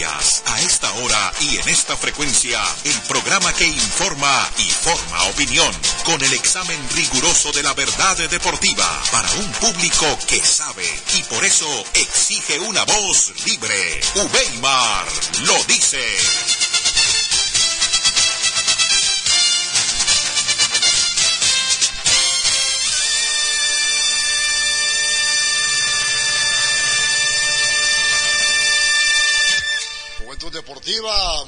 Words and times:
a 0.00 0.60
esta 0.62 0.90
hora 0.94 1.32
y 1.40 1.58
en 1.58 1.68
esta 1.68 1.98
frecuencia, 1.98 2.58
el 2.84 2.98
programa 3.02 3.52
que 3.52 3.66
informa 3.66 4.48
y 4.56 4.62
forma 4.62 5.22
opinión, 5.24 5.70
con 6.04 6.22
el 6.22 6.32
examen 6.32 6.78
riguroso 6.94 7.52
de 7.52 7.62
la 7.62 7.74
verdad 7.74 8.16
deportiva 8.30 8.88
para 9.12 9.30
un 9.32 9.52
público 9.52 10.06
que 10.26 10.40
sabe 10.40 10.88
y 11.18 11.22
por 11.24 11.44
eso 11.44 11.68
exige 11.92 12.58
una 12.60 12.84
voz 12.84 13.34
libre. 13.44 14.00
Ubeimar 14.14 15.06
lo 15.44 15.62
dice. 15.64 16.00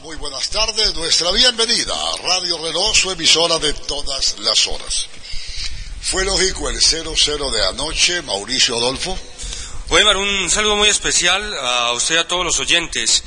Muy 0.02 0.16
buenas 0.16 0.50
tardes, 0.50 0.94
nuestra 0.94 1.30
bienvenida 1.30 1.94
a 1.94 2.16
Radio 2.26 2.58
Reloj, 2.58 2.96
su 2.96 3.12
emisora 3.12 3.56
de 3.60 3.72
todas 3.72 4.36
las 4.40 4.66
horas. 4.66 5.06
Fue 6.02 6.24
lógico 6.24 6.68
el 6.68 6.80
0-0 6.80 7.52
de 7.52 7.64
anoche, 7.68 8.20
Mauricio 8.22 8.76
Adolfo. 8.76 9.16
Weimar, 9.90 10.16
un 10.16 10.50
saludo 10.50 10.74
muy 10.74 10.88
especial 10.88 11.54
a 11.56 11.92
usted 11.92 12.16
y 12.16 12.18
a 12.18 12.26
todos 12.26 12.44
los 12.44 12.58
oyentes. 12.58 13.22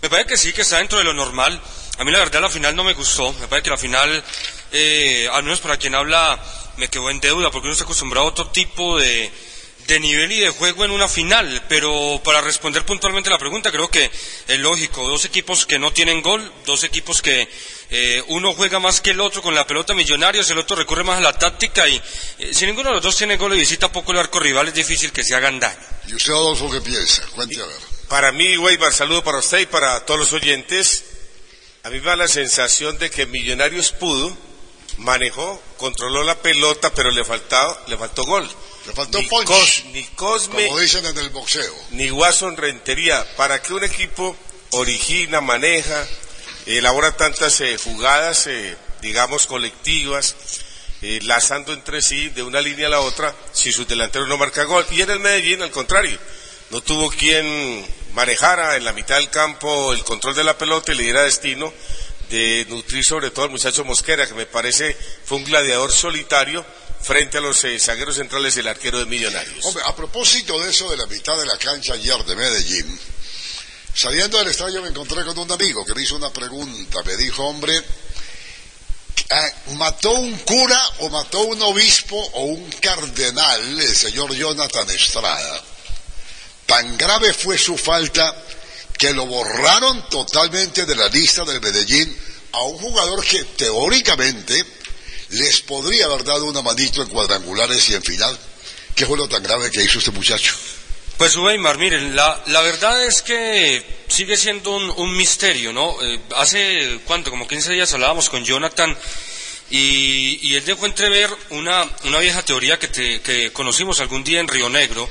Me 0.00 0.08
parece 0.08 0.28
que 0.28 0.36
sí, 0.36 0.52
que 0.52 0.62
está 0.62 0.78
dentro 0.78 0.98
de 0.98 1.04
lo 1.04 1.14
normal. 1.14 1.60
A 1.98 2.04
mí 2.04 2.12
la 2.12 2.20
verdad 2.20 2.42
la 2.42 2.48
final 2.48 2.76
no 2.76 2.84
me 2.84 2.94
gustó. 2.94 3.32
Me 3.32 3.48
parece 3.48 3.64
que 3.64 3.70
la 3.70 3.76
final, 3.76 4.24
eh, 4.70 5.28
al 5.32 5.42
menos 5.42 5.58
para 5.58 5.78
quien 5.78 5.96
habla, 5.96 6.40
me 6.76 6.86
quedó 6.86 7.10
en 7.10 7.18
deuda 7.18 7.50
porque 7.50 7.66
uno 7.66 7.72
está 7.72 7.82
acostumbrado 7.82 8.28
a 8.28 8.30
otro 8.30 8.46
tipo 8.50 9.00
de, 9.00 9.32
de 9.92 10.00
nivel 10.00 10.32
y 10.32 10.40
de 10.40 10.48
juego 10.48 10.86
en 10.86 10.90
una 10.90 11.06
final, 11.06 11.64
pero 11.68 12.18
para 12.24 12.40
responder 12.40 12.82
puntualmente 12.86 13.28
la 13.28 13.36
pregunta, 13.36 13.70
creo 13.70 13.90
que 13.90 14.10
es 14.48 14.58
lógico. 14.58 15.06
Dos 15.06 15.26
equipos 15.26 15.66
que 15.66 15.78
no 15.78 15.92
tienen 15.92 16.22
gol, 16.22 16.50
dos 16.64 16.82
equipos 16.84 17.20
que 17.20 17.46
eh, 17.90 18.22
uno 18.28 18.54
juega 18.54 18.78
más 18.78 19.02
que 19.02 19.10
el 19.10 19.20
otro 19.20 19.42
con 19.42 19.54
la 19.54 19.66
pelota 19.66 19.92
Millonarios, 19.92 20.48
el 20.48 20.56
otro 20.56 20.76
recurre 20.76 21.04
más 21.04 21.18
a 21.18 21.20
la 21.20 21.36
táctica 21.36 21.86
y 21.86 22.00
eh, 22.38 22.54
si 22.54 22.64
ninguno 22.64 22.88
de 22.88 22.94
los 22.94 23.02
dos 23.02 23.16
tiene 23.16 23.36
gol 23.36 23.52
y 23.52 23.60
visita 23.60 23.92
poco 23.92 24.12
el 24.12 24.18
arco 24.18 24.40
rival, 24.40 24.68
es 24.68 24.74
difícil 24.74 25.12
que 25.12 25.22
se 25.22 25.34
hagan 25.34 25.60
daño. 25.60 25.78
¿Y 26.08 26.14
usted, 26.14 26.32
Adolfo, 26.32 26.70
qué 26.70 26.80
piensa? 26.80 27.26
Cuente 27.34 27.60
a 27.60 27.66
ver. 27.66 27.76
Para 28.08 28.32
mí, 28.32 28.56
Weimar, 28.56 28.94
saludo 28.94 29.22
para 29.22 29.38
usted 29.38 29.58
y 29.58 29.66
para 29.66 30.06
todos 30.06 30.20
los 30.20 30.32
oyentes. 30.32 31.04
A 31.82 31.90
mí 31.90 31.98
me 31.98 32.06
da 32.06 32.16
la 32.16 32.28
sensación 32.28 32.96
de 32.96 33.10
que 33.10 33.26
Millonarios 33.26 33.92
pudo, 33.92 34.34
manejó, 34.96 35.62
controló 35.76 36.22
la 36.22 36.40
pelota, 36.40 36.94
pero 36.94 37.10
le, 37.10 37.24
faltaba, 37.24 37.78
le 37.88 37.98
faltó 37.98 38.24
gol. 38.24 38.48
Le 38.86 38.92
faltó 38.92 39.18
ni, 39.18 39.28
punch, 39.28 39.46
Cos, 39.46 39.84
ni 39.92 40.04
Cosme, 40.04 40.66
como 40.66 40.80
dicen 40.80 41.06
en 41.06 41.16
el 41.18 41.30
boxeo. 41.30 41.74
ni 41.90 42.10
Watson 42.10 42.56
Rentería. 42.56 43.24
Para 43.36 43.62
que 43.62 43.74
un 43.74 43.84
equipo 43.84 44.36
origina, 44.70 45.40
maneja, 45.40 46.06
elabora 46.66 47.16
tantas 47.16 47.60
eh, 47.60 47.76
jugadas, 47.78 48.46
eh, 48.48 48.76
digamos, 49.00 49.46
colectivas, 49.46 50.34
eh, 51.02 51.20
lazando 51.22 51.72
entre 51.72 52.02
sí 52.02 52.28
de 52.30 52.42
una 52.42 52.60
línea 52.60 52.86
a 52.86 52.90
la 52.90 53.00
otra, 53.00 53.34
si 53.52 53.72
su 53.72 53.84
delantero 53.84 54.26
no 54.26 54.36
marca 54.36 54.64
gol. 54.64 54.86
Y 54.90 55.02
en 55.02 55.10
el 55.10 55.20
Medellín, 55.20 55.62
al 55.62 55.70
contrario, 55.70 56.18
no 56.70 56.80
tuvo 56.80 57.10
quien 57.10 57.86
manejara 58.14 58.76
en 58.76 58.84
la 58.84 58.92
mitad 58.92 59.16
del 59.16 59.30
campo 59.30 59.92
el 59.92 60.04
control 60.04 60.34
de 60.34 60.44
la 60.44 60.56
pelota 60.56 60.92
y 60.92 60.96
le 60.96 61.04
diera 61.04 61.22
destino 61.22 61.72
de 62.30 62.64
nutrir 62.68 63.04
sobre 63.04 63.30
todo 63.30 63.44
al 63.44 63.50
muchacho 63.50 63.84
Mosquera, 63.84 64.26
que 64.26 64.34
me 64.34 64.46
parece 64.46 64.96
fue 65.24 65.38
un 65.38 65.44
gladiador 65.44 65.92
solitario 65.92 66.64
frente 67.02 67.38
a 67.38 67.40
los 67.40 67.62
eh, 67.64 67.78
zagueros 67.78 68.16
centrales 68.16 68.54
del 68.54 68.68
arquero 68.68 68.98
de 68.98 69.06
Millonarios. 69.06 69.64
Hombre, 69.64 69.82
a 69.84 69.94
propósito 69.94 70.58
de 70.60 70.70
eso 70.70 70.90
de 70.90 70.96
la 70.96 71.06
mitad 71.06 71.36
de 71.36 71.46
la 71.46 71.58
cancha 71.58 71.94
ayer 71.94 72.24
de 72.24 72.36
Medellín, 72.36 73.00
saliendo 73.94 74.38
del 74.38 74.48
estadio 74.48 74.82
me 74.82 74.88
encontré 74.88 75.24
con 75.24 75.36
un 75.36 75.50
amigo 75.50 75.84
que 75.84 75.94
me 75.94 76.02
hizo 76.02 76.16
una 76.16 76.32
pregunta. 76.32 77.02
Me 77.04 77.16
dijo, 77.16 77.44
hombre, 77.44 77.74
¿mató 79.74 80.12
un 80.12 80.38
cura 80.38 80.80
o 81.00 81.10
mató 81.10 81.40
un 81.42 81.60
obispo 81.62 82.16
o 82.16 82.44
un 82.44 82.70
cardenal 82.72 83.80
el 83.80 83.96
señor 83.96 84.32
Jonathan 84.34 84.88
Estrada? 84.90 85.62
Tan 86.66 86.96
grave 86.96 87.34
fue 87.34 87.58
su 87.58 87.76
falta 87.76 88.34
que 88.96 89.12
lo 89.12 89.26
borraron 89.26 90.08
totalmente 90.08 90.86
de 90.86 90.94
la 90.94 91.08
lista 91.08 91.44
del 91.44 91.60
Medellín 91.60 92.16
a 92.52 92.62
un 92.62 92.78
jugador 92.78 93.24
que 93.24 93.42
teóricamente 93.44 94.64
les 95.32 95.62
podría 95.62 96.06
haber 96.06 96.24
dado 96.24 96.44
una 96.44 96.62
manito 96.62 97.02
en 97.02 97.08
cuadrangulares 97.08 97.88
y 97.90 97.94
en 97.94 98.02
final. 98.02 98.38
¿Qué 98.94 99.06
fue 99.06 99.16
lo 99.16 99.28
tan 99.28 99.42
grave 99.42 99.70
que 99.70 99.82
hizo 99.82 99.98
este 99.98 100.10
muchacho? 100.10 100.54
Pues 101.16 101.36
Weimar, 101.36 101.78
miren, 101.78 102.14
la, 102.16 102.42
verdad 102.46 103.04
es 103.04 103.22
que 103.22 103.82
sigue 104.08 104.36
siendo 104.36 104.76
un, 104.76 105.16
misterio, 105.16 105.72
¿no? 105.72 105.94
Eh, 106.02 106.20
hace, 106.36 107.00
¿cuánto? 107.04 107.30
Como 107.30 107.46
15 107.46 107.72
días 107.72 107.92
hablábamos 107.92 108.28
con 108.28 108.44
Jonathan 108.44 108.96
y, 109.70 110.38
y 110.42 110.54
él 110.56 110.64
dejó 110.64 110.84
entrever 110.84 111.30
una, 111.50 111.88
una 112.04 112.18
vieja 112.18 112.42
teoría 112.42 112.78
que, 112.78 112.88
te, 112.88 113.20
que 113.20 113.52
conocimos 113.52 114.00
algún 114.00 114.24
día 114.24 114.40
en 114.40 114.48
Río 114.48 114.68
Negro, 114.68 115.08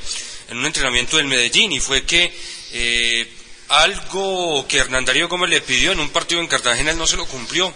en 0.50 0.58
un 0.58 0.66
entrenamiento 0.66 1.18
del 1.18 1.28
Medellín, 1.28 1.72
y 1.72 1.80
fue 1.80 2.04
que 2.04 2.32
eh, 2.74 3.28
algo 3.72 4.66
que 4.68 4.80
Hernán 4.80 5.06
Darío 5.06 5.30
Gómez 5.30 5.50
le 5.50 5.62
pidió 5.62 5.94
en 5.94 6.02
un 6.02 6.10
partido 6.10 6.42
en 6.42 6.48
Cartagena 6.48 6.92
él 6.92 6.98
no 6.98 7.08
se 7.08 7.16
lo 7.16 7.26
cumplió. 7.26 7.74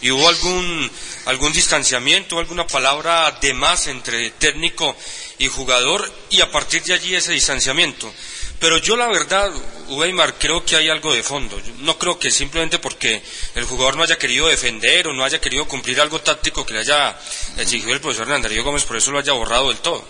Y 0.00 0.12
hubo 0.12 0.28
algún, 0.28 0.90
algún 1.26 1.52
distanciamiento, 1.52 2.38
alguna 2.38 2.66
palabra 2.66 3.36
de 3.40 3.52
más 3.52 3.88
entre 3.88 4.30
técnico 4.30 4.96
y 5.38 5.48
jugador, 5.48 6.10
y 6.30 6.40
a 6.40 6.50
partir 6.50 6.82
de 6.84 6.94
allí 6.94 7.16
ese 7.16 7.32
distanciamiento. 7.32 8.12
Pero 8.60 8.78
yo 8.78 8.96
la 8.96 9.08
verdad, 9.08 9.50
Weimar, 9.88 10.34
creo 10.38 10.64
que 10.64 10.76
hay 10.76 10.88
algo 10.88 11.12
de 11.12 11.24
fondo. 11.24 11.58
Yo 11.58 11.72
no 11.80 11.98
creo 11.98 12.16
que 12.16 12.30
simplemente 12.30 12.78
porque 12.78 13.20
el 13.56 13.64
jugador 13.64 13.96
no 13.96 14.04
haya 14.04 14.16
querido 14.16 14.46
defender 14.46 15.08
o 15.08 15.12
no 15.12 15.24
haya 15.24 15.40
querido 15.40 15.66
cumplir 15.66 16.00
algo 16.00 16.20
táctico 16.20 16.64
que 16.64 16.74
le 16.74 16.80
haya 16.80 17.18
exigido 17.58 17.92
el 17.92 18.00
profesor 18.00 18.26
Hernán 18.26 18.42
Darío 18.42 18.62
Gómez, 18.62 18.84
por 18.84 18.96
eso 18.96 19.10
lo 19.10 19.18
haya 19.18 19.32
borrado 19.32 19.68
del 19.68 19.78
todo. 19.78 20.04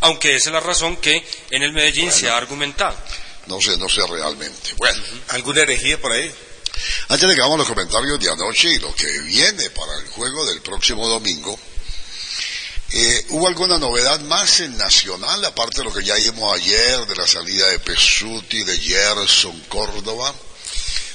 Aunque 0.00 0.36
esa 0.36 0.50
es 0.50 0.52
la 0.52 0.60
razón 0.60 0.96
que 0.98 1.26
en 1.50 1.62
el 1.62 1.72
Medellín 1.72 2.12
se 2.12 2.28
ha 2.28 2.36
argumentado. 2.36 2.94
No 3.48 3.60
sé, 3.60 3.76
no 3.78 3.88
sé 3.88 4.06
realmente. 4.06 4.74
Bueno, 4.76 5.02
¿Alguna 5.28 5.62
herejía 5.62 6.00
por 6.00 6.12
ahí? 6.12 6.32
antes 7.08 7.28
de 7.28 7.34
que 7.34 7.40
hagamos 7.40 7.58
los 7.58 7.68
comentarios 7.68 8.20
de 8.20 8.30
anoche 8.30 8.70
y 8.70 8.78
lo 8.78 8.94
que 8.94 9.06
viene 9.22 9.70
para 9.70 9.98
el 9.98 10.06
juego 10.08 10.46
del 10.46 10.60
próximo 10.60 11.08
domingo, 11.08 11.58
eh, 12.90 13.26
¿hubo 13.30 13.48
alguna 13.48 13.78
novedad 13.78 14.20
más 14.20 14.60
en 14.60 14.76
Nacional, 14.78 15.44
aparte 15.44 15.78
de 15.78 15.84
lo 15.84 15.92
que 15.92 16.04
ya 16.04 16.14
vimos 16.14 16.54
ayer, 16.54 17.06
de 17.06 17.16
la 17.16 17.26
salida 17.26 17.66
de 17.68 17.80
Pesuti, 17.80 18.62
de 18.64 18.78
Gerson 18.78 19.58
Córdoba, 19.68 20.32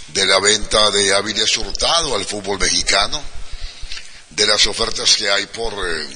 de 0.10 0.26
la 0.26 0.40
venta 0.40 0.92
de 0.92 1.14
Áviles 1.14 1.58
Hurtado 1.58 2.16
al 2.16 2.26
fútbol 2.26 2.60
mexicano, 2.60 3.22
de 4.30 4.48
las 4.48 4.66
ofertas 4.68 5.16
que 5.16 5.30
hay 5.30 5.46
por, 5.48 5.74
eh, 5.74 6.08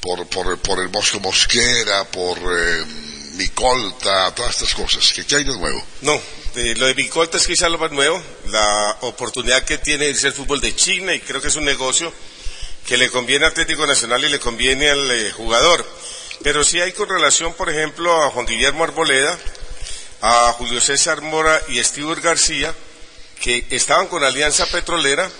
por, 0.00 0.26
por, 0.28 0.58
por 0.58 0.80
el 0.80 0.90
Mosco 0.90 1.18
Mosquera, 1.20 2.04
por 2.04 2.38
eh, 2.38 2.84
Micolta, 3.34 4.34
todas 4.34 4.54
estas 4.54 4.74
cosas? 4.74 5.12
¿Qué, 5.12 5.36
hay 5.36 5.44
de 5.44 5.56
nuevo? 5.56 5.84
No, 6.02 6.20
eh, 6.56 6.74
lo 6.76 6.86
de 6.86 6.94
Bicolta 6.94 7.36
es 7.36 7.46
quizás 7.46 7.70
lo 7.70 7.78
más 7.78 7.90
nuevo, 7.90 8.22
la 8.46 8.98
oportunidad 9.02 9.64
que 9.64 9.78
tiene 9.78 10.04
de 10.04 10.10
irse 10.10 10.28
al 10.28 10.32
fútbol 10.32 10.60
de 10.60 10.74
China 10.74 11.14
y 11.14 11.20
creo 11.20 11.40
que 11.40 11.48
es 11.48 11.56
un 11.56 11.64
negocio 11.64 12.12
que 12.86 12.96
le 12.96 13.10
conviene 13.10 13.46
al 13.46 13.52
Atlético 13.52 13.86
Nacional 13.86 14.24
y 14.24 14.28
le 14.28 14.38
conviene 14.38 14.90
al 14.90 15.10
eh, 15.10 15.32
jugador. 15.32 15.84
Pero 16.42 16.62
sí 16.62 16.80
hay 16.80 16.92
con 16.92 17.08
relación, 17.08 17.54
por 17.54 17.70
ejemplo, 17.70 18.22
a 18.22 18.30
Juan 18.30 18.46
Guillermo 18.46 18.84
Arboleda, 18.84 19.38
a 20.20 20.52
Julio 20.52 20.80
César 20.80 21.20
Mora 21.20 21.60
y 21.68 21.82
Stewart 21.82 22.22
García, 22.22 22.74
que 23.40 23.66
estaban 23.70 24.06
con 24.06 24.22
Alianza 24.22 24.66
Petrolera 24.66 25.30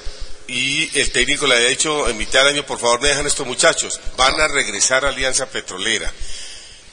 y 0.47 0.99
el 0.99 1.11
técnico 1.11 1.47
le 1.47 1.57
había 1.57 1.69
dicho 1.69 2.09
en 2.09 2.19
mitad 2.19 2.41
del 2.41 2.55
año, 2.55 2.67
por 2.67 2.79
favor, 2.79 3.01
me 3.01 3.09
dejan 3.09 3.27
estos 3.27 3.47
muchachos, 3.47 4.01
van 4.17 4.39
a 4.41 4.49
regresar 4.49 5.05
a 5.05 5.09
Alianza 5.09 5.47
Petrolera. 5.47 6.13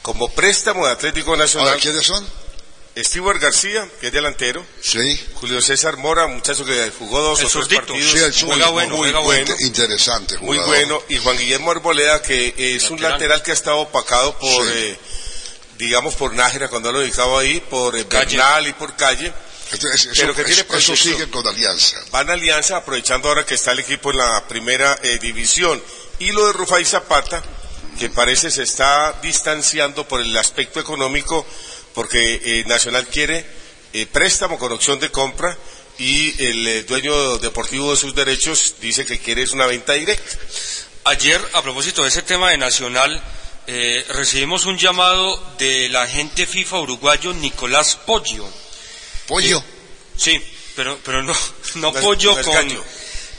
Como 0.02 0.30
préstamo 0.34 0.86
de 0.86 0.94
Atlético 0.94 1.36
Nacional, 1.38 1.70
Ahora, 1.70 1.82
¿quiénes 1.82 2.06
son? 2.06 2.28
Stewart 2.98 3.40
García, 3.40 3.88
que 4.02 4.08
es 4.08 4.14
delantero, 4.14 4.66
Sí. 4.82 5.20
Julio 5.36 5.62
César 5.62 5.96
Mora, 5.98 6.28
muchacho 6.28 6.66
que 6.66 6.92
jugó 7.00 7.22
dos 7.22 7.40
El 7.40 7.46
o 7.46 7.50
tres 7.50 7.80
partidos, 7.80 8.12
Sí, 8.12 8.18
el 8.18 8.34
sur 8.34 8.50
Juega 8.50 8.70
bueno, 8.70 8.98
muy 8.98 9.04
juega 9.12 9.20
bueno, 9.20 9.56
interesante 9.60 10.38
muy 10.40 10.58
jugador. 10.58 10.68
bueno, 10.76 11.02
y 11.08 11.18
Juan 11.18 11.38
Guillermo 11.38 11.72
Arboleda, 11.72 12.22
que 12.22 12.54
es 12.58 12.90
un 12.90 13.02
Lateral. 13.02 13.42
que 13.44 13.52
ha 13.52 13.54
estado 13.54 13.78
opacado 13.78 14.38
por, 14.38 14.50
Sí. 14.66 14.72
eh, 14.74 14.98
digamos, 15.78 16.16
por 16.16 16.34
Nájera 16.34 16.68
cuando 16.68 16.92
lo 16.92 17.00
dedicaba 17.00 17.40
ahí, 17.40 17.62
por 17.62 17.96
eh. 17.96 18.04
Bernal 18.04 18.68
y 18.68 18.74
por 18.74 18.96
Calle. 18.98 19.32
Entonces, 19.72 20.08
eso, 20.08 20.12
Pero 20.20 20.36
que 20.36 20.44
tiene 20.44 20.62
eso- 20.64 20.76
eso 20.76 20.96
sigue 20.98 21.30
con 21.30 21.48
Alianza. 21.48 21.98
Van 22.12 22.30
a 22.30 22.34
Alianza 22.34 22.76
aprovechando 22.76 23.30
ahora 23.30 23.46
que 23.46 23.54
está 23.56 23.72
el 23.72 23.80
equipo 23.80 24.12
en 24.12 24.18
la 24.18 24.46
primera 24.50 25.00
eh, 25.02 25.18
división. 25.18 25.82
Y 26.20 26.32
lo 26.34 26.46
de 26.48 26.54
Rufai 26.54 26.84
Zapata, 26.84 27.42
que 28.00 28.10
parece 28.10 28.52
se 28.52 28.64
está 28.64 29.20
distanciando 29.22 30.08
por 30.08 30.22
el 30.22 30.36
aspecto 30.38 30.80
económico, 30.80 31.46
porque 31.94 32.42
eh, 32.44 32.64
Nacional 32.68 33.08
quiere 33.08 33.46
eh, 33.94 34.06
préstamo 34.06 34.58
con 34.58 34.72
opción 34.72 35.00
de 35.00 35.10
compra 35.12 35.58
y 35.98 36.44
el 36.44 36.68
eh, 36.68 36.84
dueño 36.84 37.38
deportivo 37.38 37.92
de 37.92 37.98
sus 37.98 38.16
derechos 38.16 38.76
dice 38.80 39.06
que 39.06 39.20
quiere 39.20 39.44
es 39.44 39.52
una 39.52 39.68
venta 39.68 39.94
directa. 39.94 40.38
Ayer, 41.04 41.42
a 41.54 41.62
propósito 41.62 42.04
de 42.04 42.10
ese 42.10 42.22
tema 42.22 42.52
de 42.52 42.58
Nacional, 42.58 43.22
eh, 43.68 44.06
recibimos 44.10 44.66
un 44.66 44.78
llamado 44.78 45.38
del 45.58 45.96
agente 45.96 46.46
FIFA 46.46 46.80
uruguayo 46.80 47.34
Nicolás 47.34 47.98
Poggio. 48.06 48.48
Pollo. 49.28 49.64
Sí, 50.18 50.42
pero, 50.76 51.00
pero 51.04 51.22
no, 51.24 51.34
no 51.76 51.94
pollo 51.94 52.36
no 52.36 52.44
con, 52.44 52.84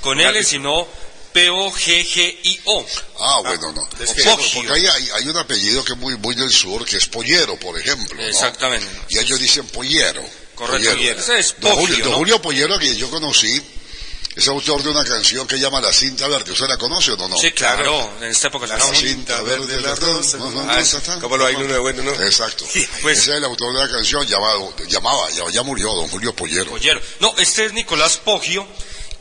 con 0.01 0.21
L, 0.21 0.45
sino 0.45 0.87
P-O-G-G-I-O. 1.33 2.87
Ah, 3.21 3.41
bueno, 3.45 3.73
no. 3.73 3.89
es 4.03 4.13
que- 4.13 4.23
sea, 4.23 4.37
Poggio. 4.37 4.51
porque 4.63 4.73
hay, 4.73 4.87
hay, 4.87 5.09
hay 5.15 5.29
un 5.29 5.37
apellido 5.37 5.85
que 5.85 5.93
es 5.93 5.99
muy, 5.99 6.17
muy 6.17 6.35
del 6.35 6.51
sur, 6.53 6.85
que 6.85 6.97
es 6.97 7.07
Pollero, 7.07 7.57
por 7.59 7.79
ejemplo. 7.79 8.17
¿no? 8.21 8.27
Exactamente. 8.27 8.87
Y 9.09 9.19
ellos 9.19 9.39
dicen 9.41 9.67
Pollero. 9.67 10.23
Correcto. 10.55 10.91
Pollero. 10.91 11.21
Ese 11.21 11.39
es 11.39 11.55
Don 11.59 11.75
Julio, 11.77 11.99
don 12.05 12.13
¿no? 12.13 12.19
Julio 12.19 12.43
Pollero, 12.43 12.79
que 12.79 12.95
yo 12.97 13.11
conocí, 13.11 13.61
es 14.37 14.49
autor 14.49 14.83
de 14.83 14.89
una 14.91 15.05
canción 15.05 15.47
que 15.47 15.59
llama 15.59 15.81
La 15.81 15.93
Cinta 15.93 16.27
Verde. 16.29 16.53
¿Usted 16.53 16.67
la 16.67 16.77
conoce 16.79 17.13
o 17.13 17.17
no? 17.29 17.37
Sí, 17.39 17.53
claro, 17.53 18.13
en 18.21 18.25
esta 18.31 18.49
época 18.49 18.67
La 18.67 18.85
muy- 18.85 18.97
cinta 18.97 19.41
verde, 19.43 19.81
la 19.81 19.95
rosa. 19.95 20.39
Ah, 20.69 20.81
es- 20.81 20.97
¿Cómo 21.21 21.37
lo 21.37 21.47
hay 21.47 21.55
uno 21.57 21.73
de 21.73 21.79
bueno, 21.79 22.03
no? 22.03 22.13
Exacto. 22.23 22.65
Pues- 23.03 23.19
Ese 23.19 23.31
es 23.33 23.37
el 23.39 23.45
autor 23.45 23.75
de 23.75 23.81
la 23.87 23.91
canción, 23.91 24.27
llamado, 24.27 24.75
llamaba, 24.89 25.31
ya, 25.31 25.51
ya 25.51 25.63
murió, 25.63 25.93
don 25.95 26.09
Julio 26.09 26.35
Pollero. 26.35 26.71
Pollero. 26.71 27.01
No, 27.21 27.35
este 27.39 27.67
es 27.67 27.73
Nicolás 27.73 28.19
Poggio 28.19 28.67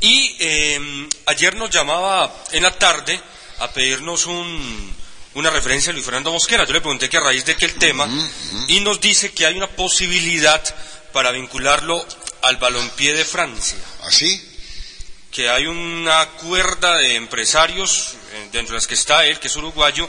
y 0.01 0.36
eh, 0.39 1.07
ayer 1.27 1.56
nos 1.56 1.69
llamaba 1.69 2.44
en 2.51 2.63
la 2.63 2.77
tarde 2.77 3.19
a 3.59 3.71
pedirnos 3.71 4.25
un, 4.25 4.95
una 5.36 5.50
referencia 5.50 5.92
a 5.92 5.94
Luis 5.94 6.06
Fernando 6.06 6.31
Mosquera. 6.31 6.65
Yo 6.65 6.74
le 6.74 6.81
pregunté 6.81 7.07
que 7.07 7.18
a 7.18 7.21
raíz 7.21 7.45
de 7.45 7.56
qué 7.56 7.65
el 7.65 7.75
tema 7.75 8.09
y 8.68 8.80
nos 8.81 9.00
dice 9.00 9.31
que 9.31 9.45
hay 9.45 9.56
una 9.56 9.68
posibilidad 9.68 10.62
para 11.13 11.31
vincularlo 11.31 12.06
al 12.42 12.57
balompié 12.57 13.13
de 13.13 13.25
Francia. 13.25 13.77
¿Así? 14.03 14.50
que 15.31 15.50
hay 15.50 15.65
una 15.65 16.27
cuerda 16.31 16.98
de 16.98 17.15
empresarios, 17.15 18.15
eh, 18.33 18.50
dentro 18.51 18.74
de 18.74 18.77
las 18.77 18.88
que 18.88 18.95
está 18.95 19.25
él, 19.25 19.39
que 19.39 19.48
es 19.48 19.56
uruguayo, 19.56 20.07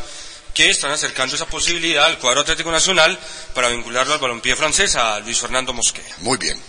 que 0.53 0.69
están 0.69 0.91
acercando 0.91 1.37
esa 1.37 1.47
posibilidad 1.47 2.05
al 2.05 2.19
cuadro 2.19 2.41
Atlético 2.41 2.71
Nacional 2.71 3.19
para 3.55 3.69
vincularlo 3.69 4.15
al 4.15 4.19
balompié 4.19 4.56
francés, 4.56 4.97
a 4.97 5.21
Luis 5.21 5.39
Fernando 5.39 5.73
Mosquera. 5.73 6.17
Muy 6.19 6.37
bien. 6.39 6.61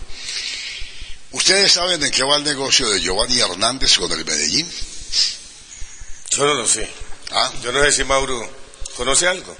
¿Ustedes 1.34 1.72
saben 1.72 2.00
en 2.02 2.10
qué 2.12 2.22
va 2.22 2.36
el 2.36 2.44
negocio 2.44 2.88
de 2.88 3.00
Giovanni 3.00 3.40
Hernández 3.40 3.98
con 3.98 4.10
el 4.12 4.24
Medellín? 4.24 4.70
Yo 6.30 6.46
no 6.46 6.54
lo 6.54 6.66
sé. 6.66 6.88
¿Ah? 7.32 7.52
Yo 7.62 7.72
no 7.72 7.82
sé 7.82 7.90
si 7.90 8.04
Mauro 8.04 8.38
conoce 8.96 9.26
algo. 9.26 9.56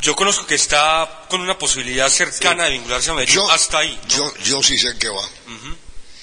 Yo 0.00 0.16
conozco 0.16 0.44
que 0.46 0.56
está 0.56 1.26
con 1.30 1.40
una 1.40 1.56
posibilidad 1.56 2.08
cercana 2.08 2.64
de 2.64 2.70
vincularse 2.72 3.10
a 3.10 3.14
Medellín, 3.14 3.36
Yo, 3.36 3.50
hasta 3.52 3.78
ahí. 3.78 3.96
¿no? 4.02 4.08
yo, 4.16 4.34
yo 4.44 4.62
sí 4.64 4.76
sé 4.76 4.88
en 4.88 4.98
qué 4.98 5.08
va. 5.10 5.22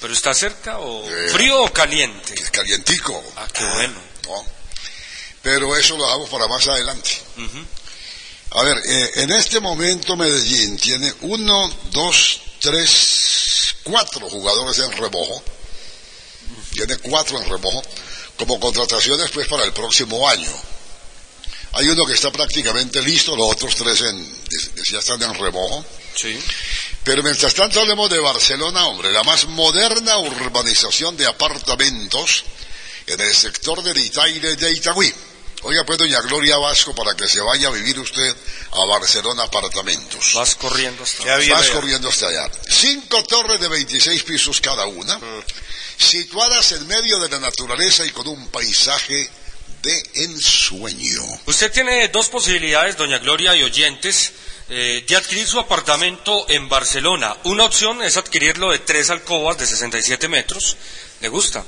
¿Pero 0.02 0.14
está 0.14 0.34
cerca 0.34 0.80
o 0.80 1.10
Eh, 1.10 1.30
frío 1.30 1.64
o 1.64 1.72
caliente? 1.72 2.34
Es 2.34 2.52
calientico. 2.52 3.24
Ah, 3.38 3.48
qué 3.54 3.64
bueno. 3.64 3.96
¿no? 4.28 4.46
Pero 5.42 5.78
eso 5.78 5.98
lo 5.98 6.06
damos 6.08 6.30
para 6.30 6.46
más 6.48 6.68
adelante. 6.68 7.10
A 8.52 8.64
ver, 8.64 8.78
eh, 8.86 9.12
en 9.16 9.32
este 9.32 9.62
momento 9.62 10.18
Medellín 10.18 10.76
tiene 10.78 11.14
uno, 11.22 11.70
dos, 11.92 12.42
tres, 12.60 12.90
cuatro 13.90 14.30
jugadores 14.30 14.80
en 14.80 14.92
remojo. 14.92 15.44
Tiene 16.72 16.98
cuatro 16.98 17.42
en 17.42 17.50
remojo, 17.50 17.84
como 18.38 18.60
contrataciones 18.60 19.30
pues 19.32 19.48
para 19.48 19.64
el 19.64 19.74
próximo 19.74 20.28
año. 20.28 20.52
Hay 21.74 21.88
uno 21.88 22.06
que 22.06 22.14
está 22.14 22.32
prácticamente 22.32 23.02
listo, 23.02 23.36
los 23.36 23.52
otros 23.52 23.76
tres 23.76 24.02
en, 24.02 24.44
ya 24.90 25.00
están 25.00 25.22
en 25.22 25.34
remojo. 25.36 25.86
Sí. 26.16 26.40
Pero 27.04 27.24
mientras 27.24 27.54
tanto 27.54 27.80
hablemos 27.80 28.10
de 28.10 28.20
Barcelona, 28.20 28.88
hombre, 28.88 29.12
la 29.12 29.24
más 29.24 29.46
moderna 29.48 30.18
urbanización 30.18 31.16
de 31.16 31.28
apartamentos 31.28 32.44
en 33.06 33.20
el 33.20 33.36
sector 33.36 33.84
del 33.84 33.98
Itaire 33.98 34.56
de 34.56 34.72
Itagüí. 34.72 35.14
Oiga 35.64 35.84
pues 35.86 35.98
doña 35.98 36.22
Gloria 36.22 36.58
Vasco 36.58 36.96
para 36.96 37.16
que 37.16 37.28
se 37.28 37.42
vaya 37.42 37.68
a 37.68 37.72
vivir 37.72 38.00
usted 38.00 38.36
a 38.72 38.86
Barcelona 38.86 39.44
apartamentos. 39.44 40.34
Vas 40.34 40.56
corriendo 40.56 41.04
hasta 41.04 41.38
viene 41.38 41.54
Vas 41.54 41.64
allá. 41.64 41.74
corriendo 41.74 42.10
hasta 42.10 42.28
allá. 42.28 42.50
Cinco 42.70 43.22
torres 43.24 43.60
de 43.60 43.68
26 43.68 44.24
pisos 44.24 44.62
cada 44.62 44.86
una, 44.86 45.20
situadas 45.98 46.72
en 46.72 46.88
medio 46.88 47.20
de 47.20 47.30
la 47.30 47.40
naturaleza 47.40 48.06
y 48.06 48.12
con 48.12 48.28
un 48.28 48.48
paisaje 48.48 49.30
de 49.82 50.04
ensueño. 50.26 51.22
Usted 51.46 51.72
tiene 51.72 52.08
dos 52.08 52.30
posibilidades, 52.30 52.98
doña 52.98 53.20
Gloria 53.20 53.56
y 53.56 53.64
oyentes, 53.64 54.32
eh, 54.70 55.04
de 55.08 55.16
adquirir 55.16 55.48
su 55.48 55.60
apartamento 55.60 56.46
en 56.50 56.70
Barcelona. 56.70 57.36
Una 57.44 57.66
opción 57.66 58.02
es 58.02 58.18
adquirirlo 58.18 58.72
de 58.72 58.80
tres 58.80 59.10
alcobas 59.10 59.58
de 59.58 59.66
67 59.66 60.28
metros, 60.28 60.78
le 61.22 61.28
gusta. 61.30 61.64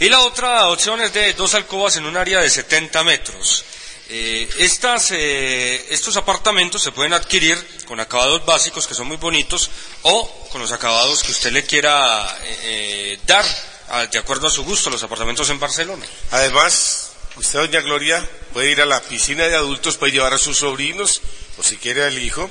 Y 0.00 0.08
la 0.08 0.20
otra 0.20 0.68
opción 0.70 1.00
es 1.00 1.12
de 1.12 1.32
dos 1.34 1.54
alcobas 1.54 1.96
en 1.96 2.04
un 2.06 2.16
área 2.16 2.40
de 2.40 2.50
70 2.50 3.02
metros. 3.04 3.64
Eh, 4.08 4.48
estas, 4.58 5.10
eh, 5.12 5.86
estos 5.90 6.16
apartamentos 6.16 6.82
se 6.82 6.92
pueden 6.92 7.12
adquirir 7.14 7.56
con 7.86 7.98
acabados 8.00 8.44
básicos 8.44 8.86
que 8.86 8.94
son 8.94 9.06
muy 9.06 9.16
bonitos 9.16 9.70
o 10.02 10.48
con 10.50 10.60
los 10.60 10.72
acabados 10.72 11.22
que 11.22 11.32
usted 11.32 11.52
le 11.52 11.64
quiera 11.64 12.38
eh, 12.42 12.58
eh, 12.62 13.18
dar 13.26 13.44
a- 13.88 14.06
de 14.06 14.18
acuerdo 14.18 14.48
a 14.48 14.50
su 14.50 14.64
gusto, 14.64 14.90
los 14.90 15.02
apartamentos 15.02 15.48
en 15.50 15.58
Barcelona. 15.60 16.04
Además, 16.30 17.10
usted, 17.36 17.60
doña 17.60 17.80
Gloria, 17.80 18.26
puede 18.52 18.70
ir 18.70 18.82
a 18.82 18.86
la 18.86 19.00
piscina 19.00 19.48
de 19.48 19.56
adultos, 19.56 19.96
puede 19.96 20.12
llevar 20.12 20.34
a 20.34 20.38
sus 20.38 20.58
sobrinos, 20.58 21.22
o 21.56 21.62
si 21.62 21.76
quiere 21.78 22.04
al 22.04 22.18
hijo, 22.18 22.50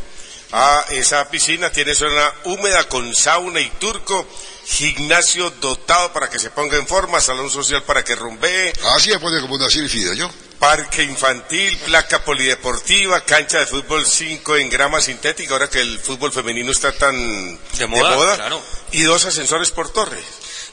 a 0.52 0.86
esa 0.90 1.30
piscina. 1.30 1.72
Tiene 1.72 1.96
zona 1.96 2.34
húmeda 2.46 2.84
con 2.86 3.14
sauna 3.16 3.60
y 3.60 3.70
turco, 3.72 4.28
gimnasio 4.66 5.50
dotado 5.62 6.12
para 6.14 6.30
que 6.30 6.40
se 6.40 6.50
ponga 6.52 6.78
en 6.78 6.88
forma, 6.88 7.20
salón 7.22 7.50
social 7.50 7.84
para 7.84 8.04
que 8.04 8.16
rumbee, 8.16 8.74
Así 8.96 9.10
después 9.10 9.34
de 9.34 9.42
como 9.42 9.56
una 9.56 9.70
silfida, 9.70 10.14
¿yo? 10.14 10.30
parque 10.60 11.02
infantil, 11.02 11.76
placa 11.86 12.24
polideportiva, 12.24 13.22
cancha 13.22 13.58
de 13.58 13.66
fútbol 13.66 14.06
5 14.06 14.58
en 14.58 14.70
grama 14.70 15.02
sintética, 15.02 15.54
ahora 15.54 15.68
que 15.68 15.82
el 15.82 15.98
fútbol 15.98 16.32
femenino 16.32 16.72
está 16.72 16.92
tan 16.92 17.16
De 17.78 17.88
moda, 17.88 18.36
claro. 18.36 18.62
y 18.92 19.02
dos 19.02 19.26
ascensores 19.26 19.72
por 19.72 19.92
torre. 19.92 20.20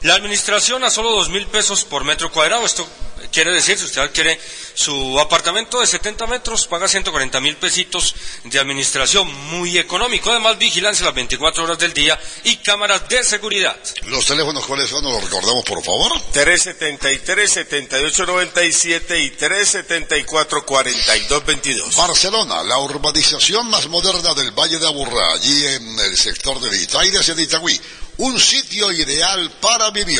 La 0.01 0.13
administración 0.13 0.83
a 0.83 0.91
solo 0.91 1.09
dos 1.11 1.29
mil 1.29 1.47
pesos 1.47 1.85
por 1.85 2.03
metro 2.03 2.31
cuadrado. 2.31 2.65
Esto 2.65 2.87
quiere 3.31 3.51
decir, 3.51 3.77
si 3.77 3.85
usted 3.85 4.01
adquiere 4.01 4.39
su 4.73 5.19
apartamento 5.19 5.79
de 5.79 5.85
70 5.87 6.27
metros, 6.27 6.67
paga 6.67 6.87
140 6.87 7.39
mil 7.41 7.57
pesitos 7.57 8.15
de 8.45 8.59
administración. 8.59 9.27
Muy 9.49 9.77
económico. 9.77 10.31
Además, 10.31 10.57
vigilancia 10.57 11.05
las 11.05 11.15
24 11.15 11.63
horas 11.63 11.79
del 11.79 11.93
día 11.93 12.19
y 12.43 12.57
cámaras 12.57 13.07
de 13.09 13.23
seguridad. 13.23 13.77
Los 14.05 14.25
teléfonos, 14.25 14.65
¿cuáles 14.65 14.89
son? 14.89 15.03
¿Nos 15.03 15.13
los 15.13 15.23
recordamos, 15.23 15.63
por 15.65 15.83
favor? 15.83 16.11
373-7897 16.33 19.23
y 19.23 19.31
374-4222. 19.37 21.95
Barcelona, 21.95 22.63
la 22.63 22.79
urbanización 22.79 23.69
más 23.69 23.87
moderna 23.87 24.33
del 24.33 24.51
Valle 24.51 24.79
de 24.79 24.87
Aburrá, 24.87 25.33
allí 25.33 25.65
en 25.65 25.99
el 25.99 26.17
sector 26.17 26.59
de 26.59 26.75
Itaires 26.77 27.29
en 27.29 27.39
Itagüí. 27.39 27.79
Un 28.17 28.37
sitio 28.39 28.91
ideal 28.91 29.51
para 29.61 29.91
vivir. 29.91 30.19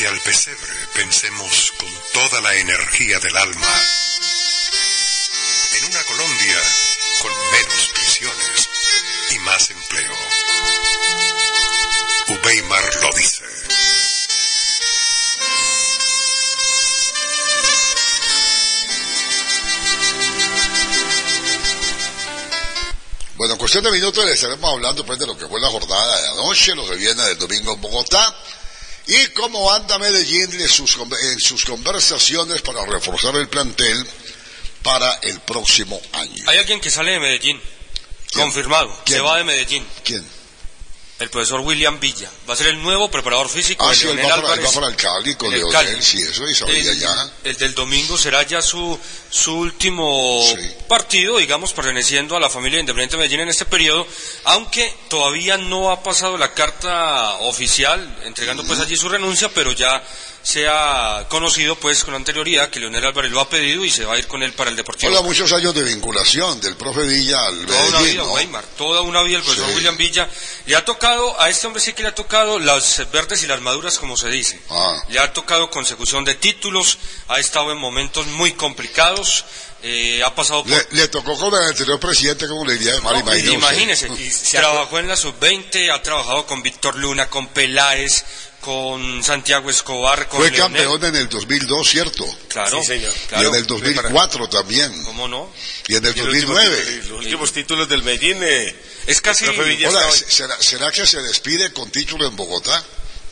Frente 0.00 0.16
al 0.16 0.22
pesebre, 0.22 0.72
pensemos 0.94 1.74
con 1.76 1.88
toda 2.14 2.40
la 2.40 2.54
energía 2.54 3.18
del 3.18 3.36
alma 3.36 3.82
en 5.76 5.84
una 5.84 6.02
Colombia 6.04 6.56
con 7.20 7.32
menos 7.52 7.90
prisiones 7.92 8.70
y 9.32 9.38
más 9.40 9.70
empleo. 9.70 10.16
Ubeimar 12.28 12.94
lo 13.02 13.12
dice. 13.12 13.44
Bueno, 23.36 23.52
en 23.52 23.58
cuestión 23.58 23.84
de 23.84 23.90
minutos 23.90 24.24
les 24.24 24.36
estaremos 24.36 24.72
hablando 24.72 25.04
pues 25.04 25.18
de 25.18 25.26
lo 25.26 25.36
que 25.36 25.46
fue 25.46 25.60
la 25.60 25.68
jornada 25.68 26.22
de 26.22 26.28
anoche, 26.28 26.74
lo 26.74 26.88
que 26.88 26.96
viene 26.96 27.22
del 27.22 27.38
domingo 27.38 27.74
en 27.74 27.80
Bogotá 27.82 28.34
y 29.10 29.26
cómo 29.28 29.72
anda 29.72 29.98
Medellín 29.98 30.52
en 30.52 30.68
sus, 30.68 30.96
con- 30.96 31.10
en 31.12 31.40
sus 31.40 31.64
conversaciones 31.64 32.62
para 32.62 32.84
reforzar 32.86 33.34
el 33.36 33.48
plantel 33.48 34.06
para 34.82 35.12
el 35.22 35.40
próximo 35.40 36.00
año. 36.12 36.44
Hay 36.48 36.58
alguien 36.58 36.80
que 36.80 36.90
sale 36.90 37.12
de 37.12 37.20
Medellín. 37.20 37.60
¿Quién? 38.30 38.44
Confirmado. 38.44 38.88
¿Quién? 39.04 39.18
Se 39.18 39.22
va 39.22 39.36
de 39.38 39.44
Medellín. 39.44 39.86
¿Quién? 40.04 40.24
El 41.20 41.28
profesor 41.30 41.60
William 41.60 42.00
Villa. 42.00 42.30
Va 42.48 42.54
a 42.54 42.56
ser 42.56 42.68
el 42.68 42.82
nuevo 42.82 43.10
preparador 43.10 43.48
físico 43.50 43.84
Ah, 43.86 43.90
de 43.90 43.94
sí, 43.96 44.08
él 44.08 44.18
va, 44.24 44.40
para, 44.40 44.54
él 44.54 44.66
va 44.66 44.72
para 44.72 44.86
el 44.88 44.96
Cali 44.96 45.34
con 45.34 45.52
el 45.52 45.58
Leonel, 45.60 45.72
Cali. 45.86 46.02
sí, 46.02 46.18
eso 46.22 46.48
y 46.48 46.54
sabía 46.54 46.78
el, 46.92 46.98
ya. 46.98 47.30
el 47.44 47.56
del 47.58 47.74
domingo 47.74 48.16
será 48.16 48.42
ya 48.42 48.62
su, 48.62 48.98
su 49.28 49.54
último 49.54 50.42
Sí. 50.42 50.56
partido, 50.88 51.36
digamos, 51.36 51.74
perteneciendo 51.74 52.36
a 52.36 52.40
la 52.40 52.48
familia 52.48 52.80
Independiente 52.80 53.16
de 53.16 53.20
Medellín 53.22 53.40
en 53.40 53.50
este 53.50 53.66
periodo, 53.66 54.06
aunque 54.44 54.92
todavía 55.08 55.58
no 55.58 55.90
ha 55.90 56.02
pasado 56.02 56.38
la 56.38 56.54
carta 56.54 57.34
oficial 57.40 58.18
entregando 58.24 58.64
pues 58.64 58.80
allí 58.80 58.96
su 58.96 59.08
renuncia, 59.10 59.50
pero 59.54 59.72
ya 59.72 60.02
se 60.42 60.66
ha 60.68 61.26
conocido 61.28 61.76
pues 61.76 62.02
con 62.02 62.14
anterioridad 62.14 62.70
que 62.70 62.80
Leonel 62.80 63.04
Álvarez 63.04 63.30
lo 63.30 63.40
ha 63.40 63.48
pedido 63.48 63.84
y 63.84 63.90
se 63.90 64.04
va 64.04 64.14
a 64.14 64.18
ir 64.18 64.26
con 64.26 64.42
él 64.42 64.52
para 64.52 64.70
el 64.70 64.76
Deportivo. 64.76 65.12
Hola, 65.12 65.22
muchos 65.22 65.52
años 65.52 65.74
de 65.74 65.82
vinculación 65.82 66.60
del 66.60 66.76
profe 66.76 67.02
Villa 67.02 67.46
al 67.46 67.66
Toda 67.66 67.78
una 67.80 67.98
Medellín, 67.98 68.12
vida, 68.14 68.24
¿no? 68.24 68.32
Weimar, 68.32 68.64
toda 68.76 69.02
una 69.02 69.22
vida 69.22 69.38
el 69.38 69.42
profesor 69.44 69.68
Sí. 69.68 69.76
William 69.76 69.96
Villa. 69.96 70.28
Le 70.66 70.76
ha 70.76 70.84
tocado, 70.84 71.38
a 71.40 71.50
este 71.50 71.66
hombre 71.66 71.82
sí 71.82 71.92
que 71.92 72.02
le 72.02 72.08
ha 72.08 72.14
tocado 72.14 72.58
las 72.58 73.06
verdes 73.12 73.42
y 73.42 73.46
las 73.46 73.60
maduras, 73.60 73.98
como 73.98 74.16
se 74.16 74.28
dice. 74.28 74.60
Ah. 74.70 75.02
Le 75.08 75.18
ha 75.18 75.32
tocado 75.32 75.70
consecución 75.70 76.24
de 76.24 76.34
títulos, 76.34 76.98
ha 77.28 77.38
estado 77.38 77.72
en 77.72 77.78
momentos 77.78 78.26
muy 78.28 78.52
complicados, 78.52 79.44
eh, 79.82 80.22
ha 80.24 80.34
pasado 80.34 80.62
por... 80.62 80.70
Le, 80.72 80.86
le 80.92 81.08
tocó 81.08 81.36
con 81.36 81.54
el 81.54 81.68
anterior 81.68 82.00
presidente, 82.00 82.48
como 82.48 82.64
le 82.64 82.78
diría 82.78 82.98
Mari 83.00 83.22
No, 83.42 83.52
imagínese, 83.52 84.10
usted. 84.10 84.50
trabajó 84.58 84.98
en 84.98 85.08
la 85.08 85.16
sub-20, 85.16 85.92
ha 85.94 86.02
trabajado 86.02 86.46
con 86.46 86.62
Víctor 86.62 86.96
Luna, 86.96 87.28
con 87.28 87.48
Peláez, 87.48 88.24
con 88.60 89.24
Santiago 89.24 89.70
Escobar, 89.70 90.28
con 90.28 90.40
Fue 90.40 90.50
Leonel. 90.50 90.82
campeón 90.84 91.04
en 91.14 91.16
el 91.22 91.28
2002, 91.28 91.88
¿cierto? 91.88 92.26
Claro, 92.48 92.80
Sí, 92.80 92.86
señor. 92.88 93.12
claro. 93.28 93.44
Y 93.44 93.48
en 93.48 93.54
el 93.54 93.66
2004 93.66 94.48
también. 94.48 95.02
¿Cómo 95.04 95.26
no? 95.28 95.50
Y 95.88 95.94
en 95.96 96.04
el 96.04 96.14
Y 96.14 96.18
los 96.18 96.26
últimos 96.28 96.56
2009. 96.56 96.76
títulos- 96.84 97.08
Los 97.10 97.18
últimos 97.24 97.52
títulos 97.52 97.88
del 97.88 98.02
Medellín. 98.02 98.38
eh, 98.42 98.76
Es 99.06 99.20
casi... 99.22 99.46
Hola, 99.46 99.72
estaba- 99.72 100.12
¿se- 100.12 100.30
¿será, 100.30 100.62
¿será 100.62 100.92
que 100.92 101.06
se 101.06 101.22
despide 101.22 101.72
con 101.72 101.90
título 101.90 102.26
en 102.26 102.36
Bogotá? 102.36 102.84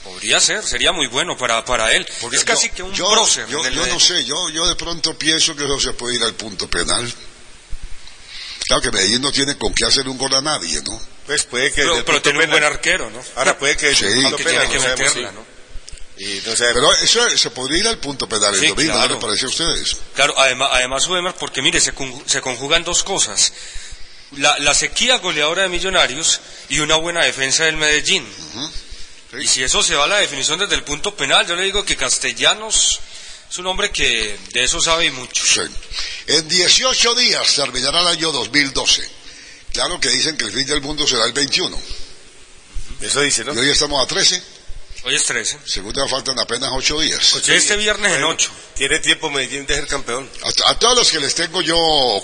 Podría 0.03 0.41
ser, 0.41 0.65
sería 0.65 0.93
muy 0.93 1.07
bueno 1.09 1.37
para, 1.37 1.63
para 1.65 1.93
él. 1.93 2.07
Porque 2.23 2.39
es 2.39 2.45
casi 2.45 2.69
yo- 2.69 2.75
que 2.75 2.83
un 2.85 2.95
yo, 2.95 3.11
prócer 3.13 3.47
Yo, 3.49 3.63
del 3.63 3.75
yo 3.75 3.87
no 3.87 4.01
sé, 4.01 4.25
yo, 4.25 4.49
yo 4.49 4.67
de 4.67 4.75
pronto 4.77 5.17
pienso 5.19 5.55
que 5.55 5.65
eso 5.65 5.79
se 5.79 5.93
puede 5.93 6.17
ir 6.17 6.23
al 6.23 6.35
punto 6.35 6.69
penal. 6.71 7.13
Claro 8.67 8.83
que 8.83 8.91
Medellín 8.91 9.21
no 9.21 9.31
tiene 9.31 9.57
con 9.59 9.75
qué 9.75 9.85
hacer 9.85 10.09
un 10.09 10.17
gol 10.17 10.35
a 10.35 10.41
nadie, 10.41 10.81
¿no? 10.83 11.01
Pues 11.29 11.45
puede 11.45 11.71
que. 11.71 11.83
Pero, 11.83 12.05
pero 12.05 12.21
tiene 12.23 12.43
un 12.43 12.51
buen 12.51 12.65
arquero, 12.65 13.09
¿no? 13.11 13.23
Ahora 13.37 13.57
puede 13.57 13.77
que. 13.77 13.95
Sí. 13.95 14.07
Aunque 14.25 14.45
tiene 14.45 14.69
que 14.69 14.79
no 14.79 14.89
meterla, 14.89 15.29
sí. 15.31 15.35
¿no? 15.37 15.47
Y 16.17 16.43
no 16.45 16.57
sé, 16.57 16.65
Pero 16.75 16.93
eso 16.95 17.31
se 17.39 17.51
podría 17.51 17.79
ir 17.79 17.87
al 17.87 17.99
punto 17.99 18.29
penal 18.29 18.53
el 18.55 18.59
Sí, 18.61 18.67
domingo, 18.69 18.95
¿no 18.95 19.07
claro. 19.21 19.31
les 19.33 19.43
a 19.45 19.47
ustedes? 19.47 19.97
Claro, 20.15 20.35
además, 20.37 20.71
además 20.73 21.07
Weimar, 21.07 21.37
porque 21.37 21.63
mire, 21.63 21.79
se, 21.81 21.95
conju- 21.95 22.25
se 22.27 22.41
conjugan 22.41 22.83
dos 22.83 23.05
cosas. 23.05 23.53
La, 24.33 24.59
la 24.59 24.75
sequía 24.75 25.19
goleadora 25.19 25.63
de 25.63 25.69
Millonarios 25.69 26.41
y 26.71 26.81
una 26.81 26.97
buena 26.97 27.25
defensa 27.25 27.65
del 27.67 27.77
Medellín. 27.77 28.27
Sí. 29.31 29.37
Y 29.43 29.47
si 29.47 29.63
eso 29.63 29.81
se 29.83 29.95
va 29.95 30.05
a 30.05 30.09
la 30.09 30.17
definición 30.17 30.59
desde 30.59 30.75
el 30.75 30.83
punto 30.83 31.15
penal, 31.15 31.47
yo 31.47 31.55
le 31.55 31.63
digo 31.63 31.85
que 31.85 31.97
Castellanos 31.97 32.99
es 33.51 33.59
un 33.59 33.67
hombre 33.69 33.91
que 33.93 34.37
de 34.53 34.65
eso 34.65 34.81
sabe 34.81 35.05
y 35.07 35.11
mucho. 35.13 35.45
Sí. 35.47 35.61
En 36.27 36.49
18 36.49 37.15
días 37.15 37.55
terminará 37.55 38.01
el 38.01 38.07
año 38.09 38.33
2012. 38.33 39.09
Claro 39.73 40.01
que 40.01 40.09
dicen 40.09 40.37
que 40.37 40.45
el 40.45 40.53
fin 40.53 40.67
del 40.67 40.81
mundo 40.81 41.07
será 41.07 41.25
el 41.27 41.33
21. 41.33 41.79
Eso 43.01 43.21
dice, 43.21 43.45
¿no? 43.45 43.55
Y 43.55 43.59
hoy 43.59 43.71
estamos 43.71 44.03
a 44.03 44.07
13. 44.09 44.43
Hoy 45.05 45.15
es 45.15 45.23
13. 45.25 45.59
Según 45.65 45.93
te 45.93 46.07
faltan 46.09 46.37
apenas 46.41 46.71
8 46.73 47.01
días. 47.01 47.37
Este 47.49 47.77
viernes 47.77 48.07
en 48.13 48.19
Bueno, 48.23 48.31
8. 48.35 48.51
Tiene 48.75 48.99
tiempo 48.99 49.31
Medellín 49.31 49.65
de 49.67 49.77
ser 49.77 49.87
campeón. 49.87 50.29
A, 50.43 50.71
a 50.71 50.79
todos 50.79 50.97
los 50.97 51.11
que 51.11 51.21
les 51.21 51.35
tengo 51.35 51.63
yo 51.63 51.77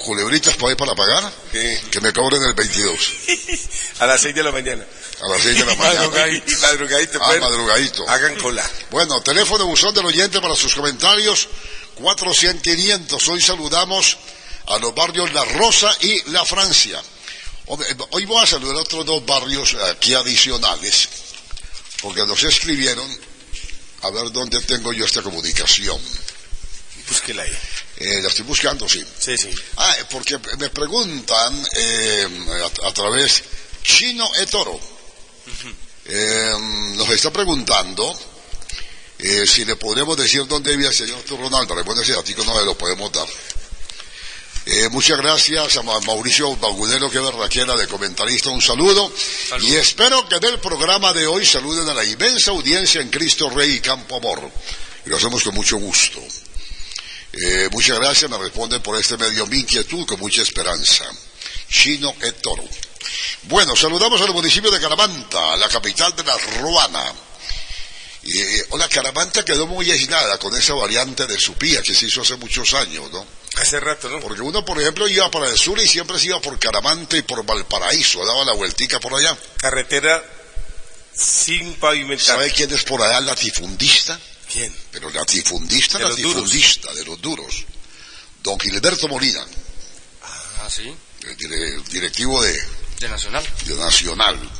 culebritas 0.04 0.56
por 0.56 0.70
ahí 0.70 0.76
para 0.76 0.94
pagar, 0.94 1.32
que 1.52 2.00
me 2.00 2.12
cobren 2.12 2.42
el 2.42 2.54
22 2.54 3.12
A 4.00 4.06
las 4.06 4.20
6 4.22 4.34
de 4.34 4.42
la 4.42 4.50
mañana. 4.50 4.84
a 5.22 5.28
las 5.28 5.42
6 5.42 5.58
de 5.58 5.64
la 5.64 5.74
mañana. 5.76 6.00
Madrugadito. 6.00 6.52
Madrugadito. 6.60 7.18
Ah, 7.22 7.26
pues, 7.28 7.40
madrugadito. 7.40 8.08
Hagan 8.08 8.34
cola. 8.36 8.68
Bueno, 8.90 9.22
teléfono 9.22 9.66
buzón 9.66 9.94
del 9.94 10.06
oyente 10.06 10.40
para 10.40 10.56
sus 10.56 10.74
comentarios, 10.74 11.48
400-500. 12.00 13.28
Hoy 13.28 13.40
saludamos 13.40 14.16
a 14.66 14.78
los 14.78 14.92
barrios 14.94 15.32
La 15.32 15.44
Rosa 15.44 15.96
y 16.00 16.30
La 16.30 16.44
Francia. 16.44 17.00
Hoy 17.66 18.24
voy 18.26 18.42
a 18.42 18.46
saludar 18.46 18.76
a 18.76 18.80
otros 18.80 19.06
dos 19.06 19.24
barrios 19.24 19.74
aquí 19.90 20.12
adicionales, 20.14 21.08
porque 22.02 22.26
nos 22.26 22.42
escribieron, 22.42 23.08
a 24.02 24.10
ver 24.10 24.30
dónde 24.32 24.60
tengo 24.60 24.92
yo 24.92 25.06
esta 25.06 25.22
comunicación. 25.22 25.98
Búsquela 27.08 27.42
ahí. 27.42 27.52
Eh, 27.96 28.20
la 28.22 28.28
estoy 28.28 28.44
buscando, 28.44 28.88
sí. 28.88 29.04
Sí, 29.18 29.36
sí. 29.38 29.50
Ah, 29.76 29.96
eh, 29.98 30.04
porque 30.10 30.38
me 30.58 30.68
preguntan 30.70 31.66
eh, 31.76 32.28
a, 32.82 32.88
a 32.88 32.92
través 32.92 33.42
Chino 33.82 34.28
Etoro. 34.36 34.78
Eh, 36.06 36.54
nos 36.96 37.08
está 37.10 37.32
preguntando 37.32 38.18
si 39.46 39.64
le 39.64 39.76
podremos 39.76 40.18
decir 40.18 40.46
dónde 40.46 40.76
vive 40.76 40.88
el 40.88 40.94
señor 40.94 41.22
Ronaldo. 41.28 41.74
Recuerda 41.74 42.02
ese 42.02 42.12
datico 42.12 42.44
no 42.44 42.58
se 42.58 42.64
lo 42.64 42.76
podemos 42.76 43.10
dar. 43.10 43.26
Eh, 44.66 44.88
muchas 44.90 45.18
gracias 45.18 45.76
a 45.76 45.82
Ma- 45.82 46.00
Mauricio 46.00 46.56
Bagudero, 46.56 47.10
que 47.10 47.18
berraquera 47.18 47.76
de 47.76 47.86
comentarista. 47.86 48.48
Un 48.50 48.62
saludo. 48.62 49.12
Y 49.60 49.74
espero 49.74 50.26
que 50.28 50.36
en 50.36 50.44
el 50.44 50.58
programa 50.58 51.12
de 51.12 51.26
hoy 51.26 51.44
saluden 51.44 51.86
a 51.88 51.94
la 51.94 52.02
inmensa 52.04 52.50
audiencia 52.52 53.00
en 53.02 53.10
Cristo 53.10 53.50
Rey 53.50 53.72
y 53.72 53.80
Campo 53.80 54.16
Amor. 54.16 54.50
Y 55.04 55.10
lo 55.10 55.16
hacemos 55.18 55.42
con 55.42 55.54
mucho 55.54 55.76
gusto. 55.76 56.18
Eh, 57.32 57.68
muchas 57.72 57.98
gracias, 57.98 58.30
me 58.30 58.38
responden 58.38 58.80
por 58.80 58.98
este 58.98 59.16
medio 59.18 59.46
mi 59.46 59.58
inquietud 59.60 60.06
con 60.06 60.18
mucha 60.20 60.40
esperanza. 60.42 61.04
Chino 61.68 62.14
Toro. 62.42 62.64
Bueno, 63.42 63.76
saludamos 63.76 64.20
al 64.22 64.32
municipio 64.32 64.70
de 64.70 64.80
Caramanta, 64.80 65.56
la 65.58 65.68
capital 65.68 66.14
de 66.16 66.24
la 66.24 66.36
Ruana. 66.60 67.12
Y, 68.26 68.40
eh, 68.40 68.66
la 68.78 68.88
Caramanta 68.88 69.44
quedó 69.44 69.66
muy 69.66 69.90
aislada 69.90 70.38
con 70.38 70.56
esa 70.56 70.72
variante 70.74 71.26
de 71.26 71.38
Supía 71.38 71.82
que 71.82 71.94
se 71.94 72.06
hizo 72.06 72.22
hace 72.22 72.36
muchos 72.36 72.72
años, 72.74 73.10
¿no? 73.12 73.26
Hace 73.56 73.78
rato, 73.80 74.08
¿no? 74.08 74.18
Porque 74.20 74.40
uno, 74.40 74.64
por 74.64 74.80
ejemplo, 74.80 75.06
iba 75.06 75.30
para 75.30 75.48
el 75.48 75.58
sur 75.58 75.78
y 75.78 75.86
siempre 75.86 76.18
se 76.18 76.26
iba 76.26 76.40
por 76.40 76.58
Caramanta 76.58 77.16
y 77.16 77.22
por 77.22 77.44
Valparaíso, 77.44 78.24
daba 78.26 78.44
la 78.44 78.52
vueltica 78.54 78.98
por 78.98 79.14
allá. 79.14 79.36
Carretera 79.58 80.24
sin 81.14 81.74
pavimentar. 81.74 82.24
¿Sabe 82.26 82.50
quién 82.50 82.72
es 82.72 82.82
por 82.84 83.00
allá 83.02 83.20
latifundista? 83.20 84.18
¿Quién? 84.52 84.74
Pero 84.90 85.10
latifundista, 85.10 85.98
De 85.98 86.04
los 86.04 86.10
latifundista, 86.18 86.92
de 86.94 87.04
los 87.04 87.20
duros. 87.20 87.64
Don 88.42 88.58
Gilberto 88.58 89.06
Molina, 89.08 89.44
Ah, 90.22 90.68
sí, 90.70 90.92
el 91.22 91.36
dire- 91.36 91.82
directivo 91.90 92.42
de, 92.42 92.58
de 93.00 93.08
Nacional. 93.08 93.46
de 93.66 93.74
Nacional. 93.76 94.50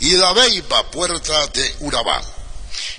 Y 0.00 0.10
la 0.12 0.32
Beiba, 0.32 0.90
puerta 0.90 1.46
de 1.48 1.74
Urabá. 1.80 2.22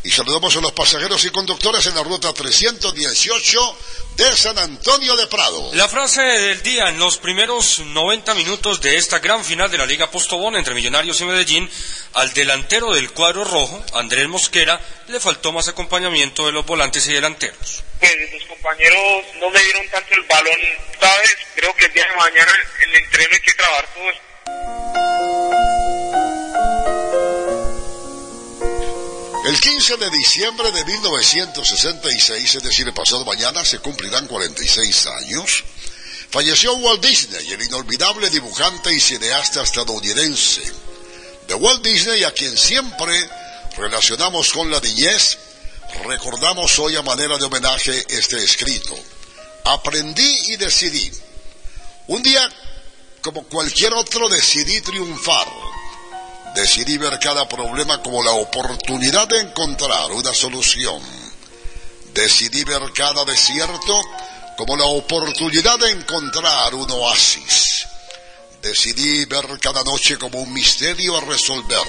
Y 0.04 0.12
saludamos 0.12 0.56
a 0.56 0.62
los 0.62 0.72
pasajeros 0.72 1.26
y 1.26 1.30
conductores 1.32 1.86
en 1.88 1.96
la 1.96 2.04
ruta 2.04 2.34
318 2.34 3.78
de 4.18 4.36
San 4.36 4.58
Antonio 4.58 5.16
de 5.16 5.28
Prado. 5.28 5.70
La 5.74 5.88
frase 5.88 6.22
del 6.22 6.64
día 6.64 6.90
en 6.90 6.98
los 6.98 7.18
primeros 7.18 7.80
90 7.80 8.34
minutos 8.36 8.82
de 8.82 8.98
esta 8.98 9.20
gran 9.20 9.44
final 9.46 9.70
de 9.70 9.78
la 9.78 9.86
Liga 9.86 10.10
Postobón 10.10 10.56
entre 10.56 10.74
Millonarios 10.74 11.22
y 11.22 11.26
Medellín, 11.26 11.70
al 12.14 12.34
delantero 12.34 12.94
del 12.94 13.12
cuadro 13.12 13.44
rojo, 13.44 13.84
Andrés 13.94 14.28
Mosquera, 14.28 14.82
le 15.08 15.20
faltó 15.20 15.52
más 15.52 15.68
acompañamiento 15.68 16.48
de 16.48 16.52
los 16.52 16.66
volantes 16.66 17.08
y 17.08 17.14
delanteros. 17.14 17.84
pues 18.00 18.14
los 18.34 18.44
compañeros 18.46 19.26
no 19.40 19.50
me 19.50 19.62
dieron 19.62 19.88
tanto 19.90 20.14
el 20.16 20.24
balón, 20.24 20.60
¿sabes? 21.00 21.38
Creo 21.56 21.76
que 21.76 21.86
el 21.86 21.94
día 21.94 22.06
de 22.10 22.16
mañana 22.16 22.52
en 22.84 22.90
el 22.90 22.96
entreno 22.96 23.30
hay 23.34 23.42
que 23.42 23.54
trabajar 23.54 23.88
todo 23.94 24.10
esto. 24.10 24.28
El 29.48 29.62
15 29.62 29.96
de 29.96 30.10
diciembre 30.10 30.74
de 30.74 30.84
1966, 30.84 32.56
es 32.56 32.64
decir, 32.64 32.86
el 32.86 32.94
pasado 32.94 33.24
mañana, 33.24 33.64
se 33.64 33.80
cumplirán 33.80 34.28
46 34.28 35.08
años. 35.08 35.64
Falleció 36.30 36.74
Walt 36.74 37.02
Disney, 37.02 37.54
el 37.54 37.62
inolvidable 37.62 38.30
dibujante 38.30 38.94
y 38.94 39.00
cineasta 39.00 39.64
estadounidense. 39.64 40.64
De 41.48 41.54
Walt 41.54 41.82
Disney, 41.82 42.26
a 42.26 42.34
quien 42.34 42.58
siempre 42.58 43.14
relacionamos 43.78 44.52
con 44.52 44.70
la 44.70 44.82
niñez, 44.82 45.38
recordamos 46.04 46.78
hoy 46.80 46.98
a 46.98 47.02
manera 47.02 47.38
de 47.38 47.46
homenaje 47.46 48.04
este 48.10 48.44
escrito. 48.44 49.00
Aprendí 49.64 50.40
y 50.48 50.58
decidí. 50.58 51.10
Un 52.08 52.22
día, 52.22 52.46
como 53.22 53.48
cualquier 53.48 53.94
otro, 53.94 54.28
decidí 54.28 54.82
triunfar. 54.82 55.48
Decidí 56.58 56.98
ver 56.98 57.20
cada 57.20 57.48
problema 57.48 58.02
como 58.02 58.24
la 58.24 58.32
oportunidad 58.32 59.28
de 59.28 59.42
encontrar 59.42 60.12
una 60.12 60.34
solución. 60.34 61.00
Decidí 62.16 62.64
ver 62.64 62.82
cada 62.96 63.24
desierto 63.26 64.02
como 64.58 64.76
la 64.76 64.86
oportunidad 64.86 65.78
de 65.78 65.92
encontrar 65.92 66.74
un 66.74 66.90
oasis. 66.90 67.86
Decidí 68.60 69.26
ver 69.26 69.46
cada 69.62 69.84
noche 69.84 70.18
como 70.18 70.40
un 70.40 70.52
misterio 70.52 71.16
a 71.16 71.22
resolver. 71.22 71.88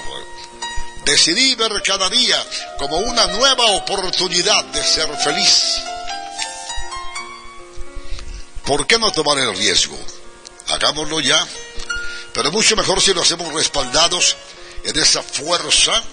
Decidí 1.03 1.55
ver 1.55 1.81
cada 1.81 2.07
día 2.07 2.37
como 2.77 2.97
una 2.97 3.25
nueva 3.25 3.71
oportunidad 3.71 4.65
de 4.65 4.83
ser 4.83 5.09
feliz. 5.17 5.81
¿Por 8.67 8.85
qué 8.85 8.99
no 8.99 9.11
tomar 9.11 9.39
el 9.39 9.57
riesgo? 9.57 9.97
Hagámoslo 10.67 11.21
ya, 11.21 11.43
pero 12.35 12.51
mucho 12.51 12.75
mejor 12.75 13.01
si 13.01 13.15
lo 13.15 13.23
hacemos 13.23 13.51
respaldados 13.51 14.37
en 14.83 14.97
esa 14.99 15.21
fuerza 15.23 16.03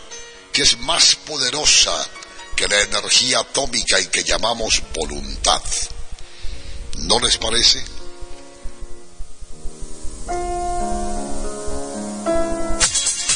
que 0.53 0.63
es 0.63 0.79
más 0.79 1.17
poderosa 1.17 2.09
que 2.57 2.67
la 2.67 2.81
energía 2.81 3.41
atómica 3.41 4.01
y 4.01 4.07
que 4.07 4.25
llamamos 4.25 4.83
voluntad. 4.95 5.63
¿No 7.01 7.21
les 7.21 7.37
parece? 7.37 7.85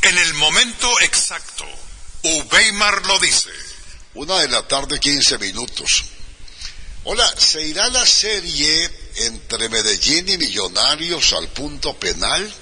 en 0.03 0.19
el 0.19 0.35
momento 0.35 1.01
exacto. 1.01 1.65
Ubeimar 2.23 3.07
lo 3.07 3.19
dice. 3.19 3.49
Una 4.15 4.41
de 4.41 4.49
la 4.49 4.69
tarde, 4.69 5.01
15 5.01 5.39
minutos. 5.39 6.05
Hola, 7.05 7.35
¿se 7.39 7.67
irá 7.67 7.89
la 7.89 8.05
serie 8.05 8.91
entre 9.17 9.71
Medellín 9.71 10.29
y 10.29 10.37
Millonarios 10.37 11.33
al 11.33 11.49
punto 11.49 11.99
penal? 11.99 12.55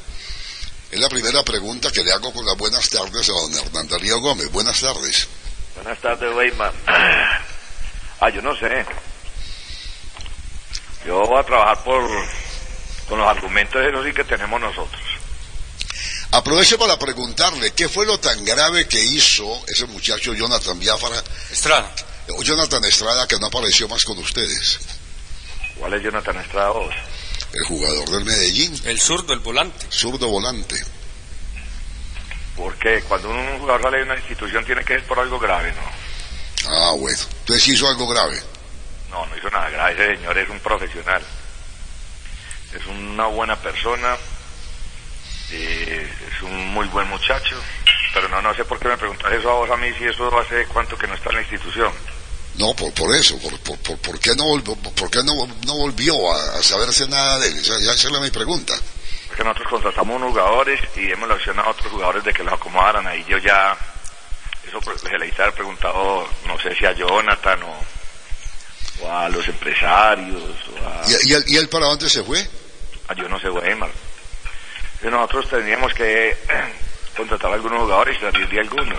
Es 0.91 0.99
la 0.99 1.09
primera 1.09 1.43
pregunta 1.43 1.91
que 1.91 2.03
le 2.03 2.13
hago 2.13 2.33
con 2.33 2.45
las 2.47 2.57
buenas 2.57 2.89
tardes 2.89 3.29
a 3.29 3.33
don 3.33 3.55
Hernán 3.55 3.89
Darío 3.89 4.21
Gómez. 4.21 4.51
Buenas 4.51 4.81
tardes. 4.81 5.29
Buenas 5.75 5.99
tardes, 6.01 6.35
Weimar. 6.35 6.73
Ah, 8.21 8.31
yo 8.31 8.43
no 8.43 8.53
sé. 8.57 8.85
Yo 11.07 11.21
voy 11.21 11.39
a 11.39 11.45
trabajar 11.45 11.85
por 11.85 12.03
con 13.09 13.17
los 13.17 13.29
argumentos 13.29 13.81
eso 13.81 14.05
sí 14.05 14.13
que 14.13 14.25
tenemos 14.25 14.61
nosotros. 14.61 15.01
Aprovecho 16.33 16.79
para 16.79 16.99
preguntarle, 16.99 17.73
¿qué 17.73 17.89
fue 17.89 18.05
lo 18.05 18.19
tan 18.19 18.45
grave 18.45 18.89
que 18.89 19.01
hizo 19.01 19.63
ese 19.69 19.87
muchacho 19.87 20.35
Jonathan 20.35 20.79
Biafara, 20.79 21.23
Estrada. 21.51 21.95
Jonathan 22.43 22.85
Estrada, 22.85 23.29
que 23.29 23.39
no 23.39 23.47
apareció 23.47 23.89
más 23.89 24.05
con 24.05 24.19
ustedes? 24.19 24.81
¿Cuál 25.79 25.95
es 25.95 26.03
Jonathan 26.03 26.37
Estrada 26.39 26.71
vos? 26.71 26.95
El 27.53 27.65
jugador 27.65 28.09
del 28.11 28.25
Medellín, 28.25 28.79
El 28.85 29.01
zurdo, 29.01 29.33
el 29.33 29.41
volante. 29.41 29.87
zurdo 29.91 30.29
volante. 30.29 30.77
Porque 32.57 33.03
cuando 33.03 33.31
un 33.31 33.59
jugador 33.61 33.83
sale 33.83 33.99
de 33.99 34.03
una 34.05 34.17
institución 34.17 34.65
tiene 34.65 34.85
que 34.85 34.95
ser 34.95 35.05
por 35.07 35.19
algo 35.19 35.39
grave, 35.39 35.73
¿no? 35.73 36.71
Ah, 36.71 36.93
bueno. 36.99 37.19
Entonces 37.41 37.69
hizo 37.69 37.89
algo 37.89 38.07
grave. 38.09 38.43
No, 39.11 39.25
no 39.27 39.37
hizo 39.37 39.49
nada 39.51 39.71
grave. 39.71 39.93
Ese 39.93 40.17
señor 40.17 40.37
es 40.39 40.49
un 40.49 40.59
profesional. 40.61 41.23
Es 42.75 42.85
una 42.87 43.27
buena 43.27 43.57
persona. 43.57 44.17
eh, 45.51 46.13
es 46.35 46.43
un 46.43 46.69
muy 46.69 46.87
buen 46.89 47.09
muchacho. 47.09 47.57
Pero 48.13 48.29
no, 48.29 48.43
no 48.43 48.55
sé 48.55 48.65
por 48.65 48.79
qué 48.79 48.89
me 48.89 48.99
preguntas 48.99 49.33
eso 49.33 49.51
a 49.51 49.55
vos 49.55 49.71
a 49.71 49.77
mí 49.77 49.89
si 49.97 50.05
eso 50.05 50.37
hace 50.39 50.67
cuánto 50.67 50.99
que 50.99 51.07
no 51.07 51.15
está 51.15 51.31
en 51.31 51.37
la 51.37 51.43
institución. 51.43 51.93
No, 52.59 52.75
por, 52.75 52.93
por 52.93 53.15
eso, 53.15 53.39
por, 53.39 53.57
por, 53.61 53.79
por, 53.79 53.99
¿por 53.99 54.19
qué, 54.19 54.35
no, 54.35 54.45
volvió, 54.45 54.75
por 54.75 55.11
qué 55.11 55.23
no, 55.23 55.47
no 55.65 55.77
volvió 55.77 56.15
a, 56.33 56.59
a 56.59 56.63
saberse 56.63 57.07
nada 57.07 57.39
de 57.39 57.49
él? 57.49 57.57
Esa, 57.59 57.79
ya 57.79 57.93
esa 57.93 58.09
es 58.09 58.21
mi 58.21 58.31
pregunta. 58.31 58.75
Porque 59.29 59.45
nosotros 59.45 59.69
contratamos 59.69 60.17
unos 60.17 60.31
jugadores 60.31 60.81
y 60.97 61.11
hemos 61.13 61.31
accionado 61.31 61.69
a 61.69 61.71
otros 61.71 61.93
jugadores 61.93 62.25
de 62.25 62.33
que 62.33 62.43
los 62.43 62.53
acomodaran. 62.53 63.07
Ahí 63.07 63.25
yo 63.29 63.39
ya, 63.39 63.77
eso 64.67 64.81
se 64.81 65.19
le 65.19 65.29
hice 65.29 65.53
preguntado, 65.53 66.29
no 66.47 66.59
sé 66.59 66.75
si 66.75 66.85
a 66.85 66.93
Jonathan 66.93 67.63
o, 67.63 69.05
o 69.05 69.13
a 69.17 69.29
los 69.29 69.47
empresarios 69.47 70.43
o 70.43 70.89
a, 70.89 71.03
¿Y, 71.09 71.31
y 71.31 71.35
él, 71.35 71.45
¿Y 71.47 71.57
él 71.59 71.69
para 71.69 71.87
dónde 71.87 72.11
se 72.11 72.25
fue? 72.25 72.45
a 73.07 73.15
yo 73.15 73.29
no 73.29 73.39
sé, 73.39 73.49
Weimar. 73.51 73.91
Nosotros 75.03 75.49
teníamos 75.49 75.95
que 75.95 76.37
contratar 77.17 77.53
a 77.53 77.55
algunos 77.55 77.83
jugadores 77.83 78.17
y 78.17 78.21
salir 78.21 78.49
de 78.49 78.61
algunos. 78.61 78.99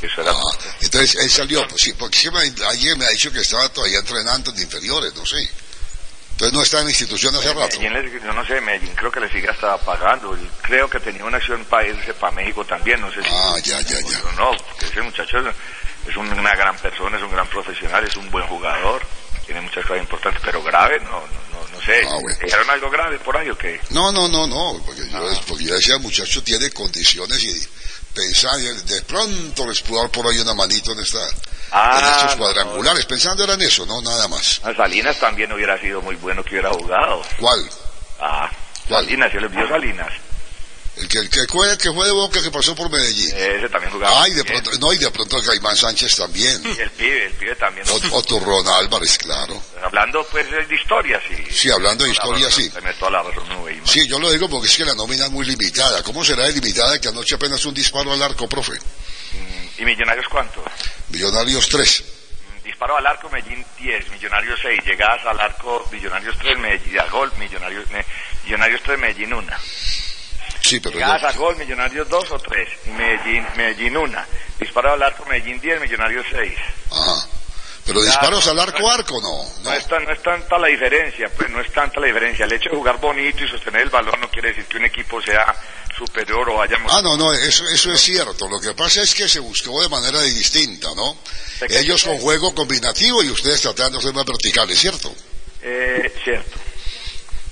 Eso 0.00 0.20
era. 0.22 0.30
Ah, 0.32 0.58
entonces 0.80 1.16
él 1.16 1.30
salió, 1.30 1.66
pues 1.68 1.82
sí, 1.82 1.92
porque 1.94 2.30
me- 2.30 2.66
ayer 2.66 2.96
me 2.96 3.04
ha 3.04 3.10
dicho 3.10 3.32
que 3.32 3.40
estaba 3.40 3.68
todavía 3.70 3.98
entrenando 3.98 4.50
en 4.52 4.62
inferiores, 4.62 5.14
no 5.14 5.26
sé. 5.26 5.36
Entonces 6.32 6.52
no 6.54 6.62
está 6.62 6.80
en 6.82 6.88
institución 6.88 7.34
hace 7.34 7.52
rato. 7.52 7.80
Medellín, 7.80 8.20
yo 8.24 8.32
no 8.32 8.46
sé, 8.46 8.60
Medellín 8.60 8.94
creo 8.94 9.10
que 9.10 9.18
le 9.18 9.28
sigue 9.28 9.48
hasta 9.48 9.76
pagando. 9.78 10.38
Creo 10.62 10.88
que 10.88 11.00
tenía 11.00 11.24
una 11.24 11.38
acción 11.38 11.64
para 11.64 11.88
irse 11.88 12.14
para 12.14 12.30
México 12.32 12.64
también, 12.64 13.00
no 13.00 13.10
sé 13.12 13.20
si. 13.24 13.28
Ah, 13.32 13.56
ya, 13.64 13.80
ya, 13.80 13.98
ya. 14.00 14.18
No, 14.36 14.52
porque 14.56 14.86
ese 14.86 15.02
muchacho 15.02 15.38
es, 15.38 15.46
es 16.08 16.16
un- 16.16 16.32
una 16.32 16.54
gran 16.54 16.76
persona, 16.78 17.16
es 17.16 17.24
un 17.24 17.32
gran 17.32 17.48
profesional, 17.48 18.04
es 18.04 18.14
un 18.16 18.30
buen 18.30 18.46
jugador, 18.46 19.02
tiene 19.46 19.62
muchas 19.62 19.84
cosas 19.84 20.00
importantes, 20.00 20.40
pero 20.44 20.62
grave, 20.62 21.00
no, 21.00 21.10
no, 21.10 21.58
no, 21.58 21.68
no 21.72 21.80
sé. 21.84 22.02
Ah, 22.08 22.18
bueno. 22.22 22.38
¿Dijeron 22.40 22.70
algo 22.70 22.88
grave 22.88 23.18
por 23.18 23.36
ahí 23.36 23.50
o 23.50 23.58
qué? 23.58 23.80
No, 23.90 24.12
no, 24.12 24.28
no, 24.28 24.46
no, 24.46 24.80
porque 24.86 25.08
yo, 25.10 25.18
Ah. 25.18 25.40
porque 25.48 25.64
yo 25.64 25.74
decía, 25.74 25.94
el 25.96 26.02
muchacho 26.02 26.40
tiene 26.44 26.70
condiciones 26.70 27.42
y 27.42 27.68
pensaba, 28.26 28.58
y 28.58 28.64
de 28.64 29.02
pronto 29.02 29.66
les 29.66 29.80
pudo 29.82 30.00
dar 30.02 30.10
por 30.10 30.26
ahí 30.26 30.38
una 30.38 30.54
manito 30.54 30.92
en, 30.92 31.00
esta, 31.00 31.18
en 31.26 31.34
Ah, 31.70 32.14
estos 32.16 32.36
no, 32.36 32.44
cuadrangulares, 32.44 33.04
pensando 33.06 33.44
era 33.44 33.54
en 33.54 33.62
eso, 33.62 33.84
no, 33.86 34.00
nada 34.02 34.26
más. 34.28 34.60
A 34.64 34.74
Salinas 34.74 35.18
también 35.18 35.52
hubiera 35.52 35.78
sido 35.78 36.00
muy 36.02 36.16
bueno 36.16 36.42
que 36.42 36.50
hubiera 36.50 36.70
jugado. 36.70 37.22
¿Cuál? 37.38 37.68
Ah, 38.20 38.50
¿Cuál? 38.88 39.04
Salinas, 39.04 39.32
yo 39.32 39.40
le 39.40 39.48
vio 39.48 39.68
Salinas. 39.68 40.12
El 40.98 41.06
que, 41.08 41.18
el 41.18 41.30
que 41.30 41.46
fue, 41.48 41.70
el 41.70 41.78
que 41.78 41.92
fue 41.92 42.06
de 42.06 42.12
Boca 42.12 42.42
que 42.42 42.50
pasó 42.50 42.74
por 42.74 42.90
Medellín. 42.90 43.30
Ese 43.36 43.68
también 43.68 43.92
jugaba. 43.92 44.22
Ay, 44.22 44.32
de 44.32 44.42
bien. 44.42 44.60
pronto, 44.62 44.78
no, 44.80 44.92
y 44.92 44.98
de 44.98 45.10
pronto 45.10 45.38
el 45.38 45.44
Caimán 45.46 45.76
Sánchez 45.76 46.16
también. 46.16 46.60
Y 46.64 46.80
el 46.80 46.90
pibe, 46.90 47.26
el 47.26 47.32
pibe 47.34 47.54
también. 47.54 47.86
O, 47.88 48.16
o 48.16 48.22
Turrón 48.22 48.66
Álvarez, 48.66 49.16
claro. 49.18 49.62
Hablando 49.82 50.26
pues 50.30 50.50
de 50.50 50.74
historia, 50.74 51.20
sí. 51.28 51.36
Sí, 51.50 51.70
hablando 51.70 52.04
de 52.04 52.12
Toda 52.12 52.24
la 52.32 52.38
historia, 52.40 52.46
razón, 52.48 52.62
sí. 52.62 52.72
La 53.10 53.22
no. 53.54 53.86
Sí, 53.86 54.08
yo 54.08 54.18
lo 54.18 54.30
digo 54.30 54.48
porque 54.48 54.66
es 54.66 54.76
que 54.76 54.84
la 54.84 54.94
nómina 54.94 55.26
es 55.26 55.30
muy 55.30 55.46
limitada. 55.46 56.02
¿Cómo 56.02 56.24
será 56.24 56.44
de 56.46 56.52
limitada 56.52 57.00
que 57.00 57.08
anoche 57.08 57.36
apenas 57.36 57.64
un 57.64 57.74
disparo 57.74 58.12
al 58.12 58.22
arco, 58.22 58.48
profe? 58.48 58.72
Mm, 58.72 59.82
¿Y 59.82 59.84
Millonarios 59.84 60.26
cuánto? 60.28 60.64
Millonarios 61.10 61.68
3. 61.68 62.04
Mm, 62.60 62.64
Disparo 62.64 62.96
al 62.96 63.06
arco, 63.06 63.30
Medellín 63.30 63.64
10, 63.78 64.10
Millonarios 64.10 64.58
6. 64.62 64.80
Llegadas 64.84 65.24
al 65.26 65.38
arco, 65.40 65.88
Millonarios 65.92 66.36
3, 66.38 66.58
Medellín, 66.58 66.98
al 66.98 67.10
gol, 67.10 67.32
Millonarios, 67.38 67.84
Millonarios 68.44 68.82
3, 68.82 68.98
Medellín 68.98 69.32
1. 69.32 69.52
Sí, 70.68 70.80
pero 70.80 70.94
Llegadas 70.96 71.22
no- 71.22 71.28
al 71.28 71.34
gol, 71.36 71.56
Millonarios 71.56 72.08
2 72.08 72.30
o 72.30 72.38
3. 72.38 72.68
Y 72.86 72.90
Medellín, 72.90 73.46
Medellín 73.56 73.96
1. 73.96 74.18
Disparo 74.58 74.92
al 74.92 75.02
arco, 75.02 75.24
Medellín 75.26 75.60
10, 75.60 75.80
Millonarios 75.80 76.26
6. 76.30 76.52
Ajá. 76.90 77.26
Pero 77.84 78.02
disparos 78.02 78.46
al 78.48 78.58
arco, 78.60 78.90
arco, 78.90 79.18
no. 79.22 79.42
No 79.64 79.70
no. 79.70 79.72
es, 79.72 79.86
tan- 79.86 80.04
no 80.04 80.12
es 80.12 80.22
tanta 80.22 80.58
la 80.58 80.68
diferencia, 80.68 81.30
pues 81.34 81.48
no 81.48 81.58
es 81.60 81.72
tanta 81.72 81.98
la 82.00 82.06
diferencia. 82.06 82.44
El 82.44 82.52
hecho 82.52 82.68
de 82.68 82.76
jugar 82.76 83.00
bonito 83.00 83.42
y 83.42 83.48
sostener 83.48 83.80
el 83.80 83.88
balón 83.88 84.20
no 84.20 84.30
quiere 84.30 84.48
decir 84.48 84.66
que 84.66 84.76
un 84.76 84.84
equipo 84.84 85.22
sea 85.22 85.56
superior 85.96 86.50
o 86.50 86.56
vayamos... 86.56 86.92
Ah, 86.94 87.00
no, 87.00 87.16
no, 87.16 87.32
eso, 87.32 87.64
eso 87.72 87.90
es 87.90 88.00
cierto. 88.02 88.46
Lo 88.46 88.60
que 88.60 88.74
pasa 88.74 89.00
es 89.02 89.14
que 89.14 89.26
se 89.26 89.40
buscó 89.40 89.80
de 89.82 89.88
manera 89.88 90.20
distinta, 90.20 90.88
¿no? 90.94 91.18
Ellos 91.62 92.04
con 92.04 92.18
juego 92.18 92.54
combinativo 92.54 93.22
y 93.22 93.30
ustedes 93.30 93.62
tratando 93.62 93.96
de 93.98 94.04
ser 94.04 94.12
más 94.12 94.26
verticales, 94.26 94.78
¿cierto? 94.78 95.10
Eh, 95.62 96.12
cierto. 96.22 96.58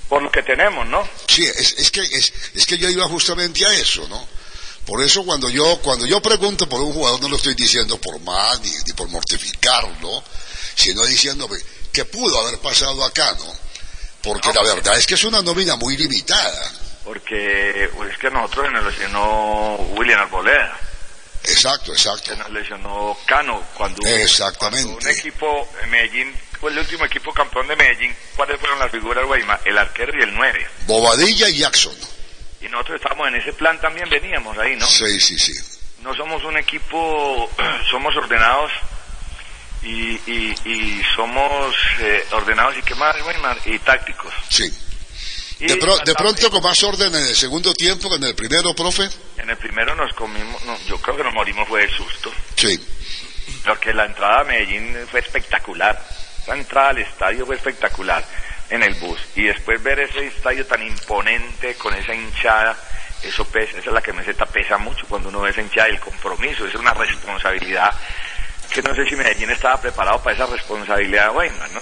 Por 0.08 0.22
lo 0.22 0.30
que 0.30 0.42
tenemos, 0.42 0.86
¿no? 0.86 1.06
Sí, 1.26 1.44
es, 1.44 1.74
es 1.78 1.90
que 1.90 2.00
es, 2.00 2.32
es 2.54 2.66
que 2.66 2.78
yo 2.78 2.88
iba 2.88 3.08
justamente 3.08 3.66
a 3.66 3.72
eso, 3.74 4.06
¿no? 4.08 4.36
Por 4.86 5.02
eso 5.02 5.24
cuando 5.24 5.50
yo 5.50 5.80
cuando 5.82 6.06
yo 6.06 6.22
pregunto 6.22 6.68
por 6.68 6.80
un 6.80 6.92
jugador 6.92 7.20
no 7.20 7.28
lo 7.28 7.36
estoy 7.36 7.54
diciendo 7.54 8.00
por 8.00 8.20
mal 8.20 8.62
ni, 8.62 8.70
ni 8.70 8.92
por 8.92 9.08
mortificarlo, 9.08 10.22
sino 10.76 11.04
diciendo 11.04 11.48
que, 11.92 12.04
pudo 12.04 12.40
haber 12.40 12.60
pasado 12.60 13.04
acá, 13.04 13.34
¿no? 13.38 13.52
Porque 14.22 14.52
la 14.52 14.62
verdad 14.62 14.96
es 14.96 15.06
que 15.06 15.14
es 15.14 15.24
una 15.24 15.42
nómina 15.42 15.76
muy 15.76 15.96
limitada. 15.96 16.72
Porque 17.04 17.90
pues, 17.96 18.12
es 18.12 18.18
que 18.18 18.30
nosotros 18.30 18.66
se 18.66 18.72
nos 18.72 18.84
lesionó 18.84 19.76
William 19.96 20.20
Arboleda, 20.20 20.78
Exacto, 21.48 21.92
exacto. 21.92 22.30
se 22.30 22.36
nos 22.36 22.50
lesionó 22.50 23.16
Cano. 23.26 23.62
Cuando, 23.76 24.06
Exactamente. 24.06 24.84
cuando 24.88 25.06
un 25.06 25.16
equipo, 25.16 25.68
en 25.82 25.90
Medellín, 25.90 26.34
fue 26.60 26.70
el 26.70 26.78
último 26.78 27.04
equipo 27.04 27.32
campeón 27.32 27.68
de 27.68 27.76
Medellín, 27.76 28.14
¿cuáles 28.34 28.58
fueron 28.60 28.78
las 28.78 28.90
figuras, 28.90 29.24
Guayma? 29.26 29.58
El 29.64 29.78
arquero 29.78 30.12
y 30.18 30.22
el 30.22 30.34
9. 30.34 30.66
Bobadilla 30.86 31.48
y 31.48 31.58
Jackson. 31.58 31.94
Y 32.62 32.68
nosotros 32.68 32.96
estábamos 32.96 33.28
en 33.28 33.36
ese 33.36 33.52
plan 33.52 33.80
también, 33.80 34.08
veníamos 34.08 34.56
ahí, 34.58 34.76
¿no? 34.76 34.86
Sí, 34.86 35.20
sí, 35.20 35.38
sí. 35.38 35.52
no 36.02 36.14
somos 36.14 36.42
un 36.44 36.56
equipo, 36.56 37.50
somos 37.90 38.16
ordenados 38.16 38.70
y, 39.82 40.14
y, 40.26 40.54
y 40.64 41.02
somos 41.14 41.74
eh, 42.00 42.26
ordenados 42.32 42.76
y 42.78 42.82
qué 42.82 42.94
más, 42.94 43.14
Weimar? 43.24 43.58
y 43.66 43.78
tácticos. 43.80 44.32
Sí. 44.48 44.72
Y 45.58 45.66
De, 45.68 45.76
pro- 45.78 45.96
de 45.98 46.14
pronto 46.14 46.50
con 46.50 46.62
más 46.62 46.82
orden 46.82 47.14
en 47.14 47.26
el 47.28 47.34
segundo 47.34 47.72
tiempo 47.72 48.10
que 48.10 48.16
en 48.16 48.24
el 48.24 48.34
primero, 48.34 48.74
profe. 48.74 49.08
En 49.38 49.48
el 49.48 49.56
primero 49.56 49.94
nos 49.94 50.12
comimos, 50.14 50.62
no, 50.64 50.78
yo 50.86 50.98
creo 51.00 51.16
que 51.16 51.24
nos 51.24 51.32
morimos 51.32 51.66
fue 51.66 51.86
de 51.86 51.96
susto, 51.96 52.30
Sí. 52.56 52.78
porque 53.64 53.94
la 53.94 54.04
entrada 54.04 54.40
a 54.40 54.44
Medellín 54.44 54.94
fue 55.10 55.20
espectacular, 55.20 55.98
la 56.46 56.54
entrada 56.56 56.90
al 56.90 56.98
estadio 56.98 57.46
fue 57.46 57.56
espectacular 57.56 58.22
en 58.68 58.82
el 58.82 58.94
bus, 58.94 59.18
y 59.34 59.44
después 59.44 59.82
ver 59.82 60.00
ese 60.00 60.26
estadio 60.26 60.66
tan 60.66 60.82
imponente 60.86 61.74
con 61.76 61.94
esa 61.94 62.14
hinchada, 62.14 62.76
eso 63.22 63.44
pesa, 63.46 63.78
esa 63.78 63.88
es 63.88 63.94
la 63.94 64.02
que 64.02 64.12
meseta 64.12 64.44
pesa 64.44 64.76
mucho 64.76 65.06
cuando 65.08 65.30
uno 65.30 65.40
ve 65.40 65.50
esa 65.50 65.62
hinchada, 65.62 65.88
el 65.88 66.00
compromiso, 66.00 66.66
es 66.66 66.74
una 66.74 66.92
responsabilidad 66.92 67.92
que 68.74 68.82
no 68.82 68.94
sé 68.94 69.06
si 69.08 69.16
Medellín 69.16 69.48
estaba 69.50 69.80
preparado 69.80 70.22
para 70.22 70.34
esa 70.36 70.46
responsabilidad, 70.46 71.34
Weimar, 71.34 71.70
¿no? 71.70 71.80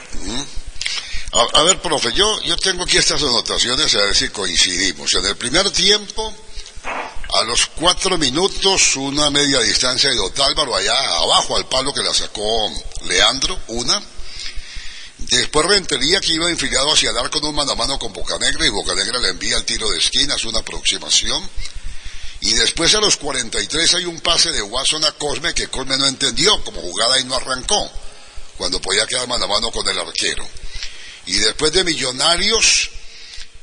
A, 1.36 1.62
ver, 1.64 1.82
profe, 1.82 2.12
yo, 2.12 2.40
yo 2.42 2.56
tengo 2.56 2.84
aquí 2.84 2.96
estas 2.96 3.20
anotaciones 3.20 3.92
a 3.96 4.04
ver 4.04 4.16
si 4.16 4.28
coincidimos. 4.28 5.12
En 5.14 5.26
el 5.26 5.36
primer 5.36 5.68
tiempo, 5.72 6.32
a 7.34 7.42
los 7.42 7.66
cuatro 7.74 8.16
minutos, 8.18 8.94
una 8.94 9.30
media 9.30 9.58
distancia 9.58 10.10
de 10.10 10.20
Otálvaro 10.20 10.76
allá 10.76 10.96
abajo 11.16 11.56
al 11.56 11.66
palo 11.66 11.92
que 11.92 12.04
la 12.04 12.14
sacó 12.14 12.70
Leandro, 13.06 13.58
una. 13.66 14.00
Después 15.18 15.66
Rentería 15.66 16.20
que 16.20 16.34
iba 16.34 16.48
enfilado 16.48 16.92
hacia 16.92 17.10
el 17.10 17.18
arco 17.18 17.40
un 17.40 17.54
mano 17.56 17.72
a 17.72 17.76
mano 17.76 17.98
con 17.98 18.12
Bocanegra 18.12 18.64
y 18.64 18.68
Bocanegra 18.70 19.18
le 19.18 19.30
envía 19.30 19.56
el 19.56 19.64
tiro 19.64 19.90
de 19.90 19.98
esquina, 19.98 20.36
es 20.36 20.44
una 20.44 20.60
aproximación. 20.60 21.50
Y 22.42 22.52
después 22.52 22.94
a 22.94 23.00
los 23.00 23.16
43 23.16 23.94
hay 23.94 24.04
un 24.04 24.20
pase 24.20 24.52
de 24.52 24.62
Watson 24.62 25.04
a 25.04 25.10
Cosme 25.12 25.52
que 25.52 25.66
Cosme 25.66 25.96
no 25.96 26.06
entendió 26.06 26.62
como 26.62 26.80
jugada 26.80 27.18
y 27.18 27.24
no 27.24 27.34
arrancó, 27.34 27.90
cuando 28.56 28.80
podía 28.80 29.04
quedar 29.08 29.26
mano 29.26 29.46
a 29.46 29.48
mano 29.48 29.72
con 29.72 29.88
el 29.88 29.98
arquero. 29.98 30.46
Y 31.26 31.38
después 31.38 31.72
de 31.72 31.84
Millonarios, 31.84 32.90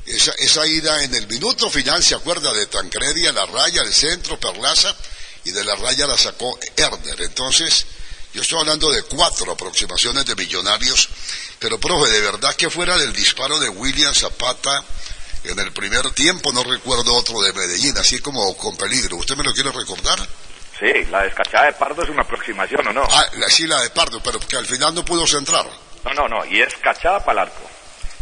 esa, 0.06 0.32
esa 0.40 0.66
ida 0.66 1.04
en 1.04 1.14
el 1.14 1.28
minuto 1.28 1.70
final, 1.70 2.04
se 2.04 2.16
acuerda 2.16 2.54
de 2.54 2.66
Tancredi 2.68 3.28
a 3.28 3.34
la 3.34 3.46
raya, 3.46 3.82
el 3.84 3.94
centro, 3.94 4.40
Perlaza, 4.40 4.96
y 5.44 5.52
de 5.52 5.64
la 5.64 5.76
raya 5.76 6.08
la 6.08 6.18
sacó 6.18 6.60
Herder. 6.76 7.22
Entonces, 7.22 7.86
yo 8.34 8.42
estoy 8.42 8.60
hablando 8.60 8.90
de 8.92 9.04
cuatro 9.04 9.52
aproximaciones 9.52 10.26
de 10.26 10.36
millonarios, 10.36 11.10
pero 11.60 11.80
profe, 11.80 12.10
de 12.10 12.22
verdad 12.22 12.56
que 12.56 12.70
fuera 12.70 12.98
del 12.98 13.14
disparo 13.14 13.60
de 13.60 13.70
William 13.70 14.14
Zapata 14.14 14.84
en 15.44 15.60
el 15.60 15.72
primer 15.74 16.10
tiempo, 16.12 16.52
no 16.54 16.64
recuerdo 16.64 17.14
otro 17.14 17.42
de 17.42 17.52
Medellín, 17.54 17.98
así 17.98 18.20
como 18.20 18.56
con 18.58 18.78
peligro. 18.78 19.18
¿Usted 19.18 19.36
me 19.36 19.44
lo 19.44 19.54
quiere 19.54 19.72
recordar? 19.72 20.20
Sí, 20.80 21.06
la 21.10 21.24
descachada 21.24 21.66
de 21.66 21.74
Pardo 21.74 22.04
es 22.04 22.10
una 22.10 22.22
aproximación, 22.22 22.88
¿o 22.88 22.94
no? 22.94 23.04
Ah, 23.04 23.28
sí, 23.50 23.68
la 23.68 23.82
de 23.82 23.90
Pardo, 23.90 24.22
pero 24.24 24.40
que 24.40 24.56
al 24.56 24.66
final 24.66 24.96
no 24.96 25.04
pudo 25.04 25.28
centrar. 25.28 25.70
No, 26.04 26.14
no, 26.14 26.28
no, 26.28 26.46
y 26.46 26.62
es 26.62 26.74
cachada 26.76 27.24
para 27.24 27.44
el 27.44 27.48
arco. 27.50 27.70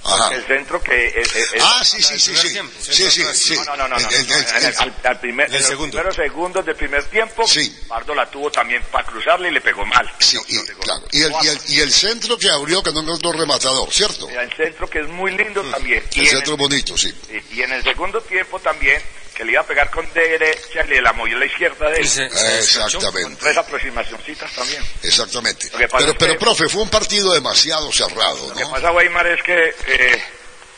Ajá. 0.01 0.33
El 0.33 0.45
centro 0.45 0.81
que... 0.81 1.07
es- 1.07 1.35
es- 1.35 1.53
es- 1.55 1.61
Ah, 1.61 1.83
sí, 1.83 2.01
sí, 2.01 2.17
sí, 2.17 2.33
sí. 2.33 2.51
tiempo. 2.53 2.73
Sí, 2.81 3.11
sí, 3.11 3.21
sí. 3.33 3.53
No, 3.55 3.75
no, 3.75 3.75
no, 3.75 3.87
no, 3.89 3.99
no, 3.99 4.09
El- 4.09 4.15
el- 4.15 4.31
el- 4.31 4.47
en 4.55 4.65
el- 4.65 4.75
al, 4.77 4.93
al 5.03 5.19
primer, 5.19 5.47
en 5.47 5.53
los 5.59 5.65
segundo. 5.67 5.91
primeros 5.97 6.15
segundos 6.15 6.65
del 6.65 6.75
primer 6.77 7.03
tiempo, 7.09 7.45
Sí. 7.45 7.77
Pardo 7.87 8.15
la 8.15 8.25
tuvo 8.31 8.49
también 8.49 8.81
para 8.91 9.05
cruzarle 9.05 9.49
y 9.49 9.51
le 9.51 9.59
pegó 9.59 9.85
mal. 9.85 10.09
Sí, 10.19 10.37
No, 10.37 10.43
y, 10.47 10.53
no 10.55 10.63
llegó. 10.63 10.79
claro. 10.79 11.01
Y 11.11 11.21
el, 11.23 11.33
y, 11.43 11.47
el, 11.49 11.59
y 11.67 11.79
el 11.81 11.91
centro 11.91 12.37
que 12.37 12.49
abrió 12.49 12.81
que 12.81 12.93
no 12.93 13.01
encontró 13.01 13.33
rematador, 13.33 13.91
¿cierto? 13.91 14.29
El 14.29 14.53
centro 14.53 14.89
que 14.89 14.99
es 15.01 15.07
muy 15.09 15.31
lindo 15.35 15.61
también. 15.63 16.01
Y 16.13 16.19
El 16.21 16.25
en 16.27 16.31
centro 16.31 16.55
bonito, 16.55 16.97
sí. 16.97 17.13
y- 17.51 17.55
y 17.57 17.61
en 17.63 17.73
el 17.73 17.83
segundo 17.83 18.21
tiempo 18.21 18.57
también, 18.59 19.01
que 19.39 19.45
le 19.45 19.53
iba 19.53 19.61
a 19.61 19.65
pegar 19.65 19.89
con 19.89 20.05
derecha, 20.13 20.83
le 20.83 21.01
la 21.01 21.13
movió 21.13 21.37
a 21.37 21.39
la 21.39 21.45
izquierda 21.45 21.89
de 21.91 21.99
Y 21.99 22.01
él. 22.01 22.09
se 22.09 22.23
descachó. 22.23 22.99
Con 22.99 23.07
Exactamente, 23.07 23.41
tres 23.41 23.57
aproximacioncitas 23.57 24.51
también. 24.51 24.83
exactamente. 25.01 25.71
Pero, 25.77 26.13
pero 26.17 26.33
que- 26.33 26.39
profe, 26.39 26.67
fue 26.67 26.81
un 26.81 26.89
partido 26.89 27.31
demasiado 27.33 27.89
cerrado, 27.93 28.49
Lo 28.49 28.53
que 28.55 28.65
pasa, 28.65 28.91
Weimar, 28.91 29.25
es 29.27 29.41
que, 29.41 29.73
eh, 29.87 30.23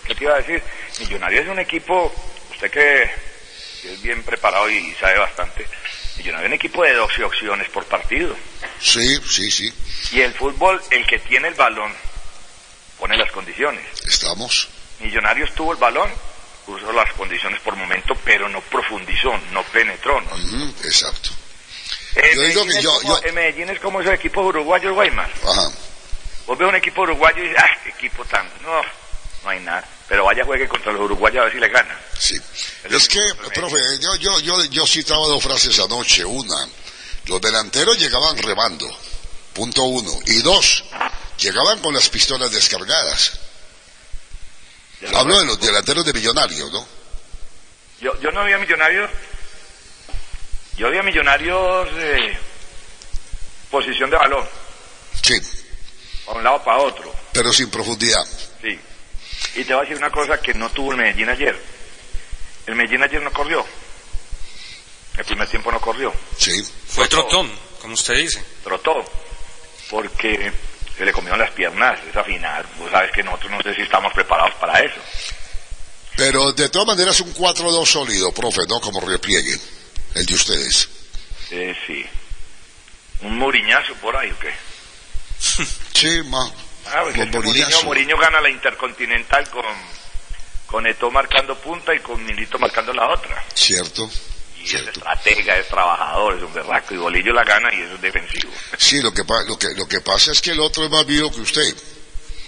¿qué 0.05 0.13
te 0.13 0.23
iba 0.25 0.35
a 0.35 0.37
decir? 0.37 0.61
Millonarios 0.99 1.45
es 1.45 1.49
un 1.49 1.57
equipo, 1.57 2.13
usted 2.51 2.69
que 2.69 3.01
es 3.83 3.99
bien 4.03 4.21
preparado 4.21 4.69
y 4.69 4.93
sabe 4.99 5.17
bastante, 5.17 5.65
Millonarios 6.17 6.45
es 6.45 6.49
un 6.51 6.53
equipo 6.53 6.83
de 6.83 6.93
12 6.93 7.23
opciones 7.23 7.67
por 7.69 7.83
partido. 7.85 8.35
Sí, 8.79 9.19
sí, 9.27 9.49
sí. 9.49 9.73
Y 10.11 10.21
el 10.21 10.35
fútbol, 10.35 10.79
el 10.91 11.07
que 11.07 11.17
tiene 11.17 11.47
el 11.47 11.55
balón, 11.55 11.91
pone 12.99 13.17
las 13.17 13.31
condiciones. 13.31 13.83
Estamos. 14.05 14.69
Millonarios 14.99 15.51
tuvo 15.55 15.71
el 15.71 15.79
balón, 15.79 16.11
puso 16.71 16.91
las 16.93 17.11
condiciones 17.13 17.59
por 17.61 17.75
momento, 17.75 18.15
pero 18.23 18.47
no 18.47 18.61
profundizó, 18.61 19.37
no 19.51 19.61
penetró. 19.63 20.21
¿no? 20.21 20.29
Exacto. 20.85 21.29
Eh, 22.15 22.31
Yo 22.35 22.41
digo 22.43 22.63
que 22.65 22.69
es 22.77 22.81
yo- 22.83 22.93
como- 23.01 23.19
yo- 23.21 23.27
eh, 23.27 23.31
Medellín 23.33 23.69
es 23.69 23.79
como 23.79 23.99
esos 24.01 24.13
equipos 24.13 24.45
uruguayos, 24.45 24.95
Weimar. 24.95 25.29
Ajá. 25.45 25.69
Vos 26.47 26.57
ves 26.57 26.67
un 26.69 26.75
equipo 26.75 27.01
uruguayo 27.01 27.39
y 27.43 27.47
dices, 27.49 27.57
ah, 27.61 27.69
qué 27.83 27.89
equipo 27.89 28.23
tan... 28.25 28.47
No, 28.63 28.81
no 29.43 29.49
hay 29.49 29.59
nada. 29.59 29.85
Pero 30.07 30.25
vaya 30.25 30.43
juegue 30.45 30.67
contra 30.67 30.91
los 30.93 31.01
uruguayos 31.01 31.41
a 31.41 31.43
ver 31.45 31.53
si 31.53 31.59
le 31.59 31.67
gana. 31.69 31.97
Sí. 32.17 32.37
Es 32.89 33.07
que 33.07 33.19
profe, 33.53 33.77
yo, 34.01 34.15
yo, 34.15 34.39
yo, 34.39 34.63
yo 34.65 34.87
citaba 34.87 35.27
dos 35.27 35.43
frases 35.43 35.77
anoche. 35.79 36.23
Una, 36.25 36.67
los 37.25 37.39
delanteros 37.41 37.97
llegaban 37.97 38.37
remando. 38.37 38.87
Punto 39.53 39.83
uno. 39.83 40.11
Y 40.25 40.41
dos, 40.41 40.83
llegaban 41.37 41.79
con 41.79 41.93
las 41.93 42.09
pistolas 42.09 42.51
descargadas. 42.51 43.39
Hablo 45.15 45.39
de 45.39 45.45
los 45.45 45.59
delanteros 45.59 46.05
de 46.05 46.13
Millonarios, 46.13 46.71
¿no? 46.71 46.85
Yo, 48.01 48.19
yo 48.21 48.31
no 48.31 48.43
vi 48.45 48.53
a 48.53 48.57
Millonarios. 48.59 49.09
Yo 50.77 50.89
vi 50.89 50.97
a 50.97 51.03
Millonarios 51.03 51.89
eh, 51.95 52.37
posición 53.69 54.09
de 54.09 54.17
balón, 54.17 54.47
Sí, 55.23 55.39
para 56.25 56.37
un 56.37 56.43
lado 56.43 56.63
para 56.63 56.77
otro. 56.79 57.13
pero 57.33 57.51
sin 57.53 57.69
profundidad. 57.69 58.23
Sí. 58.61 58.79
Y 59.55 59.63
te 59.63 59.73
voy 59.73 59.81
a 59.81 59.81
decir 59.81 59.97
una 59.97 60.11
cosa 60.11 60.39
que 60.39 60.53
no 60.53 60.69
tuvo 60.71 60.91
el 60.91 60.97
Medellín 60.97 61.29
ayer. 61.29 61.57
El 62.67 62.75
Medellín 62.75 63.03
ayer 63.03 63.21
no 63.21 63.31
corrió. 63.31 63.65
El 65.17 65.25
primer 65.25 65.47
tiempo 65.49 65.71
no 65.71 65.79
corrió. 65.81 66.13
Sí, 66.37 66.63
Fue 66.87 67.07
trotón, 67.07 67.51
como 67.81 67.93
usted 67.95 68.15
dice. 68.15 68.43
Trotó. 68.63 68.93
Porque 69.89 70.51
se 71.01 71.05
le 71.05 71.13
comieron 71.13 71.39
las 71.39 71.49
piernas 71.49 71.99
esa 72.07 72.23
final. 72.23 72.63
Vos 72.77 72.91
sabes 72.91 73.11
que 73.11 73.23
nosotros 73.23 73.49
no 73.49 73.61
sé 73.63 73.73
si 73.73 73.81
estamos 73.81 74.13
preparados 74.13 74.53
para 74.53 74.81
eso. 74.81 75.01
pero 76.15 76.51
de 76.51 76.69
todas 76.69 76.89
maneras 76.89 77.19
un 77.21 77.33
4-2 77.33 77.85
sólido, 77.87 78.31
profe, 78.31 78.61
¿no? 78.69 78.79
Como 78.79 79.01
repliegue, 79.01 79.57
el 80.13 80.25
de 80.27 80.33
ustedes. 80.35 80.87
Eh, 81.49 81.75
sí. 81.87 82.05
Un 83.21 83.35
muriñazo 83.35 83.95
por 83.95 84.15
ahí, 84.15 84.29
¿o 84.29 84.37
qué? 84.37 84.53
Sí, 85.95 86.21
más. 86.25 86.51
Ah, 86.85 86.99
pues 87.03 87.17
es 87.17 87.25
que 87.29 87.31
Mourinho. 87.31 87.83
Mourinho 87.83 88.17
gana 88.17 88.39
la 88.39 88.49
Intercontinental 88.49 89.49
con, 89.49 89.65
con 90.67 90.85
Eto'o 90.85 91.09
marcando 91.09 91.55
punta 91.57 91.95
y 91.95 91.99
con 91.99 92.23
Milito 92.23 92.59
marcando 92.59 92.93
la 92.93 93.07
otra. 93.09 93.43
Cierto, 93.55 94.07
Y 94.63 94.75
es 94.75 94.87
estratega, 94.87 95.57
es 95.57 95.67
trabajador, 95.67 96.37
es 96.37 96.43
un 96.43 96.53
berraco. 96.53 96.93
Y 96.93 96.97
Bolillo 96.97 97.33
la 97.33 97.43
gana 97.43 97.73
y 97.73 97.81
eso 97.81 97.95
es 97.95 98.01
defensivo. 98.01 98.51
Sí, 98.77 99.01
lo 99.01 99.13
que, 99.13 99.23
lo, 99.47 99.57
que, 99.57 99.67
lo 99.75 99.87
que 99.87 100.01
pasa 100.01 100.31
es 100.31 100.41
que 100.41 100.51
el 100.51 100.59
otro 100.59 100.85
es 100.85 100.91
más 100.91 101.05
vivo 101.05 101.31
que 101.31 101.41
usted. 101.41 101.75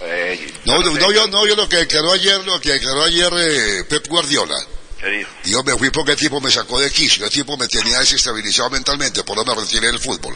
Eh, 0.02 0.54
No, 0.66 0.82
yo 0.84 0.92
no, 0.92 1.12
yo, 1.12 1.28
no, 1.28 1.46
yo 1.48 1.56
lo 1.56 1.68
que 1.70 1.78
declaró 1.78 2.12
ayer, 2.12 2.44
lo 2.44 2.60
que 2.60 2.74
declaró 2.74 3.04
ayer 3.04 3.32
eh, 3.38 3.84
Pep 3.86 4.08
Guardiola. 4.08 4.56
¿Qué 5.00 5.08
dijo? 5.10 5.30
Y 5.46 5.52
yo 5.52 5.64
me 5.64 5.78
fui 5.78 5.90
porque 5.90 6.12
el 6.12 6.18
tipo 6.18 6.40
me 6.40 6.50
sacó 6.52 6.80
de 6.80 6.90
quicio, 6.92 7.26
el 7.26 7.32
tipo 7.32 7.58
me 7.58 7.68
tenía 7.68 8.00
desestabilizado 8.00 8.70
mentalmente, 8.70 9.24
por 9.24 9.38
eso 9.38 9.46
me 9.46 9.56
retiré 9.62 9.88
del 9.88 10.00
fútbol. 10.00 10.36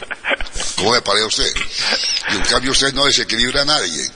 ¿Cómo 0.76 0.92
me 0.92 1.00
parece 1.02 1.24
usted? 1.26 1.52
Y 2.32 2.36
en 2.36 2.42
cambio 2.44 2.72
usted 2.72 2.92
no 2.92 3.04
desequilibra 3.06 3.62
a 3.62 3.64
nadie. 3.64 4.10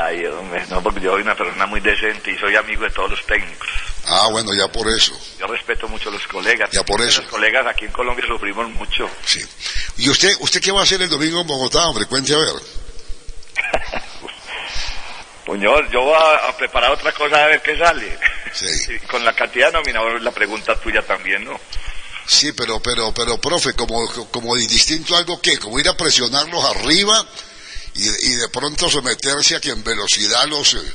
Ay, 0.00 0.24
hombre, 0.26 0.64
no, 0.70 0.82
porque 0.82 1.00
yo 1.00 1.12
soy 1.12 1.22
una 1.22 1.36
persona 1.36 1.66
muy 1.66 1.80
decente 1.80 2.30
y 2.30 2.38
soy 2.38 2.54
amigo 2.56 2.84
de 2.84 2.90
todos 2.90 3.10
los 3.10 3.26
técnicos. 3.26 3.68
Ah, 4.06 4.28
bueno, 4.30 4.52
ya 4.54 4.66
por 4.68 4.88
eso. 4.88 5.18
Yo 5.38 5.46
respeto 5.46 5.86
mucho 5.88 6.08
a 6.08 6.12
los 6.12 6.26
colegas. 6.26 6.70
Ya 6.72 6.82
por 6.82 7.00
eso. 7.00 7.20
Los 7.22 7.30
colegas 7.30 7.66
aquí 7.66 7.84
en 7.84 7.92
Colombia 7.92 8.24
sufrimos 8.26 8.68
mucho. 8.70 9.08
Sí. 9.24 9.40
¿Y 9.98 10.10
usted, 10.10 10.32
usted 10.40 10.60
qué 10.60 10.72
va 10.72 10.80
a 10.80 10.82
hacer 10.82 11.00
el 11.02 11.08
domingo 11.08 11.40
en 11.40 11.46
Bogotá, 11.46 11.86
hombre? 11.88 12.06
Cuente 12.06 12.34
a 12.34 12.38
ver. 12.38 12.54
Puñol, 15.46 15.90
yo 15.90 16.02
voy 16.02 16.14
a, 16.14 16.48
a 16.48 16.56
preparar 16.56 16.90
otra 16.90 17.12
cosa 17.12 17.44
a 17.44 17.46
ver 17.46 17.62
qué 17.62 17.78
sale. 17.78 18.18
Sí. 18.52 18.98
Con 19.10 19.24
la 19.24 19.34
cantidad 19.34 19.68
de 19.68 19.74
nominadores, 19.74 20.22
la 20.22 20.32
pregunta 20.32 20.78
tuya 20.80 21.02
también, 21.02 21.44
¿no? 21.44 21.58
Sí, 22.26 22.52
pero, 22.52 22.80
pero, 22.80 23.12
pero, 23.12 23.38
profe, 23.38 23.74
como, 23.74 24.08
como 24.30 24.54
distinto 24.56 25.16
algo 25.16 25.40
que, 25.40 25.58
como 25.58 25.78
ir 25.80 25.88
a 25.88 25.96
presionarlos 25.96 26.64
arriba 26.64 27.26
y, 27.94 28.06
y 28.06 28.34
de 28.36 28.48
pronto 28.48 28.88
someterse 28.88 29.56
a 29.56 29.60
que 29.60 29.70
en 29.70 29.82
velocidad 29.82 30.46
los, 30.46 30.74
eh, 30.74 30.92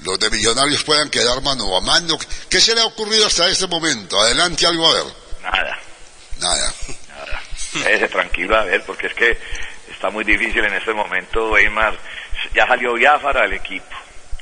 los 0.00 0.18
de 0.18 0.30
millonarios 0.30 0.84
puedan 0.84 1.10
quedar 1.10 1.40
mano 1.42 1.76
a 1.76 1.80
mano. 1.80 2.18
¿Qué 2.48 2.60
se 2.60 2.74
le 2.74 2.80
ha 2.80 2.86
ocurrido 2.86 3.26
hasta 3.26 3.48
este 3.48 3.66
momento? 3.66 4.20
Adelante 4.20 4.66
algo 4.66 4.90
a 4.90 4.94
ver. 4.94 5.12
Nada, 5.42 5.78
Nada. 6.38 6.74
nada. 7.08 7.42
Quédese 7.72 8.08
tranquilo 8.08 8.56
a 8.56 8.64
ver, 8.64 8.82
porque 8.84 9.08
es 9.08 9.14
que 9.14 9.38
está 9.90 10.10
muy 10.10 10.24
difícil 10.24 10.64
en 10.64 10.74
este 10.74 10.92
momento, 10.92 11.50
Weimar. 11.50 11.98
Ya 12.54 12.66
salió 12.66 12.94
Biafara 12.94 13.42
del 13.42 13.54
equipo, 13.54 13.94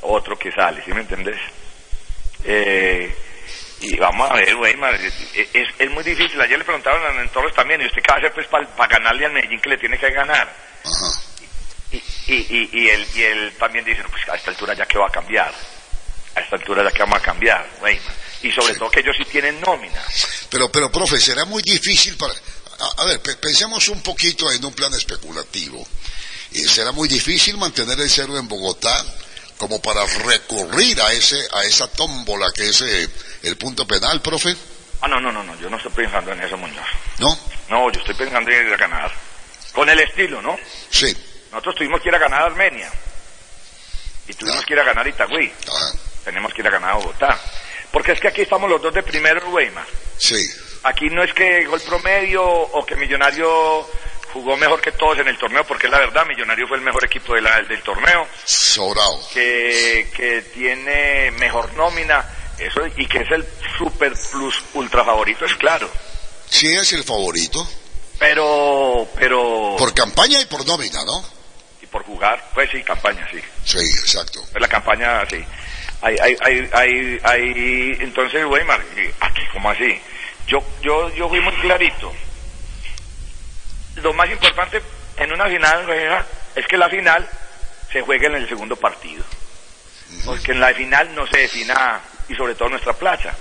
otro 0.03 0.39
que 0.39 0.53
sale, 0.53 0.83
¿sí 0.85 0.93
me 0.93 1.01
entendés? 1.01 1.41
Eh, 2.45 3.15
y 3.81 3.97
vamos 3.97 4.31
a 4.31 4.35
ver, 4.35 4.55
Weimar, 4.57 4.95
es, 4.95 5.15
es, 5.35 5.69
es 5.79 5.91
muy 5.91 6.05
difícil. 6.05 6.41
Ayer 6.41 6.59
le 6.59 6.65
preguntaron 6.65 7.19
a 7.19 7.31
Torres 7.33 7.55
también, 7.55 7.81
¿y 7.81 7.87
usted 7.87 8.03
qué 8.03 8.09
va 8.11 8.17
a 8.17 8.19
hacer 8.19 8.33
pues 8.33 8.47
para 8.47 8.89
ganarle 8.89 9.27
al 9.27 9.33
Medellín 9.33 9.61
que 9.61 9.71
le 9.71 9.79
tiene 9.79 9.99
que 9.99 10.11
ganar? 10.11 10.53
Ajá. 10.85 11.26
Y, 12.29 12.35
y, 12.35 12.71
y, 12.73 12.89
él, 12.89 13.07
y 13.15 13.23
él 13.23 13.53
también 13.59 13.85
dice, 13.85 14.03
no, 14.03 14.09
pues 14.11 14.29
a 14.29 14.35
esta 14.37 14.51
altura 14.51 14.75
ya 14.75 14.87
que 14.87 14.99
va 14.99 15.07
a 15.07 15.11
cambiar. 15.13 15.53
A 16.35 16.41
esta 16.41 16.57
altura 16.57 16.83
ya 16.85 16.91
que 16.91 16.99
vamos 17.01 17.19
a 17.19 17.23
cambiar, 17.23 17.67
Weimar. 17.81 18.15
Y 18.43 18.53
sobre 18.53 18.75
Sí. 18.75 18.79
todo 18.79 18.91
que 18.91 19.01
ellos 19.01 19.17
sí 19.17 19.25
tienen 19.25 19.61
nómina. 19.61 20.03
Pero, 20.51 20.71
pero, 20.71 20.91
profe, 20.93 21.19
será 21.21 21.45
muy 21.45 21.63
difícil 21.63 22.17
para... 22.17 22.33
A, 22.35 23.03
a 23.03 23.05
ver, 23.07 23.21
pe- 23.21 23.37
pensemos 23.37 23.89
un 23.89 24.03
poquito 24.03 24.51
en 24.53 24.63
un 24.65 24.73
plan 24.75 24.93
especulativo. 24.95 25.87
Y 26.53 26.61
será 26.69 26.93
muy 26.93 27.09
difícil 27.09 27.57
mantener 27.57 27.99
el 28.01 28.11
cero 28.11 28.37
en 28.39 28.47
Bogotá 28.49 29.05
como 29.59 29.81
para 29.81 30.05
recurrir 30.05 31.01
a 31.01 31.13
ese 31.13 31.43
a 31.55 31.65
esa 31.65 31.89
tómbola 31.89 32.53
que 32.55 32.69
es 32.69 32.81
eh, 32.83 33.09
el 33.45 33.57
punto 33.57 33.87
penal, 33.87 34.21
profe. 34.21 34.55
Ah, 35.01 35.09
no, 35.09 35.19
no, 35.21 35.33
no, 35.33 35.43
no, 35.43 35.59
yo 35.59 35.71
no 35.71 35.77
estoy 35.79 35.93
pensando 35.93 36.33
en 36.33 36.43
eso, 36.43 36.57
Muñoz. 36.59 36.87
¿No? 37.19 37.39
No, 37.71 37.91
yo 37.91 38.01
estoy 38.01 38.15
pensando 38.15 38.51
en 38.51 38.67
ir 38.67 38.73
a 38.75 38.77
ganar. 38.77 39.13
Con 39.73 39.89
el 39.89 39.99
estilo, 40.01 40.41
¿no? 40.43 40.57
Sí. 40.91 41.15
Nosotros 41.51 41.75
tuvimos 41.77 42.01
que 42.01 42.09
ir 42.09 42.15
a 42.15 42.19
ganar 42.19 42.43
a 42.43 42.47
Armenia. 42.47 42.91
Y 44.29 44.35
tuvimos 44.35 44.65
que 44.65 44.73
ir 44.75 44.81
a 44.81 44.85
ganar 44.85 45.07
a 45.07 45.09
Itagüí. 45.09 45.53
Tenemos 46.25 46.53
que 46.53 46.61
ir 46.63 46.69
a 46.69 46.71
ganar 46.71 46.91
a 46.91 46.95
Bogotá. 46.95 47.39
Porque 47.93 48.13
es 48.13 48.21
que 48.21 48.29
aquí 48.29 48.43
estamos 48.43 48.69
los 48.69 48.83
dos 48.83 48.93
de 48.93 49.03
primero, 49.03 49.49
Weimar. 49.51 49.87
Sí. 50.19 50.37
Aquí 50.83 51.07
no 51.11 51.23
es 51.23 51.33
que 51.33 51.65
gol 51.67 51.81
promedio 51.81 52.45
o 52.45 52.85
que 52.85 52.97
Millonario 52.97 53.89
jugó 54.33 54.57
mejor 54.57 54.81
que 54.81 54.93
todos 54.93 55.19
en 55.19 55.29
el 55.29 55.39
torneo, 55.39 55.65
porque 55.67 55.87
es 55.87 55.93
la 55.93 56.01
verdad, 56.01 56.27
Millonario 56.27 56.67
fue 56.69 56.77
el 56.77 56.83
mejor 56.83 57.05
equipo 57.05 57.35
de 57.35 57.41
la- 57.41 57.63
del 57.63 57.81
torneo, 57.83 58.27
Sobrado. 58.45 59.19
que, 59.33 60.11
que 60.15 60.43
tiene 60.53 61.31
mejor 61.39 61.73
nómina, 61.75 62.25
eso 62.59 62.81
y 62.97 63.07
que 63.07 63.19
es 63.19 63.31
el 63.31 63.47
super 63.79 64.13
plus 64.31 64.63
ultra 64.75 65.05
favorito, 65.05 65.45
es 65.47 65.55
claro. 65.55 65.89
Sí 66.51 66.67
es 66.67 66.93
el 66.93 67.03
favorito. 67.05 67.67
Pero, 68.19 69.09
pero, 69.17 69.77
Por 69.79 69.95
campaña 69.95 70.41
y 70.41 70.45
por 70.47 70.67
nómina, 70.67 71.03
¿no? 71.05 71.25
Y 71.87 71.91
por 71.93 72.03
jugar, 72.05 72.43
pues 72.55 72.71
sí, 72.71 72.83
campaña, 72.83 73.27
sí. 73.31 73.41
Sí, 73.65 73.79
exacto. 74.01 74.45
Es 74.55 74.61
la 74.61 74.69
campaña, 74.69 75.23
sí. 75.29 75.45
Hay, 76.03 76.17
hay, 76.21 76.37
hay, 76.43 76.71
hay, 76.73 77.21
hay- 77.23 77.97
entonces, 78.01 78.45
Weimar, 78.47 78.83
¿y 78.97 79.09
aquí, 79.25 79.43
¿cómo 79.53 79.71
así? 79.71 80.01
Yo, 80.47 80.63
yo, 80.83 81.13
yo 81.15 81.29
fui 81.29 81.41
muy 81.41 81.55
clarito. 81.55 82.13
lo 83.97 84.13
más 84.13 84.31
importante 84.31 84.83
en 85.17 85.33
una 85.33 85.47
final 85.47 86.25
es 86.55 86.67
que 86.67 86.77
la 86.77 86.89
final 86.89 87.29
se 87.93 88.03
juegue 88.03 88.27
en 88.27 88.35
el 88.37 88.49
segundo 88.49 88.77
partido. 88.77 89.25
Porque 90.25 90.53
en 90.53 90.61
la 90.61 90.73
final 90.75 91.15
no 91.15 91.27
se 91.27 91.39
defina, 91.39 92.01
y 92.29 92.35
sobre 92.35 92.55
todo 92.55 92.69
nuestra 92.69 92.93
plaza. 92.93 93.35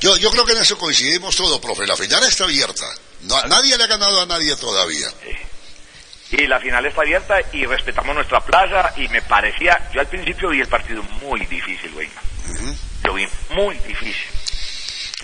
Yo, 0.00 0.16
yo 0.16 0.30
creo 0.30 0.44
que 0.44 0.52
en 0.52 0.58
eso 0.62 0.76
coincidimos 0.78 1.36
todos, 1.36 1.58
profe. 1.60 1.86
La 1.86 1.96
final 1.96 2.22
está 2.24 2.44
abierta. 2.44 2.86
No, 3.22 3.40
nadie 3.44 3.76
le 3.76 3.84
ha 3.84 3.86
ganado 3.86 4.20
a 4.22 4.26
nadie 4.26 4.56
todavía. 4.56 5.08
Y 6.30 6.46
la 6.46 6.60
final 6.60 6.84
está 6.84 7.00
abierta 7.02 7.36
y 7.52 7.64
respetamos 7.64 8.14
nuestra 8.14 8.44
plaza 8.44 8.92
y 8.96 9.08
me 9.08 9.22
parecía, 9.22 9.88
yo 9.94 10.00
al 10.00 10.08
principio 10.08 10.50
vi 10.50 10.60
el 10.60 10.68
partido 10.68 11.02
muy 11.22 11.40
difícil, 11.46 11.90
güey. 11.92 12.08
Lo 13.04 13.14
vi 13.14 13.26
muy 13.50 13.76
difícil. 13.78 14.14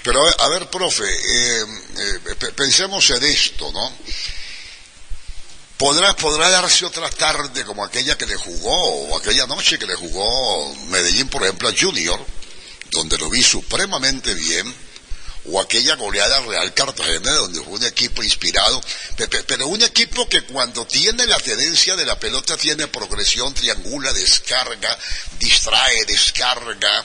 Pero 0.02 0.20
a 0.38 0.48
ver, 0.48 0.68
profe, 0.70 1.04
eh, 1.04 1.64
eh, 1.98 2.34
pe- 2.38 2.52
pensemos 2.52 3.08
en 3.10 3.22
esto, 3.24 3.70
¿no? 3.72 3.92
¿Podrá, 5.76 6.14
podrá 6.16 6.48
darse 6.50 6.84
otra 6.86 7.10
tarde 7.10 7.64
como 7.64 7.84
aquella 7.84 8.16
que 8.16 8.26
le 8.26 8.36
jugó, 8.36 9.08
o 9.08 9.18
aquella 9.18 9.46
noche 9.46 9.78
que 9.78 9.86
le 9.86 9.94
jugó 9.96 10.74
Medellín, 10.86 11.28
por 11.28 11.42
ejemplo, 11.42 11.68
a 11.68 11.72
Junior, 11.78 12.24
donde 12.92 13.18
lo 13.18 13.28
vi 13.28 13.42
supremamente 13.42 14.34
bien, 14.34 14.72
o 15.46 15.60
aquella 15.60 15.94
goleada 15.96 16.38
al 16.38 16.46
Real 16.46 16.72
Cartagena, 16.74 17.32
donde 17.32 17.60
fue 17.60 17.74
un 17.74 17.84
equipo 17.84 18.22
inspirado, 18.22 18.80
pe- 19.16 19.28
pe- 19.28 19.44
pero 19.44 19.66
un 19.68 19.82
equipo 19.82 20.26
que 20.28 20.42
cuando 20.42 20.86
tiene 20.86 21.26
la 21.26 21.36
tenencia 21.38 21.96
de 21.96 22.06
la 22.06 22.18
pelota 22.18 22.56
tiene 22.56 22.86
progresión, 22.88 23.52
triangula, 23.52 24.12
descarga, 24.12 24.96
distrae, 25.38 26.04
descarga. 26.06 27.04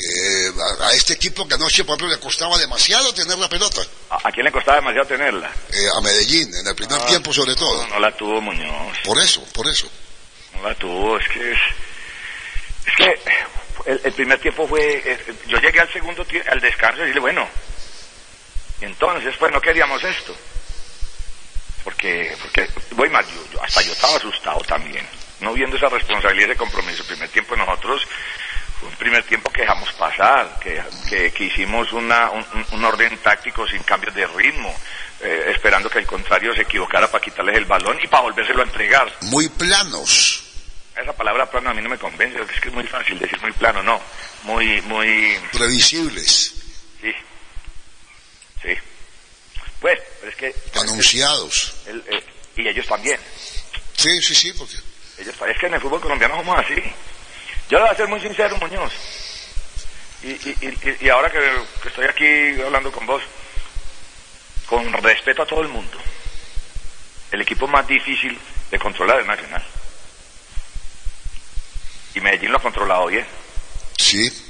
Eh, 0.00 0.52
a, 0.80 0.86
a 0.88 0.92
este 0.92 1.14
equipo 1.14 1.48
que 1.48 1.54
anoche, 1.54 1.82
por 1.84 1.96
ejemplo, 1.96 2.14
le 2.14 2.20
costaba 2.20 2.56
demasiado 2.56 3.12
tener 3.14 3.36
la 3.36 3.48
pelota, 3.48 3.80
¿A, 4.10 4.28
a 4.28 4.30
quién 4.30 4.44
le 4.44 4.52
costaba 4.52 4.76
demasiado 4.76 5.08
tenerla? 5.08 5.50
eh, 5.72 5.86
a 5.96 6.00
Medellín, 6.00 6.54
en 6.54 6.66
el 6.68 6.74
primer 6.76 7.00
Ah, 7.00 7.06
tiempo 7.06 7.32
sobre 7.32 7.56
todo. 7.56 7.82
No, 7.82 7.94
no 7.94 7.98
la 8.00 8.16
tuvo 8.16 8.40
Muñoz. 8.40 8.96
Por 9.04 9.18
eso, 9.20 9.42
por 9.52 9.66
eso. 9.66 9.90
No 10.54 10.68
la 10.68 10.74
tuvo, 10.76 11.18
es 11.18 11.28
que 11.28 11.50
es, 11.52 11.58
es 12.86 12.96
que 12.96 13.90
el, 13.90 14.00
el 14.04 14.12
primer 14.12 14.38
tiempo 14.40 14.68
fue, 14.68 15.02
eh, 15.04 15.18
yo 15.48 15.58
llegué 15.58 15.80
al 15.80 15.92
segundo 15.92 16.24
al 16.48 16.60
descanso 16.60 17.02
y 17.02 17.06
dije, 17.08 17.18
bueno, 17.18 17.48
entonces 18.80 19.34
pues 19.38 19.52
no 19.52 19.60
queríamos 19.60 20.02
esto. 20.04 20.34
Porque, 21.84 22.36
porque, 22.42 22.68
voy 22.92 23.08
más, 23.08 23.26
yo, 23.28 23.52
yo- 23.52 23.62
hasta 23.62 23.80
yo 23.82 23.92
estaba 23.92 24.16
asustado 24.16 24.60
también, 24.60 25.06
no 25.40 25.52
viendo 25.54 25.76
esa 25.76 25.88
responsabilidad, 25.88 26.50
ese 26.50 26.58
compromiso. 26.58 27.02
El 27.02 27.08
primer 27.08 27.28
tiempo 27.30 27.56
nosotros, 27.56 28.02
fue 28.78 28.88
un 28.90 28.96
primer 28.96 29.22
tiempo 29.24 29.50
que 29.50 29.62
dejamos 29.62 29.90
pasar, 29.92 30.58
que, 30.60 30.82
que, 31.08 31.32
que 31.32 31.44
hicimos 31.44 31.92
una, 31.92 32.30
un, 32.30 32.44
un- 32.54 32.66
un 32.72 32.84
orden 32.84 33.16
táctico 33.18 33.66
sin 33.66 33.82
cambios 33.84 34.14
de 34.14 34.26
ritmo, 34.26 34.74
eh, 35.20 35.50
esperando 35.54 35.88
que 35.88 36.00
el 36.00 36.06
contrario 36.06 36.54
se 36.54 36.62
equivocara 36.62 37.10
para 37.10 37.24
quitarles 37.24 37.56
el 37.56 37.64
balón 37.64 37.98
y 38.02 38.06
para 38.06 38.24
volvérselo 38.24 38.60
a 38.60 38.66
entregar. 38.66 39.10
Muy 39.22 39.48
planos. 39.48 40.44
Esa 41.00 41.12
palabra 41.12 41.48
plano 41.48 41.70
a 41.70 41.74
mí 41.74 41.80
no 41.80 41.88
me 41.88 41.96
convence, 41.98 42.38
es 42.42 42.60
que 42.60 42.68
es 42.68 42.74
muy 42.74 42.84
fácil 42.84 43.18
decir 43.18 43.40
muy 43.40 43.52
plano, 43.52 43.82
no. 43.82 44.00
Muy, 44.42 44.82
muy, 44.82 45.38
previsibles, 45.52 46.54
sí. 48.62 48.74
Pues, 49.80 49.98
pero 50.20 50.30
es 50.32 50.36
que... 50.36 50.54
anunciados. 50.80 51.74
el- 51.86 52.04
el- 52.08 52.24
y 52.56 52.68
ellos 52.68 52.86
también. 52.86 53.18
Sí, 53.96 54.20
sí, 54.22 54.34
sí, 54.34 54.52
porque 54.52 54.74
Ellos. 55.18 55.34
Es 55.48 55.58
que 55.58 55.66
en 55.66 55.74
el 55.74 55.80
fútbol 55.80 56.00
colombiano 56.00 56.36
somos 56.36 56.58
así. 56.58 56.74
Yo 57.70 57.78
le 57.78 57.84
voy 57.84 57.92
a 57.92 57.96
ser 57.96 58.08
muy 58.08 58.20
sincero, 58.20 58.56
Muñoz. 58.58 58.92
Y, 60.22 60.30
y, 60.30 60.56
y, 60.60 60.96
y 61.06 61.08
ahora 61.10 61.30
que, 61.30 61.38
que 61.82 61.88
estoy 61.88 62.06
aquí 62.06 62.60
hablando 62.60 62.90
con 62.90 63.06
vos, 63.06 63.22
con 64.66 64.92
respeto 64.94 65.42
a 65.42 65.46
todo 65.46 65.62
el 65.62 65.68
mundo, 65.68 65.96
el 67.30 67.40
equipo 67.42 67.68
más 67.68 67.86
difícil 67.86 68.36
de 68.70 68.78
controlar 68.80 69.20
es 69.20 69.26
Nacional. 69.26 69.64
Y 72.14 72.20
Medellín 72.20 72.50
lo 72.50 72.58
ha 72.58 72.62
controlado 72.62 73.06
bien. 73.06 73.26
sí, 73.98 74.28
¿Sí 74.30 74.44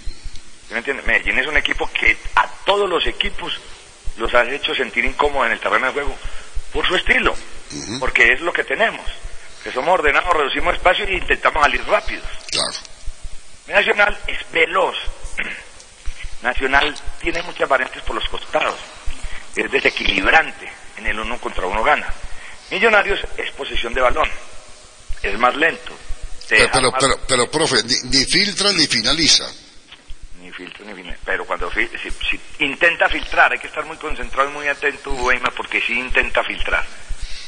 me 0.73 0.79
entiendes? 0.79 1.07
Medellín 1.07 1.39
es 1.39 1.47
un 1.47 1.57
equipo 1.57 1.91
que 1.93 2.17
a 2.35 2.47
todos 2.65 2.89
los 2.89 3.07
equipos 3.07 3.59
los 4.19 4.33
ha 4.35 4.43
hecho 4.51 4.75
sentir 4.75 5.05
incómodos 5.05 5.47
en 5.47 5.53
el 5.53 5.61
terreno 5.61 5.87
de 5.87 5.93
juego 5.93 6.17
por 6.73 6.87
su 6.87 6.95
estilo, 6.97 7.35
porque 7.99 8.33
es 8.33 8.41
lo 8.41 8.53
que 8.53 8.65
tenemos, 8.65 9.05
que 9.65 9.73
somos 9.73 9.95
ordenados, 9.95 10.35
reducimos 10.37 10.75
espacio 10.75 11.07
e 11.07 11.15
intentamos 11.15 11.63
salir 11.63 11.85
rápidos. 11.87 12.27
claro. 12.51 12.79
Nacional 13.69 14.19
es 14.27 14.39
veloz. 14.51 14.97
Nacional 16.43 16.95
tiene 17.21 17.43
muchas 17.43 17.69
variantes 17.69 18.03
por 18.03 18.15
los 18.17 18.29
costados. 18.29 18.77
Es 19.57 19.71
desequilibrante. 19.71 20.73
En 20.97 21.07
el 21.07 21.19
uno 21.21 21.39
contra 21.39 21.67
uno 21.67 21.83
gana. 21.83 22.07
Millonarios 22.71 23.21
es 23.37 23.51
posesión 23.53 23.93
de 23.95 24.01
balón. 24.01 24.29
Es 25.23 25.39
más 25.39 25.55
lento. 25.57 25.93
Pero, 26.49 26.71
pero, 26.73 26.91
más- 26.91 27.01
pero, 27.01 27.19
pero, 27.27 27.51
profe, 27.51 27.83
ni, 27.85 27.95
ni 28.19 28.25
filtra 28.25 28.73
ni 28.73 28.87
finaliza. 28.87 29.45
Filtro 30.59 30.85
ni 30.85 30.93
fin- 30.95 31.17
Pero 31.25 31.47
cuando 31.47 31.71
fil- 31.71 31.89
si, 32.03 32.11
si 32.11 32.41
intenta 32.65 33.09
filtrar, 33.09 33.53
hay 33.53 33.61
que 33.61 33.69
estar 33.69 33.85
muy 33.85 33.97
concentrado 33.97 34.51
y 34.51 34.53
muy 34.53 34.67
atento, 34.67 35.13
Weimar, 35.13 35.53
porque 35.53 35.81
sí 35.81 35.93
intenta 35.97 36.43
filtrar. 36.43 36.85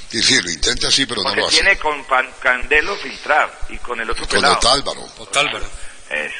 Sí, 0.08 0.22
sí, 0.22 0.40
lo 0.40 0.48
intenta 0.48 0.86
así, 0.86 1.06
pero 1.06 1.22
no 1.22 1.28
Porque 1.28 1.40
lo 1.40 1.46
hace. 1.48 1.56
tiene 1.56 1.76
con 1.76 2.04
Pan- 2.04 2.32
Candelo 2.40 2.94
filtrar 2.96 3.50
y 3.68 3.78
con 3.78 4.00
el 4.00 4.08
otro 4.10 4.24
Con 4.28 4.36
pelado. 4.36 4.54
Otálvaro. 4.58 5.00
Otálvaro. 5.18 5.66
Eso. 6.08 6.36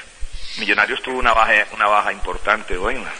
Millonarios 0.59 1.03
tuvo 1.03 1.19
una 1.19 1.33
baja, 1.33 1.67
una 1.73 1.87
baja 1.89 2.13
importante, 2.13 2.79
Weimar. 2.79 3.13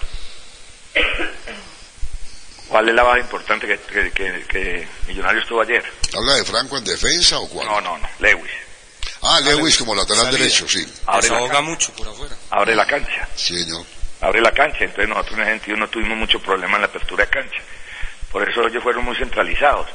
¿Cuál 2.69 2.89
es 2.89 2.95
la 2.95 3.03
baja 3.03 3.19
importante 3.19 3.67
que, 3.67 3.79
que, 3.81 4.13
que- 4.13 4.45
que 4.47 4.89
Millonarios 5.09 5.45
tuvo 5.49 5.63
ayer? 5.63 5.85
¿Habla 6.17 6.35
de 6.37 6.45
Franco 6.45 6.79
en 6.79 6.85
defensa 6.85 7.39
o 7.41 7.49
cuál? 7.49 7.67
No, 7.67 7.81
no, 7.81 7.99
no, 7.99 8.09
Lewis. 8.21 8.53
Ah, 9.23 9.41
Lewis 9.41 9.77
como 9.77 9.95
lateral 9.95 10.25
Salida. 10.27 10.39
derecho, 10.39 10.69
sí. 10.69 10.87
Abre 11.07 11.29
can- 11.29 11.65
mucho 11.65 11.93
por 11.93 12.09
afuera. 12.09 12.35
abre 12.51 12.75
la 12.75 12.87
cancha. 12.87 13.29
Sí, 13.35 13.59
señor. 13.63 13.85
abre 14.23 14.41
la 14.41 14.53
cancha, 14.53 14.85
entonces 14.85 15.09
nosotros 15.09 15.35
en 15.39 15.41
ese 15.43 15.51
sentido 15.53 15.77
no 15.77 15.89
tuvimos 15.89 16.17
mucho 16.19 16.41
problema 16.41 16.77
en 16.77 16.83
la 16.83 16.87
apertura 16.89 17.25
de 17.25 17.31
cancha. 17.31 17.61
Por 18.33 18.49
eso 18.49 18.67
ellos 18.67 18.83
fueron 18.83 19.05
muy 19.05 19.17
centralizados. 19.17 19.89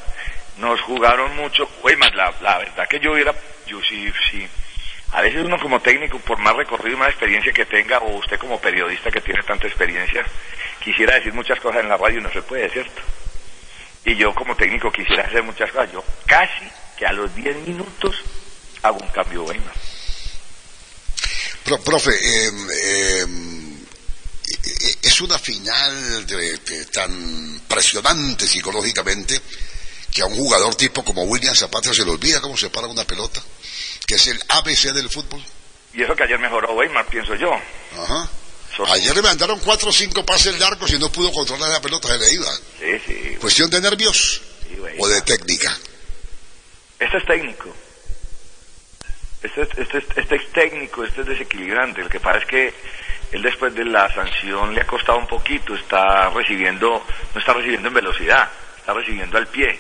Nos 0.57 0.79
jugaron 0.81 1.35
mucho, 1.35 1.67
güey, 1.81 1.95
más 1.95 2.13
la, 2.15 2.33
la 2.41 2.57
verdad 2.59 2.87
que 2.87 2.99
yo 2.99 3.11
hubiera, 3.13 3.33
yo 3.67 3.79
sí, 3.87 4.11
sí, 4.31 4.47
a 5.11 5.21
veces 5.21 5.43
uno 5.43 5.59
como 5.59 5.79
técnico, 5.81 6.17
por 6.19 6.37
más 6.39 6.55
recorrido 6.55 6.95
y 6.95 6.99
más 6.99 7.09
experiencia 7.09 7.51
que 7.53 7.65
tenga, 7.65 7.97
o 7.99 8.17
usted 8.17 8.37
como 8.39 8.59
periodista 8.59 9.11
que 9.11 9.21
tiene 9.21 9.41
tanta 9.43 9.67
experiencia, 9.67 10.25
quisiera 10.83 11.15
decir 11.15 11.33
muchas 11.33 11.59
cosas 11.59 11.81
en 11.81 11.89
la 11.89 11.97
radio 11.97 12.19
y 12.19 12.23
no 12.23 12.31
se 12.31 12.41
puede, 12.41 12.69
¿cierto? 12.69 13.01
Y 14.05 14.15
yo 14.15 14.33
como 14.35 14.55
técnico 14.55 14.91
quisiera 14.91 15.23
hacer 15.23 15.43
muchas 15.43 15.71
cosas. 15.71 15.91
Yo 15.91 16.03
casi 16.25 16.67
que 16.97 17.05
a 17.05 17.11
los 17.11 17.33
10 17.35 17.55
minutos 17.67 18.15
hago 18.87 18.99
un 18.99 19.07
cambio 19.09 19.43
bueno. 19.43 19.63
Pro- 21.63 21.81
profe, 21.81 22.11
eh, 22.11 22.51
eh, 22.73 23.25
eh, 24.47 24.95
es 25.01 25.21
una 25.21 25.39
final 25.39 26.25
de- 26.27 26.57
de 26.57 26.85
tan 26.85 27.61
presionante 27.67 28.47
psicológicamente 28.47 29.41
que 30.11 30.21
a 30.21 30.25
un 30.27 30.35
jugador 30.35 30.75
tipo 30.75 31.03
como 31.03 31.23
William 31.23 31.55
Zapata 31.55 31.93
se 31.93 32.05
le 32.05 32.11
olvida 32.11 32.39
cómo 32.41 32.55
se 32.55 32.69
para 32.69 32.87
una 32.87 33.03
pelota, 33.05 33.41
que 34.07 34.15
es 34.15 34.27
el 34.27 34.39
ABC 34.47 34.93
del 34.93 35.09
fútbol. 35.09 35.43
Y 35.93 36.03
eso 36.03 36.15
que 36.15 36.23
ayer 36.23 36.37
mejoró 36.39 36.73
Weimar, 36.73 37.05
pienso 37.07 37.35
yo. 37.35 37.51
Ajá. 38.01 38.29
Ayer 38.89 39.15
le 39.15 39.21
mandaron 39.21 39.57
cuatro 39.61 39.89
o 39.89 39.93
cinco 39.93 40.25
pases 40.25 40.59
largos 40.59 40.91
y 40.91 40.99
no 40.99 41.09
pudo 41.09 41.31
controlar 41.31 41.69
la 41.69 41.81
pelota, 41.81 42.09
se 42.09 42.17
le 42.17 42.33
iba. 42.33 42.53
Sí, 42.79 42.99
sí, 43.07 43.37
Cuestión 43.39 43.69
de 43.69 43.79
nervios 43.79 44.41
sí, 44.67 44.77
o 44.99 45.07
de 45.07 45.21
técnica. 45.21 45.75
Este 46.99 47.17
es 47.17 47.25
técnico. 47.25 47.73
Este, 49.45 49.61
es- 49.63 49.77
este, 49.77 49.97
es- 49.99 50.05
este 50.15 50.35
es 50.35 50.51
técnico, 50.51 51.03
este 51.03 51.21
es 51.21 51.27
desequilibrante. 51.27 52.01
Lo 52.01 52.09
que 52.09 52.19
pasa 52.19 52.39
es 52.39 52.45
que 52.45 52.73
él 53.31 53.41
después 53.41 53.73
de 53.73 53.85
la 53.85 54.13
sanción 54.13 54.73
le 54.73 54.81
ha 54.81 54.87
costado 54.87 55.17
un 55.17 55.27
poquito, 55.27 55.75
está 55.75 56.29
recibiendo, 56.29 57.05
no 57.33 57.39
está 57.39 57.53
recibiendo 57.53 57.87
en 57.89 57.93
velocidad, 57.93 58.49
está 58.77 58.93
recibiendo 58.93 59.37
al 59.37 59.47
pie. 59.47 59.79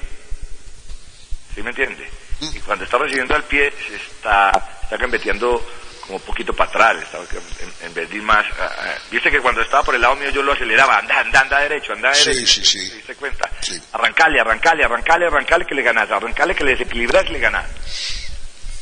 ¿Sí 1.53 1.61
me 1.63 1.69
entiende? 1.69 2.09
Y 2.53 2.59
cuando 2.59 2.83
está 2.83 2.97
recibiendo 2.97 3.33
al 3.35 3.43
pie, 3.45 3.73
se 3.87 3.95
está, 3.95 4.51
está 4.83 4.97
gambeteando 4.97 5.65
como 6.01 6.17
un 6.17 6.23
poquito 6.23 6.53
para 6.53 6.69
atrás, 6.69 6.97
está- 7.03 7.17
en, 7.19 7.87
en 7.87 7.93
vez 7.93 8.09
de 8.09 8.17
ir 8.17 8.21
más... 8.23 8.45
ah, 8.59 8.93
Viste 9.09 9.31
que 9.31 9.39
cuando 9.39 9.61
estaba 9.61 9.81
por 9.83 9.95
el 9.95 10.01
lado 10.01 10.15
mío 10.17 10.29
yo 10.31 10.43
lo 10.43 10.51
aceleraba, 10.51 10.97
anda, 10.99 11.19
anda, 11.21 11.39
anda 11.39 11.59
derecho, 11.61 11.93
anda 11.93 12.13
Sí, 12.13 12.29
derecho. 12.29 12.45
sí, 12.47 12.65
sí. 12.65 12.87
¿Se 12.89 12.95
diste 12.97 13.15
cuenta? 13.15 13.49
Sí. 13.61 13.81
Arrancale, 13.93 14.39
arrancale, 14.39 14.83
arrancale, 14.83 15.25
arrancale 15.27 15.65
que 15.65 15.73
le 15.75 15.81
ganas, 15.81 16.11
arrancale 16.11 16.53
que 16.53 16.63
le 16.65 16.71
desequilibras 16.71 17.29
le 17.29 17.39
ganas. 17.39 17.65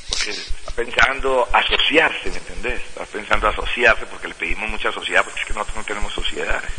Porque 0.09 0.33
pensando 0.75 1.47
asociarse, 1.53 2.29
¿me 2.31 2.37
entendés? 2.37 2.81
Está 2.81 3.05
pensando 3.05 3.47
asociarse 3.47 4.05
porque 4.07 4.27
le 4.27 4.35
pedimos 4.35 4.69
mucha 4.69 4.91
sociedad, 4.91 5.23
porque 5.23 5.39
es 5.41 5.45
que 5.45 5.53
nosotros 5.53 5.77
no 5.77 5.83
tenemos 5.85 6.13
sociedades. 6.13 6.69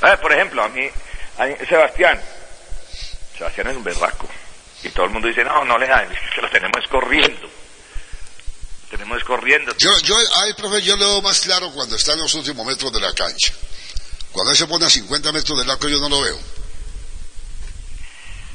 A 0.00 0.10
ver, 0.10 0.20
por 0.20 0.32
ejemplo, 0.32 0.62
a 0.62 0.68
mí, 0.68 0.88
a 1.38 1.46
mí- 1.46 1.54
Sebastián, 1.68 2.20
Sebastián 3.36 3.68
es 3.68 3.76
un 3.76 3.84
berraco. 3.84 4.28
Y 4.82 4.90
todo 4.90 5.06
el 5.06 5.12
mundo 5.12 5.26
dice, 5.28 5.42
no, 5.44 5.64
no 5.64 5.76
le 5.76 5.86
da, 5.88 6.04
es 6.04 6.18
que 6.34 6.40
lo 6.40 6.48
tenemos 6.50 6.86
corriendo. 6.88 7.48
Lo 7.48 8.88
tenemos 8.96 9.24
corriendo. 9.24 9.74
Yo, 9.76 9.90
yo, 10.04 10.14
ay, 10.44 10.52
profe, 10.54 10.80
yo 10.82 10.96
lo 10.96 11.06
veo 11.08 11.22
más 11.22 11.40
claro 11.40 11.72
cuando 11.72 11.96
está 11.96 12.12
en 12.12 12.20
los 12.20 12.32
últimos 12.34 12.64
metros 12.64 12.92
de 12.92 13.00
la 13.00 13.12
cancha. 13.12 13.52
Cuando 14.30 14.52
él 14.52 14.56
se 14.56 14.66
pone 14.68 14.86
a 14.86 14.90
50 14.90 15.32
metros 15.32 15.58
del 15.58 15.68
arco 15.70 15.88
yo 15.88 15.98
no 15.98 16.08
lo 16.08 16.20
veo. 16.20 16.38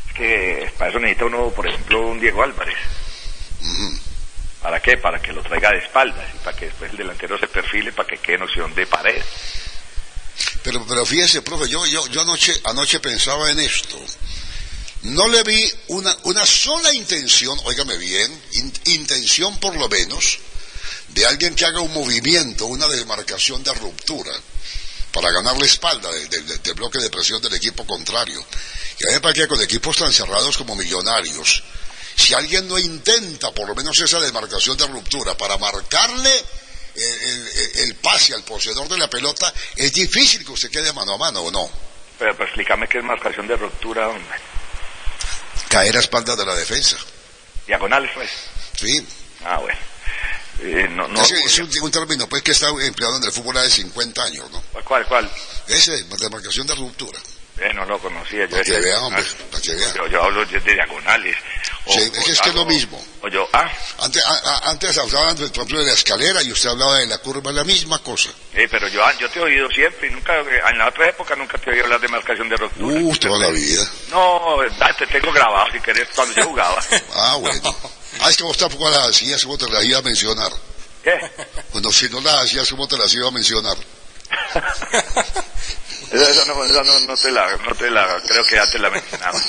Es 0.07 0.13
que 0.13 0.71
para 0.77 0.89
eso 0.91 0.99
necesita 0.99 1.25
uno, 1.25 1.49
por 1.49 1.67
ejemplo, 1.67 2.07
un 2.07 2.19
Diego 2.19 2.41
Álvarez. 2.43 2.77
¿Para 4.63 4.81
qué? 4.81 4.97
Para 4.97 5.21
que 5.21 5.33
lo 5.33 5.43
traiga 5.43 5.71
de 5.71 5.79
espaldas 5.79 6.25
y 6.33 6.37
para 6.39 6.55
que 6.57 6.65
después 6.67 6.89
el 6.91 6.97
delantero 6.97 7.37
se 7.37 7.47
perfile 7.47 7.91
para 7.91 8.07
que 8.07 8.17
quede 8.17 8.37
noción 8.39 8.73
de 8.73 8.87
pared. 8.87 9.21
Pero, 10.63 10.85
pero 10.87 11.05
fíjese, 11.05 11.41
profe, 11.41 11.67
yo, 11.69 11.85
yo, 11.85 12.07
yo 12.07 12.21
anoche, 12.21 12.53
anoche 12.63 12.99
pensaba 13.01 13.51
en 13.51 13.59
esto. 13.59 13.99
No 15.03 15.27
le 15.27 15.43
vi 15.43 15.69
una, 15.89 16.15
una 16.23 16.45
sola 16.45 16.93
intención, 16.93 17.59
óigame 17.65 17.97
bien, 17.97 18.41
in- 18.53 18.73
intención 18.85 19.59
por 19.59 19.75
lo 19.75 19.89
menos, 19.89 20.39
de 21.09 21.25
alguien 21.25 21.53
que 21.55 21.65
haga 21.65 21.81
un 21.81 21.93
movimiento, 21.93 22.65
una 22.67 22.87
demarcación 22.87 23.61
de 23.63 23.73
ruptura 23.73 24.31
para 25.11 25.29
ganar 25.31 25.57
la 25.57 25.65
espalda 25.65 26.09
del 26.09 26.29
de, 26.29 26.41
de- 26.41 26.57
del 26.59 26.73
bloque 26.75 26.99
de 26.99 27.09
presión 27.09 27.41
del 27.41 27.53
equipo 27.53 27.85
contrario. 27.85 28.43
Y 28.99 29.09
a 29.09 29.11
me 29.11 29.19
parece 29.19 29.41
que 29.41 29.47
con 29.49 29.61
equipos 29.61 29.97
tan 29.97 30.13
cerrados 30.13 30.57
como 30.57 30.73
millonarios, 30.77 31.63
si 32.15 32.33
alguien 32.33 32.67
no 32.67 32.77
intenta 32.79 33.51
por 33.51 33.67
lo 33.67 33.75
menos 33.75 33.97
esa 33.99 34.19
demarcación 34.19 34.77
de 34.77 34.87
ruptura 34.87 35.35
para 35.37 35.57
marcarle 35.57 36.31
el, 36.95 37.47
el- 37.47 37.77
el 37.89 37.95
pase 37.95 38.33
al 38.33 38.43
poseedor 38.43 38.87
de 38.87 38.97
la 38.97 39.09
pelota, 39.09 39.51
es 39.75 39.91
difícil 39.93 40.45
que 40.45 40.51
usted 40.51 40.69
quede 40.69 40.93
mano 40.93 41.13
a 41.13 41.17
mano 41.17 41.41
o 41.41 41.51
no. 41.51 41.69
Pero, 42.19 42.31
pero 42.33 42.43
explícame 42.45 42.87
qué 42.87 42.99
es 42.99 43.03
marcación 43.03 43.47
de 43.47 43.55
ruptura, 43.57 44.07
hombre. 44.09 44.37
Caer 45.69 45.97
a 45.97 45.99
espaldas 45.99 46.37
de 46.37 46.45
la 46.45 46.55
defensa. 46.55 46.97
Diagonales, 47.65 48.11
pues. 48.13 48.29
Sí, 48.79 49.05
Ah, 49.45 49.57
bueno. 49.57 49.77
Eh, 50.61 50.87
no, 50.89 51.07
no, 51.07 51.21
es, 51.21 51.31
es 51.31 51.57
un, 51.59 51.69
un 51.81 51.91
término 51.91 52.29
pues 52.29 52.43
que 52.43 52.51
está 52.51 52.69
empleado 52.69 53.17
en 53.17 53.23
el 53.23 53.31
fútbol 53.31 53.57
hace 53.57 53.71
50 53.71 54.23
años, 54.23 54.49
¿no? 54.51 54.61
¿Cuál, 54.83 55.05
cuál? 55.07 55.29
Ese, 55.67 56.03
demarcación 56.03 56.67
de 56.67 56.75
ruptura. 56.75 57.19
Eh, 57.59 57.71
no 57.75 57.85
lo 57.85 57.99
conocía. 57.99 58.45
Yo 58.47 58.61
que 58.63 58.79
vea, 58.79 58.99
hombre. 59.01 59.23
Yo, 59.61 60.07
yo 60.07 60.23
hablo 60.23 60.43
de 60.45 60.59
diagonales. 60.59 61.37
O- 61.85 61.93
Sí, 61.93 61.99
es 62.01 62.27
es 62.29 62.41
que 62.41 62.49
es 62.49 62.55
lo 62.55 62.65
mismo. 62.65 62.99
O 63.21 63.27
yo, 63.27 63.47
ah, 63.53 63.69
Antes, 63.99 64.23
a- 64.25 64.31
a- 64.49 64.69
antes 64.71 64.97
hablaban, 64.97 65.35
por 65.35 65.45
ejemplo, 65.45 65.79
de 65.79 65.85
la 65.85 65.93
escalera 65.93 66.41
y 66.41 66.51
usted 66.51 66.69
hablaba 66.69 66.97
de 66.97 67.05
la 67.05 67.19
curva, 67.19 67.51
la 67.51 67.63
misma 67.63 67.99
cosa. 67.99 68.29
eh, 68.53 68.67
pero 68.71 68.87
yo, 68.87 69.01
yo 69.19 69.29
te 69.29 69.39
he 69.39 69.41
oído 69.43 69.69
siempre 69.69 70.07
y 70.07 70.11
nunca, 70.11 70.33
en 70.39 70.77
la 70.79 70.87
otra 70.87 71.09
época 71.09 71.35
nunca 71.35 71.57
te 71.59 71.69
he 71.69 71.73
oído 71.73 71.83
hablar 71.85 71.99
de 72.01 72.07
marcación 72.07 72.49
de 72.49 72.57
ruptura. 72.57 72.99
Uh, 72.99 73.15
toda 73.17 73.37
la 73.37 73.49
vida. 73.51 73.87
No, 74.09 74.59
ah, 74.79 74.93
te 74.97 75.05
tengo 75.07 75.31
grabado 75.31 75.71
si 75.71 75.79
querés 75.79 76.07
cuando 76.15 76.33
yo 76.33 76.45
jugaba. 76.45 76.83
Ah, 77.15 77.35
bueno. 77.39 77.75
Ah, 78.21 78.29
es 78.29 78.37
que 78.37 78.43
vos 78.43 78.57
tampoco 78.57 78.89
las 78.89 79.09
hacías, 79.09 79.43
como 79.43 79.57
te 79.59 79.69
las 79.69 79.83
iba 79.83 79.99
a 79.99 80.01
mencionar. 80.01 80.51
¿Qué? 81.03 81.19
Bueno, 81.71 81.91
si 81.91 82.09
no 82.09 82.19
las 82.21 82.45
hacías, 82.45 82.67
como 82.69 82.87
te 82.87 82.97
las 82.97 83.13
iba 83.13 83.27
a 83.27 83.31
mencionar. 83.31 83.77
Esa, 86.13 86.29
esa 86.29 86.45
no, 86.45 86.63
esa 86.63 86.83
no, 86.83 86.99
no 86.99 87.17
te 87.17 87.31
la, 87.31 87.57
no 87.57 87.73
te 87.73 87.89
la, 87.89 88.21
creo 88.27 88.45
que 88.45 88.55
ya 88.55 88.69
te 88.69 88.77
la 88.77 88.89
mencionaba. 88.91 89.41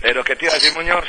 Pero, 0.00 0.22
¿qué 0.22 0.36
te 0.36 0.44
iba 0.44 0.52
a 0.52 0.58
decir, 0.58 0.74
Muñoz? 0.74 1.04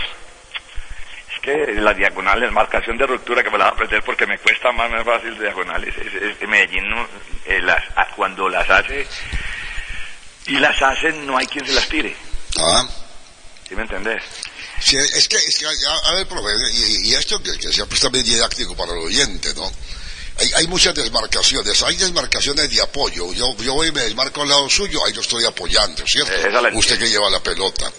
Es 1.33 1.41
que 1.41 1.73
las 1.73 1.97
diagonales, 1.97 2.49
marcación 2.51 2.97
de 2.97 3.05
ruptura, 3.05 3.43
que 3.43 3.49
me 3.49 3.57
la 3.57 3.65
voy 3.65 3.71
a 3.71 3.75
aprender 3.75 4.03
porque 4.03 4.25
me 4.25 4.39
cuesta 4.39 4.71
más, 4.71 4.89
más 4.89 5.03
fácil 5.03 5.37
diagonales. 5.37 5.93
Es, 5.97 6.13
es 6.13 6.37
que 6.37 6.47
Medellín, 6.47 6.89
no, 6.89 7.05
eh, 7.45 7.61
las, 7.61 7.83
ah, 7.97 8.07
cuando 8.15 8.47
las 8.47 8.69
hace, 8.69 9.05
y 10.47 10.57
las 10.59 10.81
hacen, 10.81 11.25
no 11.27 11.37
hay 11.37 11.45
quien 11.47 11.65
se 11.65 11.73
las 11.73 11.89
tire. 11.89 12.15
Ah. 12.57 12.87
¿Sí 13.67 13.75
me 13.75 13.81
entendés? 13.81 14.23
Sí, 14.79 14.95
es 14.95 15.27
que, 15.27 15.35
es 15.35 15.57
que, 15.57 15.65
a, 15.65 16.09
a 16.09 16.13
ver, 16.13 16.27
profe, 16.27 16.51
y, 16.71 17.09
y 17.09 17.15
esto 17.15 17.41
que, 17.41 17.57
que 17.57 17.73
sea 17.73 17.85
pues 17.85 17.99
también 17.99 18.23
didáctico 18.23 18.75
para 18.77 18.93
el 18.93 18.99
oyente, 18.99 19.53
¿no? 19.55 19.69
Hay, 20.37 20.51
hay 20.55 20.67
muchas 20.67 20.93
desmarcaciones, 20.93 21.81
hay 21.83 21.95
desmarcaciones 21.95 22.69
de 22.69 22.81
apoyo. 22.81 23.31
Yo, 23.33 23.55
yo 23.57 23.73
voy 23.73 23.87
y 23.87 23.91
me 23.91 24.01
desmarco 24.01 24.41
al 24.41 24.49
lado 24.49 24.69
suyo, 24.69 24.99
ahí 25.05 25.13
lo 25.13 25.21
estoy 25.21 25.45
apoyando, 25.45 26.03
¿cierto? 26.05 26.31
Eh, 26.33 26.77
Usted 26.77 26.99
que 26.99 27.09
lleva 27.09 27.29
la 27.29 27.41
pelota. 27.41 27.91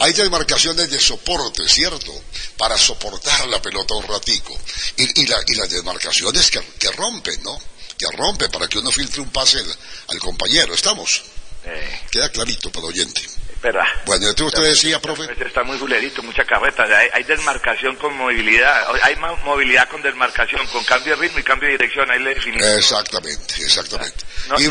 Hay 0.00 0.12
desmarcaciones 0.12 0.90
de 0.90 0.98
soporte, 0.98 1.68
¿cierto? 1.68 2.12
Para 2.56 2.76
soportar 2.76 3.46
la 3.48 3.62
pelota 3.62 3.94
un 3.94 4.06
ratico. 4.08 4.58
Y, 4.96 5.22
y, 5.22 5.26
la- 5.26 5.42
y 5.46 5.54
las 5.54 5.70
desmarcaciones 5.70 6.50
que, 6.50 6.60
que 6.78 6.90
rompen, 6.92 7.40
¿no? 7.44 7.56
Que 7.96 8.06
rompen 8.16 8.50
para 8.50 8.66
que 8.66 8.78
uno 8.78 8.90
filtre 8.90 9.20
un 9.20 9.30
pase 9.30 9.58
al, 9.58 9.76
al 10.08 10.18
compañero. 10.18 10.74
¿Estamos? 10.74 11.22
Eh, 11.64 12.00
Queda 12.10 12.28
clarito 12.30 12.70
para 12.72 12.88
el 12.88 12.92
oyente. 12.92 13.22
Espera. 13.64 13.86
Bueno, 14.04 14.28
entonces 14.28 14.58
usted 14.58 14.68
decía, 14.70 15.00
profe. 15.00 15.22
Está 15.44 15.62
muy 15.64 15.78
fulerito, 15.78 16.22
mucha 16.22 16.44
carreta. 16.44 16.84
Hay, 16.84 17.08
hay 17.12 17.24
desmarcación 17.24 17.96
con 17.96 18.14
movilidad. 18.16 18.84
Hay 19.02 19.16
más 19.16 19.42
movilidad 19.44 19.88
con 19.88 20.02
desmarcación, 20.02 20.66
con 20.68 20.84
cambio 20.84 21.16
de 21.16 21.22
ritmo 21.22 21.38
y 21.38 21.42
cambio 21.42 21.68
de 21.68 21.78
dirección. 21.78 22.10
Ahí 22.10 22.20
le 22.20 22.34
definimos. 22.34 22.66
Exactamente, 22.66 23.54
exactamente. 23.62 24.24
No, 24.48 24.60
y, 24.60 24.68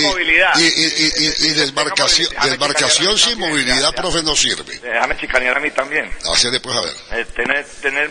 movilidad. 0.00 0.54
y- 0.58 1.46
y- 1.46 1.52
desmarcación, 1.54 2.28
desmarcación 2.42 3.18
sin 3.18 3.38
movilidad, 3.38 3.80
ya, 3.80 3.92
profe, 3.92 4.22
no 4.22 4.36
sirve. 4.36 4.78
Déjame 4.78 5.16
chicanear 5.16 5.56
a 5.56 5.60
mí 5.60 5.70
también. 5.72 6.10
Así 6.32 6.48
después, 6.50 6.76
a 6.76 6.80
ver. 6.82 6.94
Eh, 7.12 7.24
tener, 7.34 7.64
tener 7.82 8.10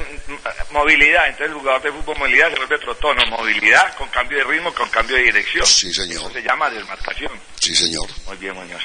movilidad, 0.71 1.27
entonces 1.27 1.47
el 1.47 1.53
jugador 1.53 1.81
de 1.83 1.91
fútbol 1.91 2.17
movilidad 2.17 2.49
se 2.51 2.57
vuelve 2.57 2.77
trotono, 2.79 3.25
movilidad 3.27 3.95
con 3.95 4.09
cambio 4.09 4.39
de 4.39 4.43
ritmo, 4.43 4.73
con 4.73 4.89
cambio 4.89 5.15
de 5.15 5.23
dirección. 5.23 5.65
Sí, 5.65 5.89
Eso 5.89 6.03
señor. 6.03 6.33
se 6.33 6.41
llama 6.41 6.69
desmarcación. 6.69 7.31
Sí, 7.59 7.73
señor. 7.75 8.07
Muy 8.25 8.37
bien, 8.37 8.53
Muñoz. 8.55 8.81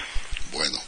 Bueno. 0.53 0.79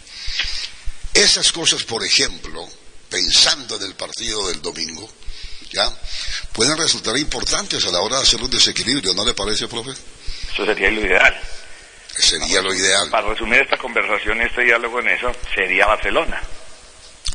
Esas 1.14 1.52
cosas, 1.52 1.84
por 1.84 2.04
ejemplo, 2.04 2.68
pensando 3.08 3.76
en 3.76 3.82
el 3.84 3.94
partido 3.94 4.48
del 4.48 4.60
domingo, 4.60 5.08
¿ya? 5.70 5.88
Pueden 6.52 6.76
resultar 6.76 7.16
importantes 7.16 7.84
a 7.86 7.90
la 7.90 8.00
hora 8.00 8.16
de 8.16 8.22
hacer 8.24 8.42
un 8.42 8.50
desequilibrio, 8.50 9.14
¿no 9.14 9.24
le 9.24 9.32
parece, 9.34 9.68
profe? 9.68 9.90
Eso 10.52 10.64
sería 10.66 10.90
lo 10.90 11.00
ideal. 11.00 11.40
Sería 12.18 12.60
lo 12.62 12.72
ideal. 12.74 13.10
Para 13.10 13.28
resumir 13.28 13.60
esta 13.62 13.76
conversación, 13.76 14.40
este 14.40 14.62
diálogo 14.62 15.00
en 15.00 15.08
eso, 15.08 15.32
sería 15.54 15.86
Barcelona. 15.86 16.40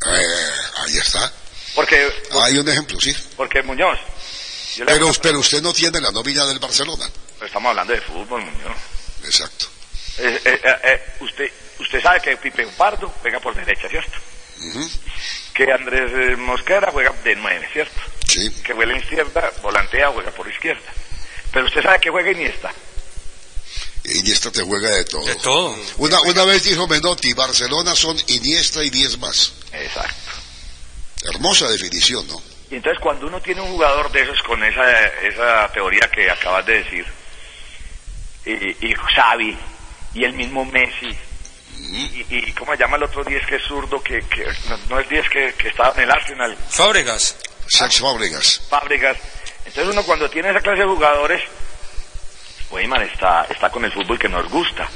Eh, 0.06 0.50
ahí 0.78 0.96
está. 0.96 1.32
Porque, 1.74 2.10
Hay 2.44 2.58
un 2.58 2.68
ejemplo, 2.68 2.98
sí. 3.00 3.14
porque 3.36 3.62
Muñoz, 3.62 3.98
Pero, 4.86 5.12
pero 5.22 5.38
usted 5.40 5.62
no 5.62 5.72
tiene 5.72 6.00
la 6.00 6.10
nómina 6.10 6.46
del 6.46 6.58
Barcelona. 6.58 7.08
estamos 7.44 7.70
hablando 7.70 7.92
de 7.92 8.00
fútbol, 8.00 8.42
Muñoz. 8.42 8.76
Exacto. 9.24 9.66
Eh, 10.18 10.40
eh, 10.44 11.14
usted, 11.20 11.50
usted 11.80 12.02
sabe 12.02 12.20
que 12.20 12.36
Pipe 12.36 12.66
Pardo 12.76 13.12
juega 13.20 13.40
por 13.40 13.54
derecha, 13.54 13.88
¿cierto? 13.88 14.18
Que 15.54 15.72
Andrés 15.72 16.38
Mosquera 16.38 16.90
juega 16.92 17.12
de 17.24 17.34
nueve, 17.36 17.68
¿cierto? 17.72 18.00
Sí. 18.26 18.50
Que 18.62 18.72
juega 18.72 18.96
izquierda, 18.96 19.50
volantea, 19.62 20.08
juega 20.08 20.30
por 20.30 20.48
izquierda. 20.48 20.92
Pero 21.52 21.66
usted 21.66 21.82
sabe 21.82 22.00
que 22.00 22.10
juega 22.10 22.30
Iniesta. 22.30 22.72
Iniesta 24.04 24.50
te 24.50 24.62
juega 24.62 24.88
de 24.90 25.04
todo. 25.04 25.24
De 25.24 25.34
todo. 25.36 25.76
Una, 25.98 26.20
una 26.22 26.44
vez 26.44 26.64
dijo 26.64 26.86
Menotti, 26.86 27.32
Barcelona 27.34 27.94
son 27.94 28.16
Iniesta 28.28 28.82
y 28.84 28.90
10 28.90 29.18
más. 29.18 29.52
Exacto. 29.72 30.30
Hermosa 31.32 31.68
definición, 31.68 32.26
¿no? 32.28 32.40
Y 32.70 32.76
entonces 32.76 33.00
cuando 33.00 33.26
uno 33.26 33.40
tiene 33.40 33.60
un 33.60 33.72
jugador 33.72 34.10
de 34.12 34.22
esos 34.22 34.40
con 34.42 34.62
esa, 34.62 35.06
esa 35.22 35.70
teoría 35.72 36.08
que 36.12 36.30
acabas 36.30 36.64
de 36.66 36.82
decir, 36.84 37.04
y, 38.46 38.86
y 38.86 38.94
Xavi, 38.94 39.58
y 40.14 40.24
el 40.24 40.32
mismo 40.34 40.64
Messi, 40.64 41.16
y, 41.96 42.26
y 42.30 42.52
¿cómo 42.52 42.72
se 42.72 42.78
llama 42.78 42.96
el 42.96 43.02
otro 43.04 43.24
10 43.24 43.46
que 43.46 43.56
es 43.56 43.62
zurdo, 43.62 44.02
que, 44.02 44.20
que 44.22 44.46
no, 44.68 44.76
no 44.88 45.00
es 45.00 45.08
10 45.08 45.28
que, 45.28 45.54
que 45.54 45.68
estaba 45.68 45.92
en 45.96 46.02
el 46.02 46.10
Arsenal, 46.10 46.56
Fábregas. 46.68 47.36
Sex 47.66 48.00
Fábregas. 48.00 48.60
Fábricas. 48.68 49.16
Entonces 49.64 49.92
uno 49.92 50.02
cuando 50.04 50.28
tiene 50.30 50.50
esa 50.50 50.60
clase 50.60 50.80
de 50.80 50.86
jugadores, 50.86 51.42
Weimar 52.70 53.02
está, 53.02 53.46
está 53.50 53.70
con 53.70 53.84
el 53.84 53.92
fútbol 53.92 54.18
que 54.18 54.28
nos 54.28 54.48
gusta, 54.48 54.88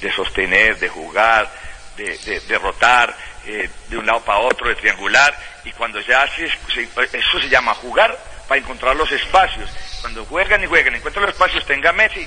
de 0.00 0.12
sostener, 0.12 0.78
de 0.78 0.88
jugar, 0.88 1.50
de, 1.96 2.16
de, 2.18 2.40
de 2.40 2.58
rotar, 2.58 3.16
eh, 3.46 3.68
de 3.88 3.96
un 3.98 4.06
lado 4.06 4.20
para 4.24 4.40
otro, 4.40 4.68
de 4.68 4.74
triangular, 4.76 5.34
y 5.64 5.72
cuando 5.72 6.02
se 6.02 6.14
hace, 6.14 6.48
se- 6.72 6.88
eso 7.18 7.40
se 7.40 7.48
llama 7.48 7.74
jugar 7.74 8.18
para 8.48 8.60
encontrar 8.60 8.94
los 8.96 9.10
espacios. 9.12 9.68
Cuando 10.02 10.24
juegan 10.26 10.62
y 10.62 10.66
juegan, 10.66 10.94
encuentran 10.94 11.24
los 11.24 11.34
espacios, 11.34 11.64
tenga 11.66 11.92
Messi, 11.92 12.26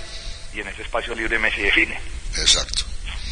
y 0.53 0.61
en 0.61 0.67
ese 0.67 0.81
espacio 0.81 1.13
libre 1.13 1.37
Messi 1.37 1.61
define. 1.61 1.99
Exacto. 2.37 2.83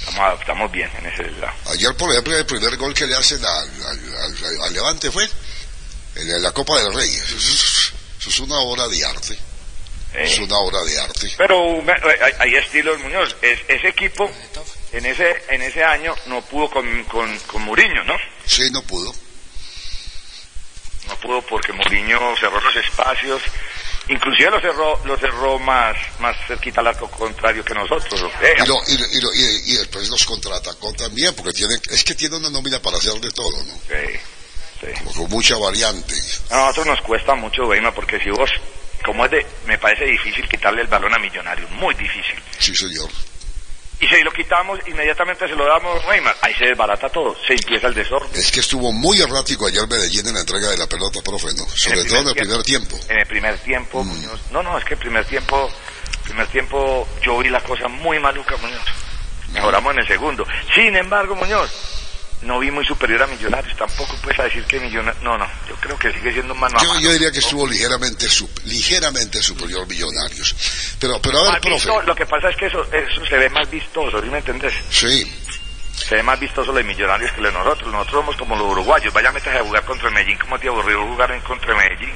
Estamos, 0.07 0.39
estamos 0.39 0.71
bien 0.71 0.89
en 0.99 1.05
ese 1.07 1.23
lado. 1.39 1.53
Ayer, 1.71 1.95
por 1.95 2.11
ejemplo, 2.11 2.37
el 2.37 2.45
primer 2.45 2.77
gol 2.77 2.93
que 2.93 3.05
le 3.07 3.15
hacen 3.15 3.43
al, 3.43 4.73
Levante 4.73 5.11
fue 5.11 5.27
en 6.15 6.41
la- 6.41 6.51
Copa 6.51 6.81
del 6.81 6.93
Rey. 6.93 7.09
Eso 7.09 7.35
es, 7.37 7.93
eso 8.19 8.29
es 8.29 8.39
una 8.39 8.55
obra 8.59 8.87
de 8.87 9.03
arte. 9.05 9.37
Es 10.13 10.37
Eh, 10.37 10.43
una 10.43 10.57
obra 10.59 10.81
de 10.83 10.99
arte. 10.99 11.31
Pero 11.37 11.81
me- 11.81 11.91
hay, 11.91 12.31
hay 12.39 12.55
estilos, 12.55 12.99
Muñoz. 12.99 13.35
Es- 13.41 13.59
ese 13.67 13.89
equipo, 13.89 14.31
en 14.93 15.05
ese, 15.05 15.43
en 15.49 15.61
ese 15.61 15.83
año, 15.83 16.15
no 16.27 16.41
pudo 16.43 16.69
con, 16.69 17.03
con, 17.05 17.37
con 17.39 17.63
Mourinho, 17.63 18.03
¿no? 18.05 18.15
Sí, 18.45 18.69
no 18.71 18.81
pudo. 18.83 19.13
No 21.07 21.15
pudo 21.19 21.41
porque 21.41 21.73
Mourinho 21.73 22.35
cerró 22.39 22.61
los 22.61 22.75
espacios, 22.77 23.41
inclusive 24.09 24.51
los 24.51 24.61
cerró, 24.61 24.99
los 25.05 25.19
cerró 25.19 25.59
más, 25.59 25.95
más 26.19 26.35
cerquita 26.47 26.81
al 26.81 26.87
arco 26.87 27.09
contrario 27.09 27.63
que 27.63 27.73
nosotros. 27.73 28.21
Y, 28.21 28.67
lo- 28.67 28.81
y, 28.87 28.97
lo- 28.97 29.07
y, 29.11 29.21
lo- 29.21 29.33
y- 29.33 29.71
y 29.73 29.77
después 29.77 30.07
los 30.09 30.25
contraatacó 30.25 30.93
también, 30.93 31.33
porque 31.35 31.53
tiene, 31.53 31.75
es 31.89 32.03
que 32.03 32.15
tiene 32.15 32.37
una 32.37 32.49
nómina 32.49 32.79
para 32.81 32.97
hacer 32.97 33.13
de 33.19 33.31
todo, 33.31 33.51
¿no? 33.63 33.73
sí, 33.87 34.19
sí. 34.81 35.13
Con 35.15 35.29
mucha 35.29 35.57
variante. 35.57 36.15
A 36.51 36.57
nosotros 36.57 36.87
nos 36.87 37.01
cuesta 37.01 37.35
mucho, 37.35 37.63
Weima, 37.67 37.93
porque 37.93 38.19
si 38.19 38.29
vos, 38.29 38.49
como 39.03 39.25
es 39.25 39.31
de, 39.31 39.45
me 39.65 39.77
parece 39.77 40.05
difícil 40.05 40.47
quitarle 40.47 40.81
el 40.81 40.87
balón 40.87 41.13
a 41.13 41.19
Millonarios, 41.19 41.69
muy 41.71 41.93
difícil. 41.95 42.41
Sí, 42.59 42.75
señor. 42.75 43.09
Y 44.05 44.07
si 44.07 44.21
lo 44.21 44.31
quitamos, 44.31 44.77
inmediatamente 44.85 45.47
se 45.47 45.55
lo 45.55 45.65
damos 45.65 46.03
a 46.05 46.11
Neymar. 46.11 46.35
Ahí 46.41 46.53
se 46.53 46.65
desbarata 46.65 47.09
todo, 47.09 47.35
se 47.47 47.53
empieza 47.53 47.87
el 47.87 47.95
desorden. 47.95 48.29
Es 48.35 48.51
que 48.51 48.59
estuvo 48.59 48.91
muy 48.93 49.19
errático 49.19 49.65
ayer 49.65 49.87
Medellín 49.87 50.27
en 50.27 50.35
la 50.35 50.41
entrega 50.41 50.69
de 50.69 50.77
la 50.77 50.85
pelota, 50.85 51.21
profe, 51.23 51.47
¿no? 51.57 51.65
Sobre 51.69 52.03
todo 52.05 52.21
en 52.21 52.27
el 52.27 52.35
primer 52.35 52.61
tiempo. 52.61 52.99
En 53.09 53.17
el 53.17 53.25
primer 53.25 53.57
tiempo, 53.57 54.03
Mm. 54.03 54.07
Muñoz. 54.07 54.39
No, 54.51 54.61
no, 54.61 54.77
es 54.77 54.85
que 54.85 54.93
el 54.93 54.99
primer 54.99 55.25
tiempo, 55.25 55.71
primer 56.23 56.45
tiempo 56.47 57.07
yo 57.23 57.39
vi 57.39 57.49
la 57.49 57.61
cosa 57.61 57.87
muy 57.87 58.19
maluca, 58.19 58.55
Muñoz. 58.57 58.83
Mejoramos 59.53 59.93
en 59.93 59.99
el 60.01 60.07
segundo. 60.07 60.45
Sin 60.75 60.95
embargo, 60.95 61.35
Muñoz, 61.35 61.71
no 62.45 62.59
vi 62.59 62.71
muy 62.71 62.85
superior 62.85 63.23
a 63.23 63.27
Millonarios. 63.27 63.75
Tampoco 63.77 64.15
puedes 64.21 64.37
decir 64.43 64.63
que 64.65 64.79
Millonarios... 64.79 65.21
No, 65.23 65.37
no, 65.37 65.45
yo 65.67 65.75
creo 65.75 65.97
que 65.97 66.11
sigue 66.13 66.31
siendo 66.33 66.55
mano 66.55 66.77
a 66.77 66.81
Yo, 66.81 66.87
mano. 66.89 66.99
yo 67.01 67.11
diría 67.13 67.31
que 67.31 67.39
estuvo 67.39 67.67
ligeramente 67.67 68.27
sup- 68.27 68.63
ligeramente 68.65 69.41
superior 69.41 69.87
Millonarios. 69.87 70.55
Pero, 70.99 71.21
pero 71.21 71.39
a 71.39 71.51
ver, 71.53 71.61
profe. 71.61 71.75
visto- 71.75 72.01
lo 72.03 72.15
que 72.15 72.25
pasa 72.25 72.49
es 72.49 72.55
que 72.57 72.67
eso, 72.67 72.83
eso 72.93 73.25
se 73.25 73.37
ve 73.37 73.49
más 73.49 73.69
vistoso, 73.69 74.21
¿sí 74.21 74.29
me 74.29 74.37
entendés? 74.37 74.73
Sí, 74.89 75.31
Se 75.97 76.15
ve 76.15 76.23
más 76.23 76.39
vistoso 76.39 76.71
lo 76.71 76.77
de 76.77 76.83
Millonarios 76.83 77.31
que 77.31 77.41
lo 77.41 77.47
de 77.47 77.53
nosotros. 77.57 77.91
Nosotros 77.91 78.21
somos 78.21 78.35
como 78.35 78.55
los 78.55 78.67
uruguayos. 78.67 79.13
Vaya, 79.13 79.31
metas 79.31 79.55
a 79.55 79.63
jugar 79.63 79.83
contra 79.85 80.09
Medellín. 80.11 80.37
¿Cómo 80.37 80.59
te 80.59 80.67
aburrió 80.67 81.05
jugar 81.07 81.31
en 81.31 81.41
contra 81.41 81.73
Medellín? 81.75 82.13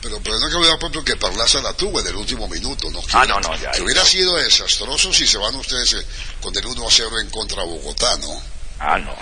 pero, 0.00 0.18
pero 0.22 0.38
no 0.38 0.48
que 0.48 0.54
olvidar, 0.54 0.78
por 0.78 0.90
ejemplo, 0.90 1.04
que 1.04 1.16
Parlaza 1.16 1.60
la 1.60 1.72
tuvo 1.74 2.00
en 2.00 2.06
el 2.06 2.14
último 2.16 2.46
minuto, 2.48 2.88
¿no? 2.90 3.00
Que 3.02 3.08
Ah, 3.14 3.18
hubiera- 3.24 3.40
no, 3.40 3.48
no, 3.48 3.56
ya, 3.56 3.70
Que 3.72 3.82
hubiera 3.82 4.04
sido 4.04 4.34
desastroso 4.36 5.12
si 5.12 5.26
se 5.26 5.38
van 5.38 5.54
ustedes 5.56 5.92
eh, 5.94 6.06
con 6.40 6.56
el 6.56 6.64
1 6.66 6.86
a 6.86 6.90
0 6.90 7.18
en 7.20 7.28
contra 7.30 7.62
Bogotá, 7.64 8.16
¿no? 8.18 8.40
Ah, 8.78 8.96
no. 8.98 9.14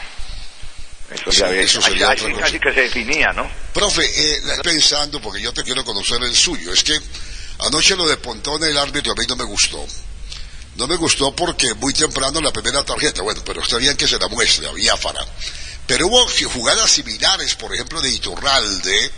Eso 1.10 1.30
Sí, 1.30 1.38
ya 1.38 1.50
eso 1.52 1.80
sería 1.80 2.08
ahí 2.08 2.16
otra 2.16 2.26
sí 2.26 2.32
cosa. 2.32 2.44
casi 2.44 2.58
que 2.60 2.74
se 2.74 2.80
definía, 2.82 3.32
¿no? 3.32 3.48
Profe, 3.72 4.04
eh, 4.04 4.40
pensando, 4.62 5.20
porque 5.20 5.40
yo 5.40 5.52
te 5.52 5.62
quiero 5.62 5.84
conocer 5.84 6.22
el 6.22 6.34
suyo, 6.34 6.72
es 6.72 6.82
que 6.82 6.98
anoche 7.60 7.94
lo 7.96 8.06
de 8.08 8.16
Pontón, 8.16 8.62
el 8.64 8.76
árbitro, 8.76 9.12
a 9.12 9.14
mí 9.14 9.24
no 9.28 9.36
me 9.36 9.44
gustó. 9.44 9.84
No 10.76 10.86
me 10.86 10.96
gustó 10.96 11.34
porque 11.34 11.72
muy 11.74 11.94
temprano 11.94 12.40
la 12.40 12.52
primera 12.52 12.84
tarjeta, 12.84 13.22
bueno, 13.22 13.42
pero 13.44 13.62
está 13.62 13.78
bien 13.78 13.96
que 13.96 14.06
se 14.06 14.18
la 14.18 14.28
muestre 14.28 14.68
a 14.68 14.72
Biafara. 14.72 15.24
Pero 15.86 16.08
hubo 16.08 16.26
jugadas 16.52 16.90
similares, 16.90 17.54
por 17.54 17.72
ejemplo, 17.72 18.00
de 18.00 18.10
Iturralde, 18.10 19.12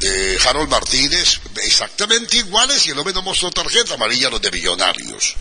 de 0.00 0.38
Harold 0.44 0.68
Martínez, 0.68 1.40
exactamente 1.62 2.36
iguales 2.36 2.86
y 2.86 2.90
el 2.90 2.98
hombre 2.98 3.14
no 3.14 3.22
mostró 3.22 3.50
tarjeta 3.50 3.94
amarilla 3.94 4.28
a 4.28 4.30
los 4.30 4.40
de 4.42 4.50
Millonarios. 4.50 5.34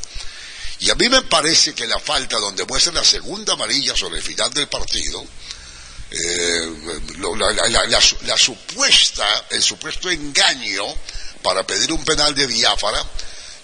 Y 0.79 0.89
a 0.89 0.95
mí 0.95 1.07
me 1.09 1.21
parece 1.23 1.73
que 1.73 1.86
la 1.86 1.99
falta 1.99 2.38
donde 2.39 2.65
muestra 2.65 2.93
la 2.93 3.03
segunda 3.03 3.53
amarilla 3.53 3.95
sobre 3.95 4.17
el 4.17 4.23
final 4.23 4.51
del 4.53 4.67
partido, 4.67 5.23
eh, 6.14 6.74
la, 7.20 7.51
la- 7.51 7.70
la- 7.70 7.86
la 7.88 8.01
su- 8.01 8.18
la 8.26 8.38
supuesta, 8.38 9.45
el 9.49 9.61
supuesto 9.64 10.09
engaño 10.11 10.86
para 11.41 11.66
pedir 11.66 11.91
un 11.91 12.03
penal 12.05 12.34
de 12.36 12.45
Biafara, 12.47 13.03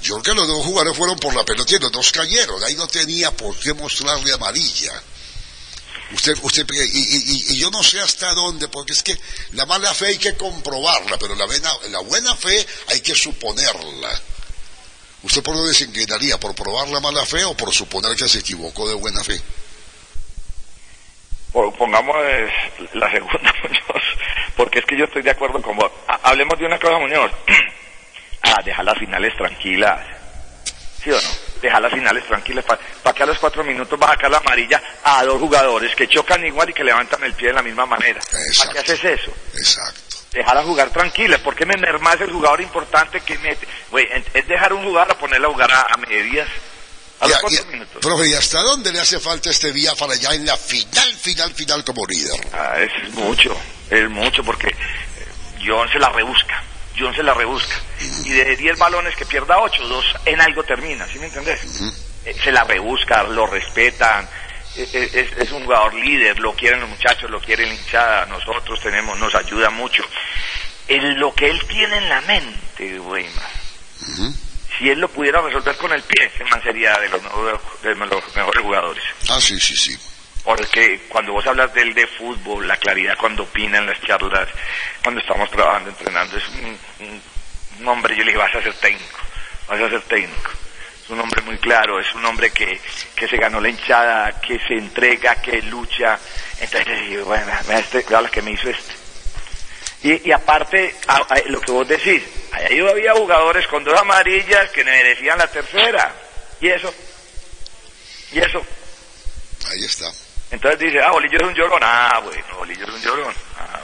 yo 0.01 0.19
creo 0.21 0.35
que 0.35 0.39
los 0.41 0.47
dos 0.47 0.65
jugadores 0.65 0.97
fueron 0.97 1.17
por 1.19 1.35
la 1.35 1.43
pelota 1.45 1.75
y 1.75 1.79
los 1.79 1.91
dos 1.91 2.11
cayeron, 2.11 2.63
ahí 2.63 2.75
no 2.75 2.87
tenía 2.87 3.31
por 3.31 3.57
qué 3.59 3.73
mostrarle 3.73 4.33
amarilla. 4.33 4.93
Usted, 6.11 6.35
usted, 6.41 6.65
y, 6.71 6.79
y- 6.79 7.23
y- 7.33 7.45
y 7.53 7.57
yo 7.57 7.69
no 7.69 7.83
sé 7.83 7.99
hasta 7.99 8.33
dónde, 8.33 8.67
porque 8.67 8.93
es 8.93 9.03
que 9.03 9.15
la 9.51 9.65
mala 9.67 9.93
fe 9.93 10.07
hay 10.07 10.17
que 10.17 10.35
comprobarla, 10.35 11.19
pero 11.19 11.35
la, 11.35 11.45
buena- 11.45 11.71
la 11.91 11.99
buena 11.99 12.35
fe 12.35 12.65
hay 12.87 13.01
que 13.01 13.13
suponerla. 13.13 14.19
¿Usted 15.21 15.43
por 15.43 15.55
dónde 15.55 15.73
se 15.73 15.83
inclinaría? 15.83 16.39
¿Por 16.39 16.55
probar 16.55 16.87
la 16.89 16.99
mala 16.99 17.25
fe 17.25 17.43
o 17.43 17.55
por 17.55 17.71
suponer 17.73 18.15
que 18.15 18.27
se 18.27 18.39
equivocó 18.39 18.87
de 18.87 18.95
buena 18.95 19.23
fe? 19.23 19.39
Pongamos 21.51 22.15
la 22.93 23.11
segunda, 23.11 23.53
Muñoz, 23.63 24.03
porque 24.55 24.79
es 24.79 24.85
que 24.85 24.97
yo 24.97 25.05
estoy 25.05 25.21
de 25.23 25.31
acuerdo 25.31 25.61
con 25.61 25.75
vos. 25.75 25.91
Ha- 26.07 26.19
hablemos 26.29 26.57
de 26.59 26.65
una 26.65 26.77
cosa, 26.79 26.97
Muñoz. 26.99 27.31
ah, 28.43 28.57
deja 28.63 28.83
las 28.83 28.97
finales 28.97 29.35
tranquilas. 29.35 29.99
¿Sí 31.03 31.09
o 31.11 31.15
no? 31.15 31.29
Deja 31.61 31.79
las 31.79 31.91
finales 31.93 32.25
tranquilas. 32.25 32.65
¿Para 32.65 33.15
que 33.15 33.23
a 33.23 33.25
los 33.25 33.39
cuatro 33.39 33.63
minutos 33.63 33.97
va 34.01 34.07
a 34.07 34.11
sacar 34.11 34.29
la 34.31 34.37
amarilla 34.37 34.81
a 35.03 35.23
dos 35.23 35.39
jugadores 35.39 35.95
que 35.95 36.07
chocan 36.07 36.45
igual 36.45 36.69
y 36.69 36.73
que 36.73 36.83
levantan 36.83 37.23
el 37.23 37.33
pie 37.33 37.47
de 37.47 37.53
la 37.53 37.61
misma 37.63 37.85
manera? 37.85 38.19
¿Para 38.59 38.73
qué 38.73 38.79
haces 38.79 39.03
eso? 39.03 39.31
Exacto. 39.53 40.01
Dejarla 40.31 40.61
jugar 40.63 40.89
tranquila. 40.89 41.37
¿Por 41.39 41.55
qué 41.55 41.65
me 41.65 41.75
mermas 41.77 42.19
el 42.21 42.31
jugador 42.31 42.61
importante 42.61 43.21
que 43.21 43.37
mete? 43.39 43.67
Es 44.33 44.47
dejar 44.47 44.73
un 44.73 44.83
jugador 44.83 45.13
a 45.13 45.17
ponerla 45.17 45.47
a 45.47 45.51
jugar 45.51 45.71
a, 45.71 45.81
a 45.93 45.97
medias. 45.97 46.47
A 47.19 47.27
los 47.27 47.37
cuatro 47.39 47.65
minutos. 47.65 47.97
profe, 48.01 48.29
¿y 48.29 48.33
hasta 48.33 48.61
dónde 48.61 48.91
le 48.93 48.99
hace 48.99 49.19
falta 49.19 49.49
este 49.49 49.71
Biafara 49.71 50.15
ya 50.15 50.33
en 50.33 50.45
la 50.45 50.55
final, 50.55 51.13
final, 51.15 51.53
final 51.53 51.83
como 51.83 52.05
líder? 52.07 52.39
Ah, 52.53 52.75
es 52.79 53.13
mucho, 53.13 53.55
es 53.89 54.09
mucho 54.09 54.43
porque 54.43 54.73
John 55.65 55.89
se 55.91 55.99
la 55.99 56.09
rebusca, 56.09 56.63
John 56.97 57.13
se 57.15 57.23
la 57.23 57.33
rebusca. 57.33 57.75
Y 58.23 58.29
de 58.29 58.55
10 58.55 58.77
balones 58.77 59.15
que 59.15 59.25
pierda 59.25 59.59
8, 59.59 59.87
dos 59.87 60.05
en 60.25 60.39
algo 60.39 60.63
termina, 60.63 61.05
¿sí 61.11 61.19
me 61.19 61.25
entendés? 61.27 61.59
Eh, 62.25 62.35
Se 62.43 62.51
la 62.51 62.63
rebusca, 62.63 63.23
lo 63.23 63.47
respetan, 63.47 64.27
eh, 64.75 64.87
eh, 64.93 65.09
es, 65.13 65.37
es 65.41 65.51
un 65.51 65.63
jugador 65.63 65.93
líder, 65.93 66.39
lo 66.39 66.53
quieren 66.53 66.79
los 66.81 66.89
muchachos, 66.89 67.29
lo 67.29 67.41
quiere 67.41 67.65
la 67.65 67.73
hinchada, 67.73 68.25
nosotros 68.27 68.79
tenemos, 68.81 69.17
nos 69.19 69.33
ayuda 69.35 69.69
mucho. 69.69 70.03
En 70.87 71.19
lo 71.19 71.33
que 71.33 71.49
él 71.49 71.61
tiene 71.67 71.97
en 71.97 72.09
la 72.09 72.21
mente, 72.21 72.97
güey, 72.99 73.25
man, 73.25 74.35
si 74.79 74.89
él 74.89 74.99
lo 74.99 75.07
pudiera 75.09 75.41
resolver 75.41 75.75
con 75.77 75.91
el 75.91 76.01
pie, 76.01 76.31
ese 76.33 76.43
man 76.45 76.61
sería 76.63 76.97
de 76.97 77.09
los, 77.09 77.21
mejores- 77.21 77.59
de 77.83 77.95
los 77.95 78.35
mejores 78.35 78.61
jugadores. 78.63 79.03
Ah, 79.29 79.39
sí, 79.39 79.59
sí, 79.59 79.75
sí. 79.75 79.97
Porque 80.43 81.01
cuando 81.09 81.33
vos 81.33 81.45
hablas 81.45 81.71
del 81.73 81.93
de 81.93 82.07
fútbol, 82.07 82.67
la 82.67 82.77
claridad 82.77 83.15
cuando 83.19 83.43
opina 83.43 83.77
en 83.77 83.85
las 83.85 84.01
charlas, 84.01 84.47
cuando 85.03 85.21
estamos 85.21 85.51
trabajando, 85.51 85.89
entrenando, 85.91 86.37
es 86.37 86.47
un, 86.49 86.79
un- 87.05 87.21
un 87.81 87.87
hombre, 87.87 88.15
yo 88.15 88.23
le 88.23 88.31
dije, 88.31 88.37
vas 88.37 88.55
a 88.55 88.63
ser 88.63 88.73
técnico, 88.75 89.19
vas 89.67 89.79
a 89.81 89.89
ser 89.89 90.01
técnico. 90.03 90.51
Es 91.03 91.09
un 91.09 91.19
hombre 91.19 91.41
muy 91.41 91.57
claro, 91.57 91.99
es 91.99 92.13
un 92.15 92.25
hombre 92.25 92.51
que, 92.51 92.79
que 93.15 93.27
se 93.27 93.37
ganó 93.37 93.59
la 93.59 93.69
hinchada, 93.69 94.39
que 94.41 94.59
se 94.59 94.75
entrega, 94.75 95.35
que 95.41 95.61
lucha. 95.63 96.17
Entonces 96.59 97.23
bueno, 97.25 97.51
este, 97.71 98.05
lo 98.09 98.29
que 98.31 98.41
me 98.41 98.51
hizo 98.51 98.69
este. 98.69 98.93
Y, 100.03 100.29
y 100.29 100.31
aparte, 100.31 100.95
a- 101.07 101.17
a- 101.17 101.41
lo 101.47 101.59
que 101.61 101.71
vos 101.71 101.87
decís, 101.87 102.23
ahí 102.51 102.79
había 102.79 103.13
jugadores 103.13 103.67
con 103.67 103.83
dos 103.83 103.97
amarillas 103.99 104.69
que 104.71 104.83
merecían 104.83 105.37
la 105.37 105.47
tercera. 105.47 106.13
Y 106.61 106.67
eso, 106.69 106.93
y 108.31 108.39
eso. 108.39 108.61
Ahí 109.69 109.83
está. 109.83 110.09
Entonces 110.51 110.79
dice, 110.79 110.99
ah, 111.01 111.11
Bolillo 111.11 111.37
es 111.37 111.43
un 111.47 111.53
llorón. 111.53 111.79
Ah, 111.83 112.21
bueno, 112.23 112.43
Bolillo 112.57 112.83
es 112.85 112.89
un 112.93 113.01
llorón. 113.01 113.33
Ah, 113.57 113.81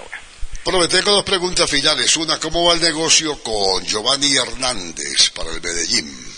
bueno. 0.63 0.87
Tengo 0.87 1.11
dos 1.11 1.23
preguntas 1.23 1.69
finales. 1.69 2.15
Una, 2.17 2.39
¿cómo 2.39 2.65
va 2.67 2.73
el 2.73 2.81
negocio 2.81 3.41
con 3.43 3.83
Giovanni 3.85 4.35
Hernández 4.35 5.29
para 5.31 5.51
el 5.51 5.61
Medellín? 5.61 6.33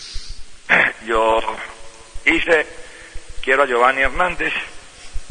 Yo 1.07 1.39
hice, 2.25 2.67
quiero 3.41 3.63
a 3.63 3.67
Giovanni 3.67 4.01
Hernández 4.01 4.51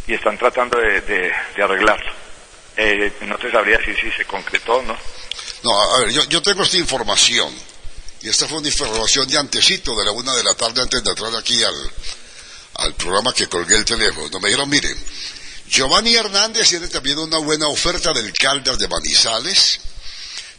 y 0.07 0.14
están 0.14 0.38
tratando 0.38 0.78
de, 0.78 1.01
de- 1.03 1.32
de 1.57 1.62
arreglarlo. 1.62 2.11
Eh, 2.77 3.12
no 3.22 3.39
te 3.39 3.51
sabría 3.51 3.79
si 3.85 3.95
se 3.95 4.24
concretó 4.27 4.83
no. 4.83 4.97
No, 5.62 5.95
a 5.95 5.99
ver, 6.01 6.11
yo, 6.11 6.24
yo 6.24 6.43
tengo 6.43 6.62
esta 6.62 6.77
información. 6.77 7.53
Y 8.22 8.29
esta 8.29 8.47
fue 8.47 8.59
una 8.59 8.68
información 8.68 9.27
de 9.29 9.39
antecito, 9.39 9.95
de 9.97 10.05
la 10.05 10.12
una 10.12 10.35
de 10.35 10.43
la 10.45 10.55
tarde, 10.55 10.83
antes 10.83 11.03
de 11.03 11.11
entrar 11.11 11.35
aquí 11.35 11.62
al, 11.62 11.91
al 12.74 12.95
programa 12.95 13.33
que 13.33 13.49
colgué 13.49 13.77
el 13.77 13.85
teléfono. 13.85 14.41
Me 14.41 14.49
dijeron, 14.49 14.68
mire, 14.68 14.95
Giovanni 15.68 16.14
Hernández 16.14 16.68
tiene 16.68 16.89
también 16.89 17.18
una 17.18 17.39
buena 17.39 17.68
oferta 17.68 18.12
del 18.12 18.33
Caldas 18.33 18.79
de 18.79 18.89
Manizales, 18.89 19.81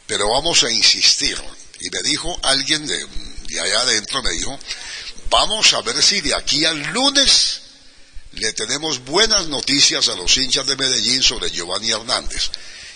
pero 0.05 0.29
vamos 0.29 0.63
a 0.63 0.71
insistir. 0.71 1.37
Y 1.79 1.89
me 1.89 2.01
dijo 2.03 2.39
alguien 2.43 2.85
de, 2.85 3.05
de 3.47 3.59
allá 3.59 3.81
adentro, 3.81 4.23
me 4.23 4.31
dijo, 4.31 4.57
vamos 5.29 5.73
a 5.73 5.81
ver 5.81 6.01
si 6.01 6.21
de 6.21 6.33
aquí 6.33 6.65
al 6.65 6.81
lunes 6.87 7.61
le 8.37 8.53
tenemos 8.53 9.03
buenas 9.03 9.47
noticias 9.47 10.07
a 10.09 10.15
los 10.15 10.37
hinchas 10.37 10.65
de 10.67 10.75
Medellín 10.75 11.23
sobre 11.23 11.49
Giovanni 11.49 11.91
Hernández, 11.91 12.51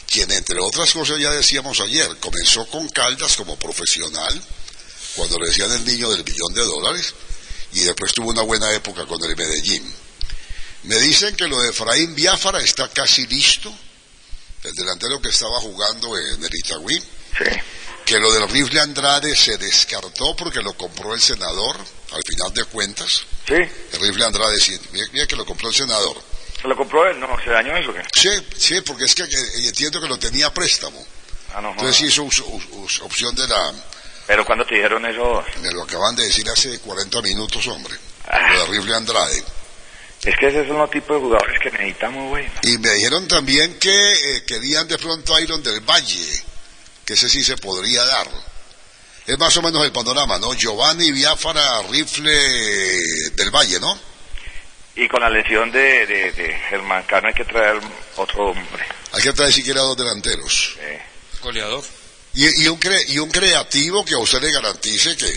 quien 0.08 0.30
entre 0.32 0.60
otras 0.60 0.92
cosas 0.92 1.20
ya 1.20 1.32
decíamos 1.32 1.80
ayer, 1.80 2.18
comenzó 2.20 2.66
con 2.68 2.88
Caldas 2.90 3.36
como 3.36 3.58
profesional, 3.58 4.42
cuando 5.16 5.40
le 5.40 5.48
decían 5.48 5.72
el 5.72 5.86
niño 5.86 6.10
del 6.12 6.24
billón 6.24 6.54
de 6.54 6.64
dólares, 6.64 7.14
y 7.74 7.80
después 7.82 8.14
tuvo 8.14 8.30
una 8.30 8.44
buena 8.44 8.72
época 8.74 9.06
con 9.06 9.24
el 9.24 9.36
Medellín. 9.36 9.84
Me 10.84 10.98
dicen 11.00 11.36
que 11.36 11.48
lo 11.48 11.60
de 11.62 11.70
Efraín 11.70 12.14
Biafara 12.16 12.62
está 12.62 12.90
casi 12.90 13.26
listo, 13.28 13.74
el 14.64 14.74
delantero 14.76 15.22
que 15.22 15.30
estaba 15.30 15.60
jugando 15.60 16.18
en 16.18 16.44
el 16.44 16.56
Itagüí, 16.56 17.02
Sí. 17.38 17.46
Que 18.06 18.20
lo 18.20 18.32
del 18.32 18.50
rifle 18.50 18.80
Andrade 18.82 19.36
se 19.36 19.58
descartó 19.58 20.36
porque 20.36 20.62
lo 20.62 20.74
compró 20.74 21.14
el 21.14 21.22
senador, 21.22 21.78
al 22.12 22.22
final 22.28 22.54
de 22.54 22.64
cuentas. 22.66 23.24
¿Sí? 23.48 23.54
El 23.56 24.00
rifle 24.02 24.26
Andrade, 24.26 24.60
sí, 24.60 24.78
mira, 24.92 25.06
mira 25.14 25.28
que 25.28 25.36
lo 25.36 25.46
compró 25.46 25.70
el 25.70 25.76
senador. 25.76 26.18
¿Se 26.62 26.68
lo 26.68 26.76
compró 26.76 27.08
él? 27.08 27.20
No, 27.20 27.28
¿se 27.44 27.50
dañó 27.50 27.76
eso 27.76 27.94
qué? 27.94 28.02
Sí, 28.14 28.30
sí, 28.58 28.82
porque 28.82 29.06
es 29.06 29.16
que 29.16 29.24
entiendo 29.68 30.00
que 30.02 30.08
lo 30.08 30.18
tenía 30.20 30.48
a 30.48 30.54
préstamo. 30.54 31.04
Ah, 31.54 31.62
no, 31.62 31.72
Entonces 31.72 32.02
hizo 32.02 32.24
us- 32.24 32.40
us- 32.40 32.64
us- 32.72 33.02
opción 33.02 33.34
de 33.36 33.48
la... 33.48 33.74
Pero 34.28 34.46
cuando 34.46 34.66
te 34.66 34.76
dijeron 34.76 35.06
eso, 35.06 35.44
Me 35.62 35.72
lo 35.72 35.84
acaban 35.84 36.16
de 36.16 36.24
decir 36.24 36.48
hace 36.50 36.80
40 36.80 37.22
minutos, 37.22 37.66
hombre. 37.68 37.94
Ah. 38.28 38.54
Lo 38.54 38.66
de 38.68 38.78
rifle 38.78 38.96
Andrade. 38.96 39.44
es 40.24 40.38
que 40.38 40.48
ese 40.48 40.62
es 40.62 40.70
un 40.70 40.88
tipo 40.90 41.16
de 41.16 41.20
jugadores 41.20 41.60
que 41.60 41.72
necesitamos, 41.72 42.30
güey. 42.30 42.48
Y 42.64 42.78
me 42.78 42.92
dijeron 42.94 43.28
también 43.28 43.78
que 43.80 43.90
eh, 43.92 44.44
querían 44.46 44.88
de 44.88 44.98
pronto 45.00 45.36
a 45.36 45.42
Iron 45.42 45.62
del 45.64 45.80
Valle, 45.82 46.44
que 47.12 47.16
ese 47.16 47.28
sí 47.28 47.44
se 47.44 47.58
podría 47.58 48.06
dar. 48.06 48.26
Es 49.28 49.38
más 49.38 49.56
o 49.58 49.62
menos 49.62 49.84
el 49.84 49.92
panorama, 49.92 50.40
¿no? 50.40 50.54
Giovanni 50.54 51.12
Biafara 51.12 51.82
Rifle 51.90 52.32
del 53.36 53.52
Valle, 53.52 53.82
¿no? 53.82 54.00
Y 54.96 55.10
con 55.10 55.20
la 55.20 55.30
lesión 55.30 55.70
de, 55.74 56.06
de, 56.06 56.32
de 56.32 56.54
Germán 56.70 57.04
Cano 57.04 57.28
hay 57.28 57.34
que 57.34 57.44
traer 57.44 57.82
otro 58.16 58.52
hombre. 58.52 58.86
Hay 59.12 59.22
que 59.22 59.34
traer 59.34 59.52
siquiera 59.52 59.82
dos 59.82 59.98
delanteros. 59.98 60.78
Eh, 60.80 61.02
Goleador. 61.42 61.84
Y, 62.34 62.64
y, 62.64 62.68
un 62.70 62.80
cre- 62.80 63.04
y 63.10 63.20
un 63.20 63.30
creativo 63.30 64.06
que 64.06 64.14
a 64.14 64.18
usted 64.20 64.42
le 64.42 64.52
garantice 64.54 65.18
que, 65.18 65.34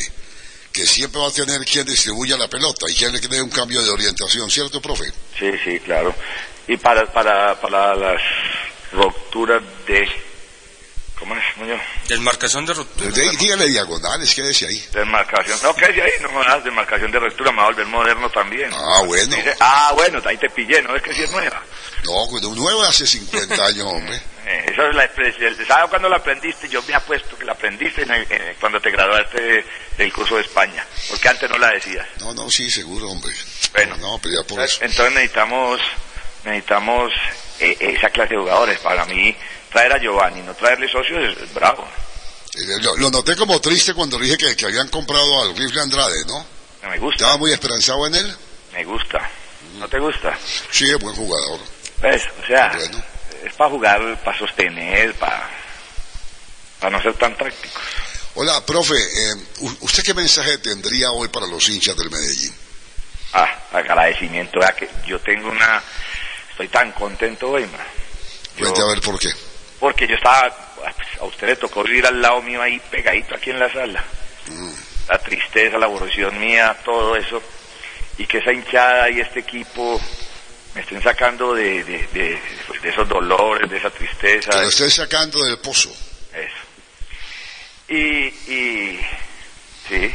que 0.72 0.86
siempre 0.86 1.20
va 1.20 1.26
a 1.28 1.32
tener 1.32 1.60
quien 1.64 1.84
distribuya 1.86 2.36
la 2.36 2.46
pelota 2.48 2.86
y 2.88 2.94
quien 2.94 3.12
le 3.12 3.18
dé 3.18 3.42
un 3.42 3.50
cambio 3.50 3.82
de 3.82 3.90
orientación, 3.90 4.48
¿cierto, 4.48 4.80
profe? 4.80 5.06
sí, 5.38 5.50
sí, 5.64 5.80
claro. 5.80 6.14
Y 6.68 6.76
para, 6.76 7.04
para, 7.12 7.60
para 7.60 7.96
las 7.96 8.20
rupturas 8.92 9.60
de... 9.88 10.08
¿Cómo 11.18 11.34
es, 11.36 11.42
Muñoz? 11.56 11.80
Desmarcación 12.08 12.66
de 12.66 12.74
ruptura. 12.74 13.10
De- 13.10 13.30
dígale 13.36 13.68
diagonales, 13.68 14.34
quédese 14.34 14.66
ahí. 14.66 14.84
Desmarcación. 14.92 15.58
No, 15.62 15.74
¿qué 15.74 15.84
ahí? 15.86 16.10
No 16.20 16.28
me 16.32 16.44
das 16.44 16.64
desmarcación 16.64 17.10
de 17.12 17.20
rectura, 17.20 17.52
me 17.52 17.58
va 17.58 17.62
a 17.64 17.66
volver 17.66 17.86
moderno 17.86 18.28
también. 18.30 18.70
Ah, 18.74 19.02
bueno. 19.06 19.34
Dice, 19.36 19.54
ah, 19.60 19.92
bueno, 19.94 20.20
ahí 20.26 20.36
te 20.36 20.50
pillé, 20.50 20.82
¿no? 20.82 20.94
Es 20.96 21.02
que 21.02 21.14
sí 21.14 21.22
es 21.22 21.30
nueva. 21.30 21.62
No, 22.04 22.54
nuevo 22.54 22.82
hace 22.82 23.06
50 23.06 23.54
años, 23.66 23.86
hombre. 23.86 24.20
Eh, 24.46 24.66
esa 24.74 24.86
es 24.90 24.94
la 24.94 25.04
expresión. 25.06 25.56
¿Sabes 25.66 25.88
cuándo 25.88 26.06
la 26.06 26.16
aprendiste? 26.16 26.68
Yo 26.68 26.82
me 26.82 26.94
apuesto 26.94 27.34
que 27.38 27.46
la 27.46 27.52
aprendiste 27.52 28.02
en 28.02 28.10
el- 28.10 28.26
eh, 28.28 28.54
cuando 28.60 28.78
te 28.78 28.90
graduaste 28.90 29.40
de- 29.40 29.64
del 29.96 30.12
curso 30.12 30.36
de 30.36 30.42
España. 30.42 30.84
Porque 31.08 31.26
antes 31.30 31.48
no 31.48 31.56
la 31.56 31.70
decías. 31.70 32.06
No, 32.20 32.34
no, 32.34 32.50
sí, 32.50 32.70
seguro, 32.70 33.08
hombre. 33.08 33.32
Bueno. 33.72 33.96
No, 33.96 34.18
pero 34.22 34.42
ya 34.42 34.46
por 34.46 34.60
eso. 34.60 34.80
Entonces 34.84 35.14
necesitamos, 35.14 35.80
necesitamos 36.44 37.10
eh, 37.58 37.74
esa 37.80 38.10
clase 38.10 38.34
de 38.34 38.40
jugadores. 38.40 38.78
Para 38.80 39.06
mí, 39.06 39.34
traer 39.74 39.92
a 39.92 39.98
Giovanni, 39.98 40.40
no 40.42 40.54
traerle 40.54 40.88
socios 40.88 41.36
es 41.42 41.52
bravo. 41.52 41.84
Lo, 42.80 42.96
lo 42.96 43.10
noté 43.10 43.34
como 43.34 43.60
triste 43.60 43.92
cuando 43.92 44.16
dije 44.18 44.36
que, 44.38 44.54
que 44.54 44.66
habían 44.66 44.86
comprado 44.88 45.42
al 45.42 45.56
Rifle 45.56 45.80
Andrade, 45.80 46.24
¿no? 46.26 46.46
No 46.84 46.90
me 46.90 46.98
gusta, 46.98 47.16
Estaba 47.24 47.36
muy 47.38 47.52
esperanzado 47.52 48.06
en 48.06 48.14
él. 48.14 48.36
me 48.72 48.84
gusta. 48.84 49.28
¿No 49.78 49.88
te 49.88 49.98
gusta? 49.98 50.38
Sí, 50.70 50.88
es 50.88 50.98
buen 51.00 51.16
jugador. 51.16 51.58
Pues, 52.00 52.22
o 52.42 52.46
sea, 52.46 52.70
Bueno. 52.72 53.02
es 53.44 53.52
para 53.54 53.70
jugar, 53.70 54.22
para 54.22 54.38
sostener, 54.38 55.12
para, 55.14 55.50
para 56.78 56.96
no 56.96 57.02
ser 57.02 57.14
tan 57.14 57.36
tácticos. 57.36 57.82
Hola, 58.36 58.64
profe, 58.64 58.94
eh, 58.94 59.34
¿usted 59.80 60.04
qué 60.04 60.14
mensaje 60.14 60.58
tendría 60.58 61.10
hoy 61.10 61.26
para 61.28 61.46
los 61.48 61.68
hinchas 61.68 61.96
del 61.96 62.10
Medellín? 62.10 62.54
Ah, 63.32 63.58
agradecimiento. 63.72 64.60
Vea 64.60 64.72
que 64.76 64.88
yo 65.06 65.18
tengo 65.20 65.48
una... 65.50 65.82
Estoy 66.50 66.68
tan 66.68 66.92
contento 66.92 67.50
hoy. 67.50 67.62
Yo- 68.56 68.64
Cuente 68.64 68.80
a 68.80 68.86
ver 68.86 69.00
por 69.00 69.18
qué. 69.18 69.30
Porque 69.84 70.06
yo 70.06 70.14
estaba... 70.16 70.46
A 71.20 71.24
usted 71.24 71.46
le 71.46 71.56
tocó 71.56 71.82
vivir 71.82 72.06
al 72.06 72.22
lado 72.22 72.40
mío 72.40 72.62
ahí, 72.62 72.80
pegadito 72.90 73.34
aquí 73.34 73.50
en 73.50 73.58
la 73.58 73.70
sala. 73.70 74.02
La 75.08 75.18
tristeza, 75.18 75.76
la 75.76 75.84
aborrección 75.84 76.38
mía, 76.40 76.74
todo 76.82 77.14
eso. 77.16 77.42
Y 78.16 78.26
que 78.26 78.38
esa 78.38 78.50
hinchada 78.50 79.10
y 79.10 79.20
este 79.20 79.40
equipo 79.40 80.00
me 80.74 80.80
estén 80.80 81.02
sacando 81.02 81.52
de, 81.54 81.84
de, 81.84 82.06
de, 82.14 82.40
de 82.82 82.88
esos 82.88 83.06
dolores, 83.06 83.68
de 83.70 83.76
esa 83.76 83.90
tristeza. 83.90 84.52
Que 84.52 84.56
lo 84.62 84.68
esté 84.68 84.90
sacando 84.90 85.44
del 85.44 85.58
pozo. 85.58 85.90
Eso. 86.32 86.64
Y, 87.88 88.26
y 88.50 89.00
sí, 89.86 90.14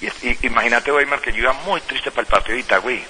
y, 0.00 0.06
y- 0.28 0.38
imagínate, 0.44 0.90
Weimar, 0.90 1.20
que 1.20 1.32
yo 1.32 1.40
iba 1.40 1.52
muy 1.52 1.82
triste 1.82 2.10
para 2.10 2.22
el 2.22 2.28
partido 2.28 2.54
de 2.54 2.60
Itagüí, 2.62 3.04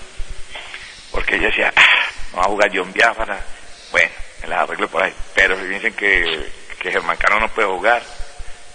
porque 1.12 1.38
yo 1.38 1.46
decía, 1.46 1.72
ah, 1.76 2.06
no 2.32 2.38
va 2.38 2.42
a 2.44 2.48
jugar 2.48 2.70
John 2.74 2.92
Biafara, 2.92 3.40
bueno, 3.92 4.10
me 4.42 4.48
las 4.48 4.60
arreglo 4.60 4.88
por 4.88 5.02
ahí, 5.02 5.12
pero 5.34 5.58
si 5.58 5.64
dicen 5.66 5.94
que, 5.94 6.50
que 6.80 6.90
Germán 6.90 7.16
Cano 7.16 7.40
no 7.40 7.48
puede 7.48 7.68
jugar, 7.68 8.02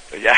pues 0.10 0.22
ya, 0.22 0.36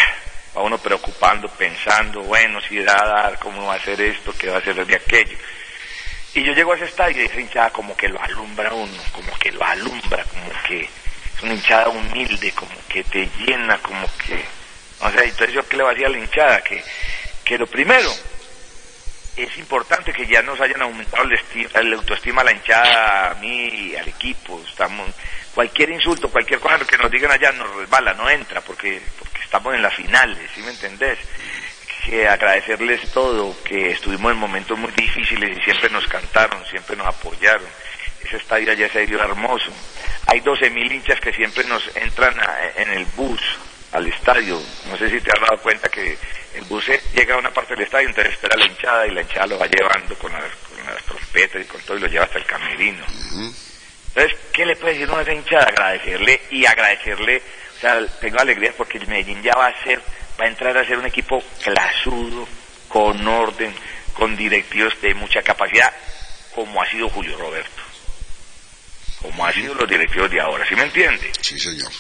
va 0.55 0.63
uno 0.63 0.77
preocupando, 0.77 1.47
pensando, 1.49 2.21
bueno, 2.21 2.59
si 2.61 2.80
va 2.80 2.93
a 2.93 3.07
dar, 3.07 3.39
cómo 3.39 3.65
va 3.65 3.73
a 3.73 3.77
hacer 3.77 4.01
esto, 4.01 4.34
qué 4.38 4.49
va 4.49 4.55
a 4.55 4.59
hacer 4.59 4.86
de 4.86 4.95
aquello. 4.95 5.38
Y 6.34 6.43
yo 6.43 6.53
llego 6.53 6.73
a 6.73 6.75
ese 6.75 6.86
estadio 6.86 7.21
y 7.21 7.25
esa 7.25 7.39
hinchada 7.39 7.69
como 7.71 7.95
que 7.95 8.07
lo 8.07 8.21
alumbra 8.21 8.73
uno, 8.73 9.01
como 9.11 9.32
que 9.39 9.51
lo 9.51 9.63
alumbra, 9.63 10.23
como 10.25 10.51
que 10.67 10.82
es 10.82 11.43
una 11.43 11.53
hinchada 11.53 11.89
humilde, 11.89 12.51
como 12.51 12.75
que 12.88 13.03
te 13.03 13.27
llena, 13.39 13.77
como 13.80 14.05
que... 14.17 14.43
O 15.01 15.09
sea, 15.11 15.23
entonces 15.23 15.53
yo 15.53 15.67
qué 15.67 15.77
le 15.77 15.84
voy 15.84 15.91
a 15.91 15.93
decir 15.93 16.05
a 16.07 16.09
la 16.09 16.17
hinchada, 16.17 16.61
que, 16.61 16.84
que 17.43 17.57
lo 17.57 17.67
primero 17.67 18.11
es 19.36 19.57
importante 19.57 20.13
que 20.13 20.25
ya 20.25 20.41
nos 20.41 20.59
hayan 20.59 20.82
aumentado 20.82 21.23
el, 21.23 21.69
el 21.73 21.93
autoestima 21.93 22.41
a 22.41 22.45
la 22.45 22.51
hinchada, 22.51 23.32
a 23.32 23.36
mí, 23.36 23.95
al 23.95 24.07
equipo, 24.07 24.61
estamos... 24.67 25.09
Cualquier 25.53 25.89
insulto, 25.89 26.30
cualquier 26.30 26.59
cosa 26.59 26.80
que 26.86 26.97
nos 26.97 27.11
digan 27.11 27.32
allá 27.32 27.51
nos 27.51 27.75
resbala, 27.75 28.13
no 28.13 28.30
entra, 28.30 28.61
porque, 28.61 29.01
porque 29.17 29.41
estamos 29.41 29.73
en 29.73 29.82
las 29.82 29.93
finales, 29.93 30.49
¿sí 30.53 30.61
me 30.61 30.69
entendés? 30.69 31.17
que 32.05 32.27
agradecerles 32.27 33.11
todo, 33.11 33.55
que 33.63 33.91
estuvimos 33.91 34.32
en 34.32 34.38
momentos 34.38 34.77
muy 34.77 34.91
difíciles 34.91 35.57
y 35.57 35.61
siempre 35.61 35.89
nos 35.89 36.07
cantaron, 36.07 36.63
siempre 36.65 36.95
nos 36.95 37.07
apoyaron. 37.07 37.67
Ese 38.23 38.38
estadio 38.38 38.73
ya 38.73 38.89
se 38.89 39.05
dio 39.05 39.21
hermoso. 39.21 39.71
Hay 40.27 40.39
12 40.39 40.69
mil 40.69 40.91
hinchas 40.91 41.19
que 41.19 41.34
siempre 41.34 41.63
nos 41.65 41.84
entran 41.95 42.36
en 42.77 42.89
el 42.91 43.05
bus 43.15 43.41
al 43.92 44.08
estadio. 44.08 44.62
No 44.90 44.98
sé 44.98 45.10
si 45.10 45.20
te 45.22 45.32
has 45.32 45.42
dado 45.42 45.62
cuenta 45.62 45.90
que 45.90 46.18
el 46.56 46.64
bus 46.66 46.86
llega 47.14 47.36
a 47.36 47.38
una 47.38 47.52
parte 47.52 47.76
del 47.76 47.86
estadio, 47.86 48.10
entonces 48.10 48.34
espera 48.34 48.58
la 48.58 48.66
hinchada 48.66 49.08
y 49.08 49.12
la 49.12 49.22
hinchada 49.22 49.48
lo 49.48 49.60
va 49.60 49.68
llevando 49.68 50.16
con 50.16 50.32
las, 50.32 50.44
con 50.44 50.86
las 50.86 51.04
trompetas 51.04 51.62
y 51.62 51.66
con 51.66 51.82
todo 51.82 51.98
y 51.98 52.02
lo 52.02 52.08
lleva 52.08 52.26
hasta 52.26 52.40
el 52.40 52.46
camerino. 52.46 53.06
Entonces, 54.10 54.38
¿qué 54.52 54.66
le 54.66 54.76
puede 54.76 54.94
decir 54.94 55.10
uno 55.10 55.20
a 55.20 55.22
esa 55.22 55.34
hinchada? 55.34 55.66
Agradecerle 55.66 56.42
y 56.52 56.66
agradecerle, 56.66 57.42
o 57.78 57.80
sea, 57.80 58.06
tengo 58.20 58.40
alegría 58.40 58.74
porque 58.76 58.98
el 58.98 59.08
Medellín 59.08 59.42
ya 59.42 59.54
va 59.56 59.68
a 59.68 59.84
ser, 59.84 60.00
va 60.40 60.46
a 60.46 60.48
entrar 60.48 60.78
a 60.78 60.86
ser 60.86 60.98
un 60.98 61.06
equipo 61.06 61.42
clasudo, 61.64 62.48
con 62.90 63.26
orden, 63.26 63.74
con 64.14 64.36
directivos 64.36 65.00
de 65.02 65.14
mucha 65.14 65.42
capacidad, 65.42 65.94
como 66.54 66.82
ha 66.82 66.90
sido 66.90 67.08
Julio 67.10 67.38
Roberto, 67.38 67.82
como 69.22 69.46
ha 69.46 69.54
sido 69.54 69.76
los 69.76 69.88
directivos 69.88 70.30
de 70.30 70.42
ahora, 70.42 70.68
¿sí 70.68 70.76
me 70.76 70.84
entiende? 70.84 71.32
Sí, 71.40 71.58
señor. 71.58 71.92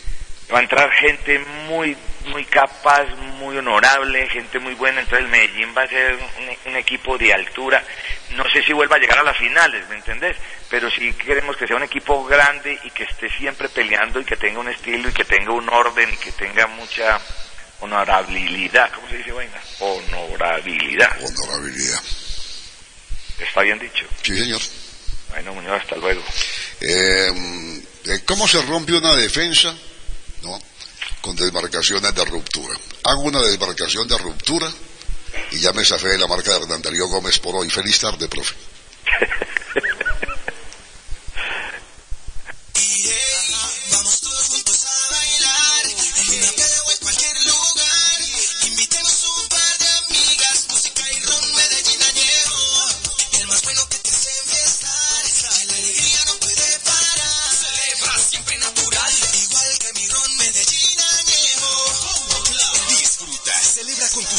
Va 0.53 0.59
a 0.59 0.61
entrar 0.61 0.91
gente 0.91 1.39
muy 1.67 1.95
muy 2.25 2.45
capaz, 2.45 3.05
muy 3.39 3.57
honorable, 3.57 4.29
gente 4.29 4.59
muy 4.59 4.75
buena, 4.75 4.99
entonces 5.01 5.25
el 5.25 5.31
Medellín 5.31 5.73
va 5.75 5.83
a 5.83 5.87
ser 5.87 6.15
un, 6.15 6.71
un 6.71 6.77
equipo 6.77 7.17
de 7.17 7.33
altura. 7.33 7.83
No 8.31 8.47
sé 8.49 8.61
si 8.63 8.73
vuelva 8.73 8.97
a 8.97 8.99
llegar 8.99 9.19
a 9.19 9.23
las 9.23 9.37
finales, 9.37 9.87
¿me 9.89 9.95
entendés? 9.95 10.35
Pero 10.69 10.91
sí 10.91 11.13
queremos 11.13 11.57
que 11.57 11.65
sea 11.65 11.77
un 11.77 11.83
equipo 11.83 12.23
grande 12.25 12.77
y 12.83 12.89
que 12.91 13.03
esté 13.03 13.29
siempre 13.29 13.69
peleando 13.69 14.19
y 14.19 14.25
que 14.25 14.37
tenga 14.37 14.59
un 14.59 14.69
estilo 14.69 15.09
y 15.09 15.13
que 15.13 15.25
tenga 15.25 15.51
un 15.51 15.67
orden 15.69 16.13
y 16.13 16.17
que 16.17 16.31
tenga 16.33 16.67
mucha 16.67 17.19
honorabilidad. 17.79 18.91
¿Cómo 18.93 19.09
se 19.09 19.17
dice, 19.17 19.31
vaina? 19.31 19.59
Honorabilidad. 19.79 21.11
Honorabilidad. 21.23 22.01
¿Está 23.39 23.61
bien 23.61 23.79
dicho? 23.79 24.05
Sí, 24.21 24.37
señor. 24.37 24.61
Bueno, 25.29 25.53
Muñoz, 25.53 25.81
hasta 25.81 25.95
luego. 25.95 26.21
Eh, 26.81 27.81
¿Cómo 28.25 28.47
se 28.47 28.61
rompe 28.63 28.93
una 28.93 29.15
defensa? 29.15 29.73
¿No? 30.43 30.59
Con 31.21 31.35
desmarcaciones 31.35 32.13
de 32.13 32.25
ruptura. 32.25 32.75
Hago 33.03 33.21
una 33.21 33.41
desmarcación 33.41 34.07
de 34.07 34.17
ruptura 34.17 34.71
y 35.51 35.59
ya 35.59 35.73
me 35.73 35.85
zafé 35.85 36.09
de 36.09 36.17
la 36.17 36.27
marca 36.27 36.51
de 36.51 36.63
Hernán 36.63 36.81
Darío 36.81 37.07
Gómez 37.07 37.39
por 37.39 37.55
hoy. 37.55 37.69
Feliz 37.69 37.99
tarde, 37.99 38.27
profe. 38.27 38.55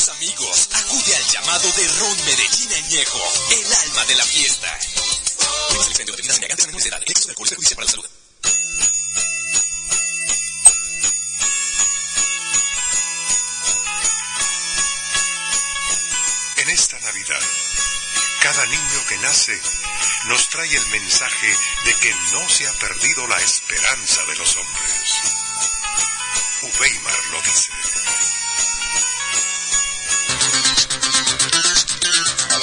amigos. 0.09 0.69
Acude 0.73 1.15
al 1.15 1.25
llamado 1.27 1.73
de 1.73 1.89
Ron 1.89 2.25
Medellín 2.25 2.73
Añejo, 2.73 3.21
el 3.51 3.73
alma 3.73 4.05
de 4.07 4.15
la 4.15 4.25
fiesta. 4.25 4.79
En 16.57 16.71
esta 16.71 16.99
Navidad, 17.01 17.41
cada 18.43 18.67
niño 18.67 19.07
que 19.09 19.19
nace 19.19 19.61
nos 20.27 20.49
trae 20.49 20.75
el 20.75 20.87
mensaje 20.89 21.57
de 21.85 21.95
que 21.95 22.15
no 22.33 22.49
se 22.49 22.67
ha 22.67 22.73
perdido 22.75 23.27
la 23.27 23.41
esperanza 23.41 24.25
de 24.25 24.37
los 24.37 24.57
hombres. 24.57 25.15
Uweimar 26.63 27.27
lo 27.33 27.43
dice. 27.43 28.00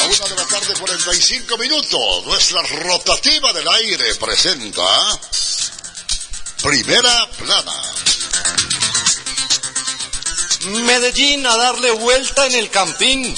Una 0.07 0.27
de 0.27 0.35
la 0.35 0.45
tarde, 0.45 0.73
45 0.79 1.57
minutos. 1.57 2.25
Nuestra 2.25 2.61
rotativa 2.61 3.51
del 3.51 3.67
aire 3.67 4.15
presenta 4.15 5.19
Primera 6.63 7.29
Plana. 7.37 7.81
Medellín 10.85 11.45
a 11.45 11.57
darle 11.57 11.91
vuelta 11.91 12.45
en 12.45 12.55
el 12.55 12.69
campín. 12.69 13.35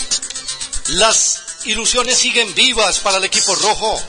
Las 0.90 1.42
ilusiones 1.66 2.18
siguen 2.18 2.54
vivas 2.54 3.00
para 3.00 3.18
el 3.18 3.24
equipo 3.24 3.56
rojo. 3.56 4.02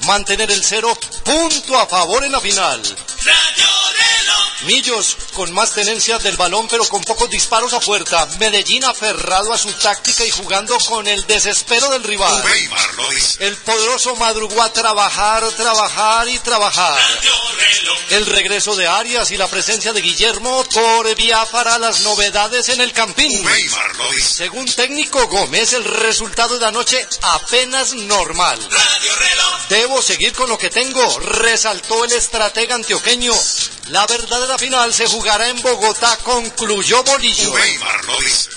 Mantener 0.00 0.50
el 0.50 0.62
cero, 0.62 0.96
punto 1.24 1.78
a 1.78 1.86
favor 1.86 2.24
en 2.24 2.32
la 2.32 2.40
final. 2.40 2.82
Millos 4.64 5.16
con 5.34 5.52
más 5.52 5.72
tenencia 5.72 6.18
del 6.18 6.36
balón 6.36 6.68
pero 6.68 6.86
con 6.86 7.02
pocos 7.02 7.28
disparos 7.28 7.72
a 7.72 7.80
puerta. 7.80 8.26
Medellín 8.38 8.84
aferrado 8.84 9.52
a 9.52 9.58
su 9.58 9.72
táctica 9.72 10.24
y 10.24 10.30
jugando 10.30 10.78
con 10.80 11.06
el 11.06 11.26
desespero 11.26 11.88
del 11.90 12.04
rival. 12.04 12.42
El 13.38 13.56
poderoso 13.58 14.14
madrugó 14.16 14.62
a 14.62 14.72
trabajar, 14.72 15.48
trabajar 15.52 16.28
y 16.28 16.38
trabajar. 16.38 16.98
El 18.10 18.26
regreso 18.26 18.76
de 18.76 18.86
Arias 18.86 19.30
y 19.30 19.36
la 19.36 19.48
presencia 19.48 19.92
de 19.92 20.00
Guillermo 20.00 20.64
por 20.72 21.14
vía 21.14 21.44
para 21.50 21.78
las 21.78 22.00
novedades 22.00 22.68
en 22.68 22.80
el 22.80 22.92
campín. 22.92 23.32
Según 24.22 24.66
técnico 24.66 25.26
Gómez, 25.28 25.72
el 25.72 25.84
resultado 25.84 26.58
de 26.58 26.66
anoche 26.66 27.06
apenas 27.22 27.94
normal. 27.94 28.58
Debo 29.68 30.02
seguir 30.02 30.32
con 30.32 30.48
lo 30.48 30.58
que 30.58 30.70
tengo, 30.70 31.18
resaltó 31.20 32.04
el 32.04 32.12
estratega 32.12 32.74
antioqueño. 32.74 33.32
La 33.88 34.06
verdadera 34.06 34.56
final 34.58 34.94
se 34.94 35.06
jugará 35.06 35.48
en 35.48 35.60
Bogotá, 35.60 36.16
concluyó 36.22 37.02
Bolillo. 37.02 37.52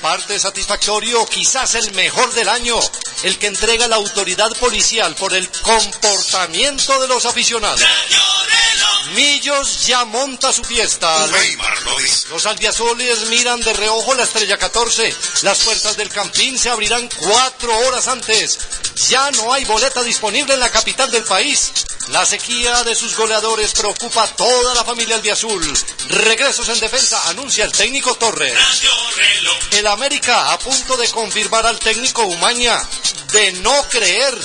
Parte 0.02 0.40
satisfactorio, 0.40 1.26
quizás 1.26 1.76
el 1.76 1.92
mejor 1.94 2.32
del 2.34 2.48
año, 2.48 2.80
el 3.24 3.38
que 3.40 3.48
entrega 3.48 3.88
la 3.88 3.96
autoridad 3.96 4.52
policial 4.60 5.16
por 5.16 5.34
el 5.34 5.50
comportamiento 5.62 7.02
de 7.02 7.08
los 7.08 7.26
aficionados. 7.26 7.82
Millos 9.14 9.86
ya 9.86 10.06
monta 10.06 10.52
su 10.54 10.64
fiesta. 10.64 11.28
Los 12.30 12.46
albiazoles 12.46 13.28
miran 13.28 13.62
de 13.62 13.74
reojo 13.74 14.14
la 14.14 14.24
estrella 14.24 14.58
14. 14.58 15.16
Las 15.42 15.60
puertas 15.60 15.98
del 15.98 16.10
campín 16.10 16.58
se 16.58 16.70
abrirán 16.70 17.10
cuatro 17.20 17.76
horas 17.80 18.08
antes. 18.08 18.60
Ya 19.10 19.32
no 19.32 19.54
hay 19.54 19.66
boleta 19.66 20.04
disponible 20.04 20.54
en 20.54 20.60
la 20.60 20.70
capital 20.70 21.10
del 21.12 21.24
país. 21.24 21.72
La 22.10 22.24
sequía 22.26 22.84
de 22.84 22.94
sus 22.94 23.16
goleadores 23.16 23.74
preocupa 23.74 24.24
a 24.24 24.36
toda 24.36 24.76
la 24.76 24.84
familia 24.84 25.16
albiazul. 25.16 25.74
Regresos 26.10 26.70
en 26.70 26.80
defensa, 26.80 27.30
anuncia 27.30 27.66
el 27.66 27.72
técnico 27.72 28.16
Torres. 28.16 28.54
El 29.72 29.88
América 29.88 30.54
a 30.54 30.60
punto 30.60 30.98
de 30.98 31.10
confirmar 31.10 31.66
al 31.66 31.80
técnico 31.80 32.24
Umaña 32.24 32.80
de 33.32 33.52
no 33.54 33.74
creer. 33.90 34.36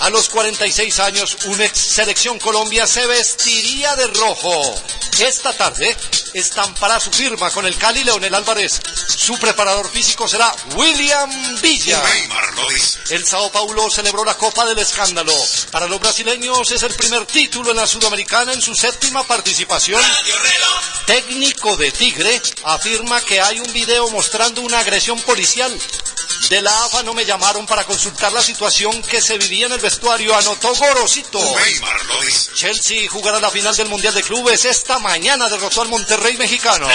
A 0.00 0.10
los 0.10 0.28
46 0.28 1.00
años, 1.00 1.36
una 1.46 1.64
ex 1.64 1.76
selección 1.76 2.38
Colombia 2.38 2.86
se 2.86 3.04
vestiría 3.06 3.96
de 3.96 4.06
rojo. 4.06 4.74
Esta 5.18 5.52
tarde 5.52 5.96
estampará 6.34 7.00
su 7.00 7.10
firma 7.10 7.50
con 7.50 7.66
el 7.66 7.76
Cali 7.76 8.04
Leonel 8.04 8.34
Álvarez. 8.34 8.80
Su 9.08 9.36
preparador 9.38 9.90
físico 9.90 10.28
será 10.28 10.54
William 10.76 11.60
Villa. 11.60 12.00
El 13.10 13.26
Sao 13.26 13.50
Paulo 13.50 13.90
celebró 13.90 14.24
la 14.24 14.36
Copa 14.36 14.64
del 14.64 14.78
Escándalo. 14.78 15.34
Para 15.72 15.88
los 15.88 15.98
brasileños 15.98 16.70
es 16.70 16.82
el 16.84 16.94
primer 16.94 17.07
título 17.26 17.70
en 17.70 17.76
la 17.76 17.86
Sudamericana 17.86 18.52
en 18.52 18.60
su 18.60 18.74
séptima 18.74 19.22
participación. 19.24 20.02
Técnico 21.06 21.76
de 21.76 21.90
Tigre 21.90 22.40
afirma 22.64 23.20
que 23.22 23.40
hay 23.40 23.60
un 23.60 23.72
video 23.72 24.08
mostrando 24.10 24.60
una 24.60 24.80
agresión 24.80 25.18
policial. 25.22 25.76
De 26.50 26.60
la 26.60 26.84
AFA 26.84 27.02
no 27.02 27.14
me 27.14 27.24
llamaron 27.24 27.66
para 27.66 27.84
consultar 27.84 28.32
la 28.32 28.42
situación 28.42 29.02
que 29.02 29.22
se 29.22 29.38
vivía 29.38 29.66
en 29.66 29.72
el 29.72 29.80
vestuario, 29.80 30.36
anotó 30.36 30.74
Gorosito. 30.74 31.40
Chelsea 32.54 33.08
jugará 33.08 33.40
la 33.40 33.50
final 33.50 33.74
del 33.74 33.88
Mundial 33.88 34.14
de 34.14 34.22
Clubes. 34.22 34.64
Esta 34.64 34.98
mañana 34.98 35.48
derrotó 35.48 35.82
al 35.82 35.88
Monterrey 35.88 36.36
mexicano. 36.36 36.88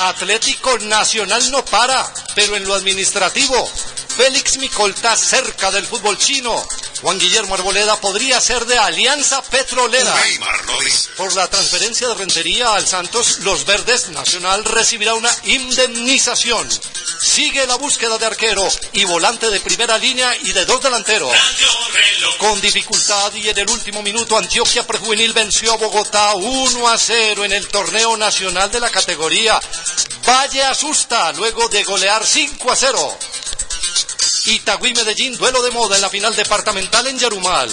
Atlético 0.00 0.78
Nacional 0.78 1.50
no 1.50 1.64
para, 1.66 2.12
pero 2.34 2.56
en 2.56 2.64
lo 2.64 2.74
administrativo, 2.74 3.70
Félix 4.20 4.58
Micolta 4.58 5.16
cerca 5.16 5.70
del 5.70 5.86
fútbol 5.86 6.18
chino. 6.18 6.54
Juan 7.00 7.18
Guillermo 7.18 7.54
Arboleda 7.54 7.98
podría 8.02 8.38
ser 8.38 8.66
de 8.66 8.76
Alianza 8.76 9.40
Petrolera. 9.40 10.14
Por 11.16 11.34
la 11.34 11.48
transferencia 11.48 12.06
de 12.06 12.14
Rentería 12.16 12.74
al 12.74 12.86
Santos, 12.86 13.38
los 13.38 13.64
Verdes 13.64 14.10
Nacional 14.10 14.62
recibirá 14.66 15.14
una 15.14 15.34
indemnización. 15.44 16.68
Sigue 17.22 17.66
la 17.66 17.76
búsqueda 17.76 18.18
de 18.18 18.26
arquero 18.26 18.68
y 18.92 19.06
volante 19.06 19.48
de 19.48 19.58
primera 19.58 19.96
línea 19.96 20.36
y 20.36 20.52
de 20.52 20.66
dos 20.66 20.82
delanteros. 20.82 21.34
Con 22.36 22.60
dificultad 22.60 23.32
y 23.32 23.48
en 23.48 23.56
el 23.56 23.70
último 23.70 24.02
minuto 24.02 24.36
Antioquia 24.36 24.86
Prejuvenil 24.86 25.32
venció 25.32 25.72
a 25.72 25.76
Bogotá 25.78 26.34
1 26.34 26.88
a 26.88 26.98
0 26.98 27.46
en 27.46 27.52
el 27.52 27.66
torneo 27.68 28.18
nacional 28.18 28.70
de 28.70 28.80
la 28.80 28.90
categoría. 28.90 29.58
Valle 30.28 30.62
asusta 30.64 31.32
luego 31.32 31.70
de 31.70 31.84
golear 31.84 32.26
5 32.26 32.70
a 32.70 32.76
0. 32.76 33.18
Itagüí 34.46 34.94
Medellín, 34.94 35.36
duelo 35.36 35.62
de 35.62 35.70
moda 35.70 35.96
en 35.96 36.02
la 36.02 36.10
final 36.10 36.34
departamental 36.34 37.06
en 37.06 37.18
Yarumal. 37.18 37.70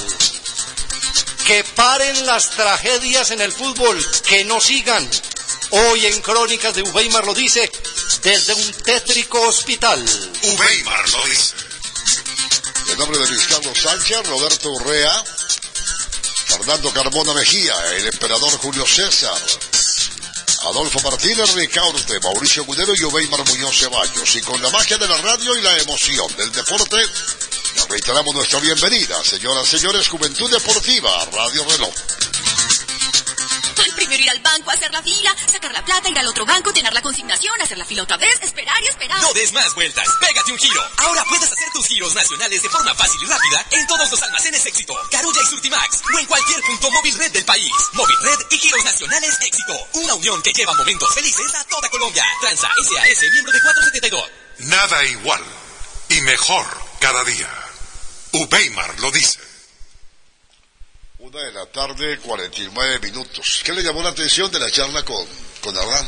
Que 1.46 1.64
paren 1.64 2.26
las 2.26 2.50
tragedias 2.52 3.32
en 3.32 3.42
el 3.42 3.52
fútbol, 3.52 4.06
que 4.28 4.44
no 4.46 4.60
sigan. 4.60 5.10
Hoy 5.70 6.06
en 6.06 6.22
Crónicas 6.22 6.74
de 6.74 6.84
Uweimar 6.84 7.26
lo 7.26 7.34
dice 7.34 7.72
desde 8.22 8.54
un 8.54 8.74
tétrico 8.84 9.40
hospital. 9.42 10.04
Weimar 10.44 11.10
lo 11.10 11.26
dice. 11.26 11.54
En 12.90 12.98
nombre 12.98 13.20
de 13.20 13.28
Luis 13.28 13.48
Carlos 13.48 13.78
Sánchez, 13.78 14.28
Roberto 14.28 14.70
Urrea, 14.72 15.24
Fernando 16.48 16.92
Carmona 16.94 17.34
Mejía, 17.34 17.76
el 17.96 18.08
emperador 18.08 18.52
Julio 18.60 18.86
César, 18.86 19.38
Adolfo 20.64 21.00
Martínez 21.02 21.54
Ricaurte, 21.54 22.20
Mauricio 22.22 22.66
Gudero 22.66 22.94
y 22.96 23.04
Oveimar 23.04 23.46
Muñoz 23.48 23.78
Ceballos. 23.78 24.36
Y 24.36 24.42
con 24.42 24.62
la 24.62 24.70
magia 24.70 24.98
de 24.98 25.08
la 25.08 25.18
radio 25.18 25.56
y 25.56 25.62
la 25.62 25.78
emoción 25.78 26.28
del 26.36 26.52
deporte, 26.52 26.98
reiteramos 27.90 28.34
nuestra 28.34 28.60
bienvenida, 28.60 29.24
señoras, 29.24 29.68
señores, 29.68 30.08
Juventud 30.08 30.50
Deportiva, 30.52 31.26
Radio 31.32 31.64
Reloj. 31.66 31.94
Primero 33.98 34.24
ir 34.24 34.30
al 34.30 34.40
banco, 34.40 34.70
hacer 34.70 34.92
la 34.92 35.02
fila, 35.02 35.36
sacar 35.52 35.74
la 35.74 35.84
plata, 35.84 36.08
ir 36.08 36.20
al 36.20 36.28
otro 36.28 36.46
banco, 36.46 36.72
llenar 36.72 36.94
la 36.94 37.02
consignación, 37.02 37.60
hacer 37.62 37.80
la 37.80 37.86
fila 37.86 38.04
otra 38.04 38.18
vez, 38.18 38.40
esperar 38.42 38.82
y 38.84 38.88
esperar. 38.88 39.20
No 39.22 39.34
des 39.34 39.52
más 39.54 39.74
vueltas, 39.74 40.08
pégate 40.22 40.52
un 40.52 40.60
giro. 40.60 40.82
Ahora 40.98 41.24
puedes 41.28 41.52
hacer 41.52 41.68
tus 41.74 41.88
giros 41.88 42.14
nacionales 42.14 42.62
de 42.62 42.70
forma 42.70 42.94
fácil 42.94 43.20
y 43.24 43.26
rápida 43.26 43.66
en 43.72 43.88
todos 43.88 44.12
los 44.12 44.22
almacenes 44.22 44.66
Éxito, 44.68 44.96
Carulla 45.10 45.42
y 45.42 45.48
Surtimax 45.48 46.02
o 46.14 46.20
en 46.20 46.26
cualquier 46.28 46.62
punto 46.62 46.92
móvil 46.92 47.18
red 47.18 47.32
del 47.32 47.46
país. 47.46 47.72
Móvil 47.94 48.18
Red 48.22 48.40
y 48.52 48.58
Giros 48.60 48.84
Nacionales 48.84 49.38
Éxito. 49.42 49.74
Una 49.94 50.14
unión 50.14 50.42
que 50.44 50.54
lleva 50.54 50.74
momentos 50.74 51.12
felices 51.16 51.56
a 51.56 51.64
toda 51.64 51.90
Colombia. 51.90 52.24
Transa 52.42 52.70
SAS, 52.78 53.32
miembro 53.32 53.52
de 53.52 53.62
472. 53.62 54.30
Nada 54.60 55.04
igual 55.06 55.44
y 56.10 56.22
mejor 56.22 56.66
cada 57.00 57.24
día. 57.24 57.50
Uweimar 58.34 59.00
lo 59.00 59.10
dice. 59.12 59.47
Una 61.28 61.44
de 61.44 61.52
la 61.52 61.66
tarde, 61.66 62.20
49 62.20 63.00
minutos. 63.00 63.62
¿Qué 63.66 63.74
le 63.74 63.84
llamó 63.84 64.02
la 64.02 64.12
atención 64.12 64.50
de 64.50 64.60
la 64.60 64.72
charla 64.72 65.04
con, 65.04 65.28
con 65.60 65.78
Abraham? 65.78 66.08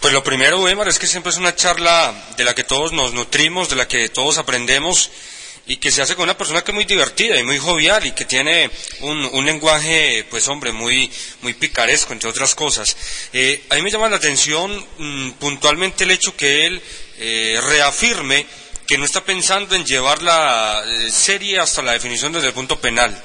Pues 0.00 0.12
lo 0.12 0.22
primero, 0.22 0.60
Weimar, 0.60 0.86
es 0.88 0.98
que 0.98 1.06
siempre 1.06 1.30
es 1.32 1.38
una 1.38 1.56
charla 1.56 2.14
de 2.36 2.44
la 2.44 2.54
que 2.54 2.64
todos 2.64 2.92
nos 2.92 3.14
nutrimos, 3.14 3.70
de 3.70 3.76
la 3.76 3.88
que 3.88 4.10
todos 4.10 4.36
aprendemos 4.36 5.10
y 5.66 5.78
que 5.78 5.90
se 5.90 6.02
hace 6.02 6.14
con 6.14 6.24
una 6.24 6.36
persona 6.36 6.62
que 6.62 6.72
es 6.72 6.74
muy 6.74 6.84
divertida 6.84 7.38
y 7.38 7.42
muy 7.42 7.56
jovial 7.56 8.04
y 8.04 8.12
que 8.12 8.26
tiene 8.26 8.70
un, 9.00 9.24
un 9.24 9.46
lenguaje, 9.46 10.26
pues 10.28 10.46
hombre, 10.48 10.72
muy, 10.72 11.10
muy 11.40 11.54
picaresco, 11.54 12.12
entre 12.12 12.28
otras 12.28 12.54
cosas. 12.54 12.94
Eh, 13.32 13.64
a 13.70 13.76
mí 13.76 13.80
me 13.80 13.90
llama 13.90 14.10
la 14.10 14.16
atención 14.16 14.86
mm, 14.98 15.30
puntualmente 15.32 16.04
el 16.04 16.10
hecho 16.10 16.36
que 16.36 16.66
él 16.66 16.82
eh, 17.16 17.58
reafirme 17.66 18.46
que 18.86 18.98
no 18.98 19.04
está 19.04 19.24
pensando 19.24 19.74
en 19.74 19.84
llevar 19.84 20.22
la 20.22 20.82
eh, 20.86 21.10
serie 21.10 21.58
hasta 21.58 21.82
la 21.82 21.92
definición 21.92 22.32
desde 22.32 22.48
el 22.48 22.54
punto 22.54 22.78
penal, 22.80 23.20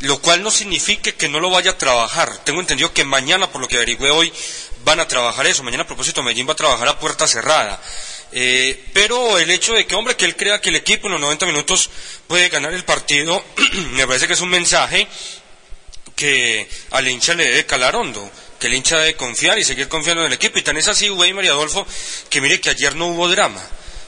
lo 0.00 0.18
cual 0.20 0.42
no 0.42 0.50
significa 0.50 1.12
que 1.12 1.28
no 1.28 1.40
lo 1.40 1.50
vaya 1.50 1.72
a 1.72 1.78
trabajar. 1.78 2.44
Tengo 2.44 2.60
entendido 2.60 2.92
que 2.92 3.04
mañana, 3.04 3.50
por 3.50 3.60
lo 3.60 3.68
que 3.68 3.76
averigüé 3.76 4.10
hoy, 4.10 4.32
van 4.84 5.00
a 5.00 5.08
trabajar 5.08 5.46
eso. 5.46 5.62
Mañana, 5.62 5.84
a 5.84 5.86
propósito, 5.86 6.22
Medellín 6.22 6.46
va 6.46 6.52
a 6.52 6.56
trabajar 6.56 6.88
a 6.88 6.98
puerta 6.98 7.26
cerrada. 7.26 7.80
Eh, 8.32 8.90
pero 8.92 9.38
el 9.38 9.50
hecho 9.50 9.72
de 9.72 9.86
que, 9.86 9.94
hombre, 9.94 10.16
que 10.16 10.26
él 10.26 10.36
crea 10.36 10.60
que 10.60 10.68
el 10.68 10.76
equipo 10.76 11.06
en 11.06 11.12
los 11.12 11.20
90 11.20 11.46
minutos 11.46 11.88
puede 12.26 12.48
ganar 12.50 12.74
el 12.74 12.84
partido, 12.84 13.42
me 13.92 14.06
parece 14.06 14.26
que 14.26 14.34
es 14.34 14.40
un 14.40 14.50
mensaje 14.50 15.06
que 16.14 16.68
al 16.90 17.08
hincha 17.08 17.34
le 17.34 17.44
debe 17.44 17.66
calar 17.66 17.96
hondo, 17.96 18.30
que 18.60 18.66
el 18.66 18.74
hincha 18.74 18.98
debe 18.98 19.16
confiar 19.16 19.58
y 19.58 19.64
seguir 19.64 19.88
confiando 19.88 20.22
en 20.22 20.26
el 20.26 20.34
equipo. 20.34 20.58
Y 20.58 20.62
tan 20.62 20.76
es 20.76 20.88
así, 20.88 21.08
Weimar 21.08 21.44
y 21.44 21.48
Adolfo, 21.48 21.86
que 22.28 22.40
mire 22.40 22.60
que 22.60 22.70
ayer 22.70 22.94
no 22.96 23.06
hubo 23.06 23.28
drama. 23.28 23.62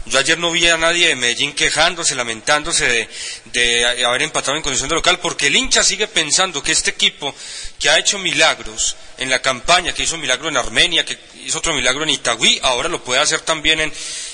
Yo 0.07 0.21
ayer 0.21 0.39
no 0.39 0.53
vi 0.53 0.69
a 0.69 0.77
nadie 0.77 1.09
de 1.09 1.17
Medellín 1.17 1.53
quejándose, 1.53 2.15
lamentándose 2.15 2.87
de, 2.87 3.09
de 3.47 4.05
haber 4.05 4.23
empatado 4.23 4.57
en 4.57 4.63
condición 4.63 4.89
de 4.89 4.95
local, 4.95 5.19
porque 5.19 5.49
el 5.49 5.57
hincha 5.57 5.83
sigue 5.83 6.07
pensando 6.07 6.63
que 6.63 6.71
este 6.71 6.91
equipo 6.91 7.35
que 7.79 7.91
ha 7.91 7.99
hecho 7.99 8.19
milagros 8.19 8.97
en 9.19 9.31
la 9.31 9.43
campaña, 9.43 9.93
que 9.93 10.05
hizo 10.05 10.17
milagro 10.17 10.49
en 10.49 10.57
Armenia, 10.57 11.05
que 11.05 11.19
hizo 11.45 11.59
otro 11.59 11.75
milagro 11.75 12.05
en 12.05 12.11
Itagüí, 12.11 12.61
ahora 12.63 12.89
lo 12.89 13.03
puede 13.03 13.21
hacer 13.21 13.41
también 13.41 13.81
en, 13.81 13.93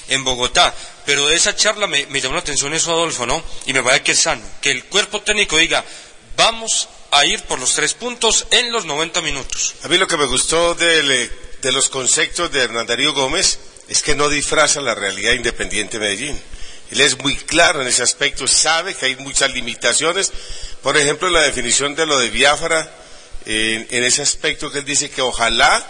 en 0.08 0.24
Bogotá. 0.24 0.74
Pero 1.06 1.26
de 1.26 1.36
esa 1.36 1.56
charla 1.56 1.86
me, 1.86 2.06
llamó 2.20 2.34
la 2.34 2.40
atención 2.40 2.74
eso, 2.74 2.92
Adolfo, 2.92 3.24
¿no? 3.24 3.42
Y 3.66 3.72
me 3.72 3.82
parece 3.82 4.02
que 4.02 4.12
es 4.12 4.20
sano, 4.20 4.42
que 4.60 4.70
el 4.70 4.84
cuerpo 4.84 5.22
técnico 5.22 5.56
diga, 5.56 5.84
vamos 6.36 6.88
a 7.10 7.24
ir 7.24 7.42
por 7.44 7.58
los 7.58 7.74
tres 7.74 7.94
puntos 7.94 8.46
en 8.50 8.70
los 8.72 8.84
90 8.84 9.22
minutos. 9.22 9.74
A 9.84 9.88
mí 9.88 9.96
lo 9.96 10.06
que 10.06 10.16
me 10.18 10.26
gustó 10.26 10.76
eh, 10.78 11.30
de 11.62 11.72
los 11.72 11.88
conceptos 11.88 12.52
de 12.52 12.60
Hernán 12.60 12.86
Darío 12.86 13.14
Gómez 13.14 13.58
es 13.88 14.02
que 14.02 14.14
no 14.14 14.28
disfraza 14.28 14.80
la 14.80 14.94
realidad 14.94 15.32
independiente 15.32 15.98
de 15.98 16.04
Medellín. 16.04 16.40
Él 16.90 17.00
es 17.00 17.18
muy 17.18 17.36
claro 17.36 17.80
en 17.80 17.88
ese 17.88 18.02
aspecto, 18.02 18.46
sabe 18.46 18.94
que 18.94 19.06
hay 19.06 19.16
muchas 19.16 19.50
limitaciones. 19.52 20.32
Por 20.82 20.96
ejemplo, 20.96 21.30
la 21.30 21.40
definición 21.40 21.94
de 21.94 22.04
lo 22.06 22.18
de 22.18 22.28
Biafra, 22.30 22.90
en, 23.46 24.04
ese 24.04 24.22
aspecto 24.22 24.70
que 24.70 24.80
él 24.80 24.84
dice 24.84 25.10
que 25.10 25.22
ojalá 25.22 25.84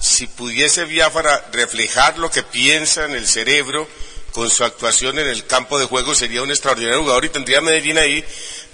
si 0.00 0.26
pudiese 0.26 0.84
Biafra 0.84 1.48
reflejar 1.52 2.18
lo 2.18 2.30
que 2.30 2.42
piensa 2.42 3.04
en 3.04 3.12
el 3.12 3.26
cerebro 3.26 3.88
con 4.32 4.50
su 4.50 4.64
actuación 4.64 5.18
en 5.18 5.26
el 5.26 5.46
campo 5.46 5.78
de 5.78 5.86
juego 5.86 6.14
sería 6.14 6.42
un 6.42 6.50
extraordinario 6.50 7.00
jugador 7.00 7.24
y 7.24 7.30
tendría 7.30 7.60
Medellín 7.60 7.98
ahí 7.98 8.24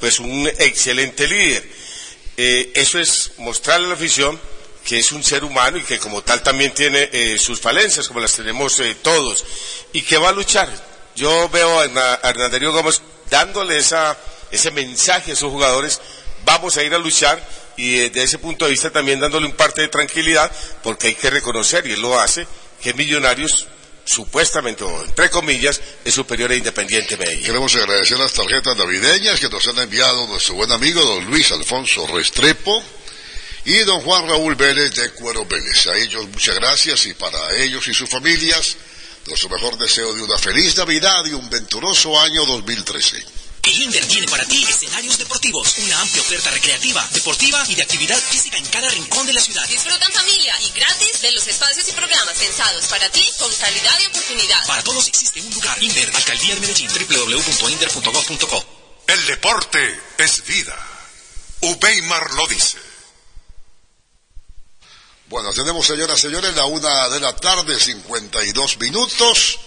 pues 0.01 0.19
un 0.19 0.47
excelente 0.59 1.27
líder. 1.27 1.65
Eh, 2.37 2.73
eso 2.75 2.99
es 2.99 3.33
mostrarle 3.39 3.87
a 3.87 3.89
la 3.91 3.95
afición 3.95 4.41
que 4.85 4.99
es 4.99 5.13
un 5.13 5.25
ser 5.25 5.45
humano 5.45 5.79
y 5.79 5.83
que 5.83 5.99
como 5.99 6.23
tal 6.23 6.43
también 6.43 6.73
tiene 6.75 7.09
eh, 7.11 7.39
sus 7.39 7.59
falencias, 7.61 8.07
como 8.07 8.21
las 8.21 8.35
tenemos 8.35 8.79
eh, 8.81 8.97
todos, 9.01 9.45
y 9.93 10.03
que 10.03 10.19
va 10.19 10.29
a 10.29 10.33
luchar. 10.33 10.69
Yo 11.17 11.49
veo 11.49 11.81
a 11.81 11.85
Hernán 11.85 12.73
Gómez 12.73 13.01
dándole 13.31 13.79
esa, 13.79 14.17
ese 14.51 14.71
mensaje 14.71 15.33
a 15.33 15.37
sus 15.37 15.51
jugadores, 15.51 16.01
vamos 16.45 16.77
a 16.77 16.83
ir 16.83 16.93
a 16.95 16.99
luchar 16.99 17.43
y 17.77 17.97
desde 17.97 18.23
ese 18.23 18.39
punto 18.39 18.67
de 18.67 18.73
vista 18.73 18.91
también 18.91 19.21
dándole 19.21 19.47
un 19.47 19.53
parte 19.53 19.81
de 19.81 19.89
tranquilidad, 19.89 20.53
porque 20.83 21.09
hay 21.09 21.15
que 21.15 21.31
reconocer, 21.31 21.87
y 21.87 21.93
él 21.93 22.01
lo 22.01 22.19
hace, 22.19 22.47
que 22.83 22.93
Millonarios 22.95 23.67
supuestamente, 24.05 24.85
o 24.85 25.05
entre 25.05 25.31
comillas, 25.31 25.81
es 26.05 26.13
superior 26.13 26.51
a 26.51 26.57
Independiente 26.57 27.17
Medellín. 27.17 27.47
Queremos 27.47 27.75
agradecer 27.75 28.19
las 28.19 28.35
tarjetas 28.35 28.77
navideñas 28.77 29.41
que 29.41 29.49
nos 29.49 29.67
han 29.67 29.79
enviado 29.79 30.27
nuestro 30.27 30.57
buen 30.57 30.71
amigo 30.71 31.01
don 31.01 31.25
Luis 31.25 31.51
Alfonso 31.53 32.07
Restrepo 32.07 32.83
y 33.65 33.79
don 33.81 34.01
Juan 34.03 34.29
Raúl 34.29 34.55
Vélez 34.55 34.95
de 34.95 35.11
Cuero 35.11 35.45
Vélez. 35.47 35.87
A 35.87 35.97
ellos 35.97 36.29
muchas 36.29 36.55
gracias 36.57 37.07
y 37.07 37.15
para 37.15 37.39
ellos 37.57 37.87
y 37.89 37.95
sus 37.95 38.09
familias 38.09 38.77
nuestro 39.27 39.49
mejor 39.49 39.79
deseo 39.79 40.13
de 40.15 40.23
una 40.23 40.39
feliz 40.39 40.77
Navidad 40.77 41.25
y 41.27 41.33
un 41.33 41.49
venturoso 41.49 42.19
año 42.21 42.45
2013. 42.47 43.25
El 43.63 43.81
Inder 43.81 44.07
tiene 44.07 44.29
para 44.29 44.45
ti 44.45 44.63
escenarios 44.69 45.17
deportivos, 45.17 45.79
una 45.79 45.99
amplia 45.99 46.21
oferta 46.21 46.51
recreativa, 46.51 47.09
deportiva 47.13 47.65
y 47.67 47.75
de 47.75 47.83
actividad 47.83 48.21
física 48.21 48.59
en 48.59 48.67
cada 48.67 48.91
rincón 48.91 49.27
de 49.27 49.33
la 49.33 49.41
ciudad. 49.41 49.67
Disfruta 49.67 50.05
en 50.05 50.13
familia 50.13 50.55
y 50.61 50.71
gratis 50.79 51.23
de 51.23 51.33
los 51.33 51.47
espacios 51.47 51.89
y 51.89 51.93
programas 51.93 52.37
pensados 52.37 52.85
para 52.89 53.09
ti 53.09 53.25
con 53.39 53.51
calidad 53.55 53.99
y 54.03 54.07
oportunidad. 54.07 54.67
Para 54.67 54.85
todos 54.85 55.09
existe 55.09 55.41
un 55.41 55.55
lugar. 55.55 55.83
Inder, 55.83 56.11
Alcaldía 56.15 56.55
de 56.57 56.61
Medellín, 56.61 56.91
www.inder.gov.co. 56.91 58.65
El 59.07 59.27
deporte 59.27 60.01
es 60.19 60.45
vida. 60.45 60.77
Ubeimar 61.61 62.35
lo 62.35 62.47
dice. 62.47 62.94
Bueno, 65.27 65.53
tenemos, 65.53 65.87
señoras 65.87 66.19
y 66.19 66.23
señores, 66.23 66.55
la 66.55 66.67
una 66.67 67.09
de 67.09 67.21
la 67.21 67.35
tarde, 67.35 67.79
52 67.79 68.79
minutos. 68.79 69.59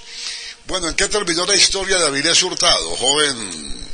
Bueno, 0.65 0.87
¿en 0.87 0.95
qué 0.95 1.07
terminó 1.07 1.45
la 1.45 1.55
historia 1.55 1.97
de 1.97 2.05
Avilés 2.05 2.43
Hurtado? 2.43 2.95
Joven, 2.95 3.89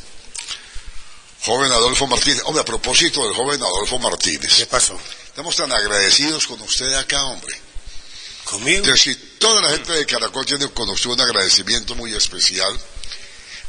joven 1.45 1.71
Adolfo 1.71 2.07
Martínez. 2.07 2.41
Hombre, 2.45 2.61
a 2.61 2.65
propósito 2.65 3.23
del 3.23 3.33
joven 3.33 3.61
Adolfo 3.61 3.97
Martínez. 3.99 4.55
¿Qué 4.57 4.65
pasó? 4.65 4.99
Estamos 5.27 5.55
tan 5.55 5.71
agradecidos 5.71 6.47
con 6.47 6.59
usted 6.61 6.93
acá, 6.95 7.23
hombre. 7.23 7.55
¿Conmigo? 8.43 8.83
Es 8.85 8.91
decir, 8.91 9.37
toda 9.39 9.61
la 9.61 9.69
gente 9.69 9.93
de 9.93 10.05
Caracol 10.05 10.45
tiene 10.45 10.69
con 10.69 10.89
usted 10.89 11.11
un 11.11 11.21
agradecimiento 11.21 11.95
muy 11.95 12.13
especial. 12.13 12.77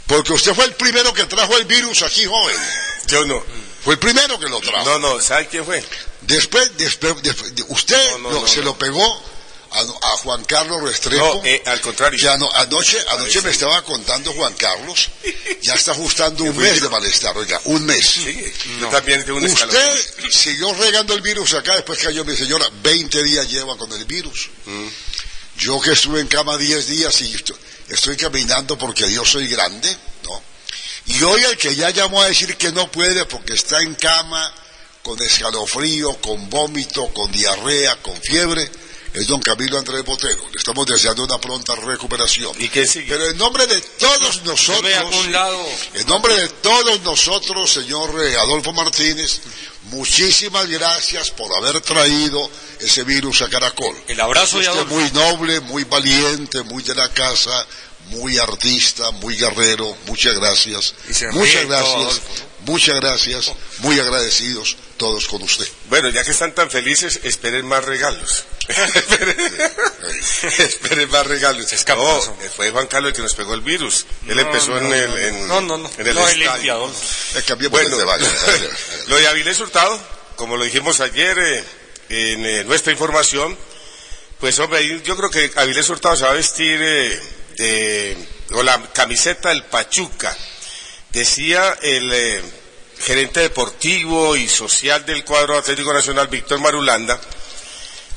Porque 0.07 0.33
usted 0.33 0.55
fue 0.55 0.65
el 0.67 0.75
primero 0.75 1.13
que 1.15 1.25
trajo 1.25 1.57
el 1.57 1.65
virus 1.65 2.03
aquí, 2.03 2.25
joven. 2.27 2.57
Yo 3.07 3.25
no. 3.25 3.43
Fue 3.83 3.95
el 3.95 3.99
primero 4.01 4.39
que 4.39 4.49
lo 4.49 4.61
trajo. 4.61 4.85
No, 4.85 4.99
no, 4.99 5.21
¿sabe 5.21 5.47
quién 5.49 5.65
fue? 5.65 5.83
Después, 6.23 6.77
después, 6.79 7.23
después- 7.23 7.55
de- 7.55 7.65
usted 7.69 8.11
No, 8.13 8.19
no, 8.31 8.41
no, 8.41 8.47
se 8.49 8.59
no. 8.61 8.67
lo 8.67 8.79
pegó 8.79 9.23
a, 9.73 9.81
a 9.81 10.17
Juan 10.19 10.45
Carlos 10.45 10.83
Restrepo. 10.83 11.23
No, 11.37 11.43
eh, 11.45 11.63
al 11.67 11.81
contrario. 11.81 12.19
que 12.19 12.29
ano- 12.29 12.49
anoche, 12.55 12.99
anoche 13.09 13.43
me 13.43 13.51
estaba 13.51 13.83
contando 13.83 14.33
Juan 14.33 14.55
Carlos, 14.55 15.11
ya 15.63 15.75
está 15.75 15.93
ajustando 15.93 16.45
un 16.45 16.57
mes 16.57 16.81
de 16.81 16.89
malestar, 16.89 17.37
oiga, 17.37 17.61
un 17.65 17.85
mes. 17.85 18.07
Sí, 18.07 18.53
yo 18.81 18.89
también 18.89 19.31
un 19.33 19.45
escalofrío. 19.45 19.95
Usted 19.95 20.31
siguió 20.31 20.73
regando 20.75 21.13
el 21.15 21.21
virus 21.23 21.53
acá, 21.55 21.75
después 21.75 21.99
cayó 21.99 22.25
mi 22.25 22.37
señora, 22.37 22.67
20 22.83 23.23
días 23.23 23.51
lleva 23.51 23.77
con 23.77 23.91
el 23.93 24.05
virus. 24.07 24.49
Mm. 24.67 24.87
Yo 25.59 25.81
que 25.81 25.93
estuve 25.93 26.21
en 26.21 26.27
cama 26.29 26.57
10 26.57 26.87
días 26.89 27.21
y 27.21 27.37
estoy, 27.89 28.16
caminando 28.16 28.78
porque 28.78 29.11
yo 29.11 29.24
soy 29.24 29.49
grande, 29.49 29.97
¿no? 30.24 30.43
Y 31.07 31.22
hoy 31.22 31.43
el 31.45 31.57
que 31.59 31.74
ya 31.74 31.91
llamó 31.91 32.22
a 32.22 32.28
decir 32.28 32.57
que 32.57 32.72
no 32.72 32.91
puede 32.91 33.24
porque 33.26 33.55
está 33.55 33.80
en 33.80 33.95
cama, 33.95 34.53
con 35.03 35.20
escalofrío, 35.22 36.14
con 36.20 36.49
vómito, 36.49 37.12
con 37.12 37.30
diarrea, 37.30 38.01
con 38.03 38.16
fiebre, 38.22 38.70
es 39.15 39.29
don 39.29 39.41
Camilo 39.41 39.79
Andrés 39.79 40.05
Botero. 40.05 40.45
Le 40.51 40.59
estamos 40.59 40.85
deseando 40.87 41.23
una 41.23 41.39
pronta 41.41 41.75
recuperación. 41.77 42.53
¿Y 42.59 42.69
quién 42.69 42.87
sigue? 42.87 43.07
Pero 43.09 43.31
en 43.31 43.39
nombre 43.39 43.67
de 43.67 43.81
todos 43.81 44.43
nosotros, 44.43 45.27
lado. 45.31 45.65
en 45.95 46.07
nombre 46.09 46.35
de 46.35 46.49
todos 46.49 47.01
nosotros, 47.03 47.73
señor 47.73 48.11
eh, 48.25 48.37
Adolfo 48.37 48.73
Martínez, 48.73 49.41
muchísimas 49.85 50.67
gracias 50.69 51.31
por 51.31 51.49
haber 51.57 51.81
traído 51.81 52.51
ese 52.81 53.05
virus 53.05 53.43
a 53.43 53.49
Caracol. 53.49 53.97
El 54.09 54.21
abrazo 54.21 54.59
de 54.59 54.69
Usted 54.69 54.81
Adolfo. 54.81 54.95
muy 54.95 55.11
noble, 55.12 55.61
muy 55.61 55.85
valiente, 55.85 56.62
muy 56.65 56.83
de 56.83 56.97
la 56.97 57.09
casa, 57.11 57.67
muy 58.07 58.39
artista, 58.39 59.11
muy 59.13 59.37
guerrero. 59.37 59.97
Muchas 60.07 60.35
gracias. 60.39 60.95
Y 61.09 61.15
se 61.15 61.27
ríe 61.31 61.39
Muchas 61.39 61.67
gracias. 61.67 62.21
Muchas 62.67 62.97
gracias. 63.01 63.53
Muy 63.79 63.99
agradecidos 64.01 64.77
todos 64.97 65.27
con 65.27 65.43
usted. 65.43 65.67
Bueno, 65.91 66.09
ya 66.09 66.25
que 66.25 66.31
están 66.31 66.55
tan 66.55 66.71
felices, 66.71 67.21
esperen 67.25 67.67
más 67.67 67.85
regalos. 67.85 68.45
esperen 70.59 71.11
más 71.11 71.27
regalos. 71.27 71.73
Escapazo. 71.73 72.37
No, 72.41 72.51
fue 72.51 72.71
Juan 72.71 72.87
Carlos 72.87 73.11
el 73.11 73.17
que 73.17 73.23
nos 73.23 73.35
pegó 73.35 73.55
el 73.55 73.61
virus. 73.61 74.07
Él 74.27 74.37
No, 74.37 74.43
empezó 74.43 74.77
en 74.79 74.89
no, 74.89 74.95
el, 74.95 75.11
no, 75.11 75.19
en, 75.19 75.49
no, 75.49 75.61
no, 75.61 75.77
no. 75.79 75.91
en 75.99 76.07
el 76.07 76.15
No, 76.15 76.27
el 76.29 76.41
estadio. 76.43 76.55
limpiador. 76.55 76.91
Eh, 77.35 77.69
Bueno, 77.69 77.97
lo 79.09 79.17
de 79.17 79.29
Avilés 79.29 79.61
Hurtado, 79.61 80.01
como 80.37 80.57
lo 80.57 80.65
dijimos 80.65 81.01
ayer 81.01 81.39
eh, 81.39 81.65
en 82.09 82.47
eh, 82.47 82.65
nuestra 82.65 82.93
información, 82.93 83.57
pues 84.41 84.59
hombre, 84.59 85.01
yo 85.05 85.17
creo 85.17 85.31
que 85.31 85.51
Avilés 85.57 85.89
Hurtado 85.91 86.17
se 86.17 86.25
va 86.25 86.31
a 86.31 86.35
vestir 86.35 86.79
eh, 86.83 87.21
de, 87.57 88.17
con 88.51 88.67
la 88.67 88.81
camiseta 88.93 89.51
del 89.51 89.65
Pachuca. 89.65 90.37
Decía 91.11 91.79
el 91.83 92.13
eh, 92.13 92.43
gerente 92.99 93.41
deportivo 93.41 94.37
y 94.37 94.49
social 94.49 95.05
del 95.07 95.25
cuadro 95.25 95.59
Atlético 95.59 95.93
Nacional, 95.93 96.29
Víctor 96.29 96.61
Marulanda, 96.61 97.21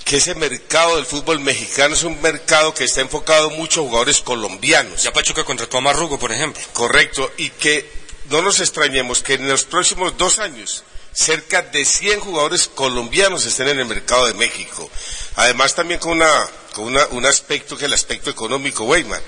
que 0.04 0.18
ese 0.18 0.36
mercado 0.36 0.96
del 0.96 1.06
fútbol 1.06 1.40
mexicano 1.40 1.94
es 1.94 2.04
un 2.04 2.22
mercado 2.22 2.74
que 2.74 2.86
está 2.86 3.02
enfocado 3.02 3.50
mucho 3.52 3.82
a 3.82 3.84
jugadores 3.84 4.22
colombianos. 4.22 5.04
Ya 5.04 5.14
Pachuca 5.14 5.44
contrató 5.44 5.78
a 5.78 5.82
Marrugo, 5.82 6.18
por 6.18 6.32
ejemplo. 6.32 6.64
Correcto, 6.74 7.32
y 7.38 7.50
que 7.50 7.90
no 8.30 8.42
nos 8.42 8.60
extrañemos 8.60 9.22
que 9.22 9.34
en 9.34 9.48
los 9.48 9.66
próximos 9.66 10.18
dos 10.18 10.40
años 10.40 10.84
cerca 11.18 11.63
de 11.63 11.84
100 11.84 12.20
jugadores 12.20 12.68
colombianos 12.68 13.43
estén 13.45 13.70
en 13.70 13.80
el 13.80 13.86
mercado 13.86 14.28
de 14.28 14.36
México. 14.36 14.88
Además 15.36 15.74
también 15.74 15.99
con, 15.99 16.11
una, 16.11 16.47
con 16.74 16.84
una- 16.86 17.07
un 17.07 17.26
aspecto 17.26 17.76
que 17.76 17.86
es 17.86 17.88
el 17.88 17.93
aspecto 17.93 18.30
económico, 18.30 18.84
Weimar. 18.84 19.22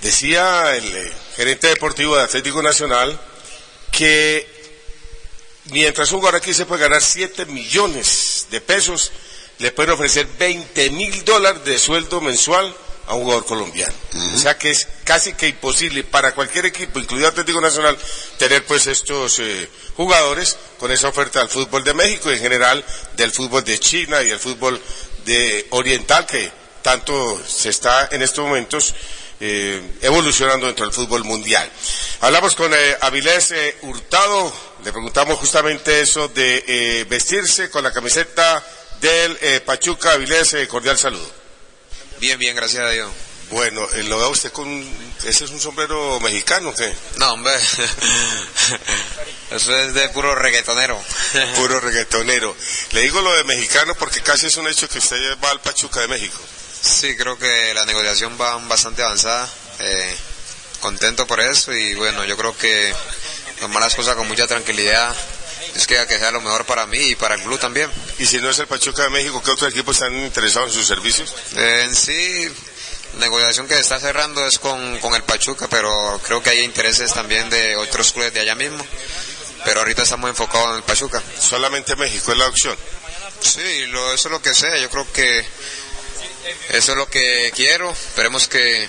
Decía 0.00 0.76
el 0.76 0.96
eh, 0.96 1.12
gerente 1.34 1.66
deportivo 1.66 2.16
de 2.16 2.22
Atlético 2.22 2.62
Nacional 2.62 3.20
que 3.90 4.46
mientras 5.66 6.12
un 6.12 6.18
jugador 6.20 6.40
aquí 6.40 6.54
se 6.54 6.64
puede 6.64 6.82
ganar 6.82 7.02
7 7.02 7.44
millones 7.46 8.46
de 8.50 8.60
pesos, 8.60 9.10
le 9.58 9.72
pueden 9.72 9.90
ofrecer 9.92 10.26
20 10.38 10.90
mil 10.90 11.24
dólares 11.24 11.64
de 11.64 11.78
sueldo 11.78 12.20
mensual 12.20 12.72
a 13.10 13.14
un 13.14 13.24
jugador 13.24 13.44
colombiano. 13.44 13.92
O 14.34 14.38
sea 14.38 14.56
que 14.56 14.70
es 14.70 14.86
casi 15.04 15.32
que 15.32 15.48
imposible 15.48 16.04
para 16.04 16.32
cualquier 16.32 16.66
equipo, 16.66 17.00
incluido 17.00 17.26
Atlético 17.26 17.60
Nacional, 17.60 17.98
tener 18.38 18.64
pues 18.64 18.86
estos 18.86 19.40
eh, 19.40 19.68
jugadores 19.96 20.56
con 20.78 20.92
esa 20.92 21.08
oferta 21.08 21.40
del 21.40 21.48
fútbol 21.48 21.82
de 21.82 21.92
México 21.92 22.30
y 22.30 22.34
en 22.34 22.40
general 22.40 22.84
del 23.16 23.32
fútbol 23.32 23.64
de 23.64 23.80
China 23.80 24.22
y 24.22 24.30
el 24.30 24.38
fútbol 24.38 24.80
de 25.24 25.66
oriental 25.70 26.24
que 26.24 26.52
tanto 26.82 27.42
se 27.44 27.70
está 27.70 28.08
en 28.12 28.22
estos 28.22 28.44
momentos 28.44 28.94
eh, 29.40 29.82
evolucionando 30.02 30.66
dentro 30.66 30.84
del 30.84 30.94
fútbol 30.94 31.24
mundial. 31.24 31.68
Hablamos 32.20 32.54
con 32.54 32.72
eh, 32.72 32.96
Avilés 33.00 33.50
eh, 33.50 33.76
Hurtado, 33.82 34.52
le 34.84 34.92
preguntamos 34.92 35.38
justamente 35.38 36.00
eso 36.00 36.28
de 36.28 37.06
vestirse 37.08 37.70
con 37.70 37.82
la 37.82 37.92
camiseta 37.92 38.64
del 39.00 39.62
Pachuca 39.62 40.12
Avilés, 40.12 40.54
cordial 40.68 40.96
saludo. 40.96 41.39
Bien, 42.20 42.38
bien, 42.38 42.54
gracias 42.54 42.84
a 42.84 42.90
Dios. 42.90 43.10
Bueno, 43.50 43.88
eh, 43.94 44.02
lo 44.04 44.18
veo 44.18 44.28
usted 44.28 44.52
con, 44.52 44.68
ese 45.24 45.44
es 45.44 45.50
un 45.50 45.58
sombrero 45.58 46.20
mexicano, 46.20 46.74
¿qué? 46.74 46.94
No, 47.16 47.32
hombre. 47.32 47.54
Eso 49.50 49.74
es 49.74 49.94
de 49.94 50.08
puro 50.10 50.34
reggaetonero. 50.34 51.02
Puro 51.56 51.80
reggaetonero. 51.80 52.54
Le 52.92 53.00
digo 53.00 53.20
lo 53.22 53.32
de 53.32 53.42
mexicano 53.44 53.94
porque 53.96 54.20
casi 54.20 54.46
es 54.46 54.56
un 54.58 54.68
hecho 54.68 54.88
que 54.88 54.98
usted 54.98 55.36
va 55.42 55.50
al 55.50 55.60
Pachuca 55.60 56.00
de 56.00 56.08
México. 56.08 56.38
Sí, 56.80 57.16
creo 57.16 57.36
que 57.38 57.74
la 57.74 57.84
negociación 57.86 58.38
va 58.40 58.56
bastante 58.68 59.02
avanzada. 59.02 59.48
Eh, 59.80 60.16
contento 60.80 61.26
por 61.26 61.40
eso 61.40 61.72
y 61.72 61.94
bueno, 61.94 62.24
yo 62.26 62.36
creo 62.36 62.56
que 62.56 62.94
tomar 63.58 63.82
las 63.82 63.94
cosas 63.94 64.14
con 64.14 64.28
mucha 64.28 64.46
tranquilidad 64.46 65.12
Dios 65.72 65.86
quiera 65.86 66.06
que 66.06 66.18
sea 66.18 66.30
lo 66.30 66.40
mejor 66.40 66.64
para 66.64 66.86
mí 66.86 66.98
y 66.98 67.14
para 67.14 67.36
el 67.36 67.42
club 67.42 67.58
también. 67.58 67.90
Y 68.18 68.26
si 68.26 68.38
no 68.38 68.50
es 68.50 68.58
el 68.58 68.66
Pachuca 68.66 69.04
de 69.04 69.10
México, 69.10 69.42
¿qué 69.42 69.50
otros 69.50 69.72
equipos 69.72 69.96
están 69.96 70.16
interesados 70.16 70.70
en 70.70 70.74
sus 70.74 70.86
servicios? 70.86 71.34
Eh, 71.56 71.82
en 71.84 71.94
sí, 71.94 72.48
la 73.14 73.20
negociación 73.20 73.66
que 73.68 73.74
se 73.74 73.80
está 73.80 73.98
cerrando 74.00 74.46
es 74.46 74.58
con, 74.58 74.98
con 74.98 75.14
el 75.14 75.22
Pachuca, 75.22 75.68
pero 75.68 76.20
creo 76.24 76.42
que 76.42 76.50
hay 76.50 76.60
intereses 76.60 77.12
también 77.12 77.50
de 77.50 77.76
otros 77.76 78.12
clubes 78.12 78.32
de 78.32 78.40
allá 78.40 78.54
mismo. 78.54 78.84
Pero 79.64 79.80
ahorita 79.80 80.02
estamos 80.02 80.30
enfocados 80.30 80.70
en 80.70 80.76
el 80.76 80.82
Pachuca. 80.82 81.22
Solamente 81.38 81.96
México 81.96 82.32
es 82.32 82.38
la 82.38 82.48
opción. 82.48 82.76
Sí, 83.40 83.86
lo, 83.86 84.12
eso 84.12 84.28
es 84.28 84.32
lo 84.32 84.42
que 84.42 84.54
sé. 84.54 84.80
Yo 84.80 84.90
creo 84.90 85.12
que 85.12 85.44
eso 86.70 86.92
es 86.92 86.98
lo 86.98 87.08
que 87.08 87.52
quiero. 87.54 87.90
Esperemos 87.90 88.48
que, 88.48 88.88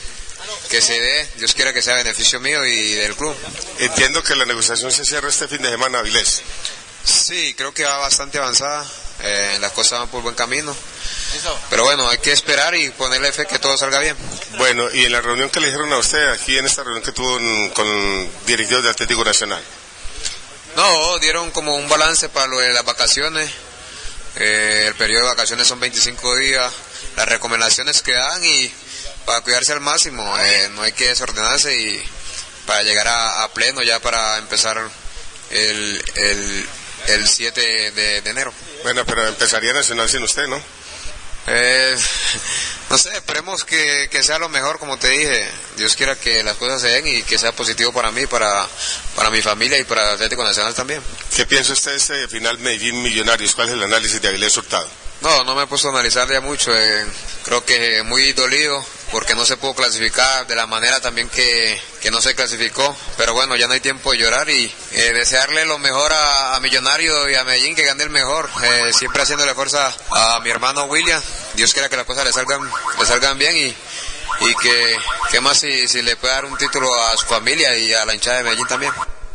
que 0.69 0.81
se 0.81 0.99
dé. 0.99 1.27
Dios 1.35 1.53
quiera 1.53 1.73
que 1.73 1.81
sea 1.81 1.95
beneficio 1.95 2.39
mío 2.39 2.65
y 2.65 2.93
del 2.95 3.15
club. 3.15 3.35
Entiendo 3.79 4.23
que 4.23 4.35
la 4.35 4.45
negociación 4.45 4.91
se 4.91 5.05
cierra 5.05 5.29
este 5.29 5.47
fin 5.47 5.61
de 5.61 5.69
semana, 5.69 5.99
Avilés. 5.99 6.41
Sí, 7.03 7.53
creo 7.55 7.73
que 7.73 7.83
va 7.83 7.97
bastante 7.97 8.37
avanzada. 8.37 8.85
Eh, 9.23 9.57
las 9.59 9.71
cosas 9.71 9.99
van 9.99 10.09
por 10.09 10.21
buen 10.23 10.35
camino. 10.35 10.75
Pero 11.69 11.83
bueno, 11.83 12.07
hay 12.09 12.17
que 12.17 12.31
esperar 12.31 12.75
y 12.75 12.89
ponerle 12.91 13.31
fe 13.31 13.45
que 13.45 13.59
todo 13.59 13.77
salga 13.77 13.99
bien. 13.99 14.15
Bueno, 14.57 14.89
y 14.91 15.05
en 15.05 15.11
la 15.11 15.21
reunión 15.21 15.49
que 15.49 15.59
le 15.59 15.67
dijeron 15.67 15.91
a 15.93 15.97
usted, 15.97 16.27
aquí 16.29 16.57
en 16.57 16.65
esta 16.65 16.83
reunión 16.83 17.03
que 17.03 17.11
tuvo 17.11 17.37
en- 17.37 17.69
con 17.69 18.29
directivos 18.45 18.83
de 18.83 18.89
Atlético 18.89 19.23
Nacional, 19.23 19.63
No, 20.75 21.19
dieron 21.19 21.51
como 21.51 21.75
un 21.75 21.89
balance 21.89 22.29
para 22.29 22.47
lo 22.47 22.59
de 22.59 22.71
las 22.71 22.85
vacaciones. 22.85 23.49
Eh, 24.37 24.85
el 24.87 24.95
periodo 24.95 25.23
de 25.23 25.29
vacaciones 25.29 25.67
son 25.67 25.79
25 25.81 26.35
días. 26.37 26.71
Las 27.17 27.27
recomendaciones 27.27 28.01
que 28.01 28.13
dan 28.13 28.43
y 28.43 28.71
para 29.25 29.41
cuidarse 29.41 29.73
al 29.73 29.79
máximo. 29.81 30.37
eh, 30.39 30.69
no 30.73 30.83
hay 30.83 30.91
que 30.93 31.07
desordenarse 31.09 31.75
y 31.75 32.03
para 32.65 32.83
llegar 32.83 33.07
a, 33.07 33.43
a 33.43 33.53
pleno 33.53 33.81
ya 33.81 33.99
para 33.99 34.37
empezar 34.37 34.77
el, 35.49 36.03
el, 36.15 36.69
el 37.07 37.27
7 37.27 37.91
de, 37.91 38.21
de 38.21 38.29
enero. 38.29 38.53
bueno, 38.83 39.05
pero 39.05 39.27
empezaría 39.27 39.73
Nacional 39.73 40.09
sin 40.09 40.23
usted, 40.23 40.47
¿no? 40.47 40.61
Eh, 41.47 41.97
no 42.89 42.97
sé, 42.97 43.09
esperemos 43.15 43.63
que, 43.65 44.07
que 44.11 44.21
sea 44.21 44.37
lo 44.37 44.47
mejor, 44.49 44.77
como 44.77 44.97
te 44.97 45.09
dije. 45.09 45.49
Dios 45.75 45.95
quiera 45.95 46.15
que 46.15 46.43
las 46.43 46.55
cosas 46.57 46.81
se 46.81 46.89
den 46.89 47.07
y 47.07 47.23
que 47.23 47.37
sea 47.39 47.51
positivo 47.51 47.91
para 47.91 48.11
mí, 48.11 48.27
para, 48.27 48.67
para 49.15 49.31
mi 49.31 49.41
familia 49.41 49.79
y 49.79 49.83
para 49.83 50.11
Atlético 50.11 50.43
Nacional 50.43 50.75
también. 50.75 51.01
¿Qué 51.35 51.45
piensa 51.47 51.73
usted 51.73 51.91
de 51.91 51.97
este 51.97 52.27
final 52.27 52.59
Medellín 52.59 53.01
Millonarios? 53.01 53.55
¿Cuál 53.55 53.69
es 53.69 53.73
el 53.73 53.83
análisis 53.83 54.21
de 54.21 54.27
Avilés 54.27 54.55
Hurtado? 54.55 54.87
No, 55.21 55.43
no 55.43 55.53
me 55.55 55.63
he 55.63 55.67
puesto 55.67 55.87
a 55.89 55.91
analizar 55.91 56.27
ya 56.29 56.41
mucho. 56.41 56.75
eh, 56.75 57.05
creo 57.45 57.63
que 57.63 58.01
muy 58.03 58.33
dolido 58.33 58.83
porque 59.11 59.35
no 59.35 59.45
se 59.45 59.57
pudo 59.57 59.75
clasificar 59.75 60.47
de 60.47 60.55
la 60.55 60.65
manera 60.67 60.99
también 61.01 61.29
que, 61.29 61.79
que 62.01 62.09
no 62.09 62.21
se 62.21 62.33
clasificó. 62.33 62.95
Pero 63.17 63.33
bueno, 63.33 63.55
ya 63.55 63.67
no 63.67 63.73
hay 63.73 63.79
tiempo 63.81 64.11
de 64.11 64.17
llorar 64.17 64.49
y 64.49 64.73
eh, 64.93 65.13
desearle 65.13 65.65
lo 65.65 65.77
mejor 65.77 66.11
a, 66.11 66.55
a 66.55 66.59
Millonario 66.59 67.29
y 67.29 67.35
a 67.35 67.43
Medellín 67.43 67.75
que 67.75 67.85
gane 67.85 68.03
el 68.03 68.09
mejor. 68.09 68.49
Eh, 68.63 68.93
siempre 68.93 69.21
haciéndole 69.21 69.53
fuerza 69.53 69.93
a 70.09 70.39
mi 70.39 70.49
hermano 70.49 70.85
William. 70.85 71.21
Dios 71.53 71.71
quiera 71.73 71.87
que 71.89 71.97
las 71.97 72.05
cosas 72.05 72.25
le 72.25 72.31
salgan, 72.33 72.61
le 72.99 73.05
salgan 73.05 73.37
bien 73.37 73.55
y, 73.55 73.67
y 74.45 74.55
que, 74.55 74.97
que 75.29 75.39
más 75.41 75.59
si, 75.59 75.87
si 75.87 76.01
le 76.01 76.15
puede 76.15 76.33
dar 76.33 76.45
un 76.45 76.57
título 76.57 76.91
a 76.99 77.15
su 77.15 77.27
familia 77.27 77.77
y 77.77 77.93
a 77.93 78.05
la 78.05 78.15
hinchada 78.15 78.37
de 78.37 78.43
Medellín 78.43 78.67
también. 78.67 78.91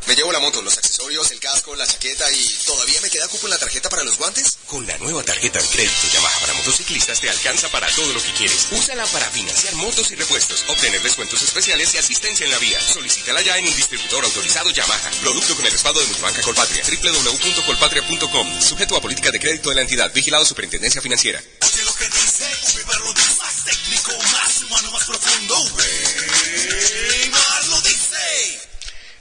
Me 0.07 0.15
llevo 0.15 0.31
la 0.31 0.39
moto, 0.39 0.63
los 0.63 0.79
accesorios, 0.79 1.31
el 1.33 1.41
casco, 1.41 1.75
la 1.75 1.87
chaqueta 1.87 2.31
y 2.31 2.45
¿todavía 2.65 3.01
me 3.01 3.11
queda 3.11 3.27
cupo 3.27 3.47
en 3.47 3.51
la 3.51 3.59
tarjeta 3.59 3.89
para 3.89 4.05
los 4.05 4.17
guantes? 4.17 4.57
Con 4.67 4.87
la 4.87 4.97
nueva 4.99 5.25
tarjeta 5.25 5.61
de 5.61 5.69
crédito 5.69 6.09
Yamaha 6.13 6.39
para 6.41 6.55
motociclistas 6.55 7.21
te 7.21 7.29
alcanza 7.29 7.69
para 7.71 7.89
todo 7.89 8.13
lo 8.13 8.23
que 8.23 8.33
quieres. 8.35 8.69
Úsala 8.71 9.05
para 9.07 9.29
financiar 9.31 9.75
motos 9.75 10.13
y 10.13 10.15
repuestos, 10.15 10.65
obtener 10.69 11.03
descuentos 11.03 11.43
especiales 11.43 11.93
y 11.95 11.99
asistencia 11.99 12.45
en 12.45 12.53
la 12.53 12.59
vía. 12.59 12.81
Solicítala 12.81 13.43
ya 13.43 13.59
en 13.59 13.67
un 13.67 13.75
distribuidor 13.75 14.25
autorizado 14.25 14.71
Yamaha. 14.71 15.11
Producto 15.23 15.57
con 15.57 15.67
el 15.67 15.73
respaldo 15.73 16.01
de 16.01 16.07
Multibanca 16.07 16.43
Colpatria. 16.43 16.85
www.colpatria.com. 16.85 18.61
Sujeto 18.63 18.97
a 18.97 19.01
política 19.01 19.33
de 19.33 19.41
crédito 19.41 19.71
de 19.71 19.75
la 19.75 19.83
entidad. 19.83 20.13
Vigilado 20.13 20.45
Superintendencia 20.45 21.03
Financiera. 21.03 21.43
Más 23.39 23.65
técnico, 23.65 24.13
más 24.33 24.63
humano, 24.63 24.91
más 24.93 25.05
profundo. 25.05 25.55
Weimar 25.77 27.67
lo 27.69 27.81
dice. 27.83 28.76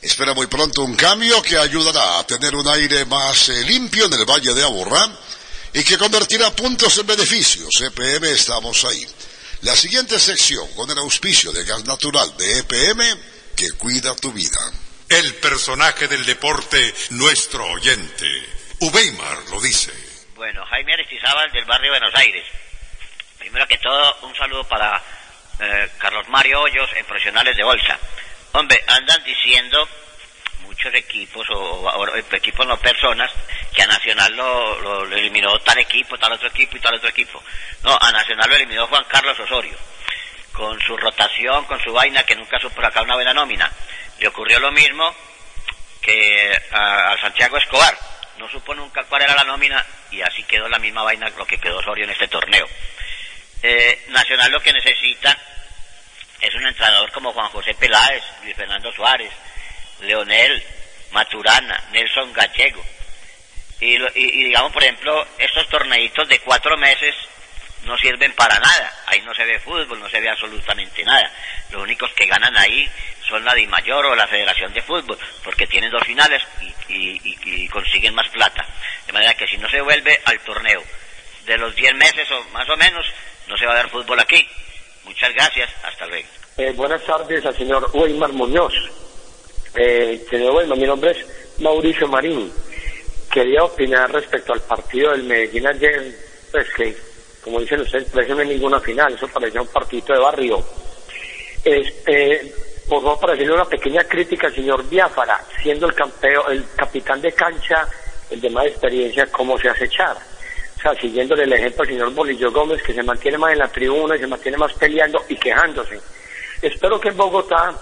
Espera 0.05 0.35
muy 0.35 0.45
pronto 0.45 0.83
un 0.83 0.95
cambio 0.95 1.41
que 1.41 1.57
ayudará 1.57 2.19
a 2.19 2.27
tener 2.27 2.53
un 2.53 2.67
aire 2.67 3.05
más 3.05 3.49
eh, 3.49 3.63
limpio 3.63 4.05
en 4.05 4.13
el 4.13 4.23
Valle 4.23 4.53
de 4.53 4.63
Aburrá 4.63 5.09
y 5.73 5.83
que 5.83 5.97
convertirá 5.97 6.55
puntos 6.55 6.95
en 6.99 7.07
beneficios. 7.07 7.71
EPM 7.81 8.23
estamos 8.25 8.85
ahí. 8.85 9.03
La 9.61 9.75
siguiente 9.75 10.19
sección 10.19 10.71
con 10.75 10.91
el 10.91 10.99
auspicio 10.99 11.51
de 11.51 11.63
gas 11.63 11.83
natural 11.85 12.37
de 12.37 12.59
EPM 12.59 13.01
que 13.55 13.71
cuida 13.79 14.15
tu 14.15 14.31
vida. 14.31 14.59
El 15.09 15.33
personaje 15.37 16.07
del 16.07 16.23
deporte, 16.23 16.93
nuestro 17.09 17.65
oyente. 17.65 18.29
Uweimar 18.81 19.39
lo 19.49 19.59
dice. 19.59 19.91
Bueno, 20.35 20.63
Jaime 20.67 20.93
Aristizábal 20.93 21.51
del 21.51 21.65
barrio 21.65 21.89
Buenos 21.89 22.13
Aires. 22.13 22.45
Primero 23.39 23.67
que 23.67 23.79
todo, 23.79 24.17
un 24.21 24.35
saludo 24.35 24.63
para 24.65 25.01
eh, 25.59 25.89
Carlos 25.97 26.29
Mario 26.29 26.61
Hoyos 26.61 26.91
en 26.95 27.05
Profesionales 27.05 27.57
de 27.57 27.63
Bolsa. 27.63 27.99
Hombre, 28.55 28.81
andan 28.87 29.21
diciendo 29.25 29.85
muchos 30.61 30.93
equipos, 30.93 31.45
o, 31.49 32.15
equipos 32.31 32.65
no 32.65 32.79
personas, 32.79 33.29
que 33.73 33.81
a 33.81 33.87
Nacional 33.87 34.33
lo, 34.33 35.03
eliminó 35.13 35.59
tal 35.59 35.77
equipo, 35.79 36.17
tal 36.17 36.31
otro 36.31 36.47
equipo 36.47 36.77
y 36.77 36.79
tal 36.79 36.95
otro 36.95 37.09
equipo. 37.09 37.43
No, 37.83 37.97
a 37.99 38.11
Nacional 38.13 38.49
lo 38.49 38.55
eliminó 38.55 38.87
Juan 38.87 39.03
Carlos 39.09 39.37
Osorio. 39.39 39.77
Con 40.53 40.79
su 40.79 40.95
rotación, 40.95 41.65
con 41.65 41.81
su 41.81 41.91
vaina, 41.91 42.23
que 42.23 42.35
nunca 42.35 42.57
supo 42.57 42.81
sacar 42.81 43.03
una 43.03 43.15
buena 43.15 43.33
nómina. 43.33 43.69
Le 44.19 44.27
ocurrió 44.29 44.57
lo 44.61 44.71
mismo 44.71 45.13
que 46.01 46.57
a, 46.71 47.11
a 47.11 47.19
Santiago 47.19 47.57
Escobar. 47.57 47.97
No 48.37 48.47
supo 48.49 48.73
nunca 48.73 49.03
cuál 49.03 49.23
era 49.23 49.35
la 49.35 49.43
nómina 49.43 49.85
y 50.11 50.21
así 50.21 50.43
quedó 50.43 50.69
la 50.69 50.79
misma 50.79 51.03
vaina 51.03 51.29
lo 51.37 51.45
que 51.45 51.57
quedó 51.57 51.79
Osorio 51.79 52.05
en 52.05 52.11
este 52.11 52.29
torneo. 52.29 52.65
Eh, 53.61 54.05
Nacional 54.09 54.49
lo 54.49 54.61
que 54.61 54.71
necesita 54.71 55.37
es 56.47 56.53
un 56.55 56.65
entrenador 56.67 57.11
como 57.11 57.33
Juan 57.33 57.49
José 57.49 57.73
Peláez, 57.73 58.23
Luis 58.43 58.55
Fernando 58.55 58.91
Suárez, 58.91 59.31
Leonel, 60.01 60.63
Maturana, 61.11 61.81
Nelson 61.91 62.31
Gallego. 62.33 62.83
Y, 63.79 63.95
y- 63.95 64.43
digamos, 64.45 64.71
por 64.71 64.83
ejemplo, 64.83 65.27
estos 65.37 65.67
torneitos 65.69 66.27
de 66.27 66.39
cuatro 66.39 66.77
meses 66.77 67.15
no 67.83 67.97
sirven 67.97 68.33
para 68.33 68.57
nada. 68.59 68.93
Ahí 69.07 69.21
no 69.21 69.33
se 69.33 69.45
ve 69.45 69.59
fútbol, 69.59 69.99
no 69.99 70.09
se 70.09 70.19
ve 70.19 70.29
absolutamente 70.29 71.03
nada. 71.03 71.29
Los 71.69 71.83
únicos 71.83 72.11
que 72.13 72.25
ganan 72.25 72.55
ahí 72.57 72.89
son 73.27 73.43
la 73.45 73.53
DIMAYOR 73.53 74.05
o 74.07 74.15
la 74.15 74.27
Federación 74.27 74.73
de 74.73 74.81
Fútbol, 74.81 75.17
porque 75.43 75.67
tienen 75.67 75.91
dos 75.91 76.03
finales 76.05 76.41
y- 76.87 77.19
y 77.63 77.67
consiguen 77.69 78.15
más 78.15 78.27
plata. 78.29 78.65
De 79.05 79.13
manera 79.13 79.33
que 79.35 79.47
si 79.47 79.57
no 79.57 79.69
se 79.69 79.81
vuelve 79.81 80.19
al 80.25 80.39
torneo 80.41 80.83
de 81.45 81.57
los 81.57 81.75
10 81.75 81.93
meses 81.95 82.29
o 82.31 82.43
más 82.51 82.67
o 82.69 82.77
menos, 82.77 83.05
no 83.47 83.57
se 83.57 83.65
va 83.65 83.73
a 83.73 83.77
dar 83.77 83.89
fútbol 83.89 84.19
aquí. 84.19 84.47
Muchas 85.05 85.33
gracias, 85.35 85.69
hasta 85.83 86.07
luego. 86.07 86.27
Eh, 86.57 86.73
buenas 86.75 87.03
tardes 87.05 87.45
al 87.45 87.55
señor 87.55 87.89
Weimar 87.93 88.33
Muñoz. 88.33 88.73
Eh, 89.75 90.25
señor 90.29 90.55
Weimar, 90.55 90.77
mi 90.77 90.87
nombre 90.87 91.11
es 91.11 91.61
Mauricio 91.61 92.07
Marín. 92.07 92.51
Quería 93.31 93.63
opinar 93.63 94.11
respecto 94.11 94.53
al 94.53 94.61
partido 94.61 95.11
del 95.11 95.23
Medellín 95.23 95.67
ayer, 95.67 96.15
pues 96.51 96.67
que, 96.73 96.97
como 97.43 97.59
dicen 97.59 97.81
ustedes, 97.81 98.09
parece 98.09 98.33
no 98.33 98.43
ninguna 98.43 98.79
final, 98.79 99.13
eso 99.13 99.27
parecía 99.27 99.61
un 99.61 99.67
partito 99.67 100.13
de 100.13 100.19
barrio. 100.19 100.63
Este, 101.63 102.53
por 102.89 103.01
favor, 103.03 103.19
para 103.19 103.33
hacerle 103.33 103.53
una 103.53 103.65
pequeña 103.65 104.03
crítica 104.05 104.47
al 104.47 104.55
señor 104.55 104.87
Biafara, 104.89 105.39
siendo 105.61 105.87
el 105.87 105.93
campeón, 105.93 106.51
el 106.51 106.65
capitán 106.75 107.21
de 107.21 107.31
cancha, 107.33 107.87
el 108.31 108.41
de 108.41 108.49
más 108.49 108.65
experiencia, 108.65 109.27
cómo 109.27 109.57
se 109.59 109.69
hace 109.69 109.85
echar. 109.85 110.17
Sea, 110.85 111.01
siguiéndole 111.01 111.45
el 111.45 111.53
ejemplo 111.53 111.81
al 111.81 111.87
señor 111.87 112.13
Bolillo 112.13 112.51
Gómez, 112.51 112.83
que 112.83 112.93
se 112.93 113.01
mantiene 113.01 113.39
más 113.39 113.53
en 113.53 113.57
la 113.57 113.67
tribuna 113.67 114.15
y 114.15 114.19
se 114.19 114.27
mantiene 114.27 114.55
más 114.55 114.71
peleando 114.73 115.19
y 115.27 115.35
quejándose. 115.35 115.99
Espero 116.61 116.99
que 116.99 117.09
en 117.09 117.17
Bogotá 117.17 117.73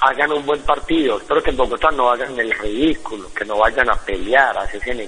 hagan 0.00 0.32
un 0.32 0.46
buen 0.46 0.62
partido, 0.62 1.18
espero 1.18 1.42
que 1.42 1.50
en 1.50 1.56
Bogotá 1.58 1.90
no 1.90 2.10
hagan 2.10 2.38
el 2.40 2.50
ridículo, 2.50 3.30
que 3.34 3.44
no 3.44 3.58
vayan 3.58 3.90
a 3.90 3.94
pelear, 3.94 4.56
a 4.56 4.62
hacerse 4.62 4.92
en 4.92 5.06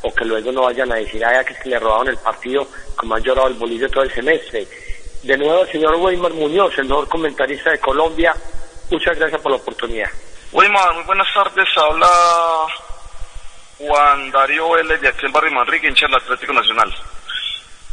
o 0.00 0.14
que 0.14 0.24
luego 0.24 0.50
no 0.52 0.62
vayan 0.62 0.90
a 0.90 0.94
decir, 0.94 1.22
ay, 1.22 1.44
que 1.44 1.54
que 1.54 1.68
le 1.68 1.78
robaron 1.78 2.08
el 2.08 2.16
partido, 2.16 2.66
como 2.96 3.14
han 3.14 3.22
llorado 3.22 3.48
el 3.48 3.54
bolillo 3.54 3.90
todo 3.90 4.04
el 4.04 4.10
semestre. 4.10 4.66
De 5.22 5.36
nuevo, 5.36 5.64
el 5.64 5.70
señor 5.70 5.96
Weimar 5.96 6.32
Muñoz, 6.32 6.78
el 6.78 6.86
mejor 6.86 7.08
comentarista 7.08 7.72
de 7.72 7.78
Colombia, 7.78 8.34
muchas 8.90 9.18
gracias 9.18 9.42
por 9.42 9.52
la 9.52 9.58
oportunidad. 9.58 10.08
Weimar, 10.50 10.94
muy 10.94 11.04
buenas 11.04 11.28
tardes. 11.34 11.68
Habla 11.76 12.08
Juan 13.78 14.30
Darío 14.30 14.70
Vélez 14.70 15.00
de 15.00 15.08
aquí 15.08 15.22
del 15.22 15.32
barrio 15.32 15.52
Manrique, 15.52 15.88
hincha 15.88 16.06
del 16.06 16.16
Atlético 16.16 16.52
Nacional. 16.52 16.94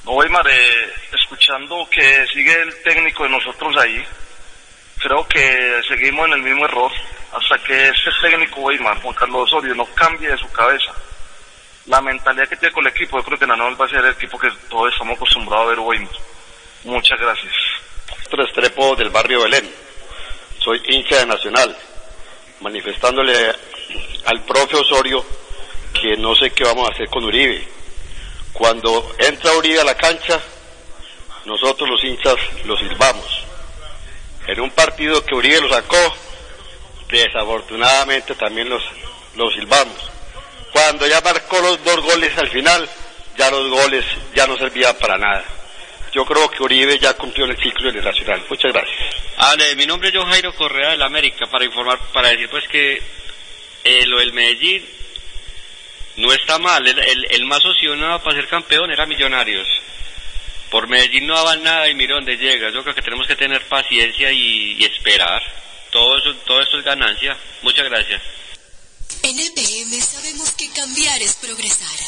No, 0.06 0.12
Weimar, 0.12 0.48
eh, 0.50 0.94
escuchando 1.14 1.88
que 1.90 2.26
sigue 2.28 2.54
el 2.62 2.82
técnico 2.84 3.24
de 3.24 3.30
nosotros 3.30 3.76
ahí, 3.78 4.04
creo 5.00 5.28
que 5.28 5.82
seguimos 5.88 6.28
en 6.28 6.34
el 6.34 6.44
mismo 6.44 6.66
error. 6.66 6.92
Hasta 7.34 7.58
que 7.64 7.90
este 7.90 8.12
técnico, 8.22 8.62
Weimar, 8.62 9.02
Juan 9.02 9.16
Carlos 9.16 9.52
Osorio, 9.52 9.74
no 9.74 9.86
cambie 9.96 10.30
de 10.30 10.38
su 10.38 10.52
cabeza 10.52 10.94
la 11.86 12.02
mentalidad 12.02 12.48
que 12.48 12.56
tiene 12.56 12.74
con 12.74 12.86
el 12.86 12.92
equipo, 12.92 13.18
yo 13.18 13.26
creo 13.26 13.40
que 13.40 13.48
Nacional 13.48 13.80
va 13.80 13.86
a 13.86 13.90
ser 13.90 14.00
el 14.00 14.12
equipo 14.12 14.40
que 14.40 14.50
todos 14.70 14.92
estamos 14.92 15.16
acostumbrados 15.16 15.66
a 15.66 15.70
ver, 15.70 15.80
Weimar. 15.80 16.14
Muchas 16.86 17.20
gracias. 17.20 17.54
Restrepo 18.32 18.96
del 18.96 19.10
barrio 19.10 19.44
Belén. 19.44 19.70
Soy 20.60 20.82
hincha 20.88 21.18
de 21.18 21.26
Nacional, 21.26 21.76
manifestándole 22.62 23.54
al 24.26 24.42
profe 24.46 24.78
Osorio 24.78 25.26
que 25.94 26.18
no 26.18 26.36
sé 26.36 26.52
qué 26.52 26.64
vamos 26.64 26.89
a 26.89 26.94
hacer 26.94 27.08
con 27.10 27.24
Uribe. 27.24 27.66
Cuando 28.52 29.16
entra 29.18 29.54
Uribe 29.54 29.82
a 29.82 29.86
la 29.86 29.96
cancha, 29.96 30.39
nosotros 31.46 31.89
los 31.89 32.04
hinchas 32.04 32.36
lo 32.66 32.78
silbamos. 32.78 33.46
En 34.48 34.60
un 34.60 34.72
partido 34.72 35.24
que 35.26 35.36
Uribe 35.36 35.62
lo 35.62 35.70
sacó, 35.70 36.16
desafortunadamente 37.10 38.36
también 38.36 38.70
los, 38.70 38.84
los 39.36 39.54
silbamos. 39.54 40.12
Cuando 40.72 41.08
ya 41.08 41.22
marcó 41.22 41.60
los 41.62 41.84
dos 41.84 42.02
goles 42.02 42.38
al 42.38 42.50
final, 42.50 42.89
ya 43.38 43.50
los 43.52 43.70
goles 43.70 44.06
ya 44.36 44.48
no 44.48 44.58
servían 44.58 44.96
para 44.98 45.18
nada. 45.18 45.44
Yo 46.12 46.26
creo 46.26 46.50
que 46.50 46.62
Uribe 46.62 47.00
ya 47.00 47.14
cumplió 47.16 47.46
el 47.46 47.58
ciclo 47.58 47.89
en 47.89 47.98
el 47.98 48.04
Nacional. 48.04 48.44
Muchas 48.50 48.72
gracias. 48.72 49.00
Ale, 49.38 49.76
mi 49.76 49.88
nombre 49.88 50.10
es 50.10 50.16
John 50.16 50.30
Jairo 50.30 50.54
Correa 50.54 50.91
del 50.91 51.02
América 51.02 51.48
para 51.48 51.66
informar, 51.66 52.00
para 52.12 52.30
decir 52.30 52.50
pues 52.50 52.68
que 52.68 53.02
eh, 53.84 54.06
lo 54.06 54.20
del 54.20 54.34
Medellín 54.34 54.86
no 56.18 56.32
está 56.34 56.59
mal. 56.59 56.88
El, 56.88 56.99
el, 56.99 57.28
el 57.32 57.45
más 57.45 57.66
opcionado 57.66 58.22
para 58.22 58.36
ser 58.36 58.47
campeón 58.47 58.91
era 58.91 59.05
Millonarios. 59.05 59.68
Por 60.74 60.88
Medellín 60.88 61.28
no 61.28 61.36
daban 61.36 61.61
nada 61.61 61.88
y 61.88 61.93
mira 61.93 62.16
dónde 62.16 62.36
llega. 62.36 62.72
Yo 62.72 62.82
creo 62.82 62.95
que 62.95 63.03
tenemos 63.03 63.28
que 63.28 63.36
tener 63.36 63.64
paciencia 63.68 64.32
y, 64.32 64.84
esperar. 64.84 65.39
Todo 65.91 66.18
eso, 66.18 66.36
todo 66.47 66.64
esto 66.64 66.80
es 66.80 66.84
ganancia. 66.84 67.38
Muchas 67.61 67.86
gracias. 67.86 68.24
En 69.22 69.39
EPM 69.39 70.01
sabemos 70.01 70.51
que 70.53 70.72
cambiar 70.72 71.22
es 71.22 71.34
progresar. 71.34 71.99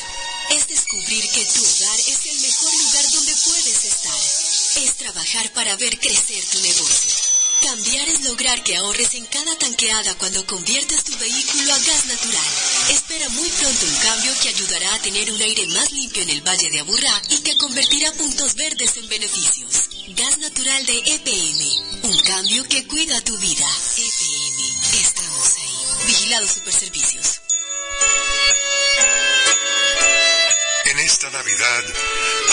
Es 0.50 0.68
descubrir 0.68 1.24
que 1.30 1.46
tu 1.46 1.62
hogar 1.62 2.00
es 2.00 2.26
el 2.26 2.42
mejor 2.42 2.74
lugar 2.74 3.06
donde 3.14 3.34
puedes 3.46 3.86
estar. 3.86 4.84
Es 4.84 4.98
trabajar 4.98 5.52
para 5.54 5.76
ver 5.76 6.00
crecer 6.00 6.44
tu 6.52 6.60
negocio. 6.60 7.35
Cambiar 7.62 8.10
es 8.10 8.24
lograr 8.24 8.64
que 8.64 8.76
ahorres 8.76 9.14
en 9.16 9.26
cada 9.26 9.58
tanqueada 9.58 10.16
cuando 10.18 10.46
conviertes 10.46 11.04
tu 11.04 11.18
vehículo 11.18 11.74
a 11.74 11.80
gas 11.80 12.06
natural. 12.06 12.46
Espera 12.90 13.30
muy 13.30 13.50
pronto 13.50 13.86
un 13.86 13.96
cambio 13.96 14.32
que 14.42 14.50
ayudará 14.50 14.94
a 14.94 15.02
tener 15.02 15.32
un 15.32 15.42
aire 15.42 15.68
más 15.68 15.92
limpio 15.92 16.22
en 16.24 16.30
el 16.30 16.42
Valle 16.42 16.70
de 16.70 16.80
Aburrá 16.80 17.22
y 17.30 17.38
que 17.40 17.58
convertirá 17.58 18.12
puntos 18.14 18.56
verdes 18.56 18.98
en 18.98 19.08
beneficios. 19.08 19.90
Gas 20.10 20.38
natural 20.38 20.86
de 20.86 20.98
EPM. 21.00 22.04
Un 22.04 22.20
cambio 22.20 22.68
que 22.68 22.86
cuida 22.88 23.20
tu 23.22 23.38
vida. 23.38 23.68
EPM. 23.98 25.00
Estamos 25.00 25.58
ahí. 25.58 26.08
Vigilado 26.08 26.48
Superservicios. 26.48 27.42
En 30.96 31.02
esta 31.02 31.30
Navidad 31.30 31.84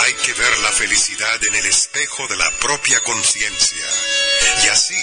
hay 0.03 0.15
que 0.15 0.33
ver 0.33 0.59
la 0.59 0.73
felicidad 0.73 1.45
en 1.45 1.55
el 1.55 1.65
espejo 1.67 2.27
de 2.27 2.37
la 2.37 2.51
propia 2.59 2.99
conciencia. 3.05 3.87
Y 4.65 4.67
así, 4.67 4.97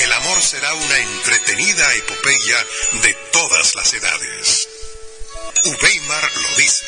el 0.00 0.12
amor 0.12 0.42
será 0.42 0.74
una 0.74 0.98
entretenida 0.98 1.94
epopeya 1.94 2.66
de 3.02 3.14
todas 3.32 3.74
las 3.74 3.90
edades. 3.94 4.68
Uweimar 5.64 6.30
lo 6.36 6.56
dice. 6.58 6.84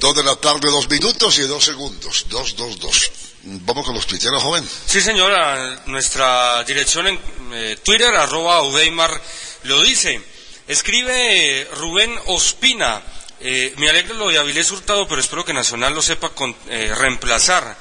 Dos 0.00 0.16
de 0.16 0.22
la 0.22 0.36
tarde, 0.36 0.70
dos 0.70 0.90
minutos 0.90 1.38
y 1.38 1.42
dos 1.46 1.64
segundos. 1.64 2.26
Dos, 2.28 2.56
dos, 2.56 2.78
dos. 2.78 3.10
Vamos 3.42 3.86
con 3.86 3.94
los 3.94 4.06
tuiteros, 4.06 4.42
joven. 4.42 4.68
Sí, 4.86 5.00
señora, 5.00 5.82
nuestra 5.86 6.62
dirección 6.64 7.06
en 7.06 7.18
eh, 7.52 7.78
Twitter, 7.82 8.14
arroba 8.14 8.62
Uweimar, 8.62 9.18
lo 9.64 9.82
dice. 9.82 10.20
Escribe 10.66 11.68
Rubén 11.74 12.18
Ospina. 12.26 13.02
Eh, 13.40 13.72
me 13.76 13.88
alegra 13.88 14.14
lo 14.14 14.28
de 14.28 14.38
Avilés 14.38 14.70
Hurtado, 14.70 15.06
pero 15.08 15.20
espero 15.20 15.44
que 15.44 15.52
Nacional 15.52 15.94
lo 15.94 16.02
sepa 16.02 16.32
eh, 16.68 16.94
reemplazar. 16.96 17.76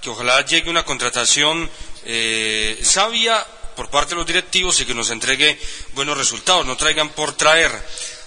Que 0.00 0.10
ojalá 0.10 0.44
llegue 0.44 0.70
una 0.70 0.84
contratación 0.84 1.70
eh, 2.04 2.80
sabia 2.82 3.46
por 3.76 3.88
parte 3.88 4.10
de 4.10 4.16
los 4.16 4.26
directivos 4.26 4.80
y 4.80 4.84
que 4.84 4.94
nos 4.94 5.10
entregue 5.10 5.58
buenos 5.94 6.16
resultados, 6.16 6.66
no 6.66 6.76
traigan 6.76 7.10
por 7.10 7.32
traer. 7.36 7.70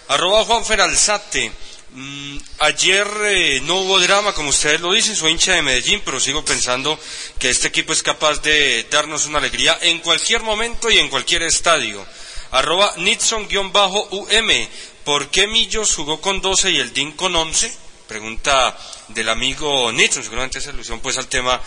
Arroba 0.07 0.45
Juan 0.45 0.65
Feralzate. 0.65 1.51
Mm, 1.91 2.37
ayer 2.59 3.07
eh, 3.23 3.61
no 3.63 3.77
hubo 3.77 3.99
drama, 3.99 4.33
como 4.33 4.49
ustedes 4.49 4.81
lo 4.81 4.91
dicen, 4.91 5.15
soy 5.15 5.31
hincha 5.31 5.53
de 5.53 5.61
Medellín, 5.61 6.01
pero 6.03 6.19
sigo 6.19 6.43
pensando 6.43 6.99
que 7.39 7.49
este 7.49 7.69
equipo 7.69 7.93
es 7.93 8.03
capaz 8.03 8.41
de 8.41 8.85
darnos 8.91 9.25
una 9.27 9.37
alegría 9.37 9.77
en 9.81 9.99
cualquier 9.99 10.41
momento 10.41 10.91
y 10.91 10.97
en 10.97 11.09
cualquier 11.09 11.43
estadio. 11.43 12.05
Arroba 12.51 12.93
Nixon-UM. 12.97 14.67
¿Por 15.03 15.29
qué 15.29 15.47
Millos 15.47 15.95
jugó 15.95 16.19
con 16.19 16.41
12 16.41 16.71
y 16.71 16.79
el 16.79 16.93
DIN 16.93 17.11
con 17.13 17.35
11? 17.35 17.71
Pregunta 18.07 18.77
del 19.09 19.29
amigo 19.29 19.91
Nixon, 19.91 20.23
seguramente 20.23 20.59
es 20.59 20.67
alusión 20.67 20.99
pues 20.99 21.17
al 21.17 21.27
tema 21.27 21.61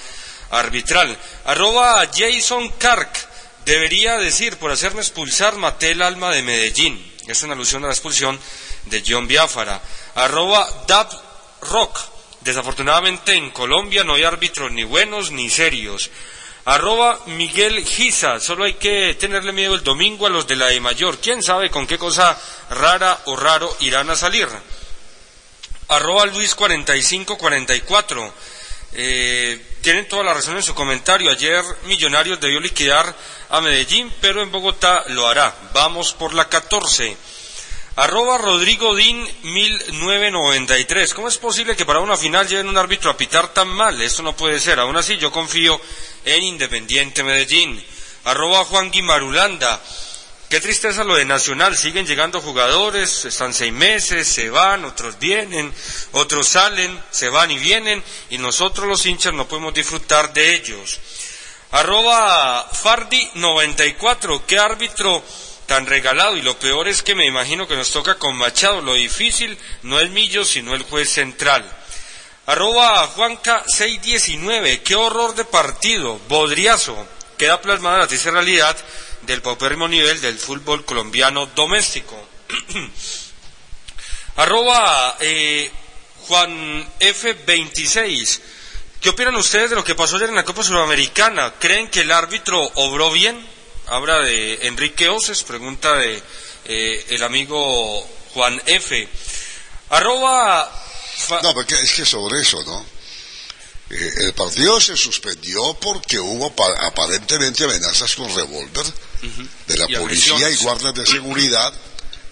arbitral. 0.51 1.17
Arroba 1.45 2.09
Jason 2.15 2.69
Kark. 2.79 3.29
Debería 3.65 4.17
decir, 4.17 4.57
por 4.57 4.71
hacerme 4.71 5.01
expulsar, 5.01 5.57
maté 5.57 5.91
el 5.91 6.03
alma 6.03 6.31
de 6.31 6.43
Medellín. 6.43 7.15
Es 7.27 7.43
una 7.43 7.53
alusión 7.53 7.85
a 7.85 7.89
la 7.89 7.93
expulsión 7.93 8.39
de 8.87 9.05
John 9.07 9.29
Biafara. 9.29 9.81
Arroba 10.15 10.85
Dab 10.87 11.09
Rock. 11.61 11.99
Desafortunadamente 12.41 13.35
en 13.35 13.51
Colombia 13.51 14.05
no 14.05 14.15
hay 14.15 14.25
árbitros 14.25 14.73
ni 14.73 14.85
buenos 14.85 15.31
ni 15.33 15.51
serios. 15.51 16.11
Arroba 16.69 17.19
Miguel 17.25 17.83
Giza. 17.83 18.39
Solo 18.41 18.65
hay 18.65 18.75
que 18.75 19.15
tenerle 19.15 19.53
miedo 19.53 19.75
el 19.75 19.83
domingo 19.83 20.27
a 20.27 20.29
los 20.29 20.47
de 20.47 20.55
la 20.55 20.71
E 20.71 20.81
Mayor. 20.81 21.17
¿Quién 21.17 21.43
sabe 21.43 21.71
con 21.71 21.87
qué 21.87 21.97
cosa 21.97 22.39
rara 22.69 23.23
o 23.25 23.37
raro 23.37 23.75
irán 23.81 24.11
a 24.11 24.17
salir? 24.17 24.47
Arroba 25.89 26.27
Luis 26.27 26.55
4544. 26.55 28.35
Eh, 28.93 29.79
tienen 29.81 30.09
toda 30.09 30.25
la 30.25 30.35
razón 30.35 30.57
en 30.57 30.63
su 30.63 30.75
comentario. 30.75 31.31
Ayer 31.31 31.65
Millonarios 31.85 32.39
debió 32.39 32.61
liquidar 32.61 33.17
a 33.49 33.63
Medellín, 33.63 34.13
pero 34.21 34.43
en 34.43 34.53
Bogotá 34.53 35.05
lo 35.07 35.27
hará. 35.27 35.55
Vamos 35.73 36.13
por 36.13 36.35
la 36.35 36.51
14. 36.51 37.17
Arroba 37.97 38.37
Rodrigo 38.37 38.95
Din 38.95 39.27
1993. 39.43 41.15
¿Cómo 41.15 41.29
es 41.29 41.39
posible 41.39 41.75
que 41.75 41.87
para 41.87 42.01
una 42.01 42.19
final 42.19 42.47
lleven 42.47 42.69
un 42.69 42.77
árbitro 42.77 43.11
a 43.11 43.17
pitar 43.17 43.55
tan 43.55 43.69
mal? 43.69 44.01
Esto 44.03 44.23
no 44.23 44.37
puede 44.37 44.61
ser. 44.61 44.79
Aún 44.79 44.99
así, 44.99 45.17
yo 45.17 45.33
confío 45.33 45.81
en 46.25 46.43
Independiente 46.43 47.23
Medellín. 47.23 47.83
Arroba 48.25 48.65
Juan 48.65 48.91
Guimarulanda. 48.91 49.81
Qué 50.49 50.61
tristeza 50.61 51.05
lo 51.05 51.17
de 51.17 51.27
Nacional. 51.27 51.77
Siguen 51.77 52.07
llegando 52.07 52.41
jugadores, 52.41 53.27
están 53.27 53.53
seis 53.53 53.73
meses, 53.73 54.27
se 54.27 54.49
van, 54.49 54.85
otros 54.87 55.19
vienen, 55.19 55.73
otros 56.13 56.49
salen, 56.49 56.99
se 57.11 57.29
van 57.29 57.51
y 57.51 57.59
vienen, 57.59 58.03
y 58.31 58.39
nosotros 58.39 58.87
los 58.87 59.05
hinchas 59.05 59.35
no 59.35 59.47
podemos 59.47 59.75
disfrutar 59.75 60.33
de 60.33 60.55
ellos. 60.55 61.01
Arroba 61.71 62.71
Fardi94. 62.71 64.43
¿Qué 64.47 64.59
árbitro 64.59 65.23
tan 65.67 65.85
regalado? 65.85 66.35
Y 66.37 66.43
lo 66.43 66.59
peor 66.59 66.89
es 66.89 67.03
que 67.03 67.15
me 67.15 67.27
imagino 67.27 67.69
que 67.69 67.77
nos 67.77 67.91
toca 67.91 68.15
con 68.15 68.35
Machado. 68.35 68.81
Lo 68.81 68.95
difícil 68.95 69.59
no 69.83 70.01
es 70.01 70.09
Millo, 70.11 70.47
sino 70.47 70.75
el 70.75 70.83
juez 70.85 71.11
central. 71.11 71.78
Arroba 72.49 73.07
Juanca619. 73.15 74.83
Qué 74.83 74.95
horror 74.95 75.35
de 75.35 75.45
partido. 75.45 76.19
Bodriazo. 76.31 76.97
Queda 77.37 77.61
plasmada 77.61 77.99
la 77.99 78.07
triste 78.07 78.31
realidad 78.31 78.75
del 79.21 79.43
paupérrimo 79.43 79.87
nivel 79.87 80.19
del 80.23 80.39
fútbol 80.39 80.83
colombiano 80.87 81.45
doméstico. 81.45 82.17
Arroba 84.37 85.19
eh, 85.21 85.71
Juan 86.27 86.89
F26. 86.99 88.41
¿Qué 89.03 89.11
opinan 89.11 89.37
ustedes 89.37 89.69
de 89.69 89.77
lo 89.77 89.85
que 89.85 89.95
pasó 89.95 90.17
ayer 90.17 90.31
en 90.31 90.37
la 90.37 90.45
Copa 90.47 90.63
Sudamericana? 90.63 91.53
¿Creen 91.59 91.91
que 91.91 92.01
el 92.01 92.11
árbitro 92.11 92.63
obró 92.77 93.11
bien? 93.11 93.47
Habla 93.89 94.21
de 94.21 94.67
Enrique 94.69 95.11
Oces, 95.11 95.43
pregunta 95.43 95.97
de 95.97 96.23
eh, 96.65 97.07
el 97.11 97.23
amigo 97.23 98.09
Juan 98.33 98.59
F. 98.65 99.07
Arroba... 99.91 100.87
No, 101.43 101.55
porque 101.55 101.75
es 101.75 101.93
que 101.93 102.05
sobre 102.07 102.41
eso, 102.41 102.63
¿no? 102.65 102.85
Eh, 103.91 104.13
el 104.27 104.35
partido 104.35 104.79
se 104.81 104.97
suspendió 104.97 105.75
porque 105.81 106.19
hubo 106.19 106.55
pa- 106.55 106.87
aparentemente 106.87 107.65
amenazas 107.65 108.15
con 108.17 108.35
revólver 108.35 108.85
de 109.67 109.77
la 109.79 109.87
Y 109.89 109.97
policía 109.97 110.51
y 110.51 110.57
guardias 110.57 110.95
de 110.95 111.07
seguridad 111.07 111.73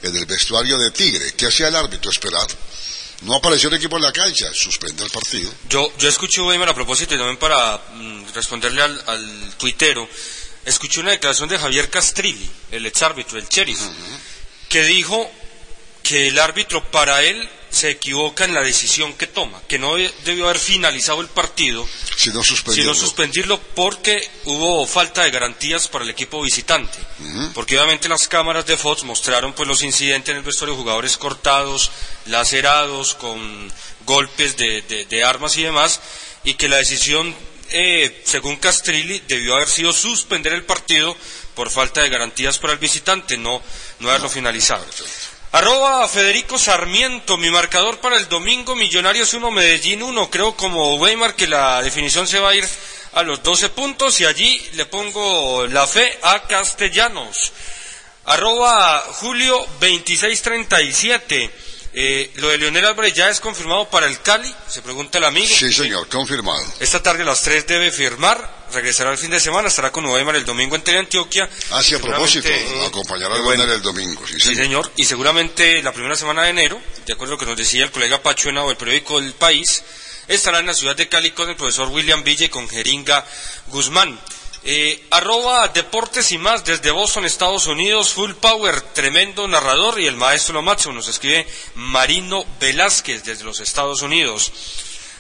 en 0.03 0.14
el 0.16 0.26
vestuario 0.26 0.76
de 0.78 0.91
Tigre. 0.91 1.32
¿Qué 1.34 1.47
hacía 1.47 1.68
el 1.68 1.76
árbitro? 1.76 2.11
Esperar. 2.11 2.47
No 3.22 3.34
apareció 3.34 3.70
el 3.70 3.76
equipo 3.76 3.97
en 3.97 4.03
la 4.03 4.12
cancha, 4.12 4.53
suspende 4.53 5.03
el 5.03 5.11
partido. 5.11 5.51
Yo, 5.70 5.91
yo 5.97 6.09
escuché, 6.11 6.43
Weimar, 6.43 6.68
a 6.68 6.74
propósito, 6.74 7.14
y 7.14 7.16
también 7.18 7.39
para 7.39 7.78
mm, 7.95 8.26
responderle 8.34 8.82
al, 8.82 9.03
al 9.07 9.55
tuitero, 9.57 10.07
escuché 10.66 11.01
una 11.01 11.12
declaración 11.12 11.49
de 11.49 11.59
Javier 11.59 11.89
Castrilli, 11.89 12.51
el 12.72 12.84
exárbitro, 12.84 13.39
el 13.39 13.49
sheriff, 13.49 13.80
que 14.68 14.82
dijo 14.84 15.30
que 16.03 16.28
el 16.28 16.39
árbitro 16.39 16.89
para 16.91 17.22
él 17.22 17.49
se 17.71 17.91
equivoca 17.91 18.45
en 18.45 18.55
la 18.55 18.62
decisión 18.62 19.12
que 19.14 19.27
toma, 19.27 19.61
que 19.69 19.79
no 19.79 19.97
de- 19.97 20.12
debió 20.25 20.45
haber 20.47 20.59
finalizado 20.59 21.21
el 21.21 21.29
partido, 21.29 21.87
sino 22.17 22.43
suspendirlo. 22.43 22.95
sino 22.95 23.07
suspendirlo 23.07 23.61
porque 23.75 24.29
hubo 24.45 24.87
falta 24.87 25.23
de 25.25 25.31
garantías 25.31 25.89
para 25.89 26.05
el 26.05 26.11
equipo 26.11 26.41
visitante. 26.41 26.99
Porque 27.55 27.77
obviamente 27.77 28.09
las 28.09 28.29
cámaras 28.29 28.64
de 28.67 28.77
Fox 28.77 29.03
mostraron 29.05 29.53
pues 29.53 29.69
los 29.69 29.83
incidentes 29.83 30.31
en 30.33 30.39
el 30.39 30.43
vestuario, 30.45 30.77
jugadores 30.77 31.17
cortados, 31.17 31.91
lacerados, 32.27 33.14
con 33.14 33.73
golpes 34.07 34.57
de, 34.57 34.83
de- 34.83 35.05
de 35.07 35.25
armas 35.25 35.57
y 35.57 35.62
demás, 35.62 36.01
y 36.45 36.55
que 36.55 36.69
la 36.69 36.77
decisión 36.77 37.35
eh, 37.71 38.23
según 38.25 38.57
Castrilli, 38.57 39.21
debió 39.27 39.57
haber 39.57 39.69
sido 39.69 39.93
suspender 39.93 40.53
el 40.53 40.62
partido 40.64 41.17
por 41.57 41.69
falta 41.69 42.01
de 42.01 42.09
garantías 42.09 42.59
para 42.59 42.75
el 42.75 42.79
visitante, 42.79 43.37
no, 43.37 43.61
no 43.99 44.09
haberlo 44.09 44.29
finalizado. 44.31 44.87
Arroba 45.53 46.07
Federico 46.09 46.59
Sarmiento, 46.59 47.36
mi 47.38 47.51
marcador 47.51 47.99
para 47.99 48.16
el 48.16 48.28
domingo, 48.28 48.74
Millonarios 48.74 49.32
1, 49.32 49.51
Medellín 49.51 50.03
1. 50.03 50.28
Creo 50.30 50.57
como 50.57 50.97
Weimar 50.97 51.34
que 51.34 51.47
la 51.47 51.80
definición 51.82 52.26
se 52.26 52.40
va 52.40 52.51
a 52.51 52.55
ir 52.55 52.68
a 53.14 53.22
los 53.22 53.42
12 53.42 53.70
puntos 53.70 54.20
y 54.20 54.26
allí 54.26 54.61
le 54.74 54.84
pongo 54.86 55.66
la 55.68 55.86
fe 55.86 56.18
a 56.22 56.42
Castellanos. 56.42 57.53
Arroba 58.26 58.99
Julio 59.12 59.66
2637. 59.80 61.51
Eh, 61.99 62.30
lo 62.34 62.51
de 62.51 62.59
Leonel 62.59 62.84
Álvarez 62.84 63.14
ya 63.14 63.30
es 63.30 63.40
confirmado 63.40 63.88
para 63.88 64.07
el 64.07 64.20
Cali, 64.20 64.55
se 64.68 64.82
pregunta 64.82 65.16
el 65.16 65.24
amigo. 65.24 65.47
Sí, 65.49 65.72
señor, 65.72 66.07
confirmado. 66.09 66.62
Esta 66.78 67.03
tarde 67.03 67.22
a 67.22 67.24
las 67.24 67.40
3 67.40 67.66
debe 67.66 67.90
firmar, 67.90 68.66
regresará 68.74 69.12
el 69.12 69.16
fin 69.16 69.30
de 69.30 69.40
semana, 69.40 69.68
estará 69.68 69.90
con 69.90 70.05
Weimar 70.05 70.36
el 70.36 70.44
domingo 70.44 70.76
en 70.76 70.97
Antioquia. 70.97 71.49
Ah, 71.70 71.82
sí, 71.82 71.94
a 71.94 71.99
propósito, 71.99 72.49
Seguramente, 72.49 72.86
acompañará 72.86 73.36
a 73.36 73.40
bueno. 73.40 73.62
Leonel 73.64 73.76
el 73.76 73.82
domingo. 73.82 74.26
Sí, 74.26 74.34
Sí, 74.34 74.40
señor. 74.40 74.62
señor. 74.62 74.92
Y 74.97 75.07
seguramente 75.07 75.82
la 75.82 75.92
primera 75.92 76.16
semana 76.16 76.42
de 76.42 76.51
enero, 76.51 76.78
de 77.07 77.12
acuerdo 77.14 77.32
a 77.32 77.36
lo 77.36 77.40
que 77.40 77.47
nos 77.47 77.57
decía 77.57 77.84
el 77.84 77.90
colega 77.90 78.22
Pacho 78.22 78.51
Henao 78.51 78.68
del 78.68 78.76
periódico 78.76 79.18
El 79.18 79.32
País, 79.32 79.82
estará 80.28 80.59
en 80.59 80.66
la 80.66 80.74
ciudad 80.74 80.97
de 80.97 81.09
Cali 81.09 81.30
con 81.30 81.49
el 81.49 81.57
profesor 81.57 81.88
William 81.88 82.22
Villa 82.22 82.44
y 82.44 82.51
con 82.51 82.68
Jeringa 82.68 83.24
Guzmán. 83.68 84.20
Eh, 84.69 85.01
arroba 85.11 85.69
Deportes 85.69 86.33
y 86.33 86.39
más 86.39 86.64
desde 86.64 86.91
Boston, 86.91 87.25
Estados 87.25 87.69
Unidos, 87.69 88.12
Full 88.12 88.33
Power, 88.33 88.81
tremendo 88.81 89.47
narrador 89.47 90.01
y 90.01 90.07
el 90.09 90.17
maestro 90.17 90.55
lo 90.55 90.62
máximo, 90.62 90.93
nos 90.95 91.07
escribe 91.07 91.47
Marino 91.77 92.45
Velázquez 92.59 93.23
desde 93.23 93.45
los 93.45 93.61
Estados 93.61 94.03
Unidos. 94.03 94.51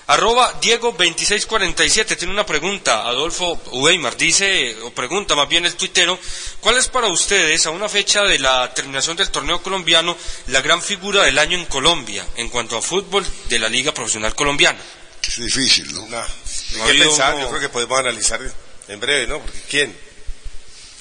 Arroba 0.08 0.52
Diego 0.60 0.88
2647 0.92 2.16
tiene 2.16 2.32
una 2.32 2.44
pregunta, 2.46 3.06
Adolfo 3.06 3.60
Weimar 3.72 4.16
dice, 4.16 4.76
o 4.82 4.90
pregunta 4.90 5.34
más 5.36 5.48
bien 5.48 5.64
el 5.64 5.74
tuitero, 5.76 6.18
¿cuál 6.60 6.76
es 6.78 6.88
para 6.88 7.06
ustedes 7.08 7.66
a 7.66 7.70
una 7.70 7.88
fecha 7.88 8.22
de 8.24 8.38
la 8.40 8.72
terminación 8.74 9.16
del 9.16 9.30
torneo 9.30 9.62
colombiano 9.62 10.16
la 10.48 10.60
gran 10.60 10.82
figura 10.82 11.22
del 11.22 11.38
año 11.38 11.56
en 11.56 11.66
Colombia 11.66 12.26
en 12.36 12.48
cuanto 12.48 12.76
a 12.76 12.82
fútbol 12.82 13.24
de 13.48 13.58
la 13.60 13.68
Liga 13.68 13.92
Profesional 13.94 14.34
Colombiana? 14.34 14.78
Es 15.22 15.38
difícil, 15.38 15.92
¿no? 15.92 16.04
Hay 16.04 16.80
ha 16.82 16.86
que 16.92 16.98
pensar, 16.98 17.34
uno- 17.34 17.42
yo 17.44 17.48
creo 17.50 17.60
que 17.62 17.68
podemos 17.68 17.98
analizar 17.98 18.40
en 18.88 19.00
breve, 19.00 19.26
¿no? 19.26 19.40
Porque 19.40 19.60
¿quién? 19.68 19.96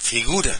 Figura. 0.01 0.59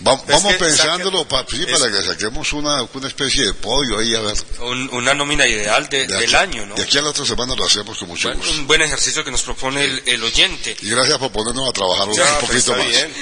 Vamos 0.00 0.24
que 0.26 0.32
pensándolo 0.54 1.18
saque- 1.22 1.28
pa- 1.28 1.46
sí, 1.48 1.64
para 1.66 1.90
que 1.92 2.02
saquemos 2.02 2.52
una, 2.54 2.82
una 2.92 3.06
especie 3.08 3.46
de 3.46 3.54
podio 3.54 3.98
ahí, 3.98 4.14
a 4.16 4.20
ver. 4.20 4.36
Un- 4.60 4.88
una 4.94 5.14
nómina 5.14 5.46
ideal 5.46 5.88
de- 5.88 6.06
De 6.08 6.14
del 6.18 6.24
aquí- 6.24 6.34
año, 6.34 6.66
¿no? 6.66 6.74
De 6.74 6.82
aquí 6.82 6.98
a 6.98 7.02
la 7.02 7.10
otra 7.10 7.24
semana 7.24 7.54
lo 7.54 7.64
hacemos 7.64 7.96
con 7.98 8.08
mucho 8.08 8.28
Bueno, 8.28 8.42
gusto. 8.42 8.58
un 8.58 8.66
buen 8.66 8.82
ejercicio 8.82 9.22
que 9.24 9.30
nos 9.30 9.42
propone 9.42 9.84
el, 9.84 10.02
el 10.06 10.24
oyente. 10.24 10.76
Y 10.82 10.90
gracias 10.90 11.18
por 11.18 11.30
ponernos 11.30 11.68
a 11.68 11.72
trabajar 11.72 12.08
un, 12.08 12.16
Ya, 12.16 12.24
un 12.24 12.30
pues, 12.46 12.50
poquito 12.50 12.72
está 12.72 12.76
más. 12.78 12.88
bien. 12.88 13.14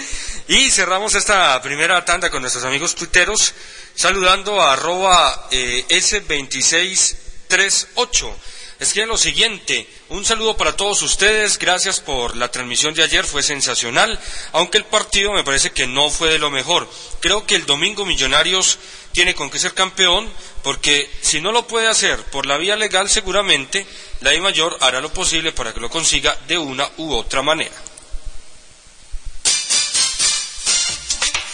Y 0.48 0.70
cerramos 0.70 1.14
esta 1.14 1.60
primera 1.60 2.02
tanda 2.04 2.30
con 2.30 2.40
nuestros 2.40 2.64
amigos 2.64 2.94
tuiteros, 2.94 3.52
saludando 3.94 4.58
a 4.60 4.72
arroba 4.72 5.48
eh, 5.50 5.84
S2638. 5.90 8.32
Escribe 8.80 9.08
lo 9.08 9.18
siguiente, 9.18 9.86
un 10.08 10.24
saludo 10.24 10.56
para 10.56 10.74
todos 10.74 11.02
ustedes, 11.02 11.58
gracias 11.58 12.00
por 12.00 12.34
la 12.34 12.50
transmisión 12.50 12.94
de 12.94 13.02
ayer, 13.02 13.26
fue 13.26 13.42
sensacional, 13.42 14.18
aunque 14.52 14.78
el 14.78 14.86
partido 14.86 15.34
me 15.34 15.44
parece 15.44 15.70
que 15.70 15.86
no 15.86 16.08
fue 16.08 16.30
de 16.30 16.38
lo 16.38 16.50
mejor. 16.50 16.90
Creo 17.20 17.44
que 17.44 17.56
el 17.56 17.66
domingo 17.66 18.06
Millonarios 18.06 18.78
tiene 19.12 19.34
con 19.34 19.50
qué 19.50 19.58
ser 19.58 19.74
campeón, 19.74 20.32
porque 20.62 21.10
si 21.20 21.42
no 21.42 21.52
lo 21.52 21.66
puede 21.66 21.88
hacer 21.88 22.22
por 22.30 22.46
la 22.46 22.56
vía 22.56 22.74
legal, 22.74 23.10
seguramente 23.10 23.86
la 24.20 24.34
I 24.34 24.40
Mayor 24.40 24.78
hará 24.80 25.02
lo 25.02 25.12
posible 25.12 25.52
para 25.52 25.74
que 25.74 25.80
lo 25.80 25.90
consiga 25.90 26.34
de 26.48 26.56
una 26.56 26.88
u 26.96 27.12
otra 27.12 27.42
manera. 27.42 27.76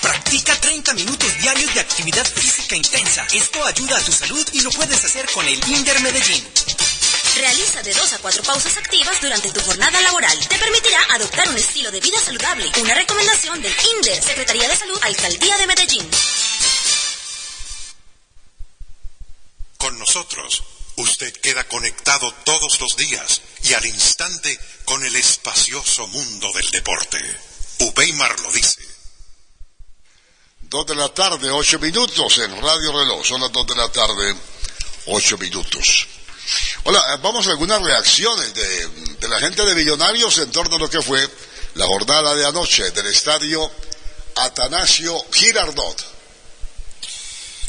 Practica 0.01 0.61
30 0.61 0.95
minutos 0.95 1.39
diarios 1.41 1.75
de 1.75 1.81
actividad 1.81 2.25
física 2.25 2.77
intensa. 2.77 3.27
Esto 3.33 3.65
ayuda 3.65 3.97
a 3.97 4.05
tu 4.05 4.13
salud 4.13 4.47
y 4.53 4.61
lo 4.61 4.71
puedes 4.71 5.05
hacer 5.05 5.27
con 5.33 5.45
el 5.45 5.59
Inder 5.69 6.01
Medellín. 6.03 6.45
Realiza 7.37 7.83
de 7.83 7.93
dos 7.93 8.13
a 8.15 8.19
cuatro 8.19 8.43
pausas 8.43 8.77
activas 8.79 9.21
durante 9.21 9.53
tu 9.53 9.61
jornada 9.61 10.01
laboral. 10.01 10.39
Te 10.49 10.59
permitirá 10.59 10.99
adoptar 11.11 11.47
un 11.51 11.57
estilo 11.57 11.91
de 11.91 12.01
vida 12.01 12.19
saludable. 12.19 12.71
Una 12.81 12.95
recomendación 12.95 13.61
del 13.61 13.75
INDER, 13.95 14.23
Secretaría 14.23 14.67
de 14.67 14.77
Salud, 14.77 14.99
Alcaldía 15.03 15.59
de 15.59 15.67
Medellín. 15.67 16.11
Con 19.77 19.99
nosotros, 19.99 20.63
usted 20.97 21.31
queda 21.35 21.69
conectado 21.69 22.33
todos 22.45 22.81
los 22.81 22.97
días 22.97 23.43
y 23.65 23.75
al 23.75 23.85
instante 23.85 24.59
con 24.87 25.05
el 25.05 25.15
espacioso 25.15 26.07
mundo 26.07 26.51
del 26.55 26.71
deporte. 26.71 27.19
Ubeimar 27.81 28.41
lo 28.41 28.51
dice. 28.53 28.81
Dos 30.63 30.87
de 30.87 30.95
la 30.95 31.13
tarde, 31.13 31.51
ocho 31.51 31.79
minutos 31.79 32.39
en 32.39 32.51
Radio 32.63 32.93
Reloj. 32.93 33.27
Son 33.27 33.43
las 33.43 33.53
dos 33.53 33.67
de 33.67 33.77
la 33.77 33.93
tarde, 33.93 34.35
ocho 35.07 35.37
minutos. 35.37 36.09
Hola, 36.85 37.15
eh, 37.15 37.19
vamos 37.23 37.47
a 37.47 37.51
algunas 37.51 37.83
reacciones 37.83 38.55
de, 38.55 38.89
de 39.21 39.29
la 39.29 39.39
gente 39.39 39.65
de 39.65 39.75
Millonarios 39.75 40.39
en 40.39 40.51
torno 40.51 40.77
a 40.77 40.79
lo 40.79 40.89
que 40.89 41.03
fue 41.03 41.29
la 41.75 41.87
jornada 41.87 42.35
de 42.35 42.47
anoche 42.47 42.91
del 42.93 43.07
estadio 43.07 43.71
Atanasio 44.37 45.19
Girardot. 45.33 46.17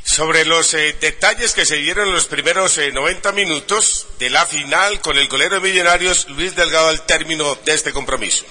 Sobre 0.03 0.45
los 0.45 0.73
eh, 0.73 0.95
detalles 1.01 1.53
que 1.53 1.65
se 1.65 1.75
dieron 1.75 2.07
en 2.07 2.13
los 2.13 2.27
primeros 2.27 2.77
eh, 2.77 2.91
90 2.91 3.31
minutos 3.33 4.07
de 4.19 4.29
la 4.29 4.45
final 4.45 5.01
con 5.01 5.17
el 5.17 5.27
golero 5.27 5.55
de 5.55 5.69
Millonarios, 5.69 6.27
Luis 6.29 6.55
Delgado, 6.55 6.87
al 6.87 7.05
término 7.05 7.55
de 7.55 7.73
este 7.73 7.91
compromiso. 7.91 8.45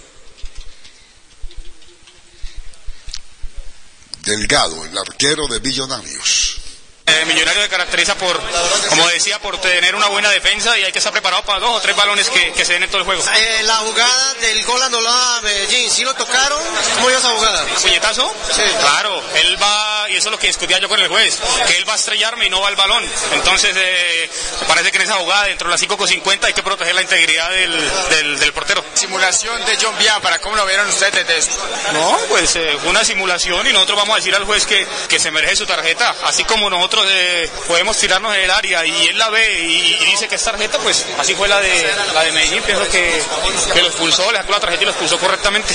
Delgado, 4.22 4.85
el 4.85 4.99
arquero 4.99 5.47
de 5.49 5.61
Millonarios. 5.61 6.59
Eh, 7.09 7.25
Millonario 7.27 7.63
se 7.63 7.69
caracteriza 7.69 8.17
por, 8.17 8.41
como 8.89 9.07
decía, 9.09 9.39
por 9.39 9.61
tener 9.61 9.95
una 9.95 10.09
buena 10.09 10.29
defensa 10.31 10.77
y 10.77 10.83
hay 10.83 10.91
que 10.91 10.99
estar 10.99 11.13
preparado 11.13 11.45
para 11.45 11.61
dos 11.61 11.77
o 11.77 11.81
tres 11.81 11.95
balones 11.95 12.29
que, 12.29 12.53
que 12.53 12.65
se 12.65 12.73
den 12.73 12.83
en 12.83 12.89
todo 12.91 12.99
el 12.99 13.05
juego. 13.05 13.23
Eh, 13.33 13.63
la 13.63 13.77
jugada 13.77 14.35
del 14.35 14.65
gol 14.65 14.83
anulado 14.83 15.17
a 15.37 15.41
Medellín, 15.43 15.89
¿sí 15.89 16.03
lo 16.03 16.15
tocaron? 16.15 16.59
¿Cómo 16.97 17.07
vio 17.07 17.17
esa 17.19 17.29
jugada? 17.31 17.65
¿Puñetazo? 17.81 18.35
Sí. 18.53 18.63
Claro, 18.81 19.23
él 19.37 19.57
va, 19.63 20.07
y 20.11 20.17
eso 20.17 20.29
es 20.29 20.33
lo 20.33 20.39
que 20.41 20.49
discutía 20.49 20.79
yo 20.79 20.89
con 20.89 20.99
el 20.99 21.07
juez, 21.07 21.39
que 21.69 21.77
él 21.77 21.89
va 21.89 21.93
a 21.93 21.97
estrellarme 21.97 22.47
y 22.47 22.51
no 22.51 22.61
va 22.61 22.69
al 22.69 22.77
balón. 22.77 23.05
Entonces, 23.35 23.77
eh, 23.79 24.29
parece 24.67 24.91
que 24.91 24.97
en 24.97 25.05
esa 25.05 25.15
jugada, 25.15 25.45
dentro 25.45 25.69
de 25.69 25.75
las 25.75 25.81
5 25.81 25.97
con 25.97 26.09
50, 26.09 26.49
hay 26.49 26.55
que 26.55 26.65
proteger 26.65 26.97
la 26.97 27.03
integridad 27.03 27.51
del, 27.51 27.91
del, 28.11 28.39
del 28.41 28.53
portero. 28.53 28.85
Simulación 28.95 29.64
de 29.64 29.79
John 29.80 29.97
Biafara, 29.97 30.41
¿cómo 30.41 30.57
lo 30.57 30.67
vieron 30.67 30.89
ustedes 30.89 31.14
desde 31.14 31.39
esto? 31.39 31.55
No, 31.93 32.18
pues 32.29 32.57
eh, 32.57 32.76
fue 32.80 32.91
una 32.91 33.05
simulación 33.05 33.64
y 33.68 33.72
nosotros 33.72 33.97
vamos 33.97 34.14
a 34.14 34.17
decir 34.17 34.35
al 34.35 34.45
juez 34.45 34.67
que, 34.67 34.85
que 35.09 35.21
se 35.21 35.30
merece 35.30 35.55
su 35.55 35.67
tarjeta. 35.67 36.13
Así 36.25 36.43
como 36.43 36.68
eh, 37.07 37.51
podemos 37.67 37.97
tirarnos 37.97 38.35
en 38.35 38.43
el 38.43 38.51
área 38.51 38.85
y 38.87 39.09
él 39.09 39.18
la 39.18 39.31
ve 39.31 39.63
y, 39.63 40.03
y 40.03 40.07
dice 40.07 40.29
que 40.29 40.37
es 40.37 40.43
tarjeta, 40.43 40.79
pues 40.79 41.05
así 41.18 41.35
fue 41.35 41.49
la 41.49 41.61
de, 41.61 41.95
la 42.14 42.25
de 42.25 42.33
Medellín. 42.33 42.63
Pienso 42.63 42.89
que, 42.89 43.23
que 43.73 43.81
lo 43.83 43.89
expulsó, 43.89 44.31
le 44.33 44.39
sacó 44.39 44.53
la 44.53 44.61
tarjeta 44.61 44.83
y 44.83 44.87
lo 44.87 44.91
expulsó 44.93 45.18
correctamente. 45.18 45.75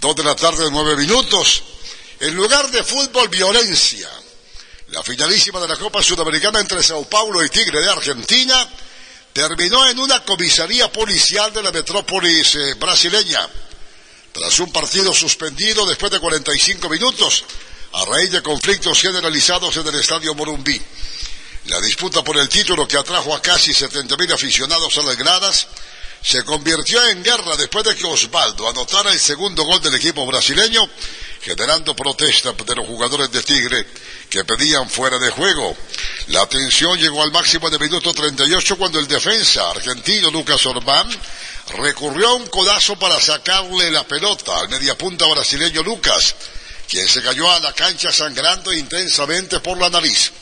Dos 0.00 0.14
de 0.16 0.24
la 0.24 0.36
tarde, 0.36 0.68
nueve 0.70 0.96
minutos. 0.96 1.62
En 2.20 2.34
lugar 2.34 2.68
de 2.70 2.82
fútbol, 2.84 3.28
violencia. 3.28 4.08
La 4.88 5.02
finalísima 5.02 5.60
de 5.60 5.68
la 5.68 5.76
Copa 5.76 6.02
Sudamericana 6.02 6.60
entre 6.60 6.82
Sao 6.82 7.08
Paulo 7.08 7.44
y 7.44 7.48
Tigre 7.48 7.80
de 7.80 7.90
Argentina 7.90 8.68
terminó 9.32 9.86
en 9.88 9.98
una 9.98 10.24
comisaría 10.24 10.90
policial 10.90 11.52
de 11.52 11.62
la 11.62 11.72
metrópolis 11.72 12.54
eh, 12.54 12.74
brasileña. 12.74 13.46
Tras 14.36 14.60
un 14.60 14.70
partido 14.70 15.14
suspendido 15.14 15.86
después 15.86 16.12
de 16.12 16.20
45 16.20 16.90
minutos, 16.90 17.42
a 17.94 18.04
raíz 18.04 18.30
de 18.30 18.42
conflictos 18.42 19.00
generalizados 19.00 19.74
en 19.78 19.86
el 19.86 19.94
estadio 19.94 20.34
Morumbí. 20.34 20.78
La 21.64 21.80
disputa 21.80 22.22
por 22.22 22.36
el 22.36 22.46
título 22.46 22.86
que 22.86 22.98
atrajo 22.98 23.34
a 23.34 23.40
casi 23.40 23.70
70.000 23.70 24.34
aficionados 24.34 24.98
a 24.98 25.02
las 25.04 25.16
gradas 25.16 25.68
se 26.22 26.44
convirtió 26.44 27.02
en 27.08 27.22
guerra 27.22 27.56
después 27.56 27.82
de 27.86 27.96
que 27.96 28.04
Osvaldo 28.04 28.68
anotara 28.68 29.10
el 29.10 29.18
segundo 29.18 29.64
gol 29.64 29.80
del 29.80 29.94
equipo 29.94 30.26
brasileño, 30.26 30.86
generando 31.40 31.96
protesta 31.96 32.52
de 32.52 32.74
los 32.74 32.86
jugadores 32.86 33.30
de 33.32 33.42
Tigre 33.42 33.86
que 34.28 34.44
pedían 34.44 34.90
fuera 34.90 35.18
de 35.18 35.30
juego. 35.30 35.74
La 36.26 36.46
tensión 36.46 36.98
llegó 36.98 37.22
al 37.22 37.32
máximo 37.32 37.70
de 37.70 37.78
minuto 37.78 38.12
38 38.12 38.76
cuando 38.76 38.98
el 38.98 39.08
defensa 39.08 39.70
argentino 39.70 40.30
Lucas 40.30 40.66
Orbán 40.66 41.08
recurrió 41.74 42.28
a 42.28 42.34
un 42.34 42.46
codazo 42.46 42.96
para 42.98 43.20
sacarle 43.20 43.90
la 43.90 44.04
pelota 44.04 44.58
al 44.58 44.68
mediapunta 44.68 45.26
brasileño 45.26 45.82
Lucas, 45.82 46.34
quien 46.88 47.08
se 47.08 47.22
cayó 47.22 47.50
a 47.50 47.60
la 47.60 47.72
cancha 47.72 48.12
sangrando 48.12 48.72
intensamente 48.72 49.60
por 49.60 49.78
la 49.78 49.90
nariz. 49.90 50.32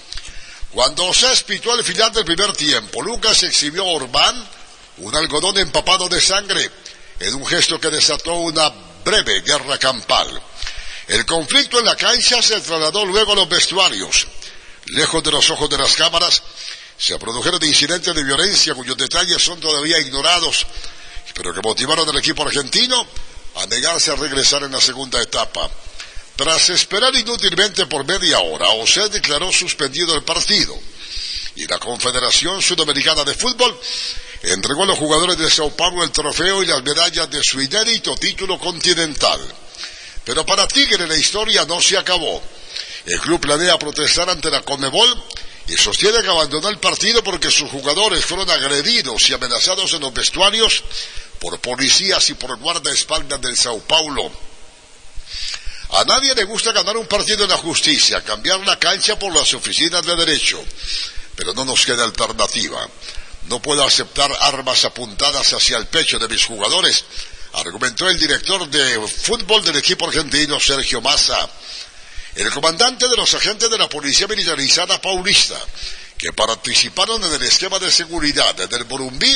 Cuando 0.70 1.14
se 1.14 1.32
espitó 1.32 1.72
al 1.72 1.84
final 1.84 2.12
del 2.12 2.24
primer 2.24 2.52
tiempo, 2.52 3.00
Lucas 3.00 3.42
exhibió 3.44 3.82
a 3.84 3.92
Orbán 3.92 4.48
un 4.98 5.14
algodón 5.14 5.58
empapado 5.58 6.08
de 6.08 6.20
sangre 6.20 6.70
en 7.20 7.34
un 7.34 7.46
gesto 7.46 7.80
que 7.80 7.90
desató 7.90 8.34
una 8.34 8.72
breve 9.04 9.40
guerra 9.40 9.78
campal. 9.78 10.28
El 11.06 11.24
conflicto 11.26 11.78
en 11.78 11.84
la 11.84 11.96
cancha 11.96 12.42
se 12.42 12.60
trasladó 12.60 13.04
luego 13.04 13.32
a 13.32 13.36
los 13.36 13.48
vestuarios. 13.48 14.26
Lejos 14.86 15.22
de 15.22 15.30
los 15.30 15.48
ojos 15.50 15.70
de 15.70 15.78
las 15.78 15.94
cámaras, 15.94 16.42
se 16.96 17.18
produjeron 17.18 17.62
incidentes 17.64 18.14
de 18.14 18.24
violencia 18.24 18.74
cuyos 18.74 18.96
detalles 18.96 19.42
son 19.42 19.60
todavía 19.60 19.98
ignorados, 19.98 20.66
pero 21.34 21.52
que 21.52 21.60
motivaron 21.60 22.08
al 22.08 22.16
equipo 22.16 22.42
argentino 22.42 23.06
a 23.56 23.66
negarse 23.66 24.10
a 24.10 24.16
regresar 24.16 24.62
en 24.62 24.72
la 24.72 24.80
segunda 24.80 25.20
etapa. 25.20 25.70
Tras 26.36 26.70
esperar 26.70 27.14
inútilmente 27.14 27.86
por 27.86 28.04
media 28.04 28.40
hora, 28.40 28.66
José 28.66 29.08
declaró 29.08 29.52
suspendido 29.52 30.14
el 30.14 30.24
partido 30.24 30.76
y 31.56 31.66
la 31.66 31.78
Confederación 31.78 32.60
Sudamericana 32.60 33.24
de 33.24 33.34
Fútbol 33.34 33.78
entregó 34.42 34.82
a 34.82 34.86
los 34.86 34.98
jugadores 34.98 35.38
de 35.38 35.50
Sao 35.50 35.70
Paulo 35.70 36.02
el 36.02 36.10
trofeo 36.10 36.62
y 36.62 36.66
las 36.66 36.82
medallas 36.82 37.30
de 37.30 37.42
su 37.42 37.60
inédito 37.60 38.16
título 38.16 38.58
continental. 38.58 39.40
Pero 40.24 40.44
para 40.44 40.66
Tigre 40.66 41.06
la 41.06 41.16
historia 41.16 41.64
no 41.66 41.80
se 41.80 41.96
acabó. 41.96 42.42
El 43.06 43.20
club 43.20 43.40
planea 43.40 43.78
protestar 43.78 44.28
ante 44.28 44.50
la 44.50 44.62
Conmebol 44.62 45.22
y 45.66 45.76
sostiene 45.76 46.22
que 46.22 46.28
abandonó 46.28 46.68
el 46.68 46.78
partido 46.78 47.22
porque 47.24 47.50
sus 47.50 47.70
jugadores 47.70 48.24
fueron 48.24 48.50
agredidos 48.50 49.28
y 49.28 49.34
amenazados 49.34 49.92
en 49.94 50.00
los 50.00 50.12
vestuarios 50.12 50.82
por 51.38 51.58
policías 51.60 52.28
y 52.30 52.34
por 52.34 52.56
guardaespaldas 52.58 53.40
del 53.40 53.56
Sao 53.56 53.80
Paulo. 53.80 54.30
A 55.90 56.04
nadie 56.04 56.34
le 56.34 56.44
gusta 56.44 56.72
ganar 56.72 56.96
un 56.96 57.06
partido 57.06 57.44
en 57.44 57.50
la 57.50 57.56
justicia, 57.56 58.22
cambiar 58.24 58.60
la 58.66 58.78
cancha 58.78 59.18
por 59.18 59.34
las 59.34 59.54
oficinas 59.54 60.04
de 60.04 60.16
derecho, 60.16 60.62
pero 61.36 61.54
no 61.54 61.64
nos 61.64 61.84
queda 61.86 62.04
alternativa. 62.04 62.88
No 63.48 63.60
puedo 63.60 63.84
aceptar 63.84 64.30
armas 64.40 64.84
apuntadas 64.84 65.52
hacia 65.52 65.76
el 65.76 65.86
pecho 65.86 66.18
de 66.18 66.28
mis 66.28 66.44
jugadores, 66.44 67.04
argumentó 67.52 68.08
el 68.08 68.18
director 68.18 68.68
de 68.68 69.06
fútbol 69.06 69.62
del 69.64 69.76
equipo 69.76 70.06
argentino, 70.06 70.58
Sergio 70.58 71.00
Massa. 71.00 71.48
El 72.36 72.50
comandante 72.50 73.06
de 73.06 73.16
los 73.16 73.32
agentes 73.34 73.70
de 73.70 73.78
la 73.78 73.88
Policía 73.88 74.26
Militarizada 74.26 75.00
Paulista, 75.00 75.56
que 76.18 76.32
participaron 76.32 77.22
en 77.22 77.32
el 77.32 77.42
esquema 77.42 77.78
de 77.78 77.92
seguridad 77.92 78.56
del 78.56 78.84
Burumbí, 78.84 79.32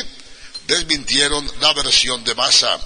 desmintieron 0.66 1.48
la 1.60 1.72
versión 1.74 2.24
de 2.24 2.34
Massa. 2.34 2.76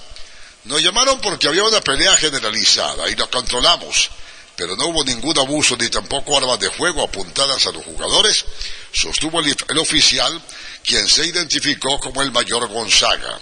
Nos 0.65 0.83
llamaron 0.83 1.19
porque 1.19 1.47
había 1.47 1.63
una 1.63 1.81
pelea 1.81 2.15
generalizada 2.15 3.09
y 3.09 3.15
lo 3.15 3.27
controlamos, 3.31 4.11
pero 4.55 4.75
no 4.75 4.85
hubo 4.85 5.03
ningún 5.03 5.37
abuso 5.39 5.75
ni 5.77 5.89
tampoco 5.89 6.37
armas 6.37 6.59
de 6.59 6.69
fuego 6.69 7.03
apuntadas 7.03 7.65
a 7.65 7.71
los 7.71 7.83
jugadores, 7.83 8.45
sostuvo 8.91 9.39
el, 9.39 9.55
el 9.67 9.77
oficial, 9.79 10.39
quien 10.83 11.07
se 11.07 11.25
identificó 11.25 11.99
como 11.99 12.21
el 12.21 12.31
mayor 12.31 12.67
Gonzaga. 12.67 13.39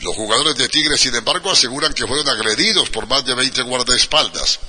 Los 0.00 0.14
jugadores 0.14 0.54
de 0.54 0.68
Tigre, 0.68 0.96
sin 0.96 1.16
embargo, 1.16 1.50
aseguran 1.50 1.92
que 1.92 2.06
fueron 2.06 2.28
agredidos 2.28 2.90
por 2.90 3.08
más 3.08 3.24
de 3.24 3.34
20 3.34 3.62
guardaespaldas. 3.62 4.60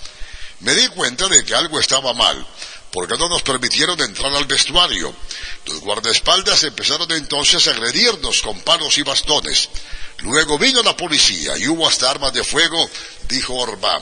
Me 0.62 0.74
di 0.74 0.88
cuenta 0.90 1.28
de 1.28 1.44
que 1.46 1.54
algo 1.54 1.80
estaba 1.80 2.14
mal, 2.14 2.46
porque 2.92 3.18
no 3.18 3.30
nos 3.30 3.44
permitieron 3.44 4.00
entrar 4.02 4.34
al 4.34 4.46
vestuario. 4.46 5.14
Los 5.66 5.82
guardaespaldas 5.82 6.64
empezaron 6.64 7.12
entonces 7.12 7.68
a 7.68 7.72
agredirnos 7.72 8.42
con 8.42 8.60
palos 8.62 8.98
y 8.98 9.04
bastones. 9.04 9.70
Luego 10.20 10.58
vino 10.58 10.82
la 10.82 10.98
policía 10.98 11.58
y 11.58 11.68
hubo 11.68 11.88
hasta 11.88 12.10
armas 12.10 12.34
de 12.34 12.44
fuego, 12.44 12.90
dijo 13.28 13.54
Orbán. 13.54 14.02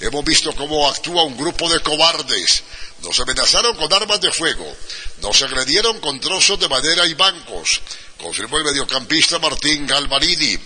Hemos 0.00 0.24
visto 0.24 0.54
cómo 0.54 0.88
actúa 0.88 1.24
un 1.24 1.36
grupo 1.36 1.68
de 1.70 1.80
cobardes. 1.80 2.62
Nos 3.02 3.18
amenazaron 3.20 3.74
con 3.76 3.92
armas 3.92 4.20
de 4.20 4.30
fuego. 4.30 4.76
Nos 5.22 5.40
agredieron 5.42 6.00
con 6.00 6.20
trozos 6.20 6.60
de 6.60 6.68
madera 6.68 7.06
y 7.06 7.14
bancos, 7.14 7.80
confirmó 8.20 8.58
el 8.58 8.64
mediocampista 8.64 9.38
Martín 9.38 9.86
Galmarini. 9.86 10.58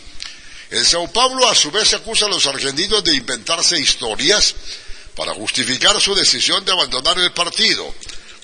El 0.71 0.87
Sao 0.87 1.11
Paulo 1.13 1.49
a 1.49 1.55
su 1.55 1.71
vez 1.71 1.95
acusa 1.95 2.27
a 2.27 2.29
los 2.29 2.47
argentinos 2.47 3.05
de 3.05 3.15
inventarse 3.15 3.79
historias 3.79 4.55
para 5.15 5.35
justificar 5.35 6.01
su 6.01 6.15
decisión 6.15 6.65
de 6.65 6.73
abandonar 6.73 7.19
el 7.19 7.33
partido. 7.33 7.95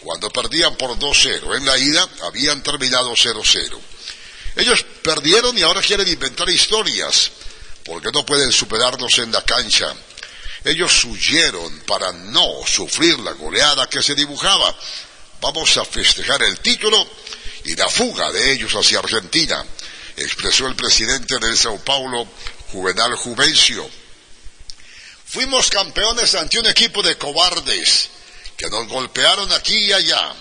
Cuando 0.00 0.30
perdían 0.30 0.76
por 0.76 0.96
2-0 0.98 1.56
en 1.56 1.66
la 1.66 1.76
ida, 1.76 2.08
habían 2.22 2.62
terminado 2.62 3.12
0-0. 3.12 3.78
Ellos 4.56 4.84
perdieron 5.02 5.56
y 5.56 5.62
ahora 5.62 5.82
quieren 5.82 6.08
inventar 6.08 6.48
historias, 6.48 7.30
porque 7.84 8.10
no 8.12 8.24
pueden 8.24 8.52
superarnos 8.52 9.18
en 9.18 9.32
la 9.32 9.44
cancha. 9.44 9.94
Ellos 10.64 11.04
huyeron 11.04 11.80
para 11.80 12.12
no 12.12 12.46
sufrir 12.66 13.18
la 13.20 13.32
goleada 13.32 13.88
que 13.88 14.02
se 14.02 14.14
dibujaba. 14.14 14.74
Vamos 15.40 15.76
a 15.76 15.84
festejar 15.84 16.42
el 16.42 16.58
título 16.60 17.08
y 17.64 17.76
la 17.76 17.88
fuga 17.88 18.30
de 18.32 18.52
ellos 18.52 18.72
hacia 18.74 18.98
Argentina, 18.98 19.64
expresó 20.16 20.66
el 20.66 20.74
presidente 20.74 21.38
del 21.38 21.56
Sao 21.56 21.78
Paulo, 21.78 22.26
Juvenal 22.72 23.14
Juvencio. 23.14 23.88
Fuimos 25.30 25.68
campeones 25.68 26.34
ante 26.36 26.58
un 26.58 26.66
equipo 26.66 27.02
de 27.02 27.18
cobardes 27.18 28.08
que 28.56 28.70
nos 28.70 28.88
golpearon 28.88 29.52
aquí 29.52 29.76
y 29.76 29.92
allá. 29.92 30.34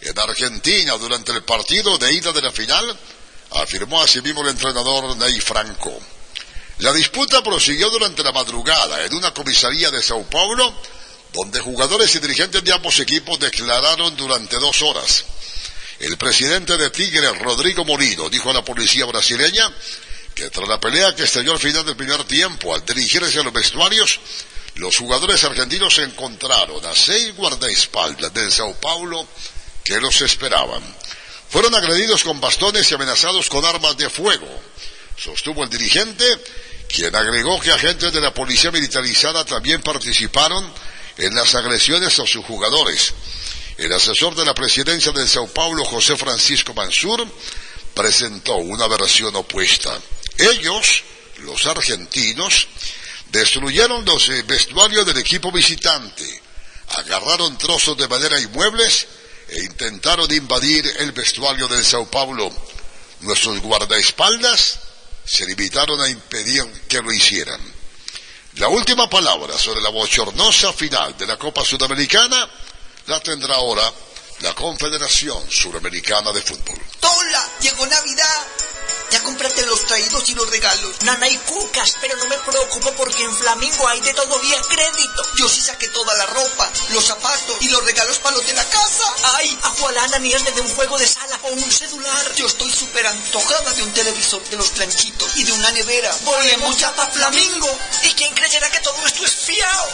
En 0.00 0.16
Argentina, 0.16 0.96
durante 0.96 1.32
el 1.32 1.42
partido 1.42 1.98
de 1.98 2.12
ida 2.12 2.32
de 2.32 2.42
la 2.42 2.52
final, 2.52 2.96
afirmó 3.50 4.00
asimismo 4.00 4.42
el 4.42 4.50
entrenador 4.50 5.16
Ney 5.16 5.40
Franco. 5.40 6.00
La 6.78 6.92
disputa 6.92 7.42
prosiguió 7.42 7.90
durante 7.90 8.22
la 8.22 8.30
madrugada 8.30 9.04
en 9.04 9.14
una 9.14 9.34
comisaría 9.34 9.90
de 9.90 10.00
Sao 10.00 10.22
Paulo, 10.30 10.72
donde 11.32 11.58
jugadores 11.58 12.14
y 12.14 12.20
dirigentes 12.20 12.62
de 12.62 12.72
ambos 12.72 13.00
equipos 13.00 13.40
declararon 13.40 14.16
durante 14.16 14.56
dos 14.60 14.82
horas. 14.82 15.24
El 15.98 16.16
presidente 16.16 16.76
de 16.76 16.90
Tigre, 16.90 17.32
Rodrigo 17.40 17.84
Morino, 17.84 18.30
dijo 18.30 18.50
a 18.50 18.54
la 18.54 18.64
policía 18.64 19.04
brasileña 19.04 19.68
que 20.38 20.50
tras 20.50 20.68
la 20.68 20.78
pelea 20.78 21.16
que 21.16 21.24
estalló 21.24 21.52
al 21.52 21.58
final 21.58 21.84
del 21.84 21.96
primer 21.96 22.22
tiempo, 22.22 22.72
al 22.72 22.84
dirigirse 22.84 23.40
a 23.40 23.42
los 23.42 23.52
vestuarios, 23.52 24.20
los 24.76 24.96
jugadores 24.96 25.42
argentinos 25.42 25.98
encontraron 25.98 26.86
a 26.86 26.94
seis 26.94 27.34
guardaespaldas 27.34 28.32
del 28.32 28.52
Sao 28.52 28.72
Paulo 28.74 29.26
que 29.82 30.00
los 30.00 30.20
esperaban. 30.22 30.80
Fueron 31.50 31.74
agredidos 31.74 32.22
con 32.22 32.40
bastones 32.40 32.88
y 32.88 32.94
amenazados 32.94 33.48
con 33.48 33.64
armas 33.64 33.96
de 33.96 34.08
fuego, 34.08 34.48
sostuvo 35.16 35.64
el 35.64 35.70
dirigente, 35.70 36.24
quien 36.86 37.16
agregó 37.16 37.58
que 37.58 37.72
agentes 37.72 38.12
de 38.12 38.20
la 38.20 38.32
policía 38.32 38.70
militarizada 38.70 39.44
también 39.44 39.82
participaron 39.82 40.72
en 41.16 41.34
las 41.34 41.56
agresiones 41.56 42.16
a 42.20 42.26
sus 42.26 42.44
jugadores. 42.44 43.12
El 43.76 43.92
asesor 43.92 44.36
de 44.36 44.44
la 44.44 44.54
presidencia 44.54 45.10
del 45.10 45.28
Sao 45.28 45.48
Paulo, 45.48 45.84
José 45.84 46.16
Francisco 46.16 46.74
Mansur, 46.74 47.26
presentó 47.92 48.54
una 48.56 48.86
versión 48.86 49.34
opuesta. 49.34 49.98
Ellos, 50.38 51.02
los 51.38 51.66
argentinos, 51.66 52.68
destruyeron 53.30 54.04
los 54.04 54.28
eh, 54.28 54.42
vestuarios 54.42 55.04
del 55.04 55.18
equipo 55.18 55.52
visitante, 55.52 56.42
agarraron 56.96 57.58
trozos 57.58 57.96
de 57.96 58.08
madera 58.08 58.38
y 58.40 58.46
muebles 58.46 59.06
e 59.48 59.64
intentaron 59.64 60.32
invadir 60.32 60.86
el 60.98 61.12
vestuario 61.12 61.68
del 61.68 61.84
Sao 61.84 62.08
Paulo. 62.10 62.50
Nuestros 63.20 63.60
guardaespaldas 63.60 64.78
se 65.24 65.46
limitaron 65.46 66.00
a 66.00 66.08
impedir 66.08 66.64
que 66.88 67.02
lo 67.02 67.12
hicieran. 67.12 67.60
La 68.54 68.68
última 68.68 69.08
palabra 69.10 69.58
sobre 69.58 69.80
la 69.82 69.90
bochornosa 69.90 70.72
final 70.72 71.16
de 71.16 71.26
la 71.26 71.36
Copa 71.36 71.64
Sudamericana 71.64 72.48
la 73.06 73.20
tendrá 73.20 73.56
ahora 73.56 73.92
la 74.40 74.54
Confederación 74.54 75.50
Suramericana 75.50 76.32
de 76.32 76.42
Fútbol. 76.42 76.80
¡Tola! 77.00 77.48
¡Llegó 77.60 77.86
Navidad! 77.86 78.46
Ya 79.10 79.22
cómprate 79.22 79.64
los 79.64 79.86
traídos 79.86 80.28
y 80.28 80.34
los 80.34 80.50
regalos. 80.50 81.00
Nana 81.02 81.28
y 81.28 81.36
cucas, 81.38 81.96
pero 82.00 82.14
no 82.16 82.26
me 82.26 82.36
preocupo 82.38 82.92
porque 82.92 83.22
en 83.22 83.34
Flamingo 83.34 83.88
hay 83.88 84.00
de 84.00 84.12
todo 84.12 84.38
bien 84.40 84.60
crédito. 84.68 85.22
Yo 85.36 85.48
sí 85.48 85.62
saqué 85.62 85.88
toda 85.88 86.14
la 86.14 86.26
ropa, 86.26 86.70
los 86.90 87.06
zapatos 87.06 87.56
y 87.60 87.68
los 87.68 87.82
regalos 87.84 88.18
para 88.18 88.36
los 88.36 88.46
de 88.46 88.52
la 88.52 88.64
casa. 88.64 89.14
Ay, 89.36 89.58
agualana 89.62 90.18
ni 90.18 90.32
es 90.32 90.44
de 90.44 90.60
un 90.60 90.74
juego 90.74 90.98
de 90.98 91.06
sala 91.06 91.40
o 91.44 91.48
un 91.48 91.72
celular. 91.72 92.34
Yo 92.34 92.46
estoy 92.46 92.70
súper 92.70 93.06
antojada 93.06 93.72
de 93.72 93.82
un 93.82 93.92
televisor 93.92 94.42
de 94.50 94.56
los 94.56 94.68
planchitos 94.70 95.36
y 95.36 95.44
de 95.44 95.52
una 95.52 95.72
nevera. 95.72 96.14
Volvemos 96.24 96.76
ya 96.76 96.94
para 96.94 97.10
Flamingo. 97.10 97.78
¿Y 98.04 98.12
quién 98.12 98.34
creyera 98.34 98.70
que 98.70 98.80
todo 98.80 99.06
esto 99.06 99.24
es 99.24 99.34
fiao? 99.34 99.88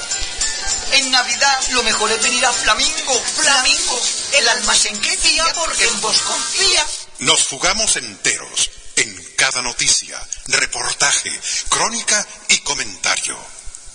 En 0.93 1.11
Navidad 1.11 1.61
lo 1.73 1.83
mejor 1.83 2.11
es 2.13 2.23
venir 2.23 2.45
a 2.45 2.53
Flamingo. 2.53 3.21
Flamingo, 3.37 4.01
el 4.33 4.49
almacén 4.49 4.99
que 5.01 5.17
fía 5.17 5.45
porque 5.55 5.85
en 5.85 6.01
vos 6.01 6.19
confía. 6.21 6.87
Nos 7.21 7.47
jugamos 7.49 7.97
enteros 7.97 8.71
en 8.97 9.25
cada 9.37 9.63
noticia, 9.63 10.21
reportaje, 10.47 11.31
crónica 11.69 12.27
y 12.49 12.59
comentario. 12.59 13.37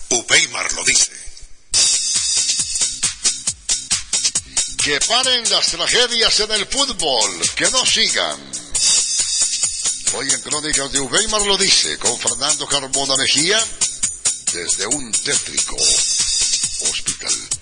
Upeimar 0.10 0.72
lo 0.74 0.84
dice. 0.84 1.12
Que 4.84 5.00
paren 5.02 5.50
las 5.50 5.68
tragedias 5.68 6.40
en 6.40 6.52
el 6.52 6.66
fútbol, 6.66 7.42
que 7.56 7.70
no 7.70 7.86
sigan. 7.86 8.40
Hoy 10.14 10.32
en 10.32 10.42
Crónicas 10.42 10.92
de 10.92 11.00
Ubeimar 11.00 11.42
lo 11.42 11.58
dice, 11.58 11.98
con 12.00 12.20
Fernando 12.20 12.68
Carbona 12.68 13.16
Mejía, 13.16 13.64
desde 14.52 14.88
un 14.88 15.12
tétrico 15.12 15.76
hospital. 16.82 17.59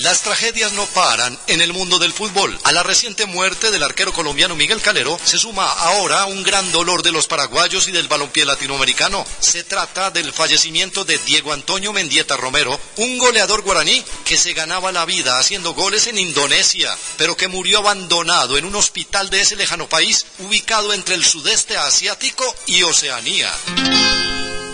Las 0.00 0.22
tragedias 0.22 0.72
no 0.72 0.86
paran 0.86 1.38
en 1.46 1.60
el 1.60 1.74
mundo 1.74 1.98
del 1.98 2.14
fútbol. 2.14 2.58
A 2.64 2.72
la 2.72 2.82
reciente 2.82 3.26
muerte 3.26 3.70
del 3.70 3.82
arquero 3.82 4.14
colombiano 4.14 4.56
Miguel 4.56 4.80
Calero 4.80 5.20
se 5.22 5.36
suma 5.36 5.70
ahora 5.70 6.24
un 6.24 6.42
gran 6.42 6.72
dolor 6.72 7.02
de 7.02 7.12
los 7.12 7.26
paraguayos 7.26 7.86
y 7.86 7.92
del 7.92 8.08
balompié 8.08 8.46
latinoamericano. 8.46 9.26
Se 9.40 9.62
trata 9.62 10.10
del 10.10 10.32
fallecimiento 10.32 11.04
de 11.04 11.18
Diego 11.18 11.52
Antonio 11.52 11.92
Mendieta 11.92 12.38
Romero, 12.38 12.80
un 12.96 13.18
goleador 13.18 13.60
guaraní 13.60 14.02
que 14.24 14.38
se 14.38 14.54
ganaba 14.54 14.90
la 14.90 15.04
vida 15.04 15.38
haciendo 15.38 15.74
goles 15.74 16.06
en 16.06 16.16
Indonesia, 16.16 16.96
pero 17.18 17.36
que 17.36 17.48
murió 17.48 17.80
abandonado 17.80 18.56
en 18.56 18.64
un 18.64 18.76
hospital 18.76 19.28
de 19.28 19.42
ese 19.42 19.54
lejano 19.54 19.86
país 19.86 20.24
ubicado 20.38 20.94
entre 20.94 21.14
el 21.14 21.26
sudeste 21.26 21.76
asiático 21.76 22.56
y 22.64 22.84
Oceanía. 22.84 23.52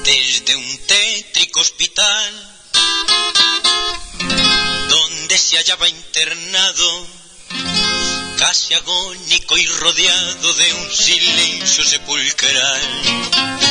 Desde 0.05 0.55
un 0.55 0.79
tétrico 0.87 1.63
hospital 1.63 2.53
donde 5.27 5.39
se 5.39 5.57
hallaba 5.57 5.89
internado, 5.89 7.07
casi 8.39 8.75
agónico 8.75 9.59
y 9.59 9.67
rodeado 9.67 10.55
de 10.55 10.73
un 10.73 10.93
silencio 10.93 11.83
sepulcral. 11.83 13.66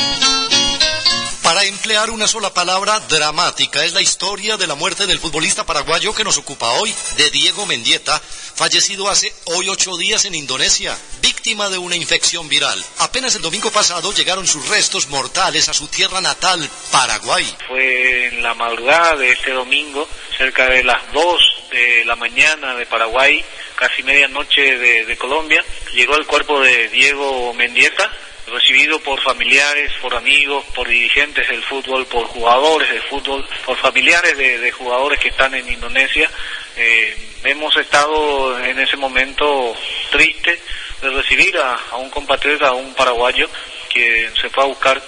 Para 1.45 1.63
emplear 1.63 2.09
una 2.09 2.27
sola 2.27 2.51
palabra, 2.51 2.99
dramática 3.01 3.85
es 3.85 3.93
la 3.93 4.01
historia 4.01 4.57
de 4.57 4.65
la 4.65 4.73
muerte 4.73 5.05
del 5.05 5.19
futbolista 5.19 5.63
paraguayo 5.63 6.11
que 6.11 6.23
nos 6.23 6.39
ocupa 6.39 6.71
hoy, 6.71 6.91
de 7.17 7.29
Diego 7.29 7.67
Mendieta, 7.67 8.19
fallecido 8.19 9.07
hace 9.07 9.31
hoy 9.45 9.69
ocho 9.69 9.95
días 9.95 10.25
en 10.25 10.33
Indonesia, 10.33 10.97
víctima 11.21 11.69
de 11.69 11.77
una 11.77 11.95
infección 11.95 12.49
viral. 12.49 12.83
Apenas 12.97 13.35
el 13.35 13.43
domingo 13.43 13.69
pasado 13.69 14.11
llegaron 14.11 14.47
sus 14.47 14.67
restos 14.69 15.07
mortales 15.09 15.69
a 15.69 15.75
su 15.75 15.87
tierra 15.87 16.19
natal, 16.19 16.67
Paraguay. 16.91 17.45
Fue 17.67 18.25
en 18.25 18.41
la 18.41 18.55
madrugada 18.55 19.15
de 19.15 19.31
este 19.31 19.51
domingo, 19.51 20.09
cerca 20.35 20.65
de 20.67 20.83
las 20.83 21.13
2 21.13 21.41
de 21.69 22.05
la 22.05 22.15
mañana 22.15 22.73
de 22.73 22.87
Paraguay, 22.87 23.45
casi 23.75 24.01
medianoche 24.01 24.79
de, 24.79 25.05
de 25.05 25.17
Colombia, 25.19 25.63
llegó 25.93 26.15
el 26.15 26.25
cuerpo 26.25 26.59
de 26.59 26.89
Diego 26.89 27.53
Mendieta, 27.53 28.11
recibido 28.47 28.99
por 28.99 29.21
familiares, 29.21 29.91
por 30.01 30.13
amigos, 30.15 30.63
por 30.75 30.87
dirigentes 30.87 31.47
del 31.47 31.63
fútbol, 31.63 32.05
por 32.05 32.25
jugadores 32.27 32.89
del 32.89 33.01
fútbol, 33.03 33.45
por 33.65 33.77
familiares 33.77 34.37
de, 34.37 34.71
jugadores 34.71 35.19
que 35.19 35.29
están 35.29 35.53
en 35.55 35.67
Indonesia. 35.67 36.29
Eh, 36.77 37.17
hemos 37.43 37.75
estado 37.77 38.59
en 38.63 38.79
ese 38.79 38.97
momento 38.97 39.75
triste 40.11 40.59
de 41.01 41.09
recibir 41.09 41.57
a 41.57 41.97
un 41.97 42.09
compatriota, 42.09 42.69
a 42.69 42.73
un 42.73 42.93
paraguayo 42.93 43.49
que 43.89 44.29
se 44.39 44.49
fue 44.49 44.63
a 44.63 44.67
buscar 44.67 45.01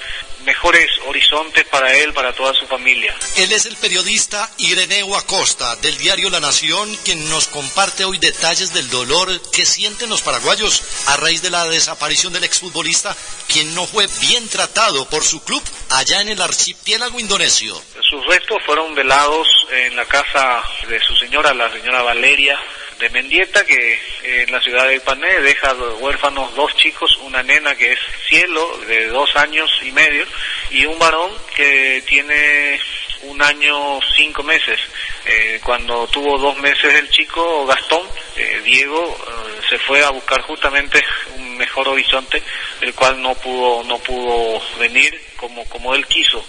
mejores 0.47 0.89
horizontes 1.05 1.65
para 1.65 1.93
él, 1.93 2.13
para 2.13 2.31
toda 2.31 2.53
su 2.53 2.65
familia. 2.67 3.13
Él 3.35 3.51
es 3.51 3.65
el 3.65 3.75
periodista 3.75 4.49
Ireneo 4.57 5.17
Acosta 5.17 5.75
del 5.75 5.97
diario 5.97 6.29
La 6.29 6.39
Nación, 6.39 6.95
quien 7.03 7.29
nos 7.29 7.47
comparte 7.47 8.05
hoy 8.05 8.17
detalles 8.17 8.73
del 8.73 8.89
dolor 8.89 9.29
que 9.51 9.65
sienten 9.65 10.09
los 10.09 10.21
paraguayos 10.21 10.81
a 11.07 11.17
raíz 11.17 11.41
de 11.41 11.49
la 11.49 11.67
desaparición 11.67 12.31
del 12.31 12.45
exfutbolista, 12.45 13.13
quien 13.49 13.75
no 13.75 13.85
fue 13.85 14.07
bien 14.21 14.47
tratado 14.47 15.09
por 15.09 15.25
su 15.25 15.43
club 15.43 15.61
allá 15.89 16.21
en 16.21 16.29
el 16.29 16.41
archipiélago 16.41 17.19
indonesio. 17.19 17.75
Sus 18.09 18.25
restos 18.25 18.57
fueron 18.65 18.95
velados 18.95 19.47
en 19.69 19.97
la 19.97 20.05
casa 20.05 20.63
de 20.87 20.97
su 21.01 21.13
señora, 21.17 21.53
la 21.53 21.69
señora 21.73 22.03
Valeria 22.03 22.57
de 22.99 23.09
Mendieta, 23.09 23.65
que 23.65 23.99
en 24.23 24.51
la 24.51 24.61
ciudad 24.61 24.87
de 24.87 24.95
Ipané 24.95 25.41
deja 25.41 25.73
huérfanos 25.99 26.53
dos 26.55 26.75
chicos, 26.75 27.17
una 27.21 27.43
nena 27.43 27.75
que 27.75 27.93
es 27.93 27.99
Cielo, 28.27 28.77
de 28.87 29.07
dos 29.07 29.35
años 29.35 29.69
y 29.83 29.91
medio, 29.91 30.25
y 30.71 30.85
un 30.85 30.97
varón 30.99 31.31
que 31.55 32.03
tiene 32.05 32.79
un 33.23 33.41
año 33.41 33.99
cinco 34.15 34.43
meses. 34.43 34.79
Eh, 35.25 35.59
cuando 35.63 36.07
tuvo 36.07 36.37
dos 36.37 36.57
meses 36.57 36.93
el 36.93 37.09
chico 37.09 37.65
Gastón, 37.65 38.05
eh, 38.35 38.61
Diego 38.63 39.17
eh, 39.27 39.61
se 39.69 39.77
fue 39.79 40.03
a 40.03 40.09
buscar 40.09 40.41
justamente 40.41 41.03
un 41.35 41.57
mejor 41.57 41.87
horizonte, 41.89 42.41
el 42.81 42.93
cual 42.93 43.21
no 43.21 43.35
pudo 43.35 43.83
no 43.83 43.97
pudo 43.99 44.61
venir 44.79 45.19
como 45.37 45.65
como 45.65 45.93
él 45.95 46.05
quiso 46.07 46.43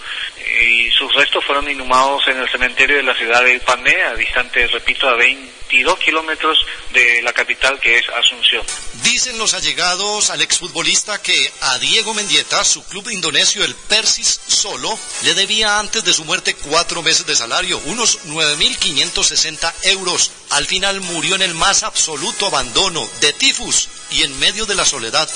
y 0.60 0.90
sus 0.90 1.12
restos 1.14 1.44
fueron 1.44 1.68
inhumados 1.70 2.26
en 2.28 2.38
el 2.38 2.48
cementerio 2.48 2.96
de 2.96 3.02
la 3.02 3.14
ciudad 3.14 3.42
de 3.44 3.54
Ipané, 3.54 4.02
a 4.02 4.14
distante, 4.14 4.66
repito, 4.66 5.08
a 5.08 5.14
22 5.14 5.98
kilómetros 5.98 6.58
de 6.92 7.22
la 7.22 7.32
capital 7.32 7.78
que 7.78 7.98
es 7.98 8.08
Asunción. 8.08 8.64
Dicen 9.02 9.38
los 9.38 9.54
allegados 9.54 10.30
al 10.30 10.42
exfutbolista 10.42 11.22
que 11.22 11.52
a 11.60 11.78
Diego 11.78 12.14
Mendieta, 12.14 12.64
su 12.64 12.84
club 12.86 13.10
indonesio, 13.10 13.64
el 13.64 13.74
Persis 13.74 14.40
Solo, 14.46 14.98
le 15.22 15.34
debía 15.34 15.78
antes 15.78 16.04
de 16.04 16.12
su 16.12 16.24
muerte 16.24 16.54
cuatro 16.64 17.02
meses 17.02 17.26
de 17.26 17.34
salario, 17.34 17.80
unos 17.86 18.26
9.560 18.26 19.72
euros. 19.84 20.32
Al 20.50 20.66
final 20.66 21.00
murió 21.00 21.34
en 21.34 21.42
el 21.42 21.54
más 21.54 21.82
absoluto 21.82 22.46
abandono 22.46 23.08
de 23.20 23.32
tifus 23.32 23.88
y 24.10 24.22
en 24.22 24.38
medio 24.38 24.66
de 24.66 24.74
la 24.74 24.84
soledad. 24.84 25.28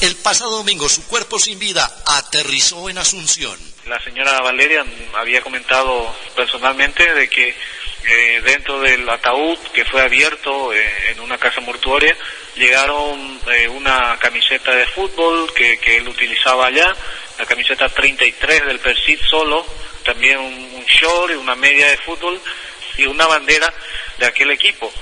El 0.00 0.16
pasado 0.16 0.50
domingo 0.58 0.88
su 0.88 1.04
cuerpo 1.06 1.38
sin 1.38 1.58
vida 1.58 1.90
aterrizó 2.06 2.88
en 2.88 2.98
Asunción. 2.98 3.58
La 3.86 4.02
señora 4.02 4.40
Valeria 4.40 4.84
había 5.14 5.40
comentado 5.42 6.14
personalmente 6.36 7.12
de 7.14 7.28
que 7.28 7.54
eh, 8.04 8.40
dentro 8.44 8.80
del 8.80 9.08
ataúd 9.08 9.58
que 9.74 9.84
fue 9.84 10.00
abierto 10.00 10.72
eh, 10.72 11.10
en 11.10 11.20
una 11.20 11.36
casa 11.36 11.60
mortuoria 11.60 12.16
llegaron 12.56 13.40
eh, 13.52 13.68
una 13.68 14.16
camiseta 14.18 14.74
de 14.74 14.86
fútbol 14.86 15.52
que, 15.54 15.78
que, 15.78 15.98
él 15.98 16.08
utilizaba 16.08 16.66
allá, 16.66 16.94
la 17.38 17.44
camiseta 17.44 17.88
33 17.88 18.66
del 18.66 18.78
Persit 18.78 19.20
solo, 19.22 19.66
también 20.04 20.38
un, 20.38 20.52
un 20.52 20.84
short 20.84 21.32
y 21.32 21.36
una 21.36 21.54
media 21.54 21.90
de 21.90 21.98
fútbol 21.98 22.40
y 22.96 23.06
una 23.06 23.26
bandera 23.26 23.72
de 24.18 24.26
aquel 24.26 24.50
equipo. 24.50 24.92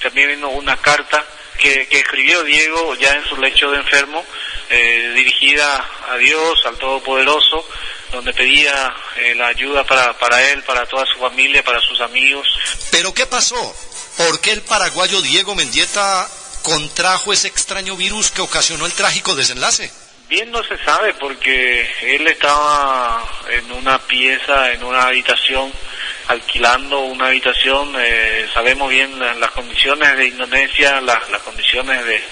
También 0.00 0.28
vino 0.28 0.48
una 0.50 0.76
carta 0.76 1.24
que, 1.58 1.88
escribió 1.90 2.42
Diego 2.44 2.94
ya 2.94 3.14
en 3.14 3.24
su 3.28 3.36
lecho 3.36 3.70
de 3.70 3.78
enfermo, 3.78 4.24
eh, 4.70 5.12
dirigida 5.14 5.88
a 6.10 6.16
Dios, 6.16 6.58
al 6.64 6.76
Todopoderoso, 6.78 7.68
donde 8.12 8.32
pedía 8.32 8.94
eh, 9.16 9.34
la 9.34 9.48
ayuda 9.48 9.84
para, 9.84 10.16
para 10.18 10.50
él, 10.50 10.62
para 10.62 10.86
toda 10.86 11.04
su 11.06 11.18
familia, 11.18 11.62
para 11.62 11.80
sus 11.80 12.00
amigos. 12.00 12.46
¿Pero 12.90 13.12
qué 13.12 13.26
pasó? 13.26 13.76
¿Por 14.16 14.40
qué 14.40 14.52
el 14.52 14.62
paraguayo 14.62 15.20
Diego 15.20 15.54
Mendieta 15.54 16.28
contrajo 16.62 17.32
ese 17.32 17.48
extraño 17.48 17.96
virus 17.96 18.30
que 18.30 18.40
ocasionó 18.40 18.86
el 18.86 18.92
trágico 18.92 19.34
desenlace? 19.34 19.90
Bien 20.28 20.50
no 20.50 20.62
se 20.62 20.76
sabe 20.84 21.14
porque 21.14 21.88
él 22.02 22.26
estaba 22.26 23.26
en 23.50 23.72
una 23.72 23.98
pieza, 23.98 24.72
en 24.72 24.84
una 24.84 25.04
habitación, 25.04 25.72
alquilando 26.26 27.00
una 27.00 27.28
habitación. 27.28 27.94
Eh, 27.98 28.46
sabemos 28.52 28.90
bien 28.90 29.18
las, 29.18 29.50
condiciones 29.52 30.18
de 30.18 30.26
Indonesia, 30.26 31.00
las, 31.00 31.30
las 31.30 31.40
condiciones 31.40 32.04
de, 32.04 32.22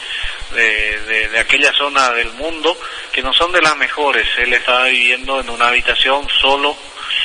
de, 0.55 1.01
de, 1.07 1.29
de, 1.29 1.39
aquella 1.39 1.73
zona 1.73 2.11
del 2.11 2.33
mundo, 2.33 2.79
que 3.13 3.23
no 3.23 3.33
son 3.33 3.51
de 3.53 3.63
las 3.63 3.79
mejores. 3.79 4.29
Él 4.37 4.53
estaba 4.53 4.85
viviendo 4.85 5.41
en 5.41 5.49
una 5.49 5.69
habitación 5.69 6.29
solo, 6.39 6.77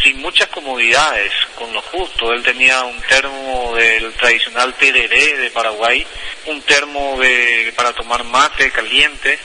sin 0.03 0.21
muchas 0.21 0.47
comodidades, 0.47 1.33
con 1.55 1.73
lo 1.73 1.81
justo. 1.81 2.31
Él 2.31 2.43
tenía 2.43 2.81
un 2.83 3.01
termo 3.01 3.73
del 3.75 4.13
tradicional 4.13 4.73
tereré 4.75 5.37
de 5.37 5.51
Paraguay, 5.51 6.07
un 6.45 6.61
termo 6.61 7.19
de, 7.19 7.73
para 7.75 7.91
tomar 7.91 8.23
mate 8.23 8.71
caliente, 8.71 9.37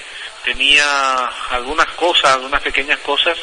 tenía 0.46 1.26
algunas 1.50 1.88
cosas, 1.94 2.34
algunas 2.34 2.62
pequeñas 2.62 3.00
cosas 3.00 3.36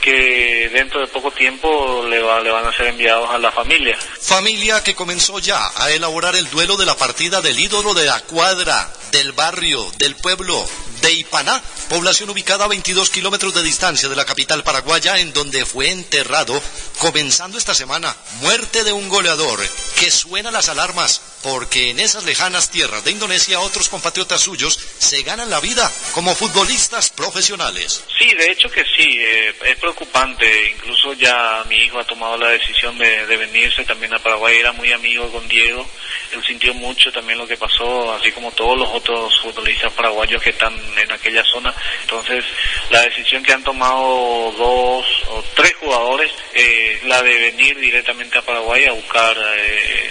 que 0.00 0.70
dentro 0.72 1.00
de 1.00 1.06
poco 1.08 1.30
tiempo 1.30 2.02
le, 2.08 2.18
va, 2.20 2.40
le, 2.40 2.50
van 2.50 2.66
a 2.66 2.74
ser 2.74 2.86
enviados 2.86 3.28
a 3.28 3.38
la 3.38 3.52
familia. 3.52 3.96
Familia 4.20 4.82
que 4.82 4.94
comenzó 4.94 5.38
ya 5.38 5.60
a 5.76 5.90
elaborar 5.90 6.34
el 6.34 6.48
duelo 6.48 6.78
de 6.78 6.86
la 6.86 6.96
partida 6.96 7.42
del 7.42 7.60
ídolo 7.60 7.92
de 7.92 8.06
la 8.06 8.20
cuadra, 8.20 8.90
del 9.12 9.32
barrio, 9.32 9.86
del 9.98 10.16
pueblo, 10.16 10.66
de 11.06 11.12
Ipaná, 11.12 11.62
población 11.88 12.30
ubicada 12.30 12.64
a 12.64 12.68
22 12.68 13.10
kilómetros 13.10 13.54
de 13.54 13.62
distancia 13.62 14.08
de 14.08 14.16
la 14.16 14.24
capital 14.24 14.64
paraguaya, 14.64 15.16
en 15.20 15.32
donde 15.32 15.64
fue 15.64 15.90
enterrado, 15.92 16.60
comenzando 16.98 17.58
esta 17.58 17.74
semana, 17.74 18.16
muerte 18.40 18.82
de 18.82 18.92
un 18.92 19.08
goleador, 19.08 19.60
que 20.00 20.10
suena 20.10 20.50
las 20.50 20.68
alarmas, 20.68 21.22
porque 21.44 21.90
en 21.90 22.00
esas 22.00 22.24
lejanas 22.24 22.72
tierras 22.72 23.04
de 23.04 23.12
Indonesia 23.12 23.60
otros 23.60 23.88
compatriotas 23.88 24.40
suyos 24.42 24.80
se 24.98 25.22
ganan 25.22 25.48
la 25.48 25.60
vida 25.60 25.88
como 26.12 26.34
futbolistas 26.34 27.10
profesionales. 27.10 28.02
Sí, 28.18 28.28
de 28.34 28.50
hecho 28.50 28.68
que 28.68 28.82
sí, 28.96 29.16
eh, 29.16 29.54
es 29.64 29.76
preocupante, 29.76 30.70
incluso 30.72 31.12
ya 31.12 31.64
mi 31.68 31.84
hijo 31.84 32.00
ha 32.00 32.04
tomado 32.04 32.36
la 32.36 32.48
decisión 32.48 32.98
de, 32.98 33.26
de 33.26 33.36
venirse 33.36 33.84
también 33.84 34.12
a 34.12 34.18
Paraguay, 34.18 34.56
era 34.56 34.72
muy 34.72 34.90
amigo 34.90 35.30
con 35.30 35.46
Diego, 35.46 35.88
él 36.32 36.44
sintió 36.44 36.74
mucho 36.74 37.12
también 37.12 37.38
lo 37.38 37.46
que 37.46 37.56
pasó, 37.56 38.12
así 38.12 38.32
como 38.32 38.50
todos 38.50 38.76
los 38.76 38.88
otros 38.88 39.40
futbolistas 39.40 39.92
paraguayos 39.92 40.42
que 40.42 40.50
están 40.50 40.74
en 40.98 41.12
aquella 41.12 41.44
zona. 41.44 41.74
Entonces, 42.02 42.44
la 42.90 43.02
decisión 43.02 43.42
que 43.42 43.52
han 43.52 43.64
tomado 43.64 44.52
dos 44.52 45.06
o 45.28 45.44
tres 45.54 45.74
jugadores 45.80 46.30
es 46.52 47.02
la 47.04 47.22
de 47.22 47.34
venir 47.36 47.78
directamente 47.78 48.38
a 48.38 48.42
Paraguay 48.42 48.86
a 48.86 48.92
buscar 48.92 49.36
eh, 49.38 50.10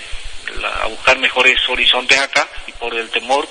la, 0.61 0.69
a 0.69 0.87
buscar 0.87 1.17
mejores 1.19 1.57
horizontes 1.69 2.17
acá 2.19 2.47
y 2.67 2.71
por 2.73 2.95
el 2.95 3.09
temor 3.09 3.47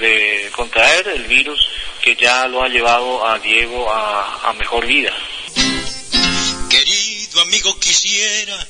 de 0.00 0.50
contraer 0.52 1.08
el 1.08 1.24
virus 1.24 1.68
que 2.02 2.16
ya 2.16 2.46
lo 2.48 2.62
ha 2.62 2.68
llevado 2.68 3.26
a 3.26 3.38
Diego 3.38 3.92
a, 3.92 4.48
a 4.48 4.52
mejor 4.54 4.86
vida. 4.86 5.12
Querido 6.70 7.40
amigo, 7.42 7.78
quisiera 7.80 8.66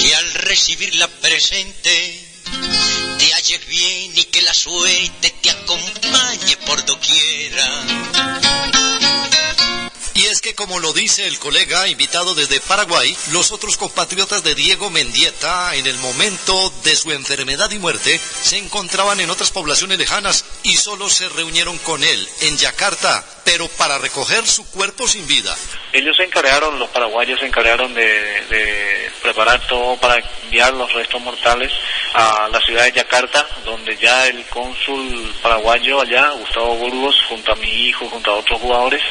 que 0.00 0.14
al 0.14 0.34
recibirla 0.34 1.08
presente 1.08 2.27
te 3.18 3.34
halles 3.34 3.66
bien 3.66 4.12
y 4.16 4.24
que 4.24 4.42
la 4.42 4.54
suerte 4.54 5.34
te 5.42 5.50
acompañe 5.50 6.56
por 6.66 6.84
doquiera. 6.84 7.84
Y 10.28 10.30
es 10.30 10.42
que 10.42 10.54
como 10.54 10.78
lo 10.78 10.92
dice 10.92 11.26
el 11.26 11.38
colega 11.38 11.88
invitado 11.88 12.34
desde 12.34 12.60
Paraguay, 12.60 13.16
los 13.32 13.50
otros 13.50 13.78
compatriotas 13.78 14.44
de 14.44 14.54
Diego 14.54 14.90
Mendieta 14.90 15.74
en 15.74 15.86
el 15.86 15.96
momento 15.96 16.70
de 16.84 16.94
su 16.96 17.12
enfermedad 17.12 17.70
y 17.70 17.78
muerte 17.78 18.18
se 18.18 18.58
encontraban 18.58 19.20
en 19.20 19.30
otras 19.30 19.50
poblaciones 19.50 19.96
lejanas 19.96 20.44
y 20.64 20.76
solo 20.76 21.08
se 21.08 21.30
reunieron 21.30 21.78
con 21.78 22.04
él 22.04 22.28
en 22.42 22.58
Yakarta, 22.58 23.24
pero 23.42 23.68
para 23.68 23.96
recoger 23.96 24.46
su 24.46 24.70
cuerpo 24.70 25.08
sin 25.08 25.26
vida. 25.26 25.56
Ellos 25.94 26.14
se 26.14 26.24
encargaron, 26.24 26.78
los 26.78 26.90
paraguayos 26.90 27.40
se 27.40 27.46
encargaron 27.46 27.94
de, 27.94 29.10
preparar 29.22 29.66
todo 29.66 29.96
para 29.96 30.22
enviar 30.44 30.74
los 30.74 30.92
restos 30.92 31.22
mortales 31.22 31.72
a 32.12 32.48
la 32.52 32.60
ciudad 32.60 32.84
de 32.84 32.92
Yakarta, 32.92 33.46
donde 33.64 33.96
ya 33.96 34.26
el 34.26 34.44
cónsul 34.46 35.34
paraguayo 35.42 36.02
allá, 36.02 36.30
Gustavo 36.32 36.76
Burgos, 36.76 37.16
junto 37.30 37.52
a 37.52 37.56
mi 37.56 37.88
hijo, 37.88 38.06
junto 38.10 38.30
a 38.30 38.34
otros 38.34 38.60
jugadores, 38.60 39.02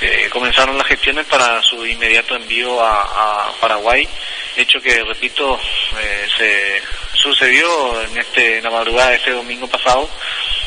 eh, 0.00 0.28
comenzaron 0.30 0.57
las 0.66 0.86
gestiones 0.86 1.26
para 1.26 1.62
su 1.62 1.86
inmediato 1.86 2.34
envío 2.34 2.80
a, 2.82 3.48
a 3.48 3.52
Paraguay, 3.60 4.08
hecho 4.56 4.80
que, 4.80 5.04
repito, 5.04 5.58
eh, 6.00 6.26
se 6.36 6.82
sucedió 7.14 8.02
en, 8.02 8.16
este, 8.18 8.58
en 8.58 8.64
la 8.64 8.70
madrugada 8.70 9.10
de 9.10 9.16
este 9.16 9.30
domingo 9.30 9.68
pasado, 9.68 10.10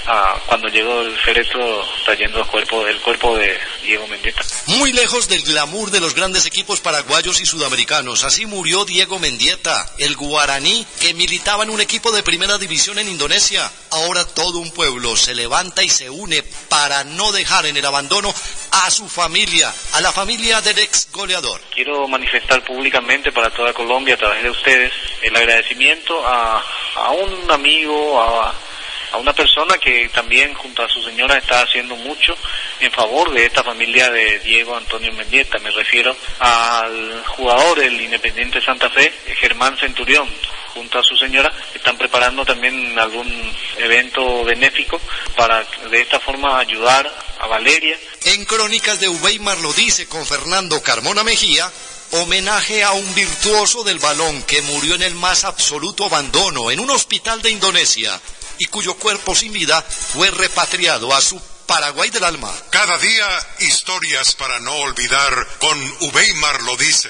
ah, 0.07 0.39
cuando 0.45 0.67
llegó 0.67 1.01
el 1.01 1.17
féretro 1.17 1.85
trayendo 2.05 2.39
el 2.39 2.47
cuerpo, 2.47 2.85
el 2.87 2.99
cuerpo 3.01 3.37
de 3.37 3.57
Diego 3.83 4.07
Mendieta. 4.07 4.41
Muy 4.67 4.93
lejos 4.93 5.27
del 5.27 5.41
glamour 5.41 5.91
de 5.91 5.99
los 5.99 6.15
grandes 6.15 6.45
equipos 6.45 6.79
paraguayos 6.79 7.41
y 7.41 7.45
sudamericanos, 7.45 8.23
así 8.23 8.45
murió 8.45 8.85
Diego 8.85 9.19
Mendieta, 9.19 9.89
el 9.97 10.15
guaraní 10.15 10.85
que 10.99 11.13
militaba 11.13 11.63
en 11.63 11.69
un 11.69 11.81
equipo 11.81 12.11
de 12.11 12.23
primera 12.23 12.57
división 12.57 12.99
en 12.99 13.07
Indonesia. 13.07 13.71
Ahora 13.91 14.25
todo 14.25 14.59
un 14.59 14.71
pueblo 14.71 15.15
se 15.17 15.35
levanta 15.35 15.83
y 15.83 15.89
se 15.89 16.09
une 16.09 16.43
para 16.69 17.03
no 17.03 17.31
dejar 17.31 17.65
en 17.65 17.77
el 17.77 17.85
abandono 17.85 18.33
a 18.71 18.89
su 18.89 19.07
familia, 19.09 19.73
a 19.93 20.01
la 20.01 20.11
familia 20.11 20.61
del 20.61 20.79
ex 20.79 21.09
goleador. 21.11 21.61
Quiero 21.73 22.07
manifestar 22.07 22.63
públicamente 22.63 23.31
para 23.31 23.49
toda 23.49 23.73
Colombia, 23.73 24.15
a 24.15 24.17
través 24.17 24.43
de 24.43 24.49
ustedes, 24.49 24.91
el 25.21 25.35
agradecimiento 25.35 26.25
a, 26.25 26.63
a 26.95 27.11
un 27.11 27.51
amigo, 27.51 28.21
a, 28.21 28.53
a 29.11 29.17
una 29.17 29.33
persona 29.33 29.77
que 29.77 30.09
también 30.09 30.53
junto 30.53 30.83
a 30.83 30.89
su 30.89 31.01
señora 31.03 31.37
está 31.37 31.61
haciendo 31.61 31.95
mucho 31.95 32.35
en 32.79 32.91
favor 32.91 33.31
de 33.31 33.45
esta 33.45 33.63
familia 33.63 34.09
de 34.09 34.39
Diego 34.39 34.75
Antonio 34.75 35.11
Mendieta. 35.13 35.59
Me 35.59 35.71
refiero 35.71 36.15
al 36.39 37.23
jugador 37.27 37.79
del 37.79 37.99
Independiente 37.99 38.61
Santa 38.61 38.89
Fe, 38.89 39.11
Germán 39.39 39.77
Centurión, 39.77 40.27
junto 40.73 40.99
a 40.99 41.03
su 41.03 41.15
señora, 41.17 41.51
están 41.73 41.97
preparando 41.97 42.45
también 42.45 42.97
algún 42.97 43.27
evento 43.77 44.43
benéfico 44.45 44.99
para 45.35 45.65
de 45.89 46.01
esta 46.01 46.19
forma 46.19 46.59
ayudar 46.59 47.11
a 47.39 47.47
Valeria. 47.47 47.97
En 48.25 48.45
Crónicas 48.45 48.99
de 48.99 49.09
Uweimar 49.09 49.57
lo 49.59 49.73
dice 49.73 50.07
con 50.07 50.25
Fernando 50.25 50.81
Carmona 50.81 51.23
Mejía, 51.23 51.69
homenaje 52.11 52.83
a 52.83 52.91
un 52.91 53.15
virtuoso 53.15 53.83
del 53.83 53.99
balón 53.99 54.43
que 54.43 54.61
murió 54.61 54.95
en 54.95 55.03
el 55.03 55.15
más 55.15 55.43
absoluto 55.43 56.05
abandono 56.05 56.71
en 56.71 56.79
un 56.79 56.89
hospital 56.89 57.41
de 57.41 57.51
Indonesia 57.51 58.19
y 58.61 58.65
cuyo 58.65 58.93
cuerpo 58.93 59.33
sin 59.33 59.51
vida 59.51 59.81
fue 59.81 60.29
repatriado 60.29 61.15
a 61.15 61.19
su 61.19 61.41
Paraguay 61.65 62.11
del 62.11 62.23
alma. 62.23 62.53
Cada 62.69 62.95
día 62.99 63.47
historias 63.57 64.35
para 64.35 64.59
no 64.59 64.75
olvidar 64.75 65.47
con 65.57 65.95
Uweimar 66.01 66.61
lo 66.61 66.77
dice. 66.77 67.09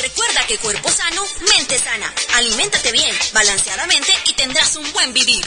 Recuerda 0.00 0.44
que 0.48 0.58
cuerpo 0.58 0.90
sano, 0.90 1.24
mente 1.56 1.78
sana. 1.78 2.12
Aliméntate 2.34 2.90
bien, 2.90 3.16
balanceadamente 3.32 4.12
y 4.26 4.32
tendrás 4.32 4.74
un 4.74 4.92
buen 4.92 5.12
vivir. 5.12 5.46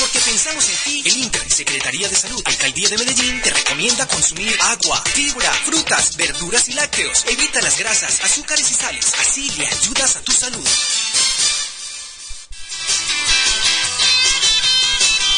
Porque 0.00 0.18
pensamos 0.18 0.68
en 0.68 0.76
ti, 0.78 1.02
el 1.06 1.16
Inter, 1.18 1.52
Secretaría 1.52 2.08
de 2.08 2.16
Salud, 2.16 2.42
Alcaldía 2.44 2.88
de 2.88 2.98
Medellín, 2.98 3.42
te 3.42 3.50
recomienda 3.50 4.08
consumir 4.08 4.58
agua, 4.62 5.00
fibra, 5.14 5.52
frutas, 5.52 6.16
verduras 6.16 6.68
y 6.68 6.72
lácteos. 6.72 7.24
Evita 7.28 7.60
las 7.60 7.78
grasas, 7.78 8.22
azúcares 8.24 8.68
y 8.68 8.74
sales. 8.74 9.12
Así 9.20 9.50
le 9.50 9.68
ayudas 9.68 10.16
a 10.16 10.22
tu 10.22 10.32
salud. 10.32 10.68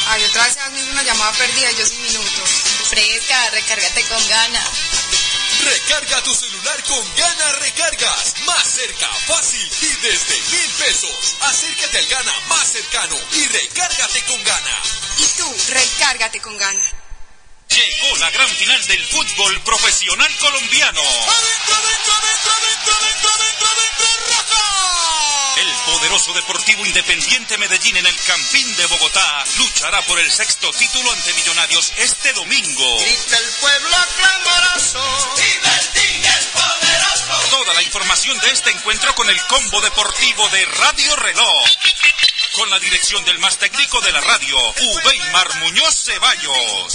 Ay, 0.06 0.24
otra 0.24 0.44
vez 0.44 0.56
me 0.72 0.80
hizo 0.80 0.90
una 0.90 1.02
llamada 1.02 1.32
perdida 1.32 1.70
y 1.72 1.76
yo 1.76 1.86
sin 1.86 2.02
minutos. 2.02 2.50
Fresca, 2.88 3.50
recárgate 3.50 4.02
con 4.04 4.28
ganas. 4.28 4.68
Recarga 5.64 6.22
tu 6.22 6.34
celular 6.34 6.82
con 6.84 7.16
Gana 7.16 7.52
Recargas. 7.52 8.34
Más 8.44 8.64
cerca, 8.68 9.08
fácil 9.26 9.70
y 9.80 9.86
desde 10.06 10.40
mil 10.50 10.70
pesos. 10.72 11.36
Acércate 11.40 11.98
al 11.98 12.06
Gana 12.06 12.32
más 12.48 12.68
cercano 12.72 13.16
y 13.32 13.46
recárgate 13.46 14.22
con 14.24 14.44
Gana. 14.44 14.82
Y 15.18 15.26
tú, 15.38 15.56
recárgate 15.68 16.40
con 16.40 16.58
ganas. 16.58 16.92
Llegó 17.68 18.16
la 18.18 18.30
gran 18.30 18.48
final 18.48 18.86
del 18.86 19.04
fútbol 19.06 19.60
profesional 19.62 20.36
colombiano. 20.38 21.00
El 21.00 21.14
poderoso 25.84 26.32
Deportivo 26.32 26.84
Independiente 26.86 27.58
Medellín 27.58 27.96
en 27.96 28.06
el 28.06 28.16
Campín 28.22 28.76
de 28.76 28.86
Bogotá 28.86 29.44
luchará 29.58 30.02
por 30.02 30.18
el 30.18 30.30
sexto 30.30 30.72
título 30.72 31.12
ante 31.12 31.32
Millonarios 31.34 31.92
este 31.96 32.32
domingo. 32.32 32.98
Grita 32.98 33.38
el 33.38 33.50
pueblo 33.60 33.96
clamoroso. 34.16 35.34
el 35.36 36.44
poderoso. 36.46 37.50
Toda 37.50 37.74
la 37.74 37.82
información 37.82 38.38
de 38.40 38.50
este 38.50 38.70
encuentro 38.70 39.14
con 39.14 39.28
el 39.28 39.40
combo 39.46 39.80
deportivo 39.80 40.48
de 40.50 40.64
Radio 40.66 41.16
Reloj. 41.16 41.64
Con 42.52 42.70
la 42.70 42.78
dirección 42.78 43.24
del 43.24 43.38
más 43.40 43.58
técnico 43.58 44.00
de 44.00 44.12
la 44.12 44.20
radio, 44.20 44.56
Uweimar 44.80 45.54
Muñoz 45.56 46.04
Ceballos. 46.04 46.94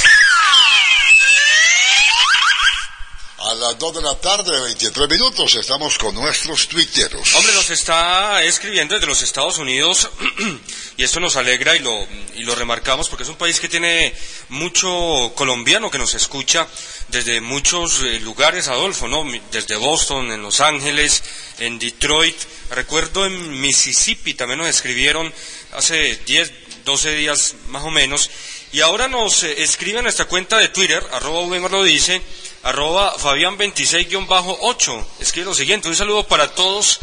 A 3.41 3.53
las 3.53 3.79
2 3.79 3.95
de 3.95 4.01
la 4.01 4.15
tarde, 4.15 4.59
23 4.59 5.07
minutos, 5.07 5.55
estamos 5.55 5.97
con 5.97 6.13
nuestros 6.13 6.67
tuiteros. 6.67 7.35
Hombre, 7.35 7.53
nos 7.53 7.69
está 7.69 8.43
escribiendo 8.43 8.95
desde 8.95 9.07
los 9.07 9.21
Estados 9.21 9.57
Unidos 9.59 10.09
y 10.97 11.03
esto 11.03 11.21
nos 11.21 11.37
alegra 11.37 11.73
y 11.73 11.79
lo, 11.79 12.05
y 12.35 12.43
lo 12.43 12.53
remarcamos 12.53 13.07
porque 13.07 13.23
es 13.23 13.29
un 13.29 13.37
país 13.37 13.61
que 13.61 13.69
tiene 13.69 14.13
mucho 14.49 15.31
colombiano 15.35 15.89
que 15.89 15.97
nos 15.97 16.15
escucha 16.15 16.67
desde 17.07 17.39
muchos 17.39 18.01
eh, 18.01 18.19
lugares, 18.19 18.67
Adolfo, 18.67 19.07
¿no? 19.07 19.25
Desde 19.51 19.77
Boston, 19.77 20.33
en 20.33 20.41
Los 20.41 20.59
Ángeles, 20.59 21.23
en 21.59 21.79
Detroit. 21.79 22.35
Recuerdo 22.71 23.25
en 23.25 23.61
Mississippi 23.61 24.33
también 24.33 24.59
nos 24.59 24.67
escribieron 24.67 25.33
hace 25.71 26.17
10, 26.25 26.51
12 26.83 27.15
días 27.15 27.55
más 27.69 27.85
o 27.85 27.89
menos. 27.89 28.29
Y 28.71 28.81
ahora 28.81 29.07
nos 29.07 29.43
eh, 29.43 29.63
escribe 29.63 29.99
a 29.99 30.01
nuestra 30.03 30.25
cuenta 30.25 30.57
de 30.57 30.69
Twitter, 30.69 31.03
arroba 31.11 31.69
lo 31.69 31.83
dice, 31.83 32.21
arroba 32.63 33.15
Fabián26-8. 33.17 35.05
Escribe 35.19 35.45
lo 35.45 35.55
siguiente, 35.55 35.87
un 35.87 35.95
saludo 35.95 36.27
para 36.27 36.53
todos 36.53 36.99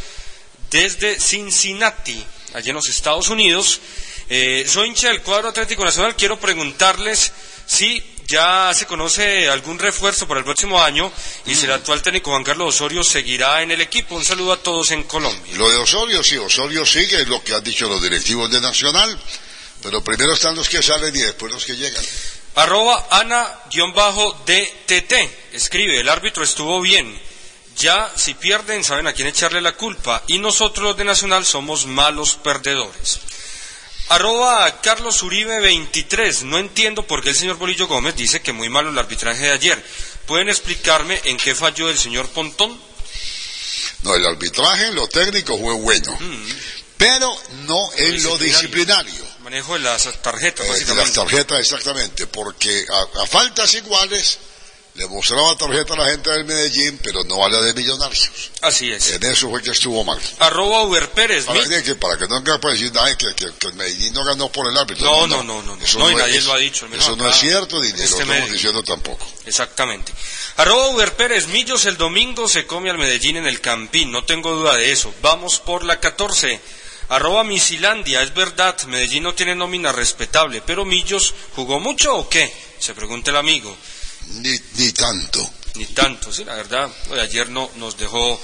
desde 0.70 1.18
Cincinnati, 1.18 2.24
allí 2.54 2.70
en 2.70 2.76
los 2.76 2.88
Estados 2.88 3.28
Unidos. 3.30 3.80
Eh, 4.28 4.64
soy 4.68 4.88
hincha 4.88 5.08
del 5.08 5.22
cuadro 5.22 5.48
Atlético 5.48 5.84
Nacional, 5.84 6.14
quiero 6.14 6.38
preguntarles 6.38 7.32
si 7.66 8.02
ya 8.26 8.72
se 8.74 8.86
conoce 8.86 9.48
algún 9.48 9.78
refuerzo 9.78 10.26
para 10.26 10.40
el 10.40 10.44
próximo 10.44 10.82
año 10.82 11.12
y 11.46 11.54
si 11.54 11.64
el 11.64 11.72
actual 11.72 12.02
técnico 12.02 12.30
Juan 12.30 12.42
Carlos 12.42 12.74
Osorio 12.74 13.04
seguirá 13.04 13.62
en 13.62 13.70
el 13.70 13.80
equipo. 13.80 14.16
Un 14.16 14.24
saludo 14.24 14.52
a 14.52 14.56
todos 14.62 14.90
en 14.90 15.04
Colombia. 15.04 15.56
Lo 15.56 15.70
de 15.70 15.76
Osorio, 15.76 16.22
sí, 16.24 16.36
Osorio 16.36 16.84
sigue, 16.84 17.22
es 17.22 17.28
lo 17.28 17.42
que 17.42 17.54
han 17.54 17.62
dicho 17.62 17.88
los 17.88 18.02
directivos 18.02 18.50
de 18.50 18.60
Nacional, 18.60 19.18
pero 19.82 20.02
primero 20.02 20.32
están 20.32 20.54
los 20.54 20.68
que 20.68 20.82
salen 20.82 21.14
y 21.14 21.20
después 21.20 21.52
los 21.52 21.64
que 21.64 21.76
llegan. 21.76 22.04
Arroba 22.56 23.06
Ana-DTT. 23.10 25.12
Escribe, 25.52 26.00
el 26.00 26.08
árbitro 26.08 26.42
estuvo 26.42 26.80
bien. 26.80 27.20
Ya, 27.76 28.10
si 28.16 28.34
pierden, 28.34 28.82
saben 28.82 29.06
a 29.06 29.12
quién 29.12 29.28
echarle 29.28 29.60
la 29.60 29.76
culpa. 29.76 30.22
Y 30.28 30.38
nosotros 30.38 30.84
los 30.84 30.96
de 30.96 31.04
Nacional 31.04 31.44
somos 31.44 31.84
malos 31.84 32.36
perdedores. 32.36 33.20
Arroba 34.08 34.80
Carlos 34.80 35.22
Uribe 35.22 35.60
23. 35.60 36.44
No 36.44 36.58
entiendo 36.58 37.06
por 37.06 37.22
qué 37.22 37.30
el 37.30 37.36
señor 37.36 37.56
Bolillo 37.56 37.86
Gómez 37.86 38.16
dice 38.16 38.40
que 38.40 38.52
muy 38.52 38.70
malo 38.70 38.90
el 38.90 38.98
arbitraje 38.98 39.44
de 39.44 39.52
ayer. 39.52 39.84
¿Pueden 40.26 40.48
explicarme 40.48 41.20
en 41.24 41.36
qué 41.36 41.54
falló 41.54 41.90
el 41.90 41.98
señor 41.98 42.28
Pontón? 42.28 42.80
No, 44.02 44.14
el 44.14 44.24
arbitraje 44.24 44.86
en 44.86 44.94
lo 44.94 45.08
técnico 45.08 45.58
fue 45.58 45.74
bueno, 45.74 46.16
pero 46.96 47.36
no 47.66 47.90
en 47.96 48.22
lo 48.22 48.38
disciplinario. 48.38 49.25
Manejo 49.46 49.74
de 49.74 49.78
las 49.78 50.02
tarjetas, 50.22 50.66
Eh, 50.66 50.84
de 50.84 50.94
las 50.96 51.12
tarjetas, 51.12 51.60
exactamente, 51.60 52.26
porque 52.26 52.84
a, 52.90 53.22
a 53.22 53.26
faltas 53.28 53.72
iguales 53.74 54.38
le 54.94 55.06
mostraba 55.06 55.56
tarjeta 55.56 55.94
a 55.94 55.98
la 55.98 56.06
gente 56.10 56.30
del 56.30 56.44
Medellín, 56.46 56.98
pero 57.00 57.22
no 57.22 57.44
a 57.44 57.48
la 57.48 57.60
de 57.60 57.72
Millonarios. 57.74 58.28
Así 58.62 58.90
es. 58.90 59.08
En 59.12 59.22
eso 59.24 59.48
fue 59.48 59.62
que 59.62 59.70
estuvo 59.70 60.02
mal. 60.02 60.20
Arroba 60.40 60.82
Uber 60.82 61.08
Pérez. 61.12 61.44
Para 61.44 61.64
mi- 61.64 61.80
que, 61.84 61.94
para 61.94 62.18
que 62.18 62.26
no 62.26 62.42
venga 62.42 62.54
a 62.60 62.70
decir 62.72 62.92
nada 62.92 63.16
que, 63.16 63.32
que, 63.36 63.52
que 63.56 63.66
el 63.68 63.74
Medellín 63.74 64.12
no 64.14 64.24
ganó 64.24 64.50
por 64.50 64.68
el 64.68 64.76
árbitro. 64.76 65.04
No, 65.04 65.28
no, 65.28 65.44
no, 65.44 65.62
no, 65.62 65.76
Eso 65.80 66.00
no, 66.00 66.10
y 66.10 66.14
es- 66.14 66.18
nadie 66.18 66.40
lo 66.40 66.52
ha 66.52 66.58
dicho, 66.58 66.86
Eso 66.92 67.14
no 67.14 67.28
es 67.28 67.36
cierto, 67.36 67.80
ni, 67.80 67.90
en 67.90 67.96
lo 67.98 68.02
este 68.02 68.22
estamos 68.22 68.50
diciendo 68.50 68.82
tampoco. 68.82 69.24
Exactamente. 69.44 70.12
Arroba 70.56 70.88
Uber 70.88 71.14
Pérez, 71.14 71.46
Millos 71.46 71.84
el 71.84 71.96
domingo 71.96 72.48
se 72.48 72.66
come 72.66 72.90
al 72.90 72.98
Medellín 72.98 73.36
en 73.36 73.46
el 73.46 73.60
Campín, 73.60 74.10
no 74.10 74.24
tengo 74.24 74.50
duda 74.50 74.74
de 74.74 74.90
eso. 74.90 75.14
Vamos 75.22 75.60
por 75.60 75.84
la 75.84 76.00
14. 76.00 76.60
Arroba 77.08 77.44
Misilandia, 77.44 78.22
es 78.22 78.34
verdad, 78.34 78.80
Medellín 78.86 79.22
no 79.22 79.34
tiene 79.34 79.54
nómina 79.54 79.92
respetable, 79.92 80.62
pero 80.62 80.84
Millos 80.84 81.34
jugó 81.54 81.78
mucho 81.78 82.16
o 82.16 82.28
qué? 82.28 82.52
Se 82.78 82.94
pregunta 82.94 83.30
el 83.30 83.36
amigo. 83.36 83.76
Ni, 84.28 84.58
ni 84.74 84.92
tanto. 84.92 85.48
Ni 85.76 85.86
tanto, 85.86 86.32
sí, 86.32 86.44
la 86.44 86.54
verdad, 86.54 86.90
de 87.10 87.20
ayer 87.20 87.48
no 87.50 87.70
nos 87.76 87.96
dejó 87.96 88.40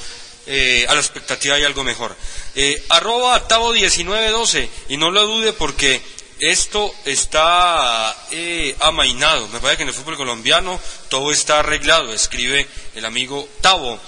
eh, 0.47 0.86
a 0.89 0.94
la 0.94 1.01
expectativa 1.01 1.55
hay 1.55 1.64
algo 1.64 1.84
mejor. 1.84 2.16
Eh, 2.55 2.84
arroba 2.89 3.47
Tavo 3.47 3.72
1912, 3.72 4.68
y 4.89 4.97
no 4.97 5.10
lo 5.10 5.26
dude 5.26 5.52
porque 5.52 6.02
esto 6.40 6.93
está 7.05 8.26
eh, 8.32 8.74
amainado. 8.80 9.47
Me 9.48 9.60
parece 9.60 9.78
que 9.78 9.82
en 9.84 9.89
el 9.90 9.94
fútbol 9.94 10.16
colombiano 10.16 10.80
todo 11.09 11.30
está 11.30 11.60
arreglado, 11.60 12.12
escribe 12.12 12.66
el 12.94 13.05
amigo 13.05 13.48
Tavo. 13.60 14.01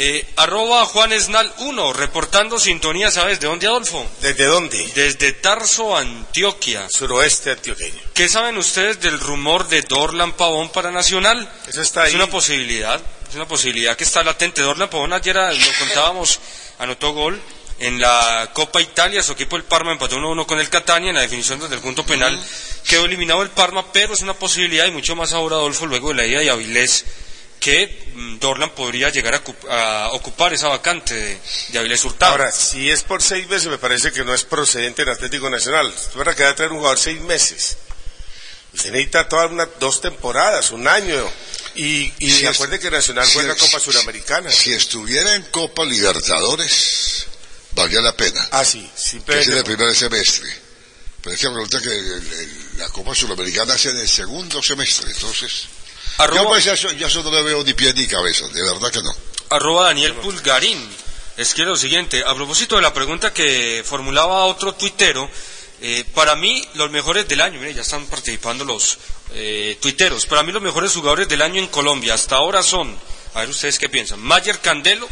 Eh, 0.00 0.24
arroba 0.36 0.84
Juan 0.84 1.12
Esnal 1.12 1.52
1, 1.58 1.92
reportando 1.92 2.60
sintonía, 2.60 3.10
¿sabes 3.10 3.40
de 3.40 3.48
dónde, 3.48 3.66
Adolfo? 3.66 4.06
¿Desde 4.20 4.44
dónde? 4.44 4.86
Desde 4.94 5.32
Tarso, 5.32 5.96
Antioquia. 5.96 6.88
Suroeste 6.88 7.50
antioqueño. 7.50 8.00
¿Qué 8.14 8.28
saben 8.28 8.56
ustedes 8.58 9.00
del 9.00 9.18
rumor 9.18 9.66
de 9.66 9.82
Dorlan 9.82 10.34
Pavón 10.34 10.70
para 10.70 10.92
Nacional? 10.92 11.50
Eso 11.66 11.82
está 11.82 12.04
Es 12.04 12.10
ahí. 12.10 12.14
una 12.14 12.28
posibilidad, 12.28 13.00
es 13.28 13.34
una 13.34 13.48
posibilidad 13.48 13.96
que 13.96 14.04
está 14.04 14.22
latente. 14.22 14.62
Dorlan 14.62 14.88
Pavón 14.88 15.12
ayer 15.12 15.34
lo 15.34 15.78
contábamos, 15.80 16.38
anotó 16.78 17.12
gol 17.12 17.40
en 17.80 18.00
la 18.00 18.50
Copa 18.54 18.80
Italia, 18.80 19.20
su 19.24 19.32
equipo 19.32 19.56
el 19.56 19.64
Parma 19.64 19.90
empató 19.90 20.16
1-1 20.16 20.46
con 20.46 20.60
el 20.60 20.68
Catania 20.70 21.08
en 21.08 21.16
la 21.16 21.22
definición 21.22 21.58
desde 21.58 21.74
el 21.74 21.80
punto 21.80 22.06
penal. 22.06 22.38
Quedó 22.86 23.04
eliminado 23.04 23.42
el 23.42 23.50
Parma, 23.50 23.92
pero 23.92 24.14
es 24.14 24.20
una 24.20 24.34
posibilidad 24.34 24.86
y 24.86 24.92
mucho 24.92 25.16
más 25.16 25.32
ahora, 25.32 25.56
Adolfo, 25.56 25.86
luego 25.86 26.10
de 26.10 26.14
la 26.14 26.26
ida 26.26 26.38
de 26.38 26.50
Avilés, 26.50 27.04
que 27.60 28.10
mm, 28.14 28.38
Dorlan 28.38 28.70
podría 28.74 29.08
llegar 29.10 29.34
a, 29.68 30.04
a 30.04 30.12
ocupar 30.12 30.52
esa 30.52 30.68
vacante 30.68 31.14
de, 31.14 31.38
de 31.68 31.78
Avilés 31.78 32.04
Hurtado. 32.04 32.32
Ahora, 32.32 32.52
si 32.52 32.90
es 32.90 33.02
por 33.02 33.22
seis 33.22 33.48
meses, 33.48 33.68
me 33.68 33.78
parece 33.78 34.12
que 34.12 34.24
no 34.24 34.32
es 34.34 34.44
procedente 34.44 35.02
en 35.02 35.08
Atlético 35.10 35.50
Nacional. 35.50 35.92
Que 36.36 36.44
va 36.44 36.50
a 36.50 36.54
traer 36.54 36.72
un 36.72 36.78
jugador 36.78 36.98
seis 36.98 37.20
meses. 37.22 37.76
Usted 38.74 38.90
necesita 38.92 39.28
todas 39.28 39.50
una, 39.50 39.66
dos 39.80 40.00
temporadas, 40.00 40.70
un 40.70 40.86
año. 40.86 41.24
Y, 41.74 42.12
y 42.18 42.30
Si 42.30 42.46
es- 42.46 42.58
que 42.80 42.90
Nacional 42.90 43.26
si 43.26 43.34
juega 43.34 43.54
es- 43.54 43.58
Copa 43.60 43.80
Suramericana. 43.80 44.50
Si 44.50 44.72
estuviera 44.72 45.34
en 45.34 45.42
Copa 45.44 45.84
Libertadores, 45.84 47.26
valía 47.72 48.00
la 48.00 48.16
pena. 48.16 48.46
Ah, 48.52 48.64
sí, 48.64 48.80
Que 48.80 48.86
es 49.00 49.02
simplemente. 49.04 49.52
en 49.52 49.58
el 49.58 49.64
primer 49.64 49.94
semestre. 49.94 50.48
Pero 51.22 51.34
es 51.34 51.40
que 51.40 51.48
resulta 51.48 51.80
que 51.80 51.88
el- 51.88 52.12
el- 52.32 52.78
la 52.78 52.88
Copa 52.90 53.14
Sudamericana 53.14 53.74
es 53.74 53.86
en 53.86 53.98
el 53.98 54.08
segundo 54.08 54.62
semestre, 54.62 55.10
entonces... 55.10 55.66
Arroba- 56.18 56.34
Yo 56.42 56.48
pues 56.48 56.66
eso, 56.66 56.90
eso 56.90 57.22
no 57.22 57.30
le 57.30 57.42
veo 57.42 57.62
ni 57.64 57.74
pie 57.74 57.92
ni 57.94 58.06
cabeza, 58.06 58.46
de 58.48 58.62
verdad 58.62 58.90
que 58.90 59.02
no. 59.02 59.12
arroba 59.50 59.84
Daniel 59.84 60.14
Pulgarín. 60.14 60.78
Escribe 61.36 61.70
lo 61.70 61.76
siguiente, 61.76 62.24
a 62.26 62.34
propósito 62.34 62.74
de 62.76 62.82
la 62.82 62.92
pregunta 62.92 63.32
que 63.32 63.82
formulaba 63.86 64.44
otro 64.46 64.74
tuitero, 64.74 65.30
eh, 65.80 66.04
para 66.12 66.34
mí 66.34 66.66
los 66.74 66.90
mejores 66.90 67.28
del 67.28 67.40
año, 67.40 67.60
mire, 67.60 67.72
ya 67.74 67.82
están 67.82 68.04
participando 68.06 68.64
los 68.64 68.98
eh, 69.34 69.78
tuiteros, 69.80 70.26
para 70.26 70.42
mí 70.42 70.50
los 70.50 70.60
mejores 70.60 70.92
jugadores 70.92 71.28
del 71.28 71.40
año 71.42 71.60
en 71.60 71.68
Colombia 71.68 72.14
hasta 72.14 72.34
ahora 72.34 72.64
son, 72.64 72.98
a 73.34 73.40
ver 73.40 73.50
ustedes 73.50 73.78
qué 73.78 73.88
piensan, 73.88 74.18
Mayer 74.18 74.58
Candelo, 74.58 75.08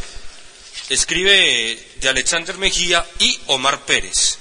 escribe 0.89 1.79
de 2.01 2.09
Alexander 2.09 2.57
Mejía 2.57 3.05
y 3.19 3.39
Omar 3.47 3.85
Pérez. 3.85 4.37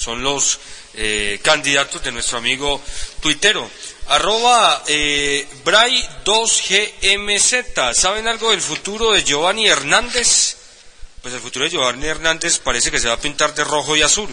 Son 0.00 0.22
los 0.22 0.58
eh, 0.94 1.40
candidatos 1.42 2.02
de 2.02 2.10
nuestro 2.10 2.38
amigo 2.38 2.80
tuitero. 3.20 3.70
Arroba 4.08 4.82
eh, 4.86 5.46
Bray2GMZ. 5.62 7.92
¿Saben 7.92 8.26
algo 8.26 8.50
del 8.50 8.62
futuro 8.62 9.12
de 9.12 9.22
Giovanni 9.22 9.68
Hernández? 9.68 10.56
Pues 11.20 11.34
el 11.34 11.40
futuro 11.40 11.66
de 11.66 11.72
Giovanni 11.72 12.06
Hernández 12.06 12.60
parece 12.60 12.90
que 12.90 12.98
se 12.98 13.08
va 13.08 13.14
a 13.14 13.20
pintar 13.20 13.54
de 13.54 13.62
rojo 13.62 13.94
y 13.94 14.00
azul. 14.00 14.30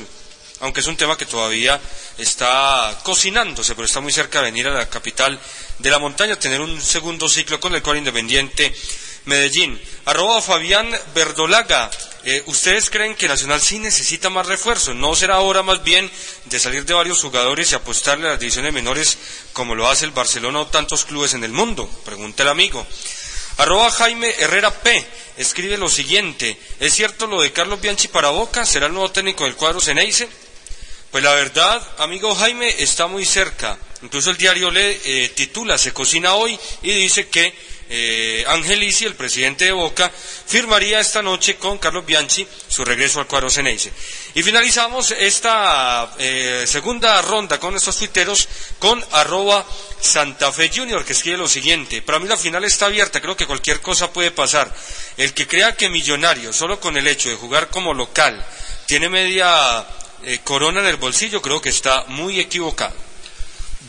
Aunque 0.62 0.80
es 0.80 0.88
un 0.88 0.96
tema 0.96 1.18
que 1.18 1.26
todavía 1.26 1.82
está 2.18 2.98
cocinándose, 3.04 3.76
pero 3.76 3.88
está 3.88 4.00
muy 4.00 4.14
cerca 4.14 4.40
de 4.40 4.46
venir 4.46 4.70
a 4.70 4.74
la 4.74 4.88
capital 4.88 5.38
de 5.80 5.92
la 5.92 6.00
montaña, 6.00 6.40
tener 6.40 6.62
un 6.62 6.82
segundo 6.82 7.28
ciclo 7.28 7.60
con 7.60 7.76
el 7.76 7.84
cual 7.84 7.98
Independiente 7.98 8.74
Medellín. 9.28 9.80
Arroba 10.06 10.42
Fabián 10.42 10.90
Verdolaga. 11.14 11.92
Eh, 12.24 12.44
¿Ustedes 12.48 12.90
creen 12.90 13.16
que 13.16 13.28
Nacional 13.28 13.62
sí 13.62 13.78
necesita 13.78 14.30
más 14.30 14.48
refuerzos? 14.48 14.96
¿No 14.96 15.16
será 15.16 15.40
hora 15.40 15.64
más 15.64 15.84
bien 15.84 16.10
de 16.46 16.60
salir 16.60 16.86
de 16.86 16.94
varios 16.94 17.22
jugadores 17.22 17.72
y 17.72 17.76
apostarle 17.76 18.28
a 18.28 18.32
las 18.32 18.40
divisiones 18.40 18.74
menores 18.74 19.18
como 19.54 19.76
lo 19.76 19.88
hace 19.90 20.06
el 20.06 20.12
Barcelona 20.12 20.62
o 20.62 20.68
tantos 20.68 21.06
clubes 21.06 21.34
en 21.34 21.44
el 21.44 21.52
mundo? 21.52 21.90
Pregunta 22.04 22.44
el 22.44 22.50
amigo. 22.50 22.86
Arroba 23.58 23.92
Jaime 23.92 24.34
Herrera 24.40 24.72
P. 24.72 25.06
Escribe 25.38 25.78
lo 25.78 25.90
siguiente. 25.90 26.58
¿Es 26.80 26.94
cierto 26.94 27.28
lo 27.28 27.42
de 27.42 27.52
Carlos 27.52 27.82
Bianchi 27.82 28.08
para 28.08 28.30
Boca? 28.30 28.66
¿Será 28.66 28.88
el 28.88 28.94
nuevo 28.94 29.12
técnico 29.12 29.44
del 29.44 29.56
cuadro 29.56 29.82
Ceneice? 29.82 30.28
Pues 31.12 31.24
la 31.24 31.34
verdad, 31.34 31.82
amigo 31.98 32.34
Jaime, 32.36 32.82
está 32.82 33.08
muy 33.08 33.26
cerca. 33.26 33.78
Incluso 34.04 34.30
el 34.30 34.38
diario 34.38 34.70
le 34.70 35.00
eh, 35.04 35.30
titula 35.30 35.78
Se 35.78 35.92
cocina 35.92 36.36
hoy 36.36 36.58
y 36.82 36.92
dice 36.92 37.28
que 37.28 37.54
eh, 37.90 38.46
el 38.48 39.16
presidente 39.16 39.66
de 39.66 39.72
Boca, 39.72 40.12
firmaría 40.12 41.00
esta 41.00 41.22
noche 41.22 41.56
con 41.56 41.78
Carlos 41.78 42.06
Bianchi 42.06 42.48
su 42.68 42.84
regreso 42.84 43.20
al 43.20 43.28
cuadro 43.28 43.50
Ceneice. 43.50 43.92
Y 44.36 44.44
finalizamos 44.44 45.12
esta 45.12 46.14
eh, 46.18 46.66
segunda 46.68 47.22
ronda 47.22 47.60
con 47.60 47.76
estos 47.76 47.98
tuiteros 47.98 48.48
con 48.80 49.04
arroba 49.12 49.66
Santa 50.02 50.52
Fe 50.52 50.70
Junior, 50.74 51.04
que 51.06 51.14
escribe 51.14 51.38
lo 51.38 51.48
siguiente. 51.48 52.02
Para 52.02 52.20
mí 52.20 52.28
la 52.28 52.38
final 52.38 52.64
está 52.64 52.88
abierta, 52.88 53.22
creo 53.22 53.38
que 53.38 53.48
cualquier 53.48 53.82
cosa 53.82 54.12
puede 54.12 54.32
pasar. 54.32 54.74
El 55.18 55.34
que 55.34 55.48
crea 55.48 55.76
que 55.76 55.90
Millonario, 55.90 56.54
solo 56.54 56.80
con 56.80 56.98
el 56.98 57.08
hecho 57.08 57.30
de 57.30 57.36
jugar 57.36 57.70
como 57.70 57.94
local, 57.94 58.46
tiene 58.86 59.10
media 59.10 59.86
eh, 60.24 60.40
corona 60.44 60.82
en 60.82 60.88
el 60.88 60.98
bolsillo, 60.98 61.42
creo 61.42 61.62
que 61.62 61.70
está 61.70 62.06
muy 62.08 62.40
equivocado. 62.40 63.07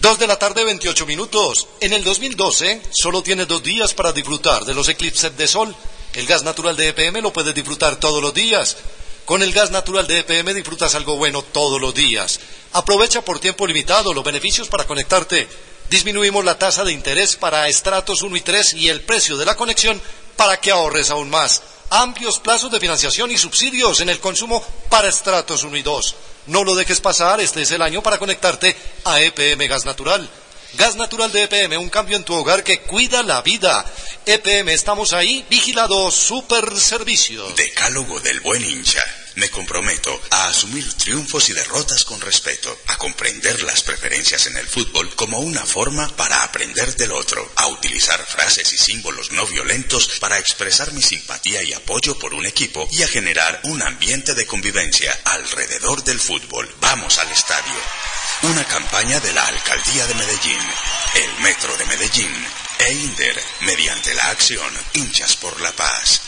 Dos 0.01 0.17
de 0.17 0.29
la 0.29 0.39
tarde, 0.39 0.65
28 0.65 1.07
minutos. 1.07 1.67
En 1.81 1.93
el 1.93 2.05
2012, 2.05 2.83
solo 2.93 3.21
tienes 3.21 3.49
dos 3.49 3.65
días 3.65 3.95
para 3.95 4.13
disfrutar 4.13 4.65
de 4.65 4.73
los 4.73 4.89
eclipses 4.89 5.37
de 5.37 5.49
sol. 5.49 5.75
El 6.13 6.25
gas 6.25 6.45
natural 6.45 6.77
de 6.77 6.89
EPM 6.89 7.21
lo 7.21 7.33
puedes 7.33 7.53
disfrutar 7.53 7.97
todos 7.97 8.23
los 8.23 8.33
días. 8.33 8.77
Con 9.25 9.43
el 9.43 9.53
gas 9.53 9.73
natural 9.73 10.07
de 10.07 10.21
EPM 10.21 10.55
disfrutas 10.55 10.95
algo 10.95 11.17
bueno 11.17 11.43
todos 11.43 11.81
los 11.81 11.93
días. 11.95 12.39
Aprovecha 12.75 13.23
por 13.23 13.41
tiempo 13.41 13.67
limitado 13.67 14.15
los 14.15 14.23
beneficios 14.23 14.69
para 14.69 14.87
conectarte. 14.87 15.49
Disminuimos 15.91 16.45
la 16.45 16.57
tasa 16.57 16.85
de 16.85 16.93
interés 16.93 17.35
para 17.35 17.67
estratos 17.67 18.23
1 18.23 18.37
y 18.37 18.41
3 18.41 18.75
y 18.75 18.89
el 18.91 19.01
precio 19.01 19.37
de 19.37 19.47
la 19.47 19.57
conexión 19.57 20.01
para 20.37 20.61
que 20.61 20.71
ahorres 20.71 21.11
aún 21.11 21.29
más. 21.29 21.61
Amplios 21.91 22.39
plazos 22.39 22.71
de 22.71 22.81
financiación 22.81 23.31
y 23.31 23.39
subsidios 23.39 24.01
en 24.01 24.11
el 24.11 24.21
consumo 24.21 24.65
para 24.91 25.09
estratos 25.09 25.63
1 25.65 25.77
y 25.77 25.83
2. 25.83 26.15
No 26.49 26.65
lo 26.65 26.75
dejes 26.75 27.01
pasar, 27.01 27.41
este 27.41 27.63
es 27.63 27.71
el 27.71 27.83
año 27.83 28.03
para 28.03 28.19
conectarte 28.19 28.77
a 29.05 29.21
EPM 29.21 29.67
Gas 29.67 29.85
Natural. 29.85 30.29
Gas 30.75 30.97
Natural 30.97 31.33
de 31.33 31.45
EPM, 31.45 31.79
un 31.79 31.89
cambio 31.89 32.17
en 32.17 32.25
tu 32.25 32.35
hogar 32.35 32.63
que 32.63 32.83
cuida 32.83 33.23
la 33.23 33.41
vida. 33.41 33.85
EPM, 34.27 34.69
estamos 34.69 35.15
ahí, 35.15 35.45
vigilado 35.49 36.11
Super 36.11 36.79
Servicio. 36.79 37.49
Decálogo 37.51 38.21
del 38.21 38.41
buen 38.41 38.63
hincha. 38.63 39.03
Me 39.37 39.51
comprometo 39.51 40.21
a 40.31 40.49
asumir 40.49 40.93
triunfos 40.95 41.49
y 41.49 41.53
derrotas 41.53 42.05
con 42.05 42.21
respeto, 42.21 42.77
a 42.87 42.97
comprender 42.97 43.63
las 43.63 43.83
preferencias 43.83 44.47
en 44.47 44.57
el 44.57 44.67
fútbol 44.67 45.15
como 45.15 45.39
una 45.39 45.65
forma 45.65 46.09
para 46.17 46.43
aprender 46.43 46.97
del 46.97 47.13
otro, 47.13 47.51
a 47.57 47.67
utilizar 47.69 48.25
frases 48.27 48.73
y 48.73 48.79
símbolos 48.79 49.31
no 49.33 49.47
violentos 49.47 50.19
para 50.21 50.39
expresar 50.39 50.93
mi 50.93 51.03
simpatía 51.03 51.63
y 51.63 51.73
apoyo 51.73 52.19
por 52.19 52.35
un 52.35 52.47
equipo 52.47 52.89
y 52.91 53.03
a 53.03 53.09
generar 53.09 53.61
un 53.65 53.83
ambiente 53.83 54.35
de 54.35 54.47
convivencia 54.47 55.19
alrededor 55.25 56.03
del 56.05 56.19
fútbol. 56.19 56.69
Vamos 56.81 57.19
al 57.19 57.31
estadio. 57.31 57.75
Una 58.43 58.65
campaña 58.65 59.19
de 59.21 59.33
la 59.33 59.47
Alcaldía 59.47 60.07
de 60.07 60.15
Medellín, 60.15 60.61
el 61.15 61.43
Metro 61.43 61.77
de 61.77 61.87
Medellín 61.87 62.47
e 62.79 62.93
Inder 62.93 63.43
mediante 63.63 64.15
la 64.15 64.31
acción 64.31 64.71
Hinchas 64.95 65.37
por 65.37 65.61
la 65.61 65.73
Paz. 65.73 66.21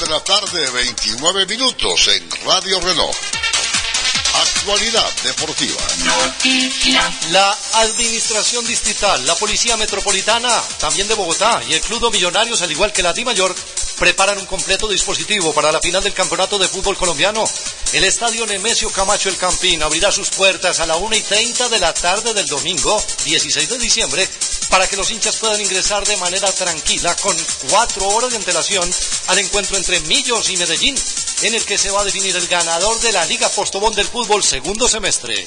De 0.00 0.06
la 0.08 0.18
tarde, 0.18 0.70
29 0.70 1.46
minutos 1.46 2.08
en 2.08 2.28
Radio 2.44 2.80
Reloj. 2.80 3.14
Actualidad 4.34 5.12
deportiva. 5.22 5.80
La 7.30 7.56
Administración 7.74 8.66
Distrital, 8.66 9.24
la 9.26 9.34
Policía 9.36 9.76
Metropolitana, 9.76 10.50
también 10.78 11.06
de 11.06 11.14
Bogotá 11.14 11.62
y 11.68 11.74
el 11.74 11.80
Club 11.80 12.02
de 12.02 12.10
Millonarios, 12.10 12.60
al 12.62 12.72
igual 12.72 12.92
que 12.92 13.02
la 13.02 13.12
Di 13.12 13.24
Mayor, 13.24 13.54
preparan 13.98 14.38
un 14.38 14.46
completo 14.46 14.88
dispositivo 14.88 15.52
para 15.52 15.70
la 15.70 15.80
final 15.80 16.02
del 16.02 16.14
Campeonato 16.14 16.58
de 16.58 16.68
Fútbol 16.68 16.96
Colombiano. 16.96 17.44
El 17.92 18.04
estadio 18.04 18.44
Nemesio 18.46 18.90
Camacho 18.90 19.28
El 19.28 19.36
Campín 19.36 19.82
abrirá 19.82 20.10
sus 20.10 20.30
puertas 20.30 20.80
a 20.80 20.86
la 20.86 20.96
1 20.96 21.14
y 21.14 21.20
30 21.20 21.68
de 21.68 21.78
la 21.78 21.94
tarde 21.94 22.34
del 22.34 22.48
domingo 22.48 23.02
16 23.24 23.68
de 23.68 23.78
diciembre 23.78 24.28
para 24.68 24.88
que 24.88 24.96
los 24.96 25.10
hinchas 25.12 25.36
puedan 25.36 25.60
ingresar 25.60 26.04
de 26.04 26.16
manera 26.16 26.50
tranquila 26.50 27.14
con 27.16 27.36
cuatro 27.70 28.08
horas 28.08 28.30
de 28.30 28.36
antelación 28.36 28.90
al 29.28 29.38
encuentro 29.38 29.76
entre 29.76 30.00
Millos 30.00 30.50
y 30.50 30.56
Medellín, 30.56 30.96
en 31.42 31.54
el 31.54 31.64
que 31.64 31.78
se 31.78 31.90
va 31.90 32.00
a 32.00 32.04
definir 32.04 32.34
el 32.36 32.46
ganador 32.48 32.98
de 33.00 33.12
la 33.12 33.24
Liga 33.26 33.48
Postobón 33.48 33.94
del 33.94 34.06
Fútbol 34.06 34.42
segundo 34.42 34.88
semestre. 34.88 35.46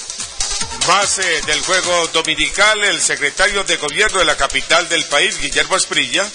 Base 0.88 1.42
del 1.42 1.62
juego 1.62 2.08
dominical, 2.08 2.84
el 2.84 3.02
secretario 3.02 3.64
de 3.64 3.78
gobierno 3.78 4.20
de 4.20 4.26
la 4.26 4.38
capital 4.38 4.88
del 4.90 5.06
país, 5.06 5.38
Guillermo 5.40 5.76
Asprilla, 5.76 6.30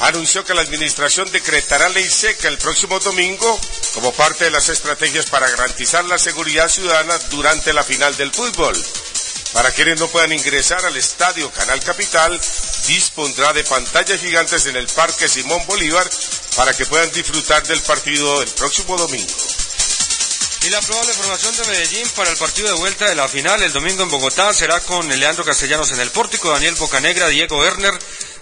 anunció 0.00 0.44
que 0.44 0.54
la 0.54 0.62
administración 0.62 1.30
decretará 1.30 1.88
ley 1.88 2.08
seca 2.08 2.48
el 2.48 2.58
próximo 2.58 3.00
domingo 3.00 3.58
como 3.94 4.12
parte 4.12 4.44
de 4.44 4.50
las 4.50 4.68
estrategias 4.68 5.26
para 5.26 5.48
garantizar 5.48 6.04
la 6.04 6.18
seguridad 6.18 6.68
ciudadana 6.68 7.18
durante 7.30 7.72
la 7.72 7.82
final 7.82 8.16
del 8.16 8.32
fútbol. 8.32 8.76
Para 9.52 9.70
quienes 9.70 9.98
no 9.98 10.08
puedan 10.08 10.32
ingresar 10.32 10.84
al 10.84 10.96
estadio 10.96 11.50
Canal 11.50 11.80
Capital, 11.80 12.40
dispondrá 12.86 13.52
de 13.52 13.64
pantallas 13.64 14.20
gigantes 14.20 14.66
en 14.66 14.76
el 14.76 14.86
Parque 14.88 15.28
Simón 15.28 15.64
Bolívar 15.66 16.08
para 16.56 16.74
que 16.74 16.86
puedan 16.86 17.10
disfrutar 17.12 17.66
del 17.66 17.80
partido 17.80 18.42
el 18.42 18.48
próximo 18.48 18.96
domingo. 18.96 19.32
Y 20.62 20.70
la 20.70 20.80
probable 20.80 21.12
formación 21.12 21.56
de 21.56 21.64
Medellín 21.66 22.08
para 22.16 22.30
el 22.30 22.36
partido 22.36 22.66
de 22.68 22.74
vuelta 22.74 23.08
de 23.08 23.14
la 23.14 23.28
final 23.28 23.62
el 23.62 23.72
domingo 23.72 24.02
en 24.02 24.10
Bogotá 24.10 24.52
será 24.52 24.80
con 24.80 25.08
Leandro 25.08 25.44
Castellanos 25.44 25.92
en 25.92 26.00
el 26.00 26.10
pórtico, 26.10 26.50
Daniel 26.50 26.74
Bocanegra, 26.74 27.28
Diego 27.28 27.58
Werner, 27.58 27.96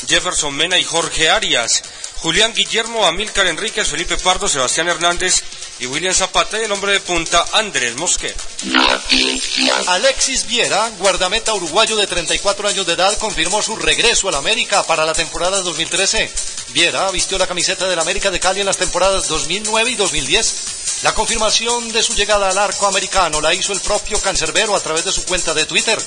Jefferson 0.08 0.54
Mena 0.54 0.78
y 0.78 0.84
Jorge 0.84 1.28
Arias. 1.28 1.82
Julián 2.16 2.54
Guillermo, 2.54 3.04
Amílcar 3.04 3.46
Enríquez, 3.46 3.88
Felipe 3.88 4.16
Pardo, 4.16 4.48
Sebastián 4.48 4.88
Hernández 4.88 5.42
y 5.80 5.86
William 5.86 6.14
Zapata 6.14 6.58
y 6.60 6.64
el 6.64 6.72
hombre 6.72 6.92
de 6.92 7.00
punta 7.00 7.44
Andrés 7.52 7.96
Mosquera. 7.96 8.34
Alexis 9.86 10.46
Viera, 10.46 10.90
guardameta 10.98 11.54
uruguayo 11.54 11.96
de 11.96 12.06
34 12.06 12.68
años 12.68 12.86
de 12.86 12.92
edad, 12.92 13.16
confirmó 13.18 13.62
su 13.62 13.76
regreso 13.76 14.28
al 14.28 14.36
América 14.36 14.82
para 14.84 15.04
la 15.04 15.12
temporada 15.12 15.60
2013. 15.60 16.30
Viera 16.68 17.10
vistió 17.10 17.38
la 17.38 17.46
camiseta 17.46 17.88
del 17.88 17.98
América 17.98 18.30
de 18.30 18.40
Cali 18.40 18.60
en 18.60 18.66
las 18.66 18.76
temporadas 18.76 19.28
2009 19.28 19.90
y 19.90 19.94
2010. 19.96 20.54
La 21.02 21.14
confirmación 21.14 21.92
de 21.92 22.02
su 22.02 22.14
llegada 22.14 22.48
al 22.48 22.58
arco 22.58 22.86
americano 22.86 23.40
la 23.40 23.52
hizo 23.52 23.72
el 23.72 23.80
propio 23.80 24.18
cancerbero 24.20 24.74
a 24.74 24.80
través 24.80 25.04
de 25.04 25.12
su 25.12 25.24
cuenta 25.24 25.52
de 25.52 25.66
Twitter. 25.66 26.00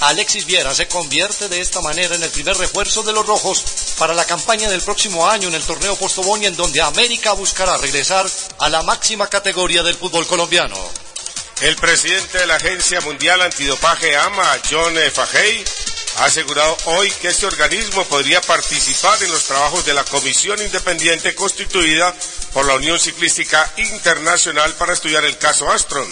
Alexis 0.00 0.46
Viera 0.46 0.74
se 0.74 0.88
convierte 0.88 1.48
de 1.48 1.60
esta 1.60 1.80
manera 1.80 2.16
en 2.16 2.22
el 2.22 2.30
primer 2.30 2.56
refuerzo 2.56 3.02
de 3.02 3.12
los 3.12 3.24
rojos 3.24 3.64
para 3.98 4.14
la 4.14 4.24
campaña 4.24 4.68
del 4.68 4.82
próximo 4.82 5.28
año 5.28 5.48
en 5.48 5.54
el 5.54 5.62
torneo 5.62 5.96
Postobón 5.96 6.42
en 6.42 6.56
donde 6.56 6.82
América 6.82 7.32
buscará 7.32 7.76
regresar 7.76 8.28
a 8.58 8.68
la 8.68 8.82
máxima 8.82 9.21
categoría 9.28 9.82
del 9.82 9.94
fútbol 9.94 10.26
colombiano. 10.26 10.76
El 11.60 11.76
presidente 11.76 12.38
de 12.38 12.46
la 12.46 12.56
Agencia 12.56 13.00
Mundial 13.02 13.40
Antidopaje 13.40 14.16
AMA, 14.16 14.58
John 14.68 14.94
Fajey, 15.12 15.64
ha 16.18 16.24
asegurado 16.24 16.76
hoy 16.86 17.10
que 17.10 17.28
este 17.28 17.46
organismo 17.46 18.04
podría 18.04 18.40
participar 18.40 19.22
en 19.22 19.30
los 19.30 19.44
trabajos 19.44 19.84
de 19.86 19.94
la 19.94 20.04
comisión 20.04 20.60
independiente 20.60 21.34
constituida 21.34 22.14
por 22.52 22.66
la 22.66 22.74
Unión 22.74 22.98
Ciclística 22.98 23.72
Internacional 23.76 24.74
para 24.74 24.92
estudiar 24.92 25.24
el 25.24 25.38
caso 25.38 25.70
Astron. 25.70 26.08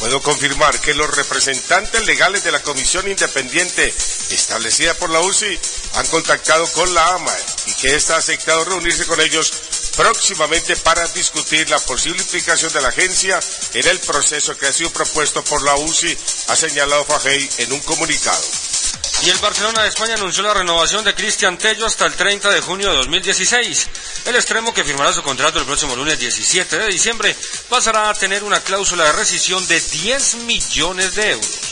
Puedo 0.00 0.22
confirmar 0.22 0.80
que 0.80 0.94
los 0.94 1.14
representantes 1.14 2.06
legales 2.06 2.42
de 2.42 2.50
la 2.50 2.62
comisión 2.62 3.06
independiente 3.06 3.94
establecida 4.30 4.94
por 4.94 5.10
la 5.10 5.20
UCI 5.20 5.58
han 5.96 6.06
contactado 6.06 6.66
con 6.72 6.92
la 6.94 7.06
AMA 7.14 7.36
y 7.66 7.74
que 7.74 7.94
ésta 7.94 8.14
ha 8.14 8.18
aceptado 8.18 8.64
reunirse 8.64 9.04
con 9.04 9.20
ellos 9.20 9.52
próximamente 9.96 10.74
para 10.76 11.06
discutir 11.08 11.68
la 11.68 11.78
posible 11.80 12.22
implicación 12.22 12.72
de 12.72 12.80
la 12.80 12.88
agencia 12.88 13.38
en 13.74 13.88
el 13.88 13.98
proceso 14.00 14.56
que 14.56 14.68
ha 14.68 14.72
sido 14.72 14.90
propuesto 14.90 15.44
por 15.44 15.62
la 15.62 15.76
UCI, 15.76 16.16
ha 16.48 16.56
señalado 16.56 17.04
Fajey 17.04 17.50
en 17.58 17.72
un 17.72 17.80
comunicado. 17.80 18.42
Y 19.22 19.28
el 19.28 19.38
Barcelona 19.38 19.82
de 19.82 19.88
España 19.88 20.14
anunció 20.14 20.42
la 20.42 20.54
renovación 20.54 21.04
de 21.04 21.14
Cristian 21.14 21.58
Tello 21.58 21.84
hasta 21.84 22.06
el 22.06 22.14
30 22.14 22.48
de 22.50 22.60
junio 22.62 22.88
de 22.90 22.96
2016. 22.96 23.86
El 24.24 24.36
extremo 24.36 24.72
que 24.72 24.82
firmará 24.82 25.12
su 25.12 25.22
contrato 25.22 25.58
el 25.58 25.66
próximo 25.66 25.94
lunes 25.94 26.18
17 26.18 26.78
de 26.78 26.86
diciembre 26.86 27.36
pasará 27.68 28.08
a 28.08 28.14
tener 28.14 28.42
una 28.44 28.60
cláusula 28.60 29.04
de 29.04 29.12
rescisión 29.12 29.66
de 29.68 29.78
10 29.78 30.34
millones 30.46 31.14
de 31.16 31.32
euros. 31.32 31.70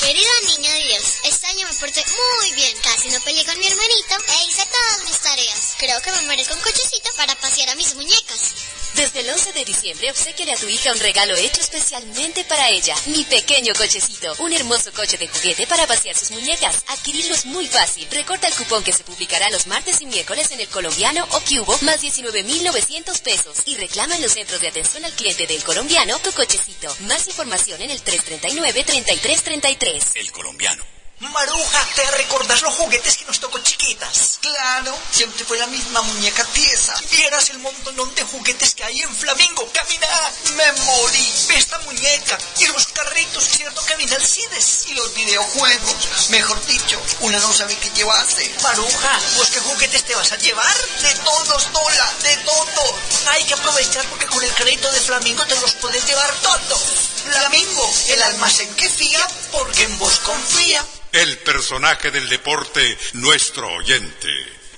Querido 0.00 0.30
niño 0.48 0.70
Dios, 0.84 1.04
este 1.24 1.46
año 1.46 1.66
me 1.66 1.78
porté 1.78 2.04
muy 2.04 2.52
bien. 2.52 2.76
Casi 2.82 3.08
no 3.08 3.20
peleé 3.20 3.44
con 3.44 3.58
mi 3.58 3.66
hermanito 3.66 4.16
e 4.28 4.48
hice 4.48 4.66
todas 4.66 5.08
mis 5.08 5.18
tareas. 5.18 5.74
Creo 5.78 6.02
que 6.02 6.12
me 6.12 6.22
merezco 6.22 6.54
un 6.54 6.60
cochecito 6.60 7.10
para 7.16 7.34
pasear 7.36 7.70
a 7.70 7.74
mis 7.76 7.94
muñecas. 7.94 8.73
Desde 8.96 9.20
el 9.20 9.30
11 9.30 9.52
de 9.54 9.64
diciembre 9.64 10.10
obsequiale 10.10 10.52
a 10.52 10.56
tu 10.56 10.68
hija 10.68 10.92
un 10.92 11.00
regalo 11.00 11.34
hecho 11.34 11.60
especialmente 11.60 12.44
para 12.44 12.70
ella. 12.70 12.94
Mi 13.06 13.24
pequeño 13.24 13.74
cochecito. 13.74 14.36
Un 14.38 14.52
hermoso 14.52 14.92
coche 14.92 15.18
de 15.18 15.26
juguete 15.26 15.66
para 15.66 15.84
pasear 15.86 16.16
sus 16.16 16.30
muñecas. 16.30 16.84
Adquirirlo 16.86 17.34
es 17.34 17.44
muy 17.44 17.66
fácil. 17.66 18.06
Recorta 18.12 18.46
el 18.46 18.54
cupón 18.54 18.84
que 18.84 18.92
se 18.92 19.02
publicará 19.02 19.50
los 19.50 19.66
martes 19.66 20.00
y 20.00 20.06
miércoles 20.06 20.52
en 20.52 20.60
el 20.60 20.68
colombiano 20.68 21.26
o 21.32 21.40
cubo 21.40 21.76
más 21.82 22.02
19,900 22.02 23.20
pesos. 23.20 23.62
Y 23.66 23.76
reclama 23.76 24.14
en 24.14 24.22
los 24.22 24.32
centros 24.32 24.60
de 24.60 24.68
atención 24.68 25.04
al 25.04 25.12
cliente 25.12 25.48
del 25.48 25.64
colombiano 25.64 26.16
tu 26.20 26.30
cochecito. 26.32 26.94
Más 27.00 27.26
información 27.26 27.82
en 27.82 27.90
el 27.90 28.02
339-3333. 28.04 30.04
El 30.14 30.30
colombiano. 30.30 30.84
Maruja, 31.20 31.86
¿te 31.94 32.10
recordás 32.10 32.62
los 32.62 32.74
juguetes 32.74 33.16
que 33.16 33.24
nos 33.24 33.38
tocó 33.38 33.58
chiquitas? 33.60 34.38
Claro, 34.40 34.98
siempre 35.12 35.44
fue 35.44 35.56
la 35.58 35.68
misma 35.68 36.02
muñeca 36.02 36.44
tiesa. 36.46 36.94
Vieras 37.10 37.50
el 37.50 37.60
montón 37.60 38.14
de 38.14 38.24
juguetes 38.24 38.74
que 38.74 38.82
hay 38.82 39.00
en 39.00 39.14
Flamingo. 39.14 39.68
¡Camina! 39.72 40.08
Me 40.56 40.72
morí. 40.82 41.32
Esta 41.50 41.78
muñeca. 41.80 42.36
Y 42.58 42.66
los 42.66 42.88
carritos, 42.88 43.44
¿cierto? 43.44 43.80
Camina 43.86 44.16
Alcides. 44.16 44.86
Y 44.88 44.94
los 44.94 45.14
videojuegos. 45.14 46.30
Mejor 46.30 46.66
dicho, 46.66 47.00
una 47.20 47.38
no 47.38 47.52
sabe 47.52 47.76
qué 47.76 47.90
llevarse. 47.90 48.52
Maruja, 48.62 49.20
¿vos 49.36 49.50
qué 49.50 49.60
juguetes 49.60 50.04
te 50.04 50.16
vas 50.16 50.32
a 50.32 50.36
llevar? 50.36 50.76
De 51.00 51.14
todos, 51.14 51.72
Tola, 51.72 52.12
de 52.22 52.36
todos. 52.38 52.94
Hay 53.28 53.44
que 53.44 53.54
aprovechar 53.54 54.04
porque 54.06 54.26
con 54.26 54.42
el 54.42 54.52
crédito 54.54 54.90
de 54.90 55.00
Flamingo 55.00 55.46
te 55.46 55.60
los 55.60 55.74
puedes 55.74 56.04
llevar 56.06 56.34
todos. 56.40 57.13
Flamingo, 57.24 57.90
el 58.10 58.22
almacén 58.22 58.74
que 58.76 58.88
fía 58.88 59.20
porque 59.50 59.84
en 59.84 59.98
vos 59.98 60.18
confía. 60.20 60.84
El 61.12 61.38
personaje 61.38 62.10
del 62.10 62.28
deporte, 62.28 62.98
nuestro 63.14 63.72
oyente. 63.72 64.28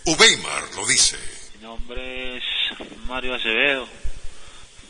Uweimar 0.04 0.62
lo 0.76 0.86
dice. 0.86 1.18
Mi 1.54 1.62
nombre 1.62 2.36
es 2.36 2.44
Mario 3.06 3.34
Acevedo. 3.34 3.88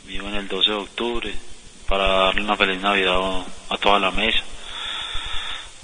Vivo 0.04 0.28
en 0.28 0.34
el 0.34 0.48
12 0.48 0.70
de 0.70 0.76
octubre 0.76 1.34
para 1.88 2.06
darle 2.06 2.42
una 2.42 2.56
feliz 2.56 2.80
Navidad 2.80 3.44
a, 3.70 3.78
toda 3.78 3.98
la 3.98 4.10
mesa. 4.10 4.42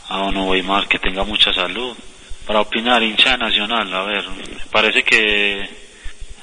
A 0.08 0.18
don 0.18 0.36
Uweimar 0.36 0.86
que 0.88 0.98
tenga 0.98 1.24
mucha 1.24 1.52
salud. 1.52 1.96
Para 2.46 2.60
opinar, 2.60 3.02
hincha 3.02 3.36
nacional, 3.36 3.92
a 3.94 4.02
ver, 4.02 4.28
me 4.28 4.44
parece 4.70 5.04
que 5.04 5.68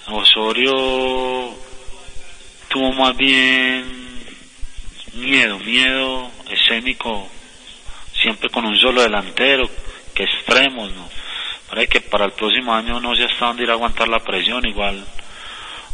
Osorio 0.08 1.54
tuvo 2.70 2.94
más 2.94 3.16
bien 3.18 3.99
miedo, 5.20 5.60
miedo 5.60 6.32
escénico 6.50 7.30
siempre 8.22 8.50
con 8.50 8.66
un 8.66 8.78
solo 8.78 9.02
delantero, 9.02 9.70
que 10.14 10.24
extremos, 10.24 10.92
¿no? 10.92 11.10
Para 11.70 11.86
que 11.88 12.02
para 12.02 12.26
el 12.26 12.32
próximo 12.32 12.74
año 12.74 13.00
no 13.00 13.16
sé 13.16 13.26
hasta 13.26 13.48
dónde 13.48 13.64
ir 13.64 13.70
a 13.70 13.74
aguantar 13.74 14.08
la 14.08 14.20
presión, 14.20 14.66
igual, 14.66 15.06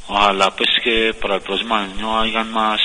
ojalá 0.08 0.56
pues 0.56 0.70
que 0.84 1.14
para 1.14 1.36
el 1.36 1.42
próximo 1.42 1.76
año 1.76 2.20
hayan 2.20 2.52
más, 2.52 2.82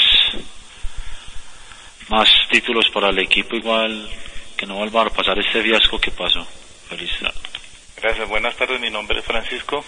más 2.08 2.28
títulos 2.50 2.90
para 2.90 3.10
el 3.10 3.18
equipo, 3.18 3.56
igual, 3.56 4.08
que 4.56 4.66
no 4.66 4.74
vuelva 4.74 5.02
a 5.02 5.10
pasar 5.10 5.38
este 5.38 5.62
fiasco 5.62 5.98
que 5.98 6.10
pasó. 6.10 6.46
Feliz 6.88 7.10
Gracias, 8.02 8.28
buenas 8.28 8.56
tardes, 8.56 8.80
mi 8.80 8.90
nombre 8.90 9.20
es 9.20 9.24
Francisco. 9.24 9.84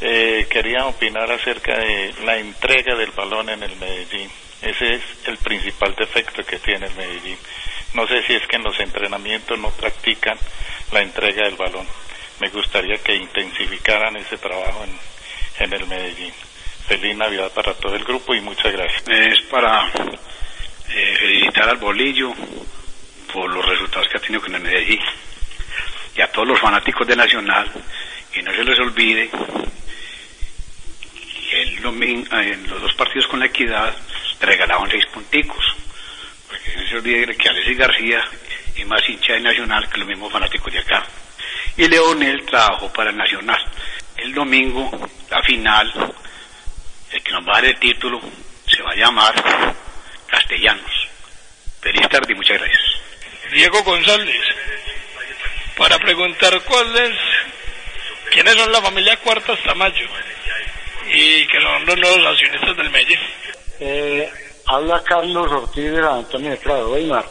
Eh, 0.00 0.46
quería 0.50 0.86
opinar 0.86 1.30
acerca 1.30 1.78
de 1.78 2.12
la 2.24 2.36
entrega 2.36 2.94
del 2.96 3.12
balón 3.12 3.48
en 3.48 3.62
el 3.62 3.76
Medellín. 3.76 4.28
Ese 4.64 4.94
es 4.94 5.02
el 5.26 5.36
principal 5.38 5.94
defecto 5.94 6.44
que 6.44 6.58
tiene 6.58 6.86
el 6.86 6.94
Medellín. 6.94 7.38
No 7.92 8.06
sé 8.06 8.22
si 8.26 8.34
es 8.34 8.46
que 8.46 8.56
en 8.56 8.64
los 8.64 8.78
entrenamientos 8.80 9.58
no 9.58 9.70
practican 9.70 10.38
la 10.90 11.02
entrega 11.02 11.44
del 11.44 11.56
balón. 11.56 11.86
Me 12.40 12.48
gustaría 12.48 12.96
que 12.98 13.14
intensificaran 13.14 14.16
ese 14.16 14.38
trabajo 14.38 14.84
en, 14.84 15.64
en 15.64 15.72
el 15.72 15.86
Medellín. 15.86 16.32
Feliz 16.88 17.16
Navidad 17.16 17.52
para 17.52 17.74
todo 17.74 17.94
el 17.94 18.04
grupo 18.04 18.34
y 18.34 18.40
muchas 18.40 18.72
gracias. 18.72 19.02
Es 19.08 19.40
para 19.42 19.86
eh, 20.88 21.16
felicitar 21.18 21.68
al 21.68 21.76
Bolillo 21.76 22.32
por 23.32 23.52
los 23.52 23.64
resultados 23.66 24.08
que 24.08 24.16
ha 24.16 24.20
tenido 24.20 24.40
con 24.40 24.54
el 24.54 24.62
Medellín 24.62 25.00
y 26.16 26.20
a 26.20 26.30
todos 26.30 26.48
los 26.48 26.60
fanáticos 26.60 27.06
de 27.06 27.16
Nacional 27.16 27.70
y 28.34 28.42
no 28.42 28.52
se 28.52 28.64
les 28.64 28.78
olvide 28.78 29.30
el 31.52 31.80
domingo, 31.82 32.36
en 32.36 32.68
los 32.68 32.80
dos 32.80 32.94
partidos 32.94 33.26
con 33.28 33.40
la 33.40 33.46
equidad 33.46 33.94
regalaban 34.44 34.90
seis 34.90 35.06
punticos 35.06 35.64
porque 36.48 36.76
no 36.76 36.88
se 36.88 36.96
olvide 36.96 37.36
que 37.36 37.48
Alexis 37.48 37.78
García 37.78 38.24
es 38.76 38.86
más 38.86 39.08
hincha 39.08 39.34
de 39.34 39.40
Nacional 39.40 39.88
que 39.88 39.98
los 39.98 40.08
mismos 40.08 40.32
fanáticos 40.32 40.72
de 40.72 40.78
acá 40.80 41.04
y 41.76 41.88
Leonel 41.88 42.44
trabajó 42.46 42.92
para 42.92 43.12
Nacional 43.12 43.60
el 44.16 44.32
domingo 44.34 44.90
la 45.30 45.42
final 45.42 46.14
el 47.10 47.22
que 47.22 47.32
nos 47.32 47.46
va 47.46 47.52
a 47.52 47.54
dar 47.56 47.66
el 47.66 47.78
título 47.78 48.20
se 48.66 48.82
va 48.82 48.92
a 48.92 48.96
llamar 48.96 49.34
Castellanos. 50.26 51.08
Feliz 51.80 52.08
tarde 52.08 52.34
muchas 52.34 52.58
gracias. 52.58 52.82
Diego 53.52 53.82
González, 53.82 54.40
para 55.76 55.98
preguntar 55.98 56.60
cuáles, 56.62 57.16
quiénes 58.32 58.54
son 58.54 58.72
la 58.72 58.82
familia 58.82 59.16
Cuartas 59.18 59.62
Tamayo 59.62 60.08
y 61.12 61.46
que 61.46 61.60
son 61.60 61.86
los 61.86 61.98
nuevos 61.98 62.26
accionistas 62.26 62.76
del 62.76 62.90
Medellín. 62.90 63.20
Eh, 63.80 64.30
habla 64.66 65.02
Carlos 65.02 65.50
Ortiz 65.50 65.90
de 65.90 66.00
la 66.00 66.16
Antonio 66.16 66.50
de 66.50 66.56
Prado, 66.56 66.92
Weimar. 66.92 67.24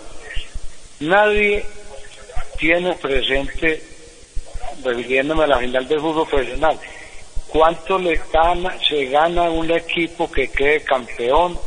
Nadie 0.99 1.65
tiene 2.57 2.94
presente, 2.95 3.82
refiriéndome 4.84 5.45
a 5.45 5.48
la 5.48 5.57
final 5.60 5.88
del 5.88 5.99
fútbol 6.02 6.28
profesional, 6.28 6.78
cuánto 7.48 7.98
le 7.98 8.20
gana, 8.32 8.78
se 8.88 9.06
gana 9.06 9.44
un 9.44 9.72
equipo 9.72 10.30
que 10.30 10.49
quede 10.49 10.84
campeón 10.84 11.57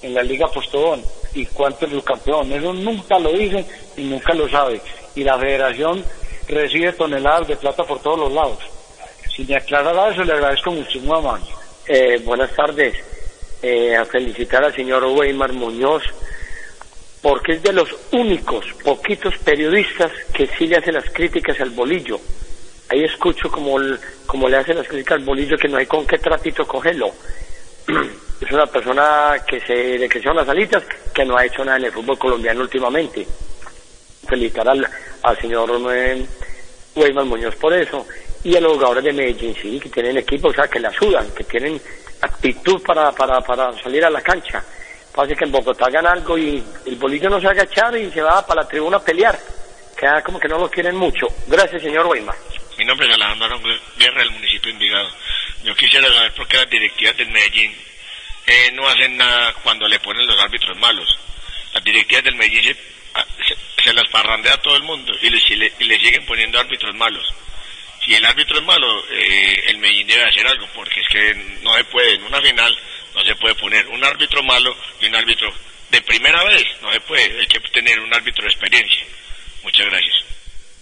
en 0.00 0.14
la 0.14 0.22
Liga 0.22 0.48
Postobón 0.48 1.02
y 1.34 1.44
cuánto 1.46 1.86
es 1.86 1.92
el 1.92 2.02
campeón. 2.02 2.52
Eso 2.52 2.72
nunca 2.72 3.18
lo 3.18 3.32
dicen 3.32 3.66
y 3.96 4.02
nunca 4.04 4.32
lo 4.32 4.48
sabe. 4.48 4.80
Y 5.14 5.24
la 5.24 5.38
federación 5.38 6.04
recibe 6.48 6.92
toneladas 6.92 7.48
de 7.48 7.56
plata 7.56 7.84
por 7.84 8.00
todos 8.00 8.18
los 8.18 8.32
lados. 8.32 8.58
Si 9.34 9.44
me 9.44 9.56
aclarara 9.56 10.10
eso, 10.10 10.24
le 10.24 10.32
agradezco 10.32 10.70
muchísimo, 10.70 11.20
mano. 11.20 11.46
Eh, 11.86 12.20
buenas 12.24 12.54
tardes. 12.54 13.11
Eh, 13.62 13.94
a 13.96 14.04
felicitar 14.04 14.64
al 14.64 14.74
señor 14.74 15.04
Weimar 15.04 15.52
Muñoz, 15.52 16.02
porque 17.20 17.52
es 17.52 17.62
de 17.62 17.72
los 17.72 17.88
únicos, 18.10 18.64
poquitos 18.82 19.38
periodistas 19.38 20.10
que 20.34 20.48
sí 20.58 20.66
le 20.66 20.78
hacen 20.78 20.94
las 20.94 21.08
críticas 21.10 21.60
al 21.60 21.70
bolillo. 21.70 22.18
Ahí 22.88 23.04
escucho 23.04 23.50
como, 23.50 23.78
el- 23.78 23.98
como 24.26 24.48
le 24.48 24.56
hacen 24.56 24.76
las 24.76 24.88
críticas 24.88 25.18
al 25.18 25.24
bolillo 25.24 25.56
que 25.56 25.68
no 25.68 25.76
hay 25.76 25.86
con 25.86 26.04
qué 26.06 26.18
trapito 26.18 26.66
cogerlo. 26.66 27.12
es 28.40 28.50
una 28.50 28.66
persona 28.66 29.36
que 29.46 29.60
se 29.60 29.96
le 29.98 30.08
crecieron 30.08 30.36
las 30.38 30.48
alitas, 30.48 30.82
que 31.14 31.24
no 31.24 31.36
ha 31.36 31.46
hecho 31.46 31.64
nada 31.64 31.78
en 31.78 31.84
el 31.84 31.92
fútbol 31.92 32.18
colombiano 32.18 32.62
últimamente. 32.62 33.24
Felicitar 34.28 34.68
al, 34.68 34.84
al 35.22 35.40
señor 35.40 35.70
eh, 35.94 36.26
Weimar 36.96 37.24
Muñoz 37.26 37.54
por 37.54 37.72
eso. 37.72 38.04
Y 38.42 38.56
a 38.56 38.60
los 38.60 38.72
jugadores 38.72 39.04
de 39.04 39.12
Medellín, 39.12 39.54
sí, 39.54 39.78
que 39.78 39.88
tienen 39.88 40.18
equipo, 40.18 40.48
o 40.48 40.52
sea, 40.52 40.66
que 40.66 40.80
la 40.80 40.90
sudan, 40.92 41.30
que 41.30 41.44
tienen 41.44 41.80
actitud 42.22 42.82
para, 42.82 43.12
para, 43.12 43.40
para 43.40 43.72
salir 43.82 44.04
a 44.04 44.10
la 44.10 44.20
cancha. 44.22 44.62
Pasa 45.14 45.34
que 45.34 45.44
en 45.44 45.52
Bogotá 45.52 45.86
hagan 45.86 46.06
algo 46.06 46.38
y 46.38 46.62
el 46.86 46.96
bolillo 46.96 47.28
no 47.28 47.38
se 47.38 47.44
va 47.46 47.50
a 47.50 47.54
agachar 47.54 47.94
y 47.98 48.10
se 48.10 48.22
va 48.22 48.46
para 48.46 48.62
la 48.62 48.68
tribuna 48.68 48.96
a 48.96 49.04
pelear. 49.04 49.38
Queda 49.98 50.22
como 50.22 50.40
que 50.40 50.48
no 50.48 50.58
lo 50.58 50.70
quieren 50.70 50.96
mucho. 50.96 51.26
Gracias, 51.48 51.82
señor 51.82 52.06
Weimar. 52.06 52.34
Mi 52.78 52.84
nombre 52.86 53.06
es 53.06 53.14
Alejandro 53.14 53.58
Guerra 53.98 54.22
del 54.22 54.30
municipio 54.30 54.62
de 54.68 54.70
Envigado. 54.70 55.08
Yo 55.64 55.74
quisiera 55.76 56.08
saber 56.08 56.32
por 56.34 56.48
qué 56.48 56.56
las 56.56 56.70
directivas 56.70 57.16
del 57.18 57.30
Medellín 57.30 57.76
eh, 58.46 58.70
no 58.72 58.88
hacen 58.88 59.16
nada 59.18 59.52
cuando 59.62 59.86
le 59.86 60.00
ponen 60.00 60.26
los 60.26 60.40
árbitros 60.40 60.76
malos. 60.78 61.06
Las 61.74 61.84
directivas 61.84 62.24
del 62.24 62.34
Medellín 62.36 62.74
se, 63.84 63.92
las 63.92 64.08
parrandea 64.08 64.54
a 64.54 64.62
todo 64.62 64.76
el 64.76 64.82
mundo 64.84 65.12
y 65.20 65.28
le- 65.28 65.72
y 65.78 65.84
le 65.84 65.98
siguen 66.00 66.24
poniendo 66.24 66.58
árbitros 66.58 66.94
malos. 66.94 67.24
Si 68.04 68.14
el 68.14 68.24
árbitro 68.24 68.58
es 68.58 68.64
malo, 68.64 69.04
eh, 69.10 69.64
el 69.68 69.78
Medellín 69.78 70.06
debe 70.06 70.24
hacer 70.24 70.46
algo, 70.46 70.66
porque 70.74 71.00
es 71.00 71.08
que 71.08 71.34
no 71.62 71.76
se 71.76 71.84
puede, 71.84 72.14
en 72.14 72.24
una 72.24 72.40
final 72.40 72.78
no 73.14 73.24
se 73.24 73.34
puede 73.36 73.54
poner 73.54 73.86
un 73.88 74.04
árbitro 74.04 74.42
malo 74.42 74.76
y 75.00 75.06
un 75.06 75.14
árbitro 75.14 75.52
de 75.90 76.00
primera 76.02 76.42
vez, 76.44 76.64
no 76.80 76.92
se 76.92 77.00
puede, 77.00 77.40
hay 77.40 77.46
que 77.46 77.60
tener 77.60 78.00
un 78.00 78.12
árbitro 78.12 78.44
de 78.44 78.50
experiencia. 78.50 79.04
Muchas 79.62 79.86
gracias. 79.86 80.14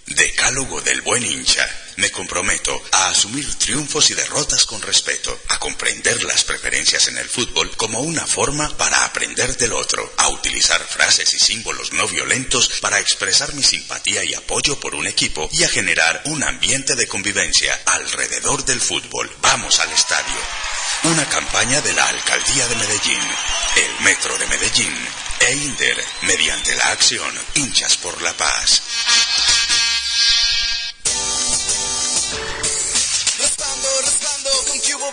Decálogo 0.06 0.80
del 0.80 1.00
buen 1.02 1.24
hincha. 1.24 1.68
Me 2.00 2.10
comprometo 2.10 2.82
a 2.92 3.10
asumir 3.10 3.58
triunfos 3.58 4.10
y 4.10 4.14
derrotas 4.14 4.64
con 4.64 4.80
respeto, 4.80 5.38
a 5.48 5.58
comprender 5.58 6.24
las 6.24 6.44
preferencias 6.44 7.08
en 7.08 7.18
el 7.18 7.28
fútbol 7.28 7.70
como 7.76 8.00
una 8.00 8.26
forma 8.26 8.74
para 8.78 9.04
aprender 9.04 9.54
del 9.58 9.74
otro, 9.74 10.10
a 10.16 10.28
utilizar 10.30 10.82
frases 10.82 11.34
y 11.34 11.38
símbolos 11.38 11.92
no 11.92 12.08
violentos 12.08 12.70
para 12.80 12.98
expresar 12.98 13.52
mi 13.52 13.62
simpatía 13.62 14.24
y 14.24 14.32
apoyo 14.32 14.80
por 14.80 14.94
un 14.94 15.08
equipo 15.08 15.50
y 15.52 15.62
a 15.64 15.68
generar 15.68 16.22
un 16.24 16.42
ambiente 16.42 16.94
de 16.94 17.06
convivencia 17.06 17.78
alrededor 17.84 18.64
del 18.64 18.80
fútbol. 18.80 19.30
Vamos 19.42 19.78
al 19.80 19.92
estadio. 19.92 20.40
Una 21.02 21.28
campaña 21.28 21.82
de 21.82 21.92
la 21.92 22.08
Alcaldía 22.08 22.66
de 22.66 22.76
Medellín, 22.76 23.22
el 23.76 24.04
Metro 24.04 24.38
de 24.38 24.46
Medellín 24.46 25.08
e 25.40 25.52
Inder, 25.52 26.02
mediante 26.22 26.74
la 26.76 26.92
acción 26.92 27.30
Hinchas 27.56 27.98
por 27.98 28.22
la 28.22 28.32
Paz. 28.32 28.82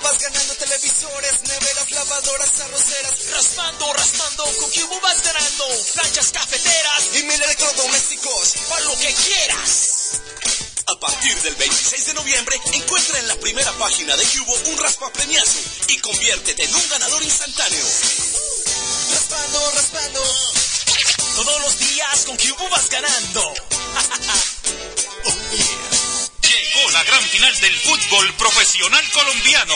Vas 0.02 0.18
ganando 0.19 0.53
televisores, 0.56 1.41
neveras, 1.44 1.91
lavadoras, 1.91 2.60
arroceras. 2.60 3.14
Raspando, 3.32 3.94
raspando, 3.94 4.44
con 4.44 4.72
Cubo 4.72 4.99
vas 5.02 5.24
ganando 5.24 5.65
planchas 5.94 6.32
cafeteras 6.32 7.10
y 7.14 7.24
mil 7.24 7.41
electrodomésticos, 7.41 8.53
para 8.69 8.86
lo 8.86 8.98
que 8.98 9.14
quieras. 9.14 10.22
A 10.88 10.99
partir 10.99 11.36
del 11.41 11.56
26 11.56 12.06
de 12.06 12.14
noviembre, 12.14 12.60
encuentra 12.74 13.19
en 13.19 13.28
la 13.28 13.36
primera 13.36 13.72
página 13.74 14.15
de 14.15 14.26
Cubo 14.26 14.56
un 14.72 14.78
raspa 14.78 15.11
premiazo 15.11 15.60
y 15.90 15.98
conviértete 15.99 16.64
en 16.64 16.76
un 16.76 16.90
ganador 16.90 17.24
instantáneo. 17.24 17.86
Raspando, 19.11 19.72
raspando. 19.72 20.24
Todos 21.36 21.61
los 21.61 21.80
días 21.80 22.26
con 22.26 22.38
Cubo 22.38 22.69
vas 22.69 22.90
ganando. 22.90 23.53
Llegó 26.57 26.89
la 26.89 27.03
gran 27.03 27.21
final 27.29 27.55
del 27.59 27.79
fútbol 27.79 28.34
profesional 28.34 29.11
colombiano. 29.11 29.75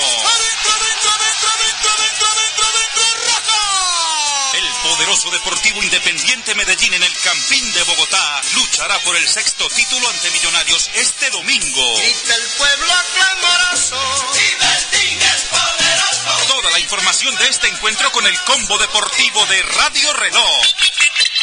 El 4.53 4.89
poderoso 4.89 5.29
Deportivo 5.29 5.83
Independiente 5.83 6.55
Medellín 6.55 6.95
en 6.95 7.03
el 7.03 7.17
Campín 7.19 7.71
de 7.73 7.83
Bogotá 7.83 8.41
luchará 8.55 8.97
por 9.01 9.15
el 9.15 9.27
sexto 9.27 9.69
título 9.69 10.09
ante 10.09 10.31
Millonarios 10.31 10.89
este 10.95 11.29
domingo. 11.29 11.99
el 11.99 12.47
pueblo 12.57 12.93
clamoroso. 13.13 14.33
es 14.33 15.41
poderoso. 15.51 16.47
Toda 16.47 16.71
la 16.71 16.79
información 16.79 17.35
de 17.37 17.47
este 17.47 17.67
encuentro 17.67 18.11
con 18.11 18.25
el 18.25 18.39
combo 18.41 18.79
deportivo 18.79 19.45
de 19.45 19.61
Radio 19.61 20.13
Reloj. 20.13 20.65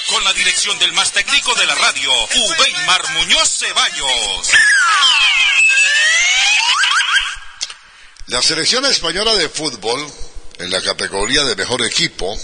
Con 0.09 0.25
la 0.25 0.33
dirección 0.33 0.79
del 0.79 0.93
más 0.95 1.13
técnico 1.13 1.55
de 1.55 1.67
la 1.67 1.75
radio, 1.75 2.11
Ubeimar 2.13 3.11
Muñoz 3.13 3.59
Ceballos. 3.59 4.51
La 8.29 8.41
selección 8.41 8.87
española 8.87 9.35
de 9.35 9.51
fútbol, 9.51 10.11
en 10.59 10.71
la 10.71 10.81
categoría 10.81 11.45
de 11.45 11.57
mejor 11.57 11.85
equipo, 11.85 12.39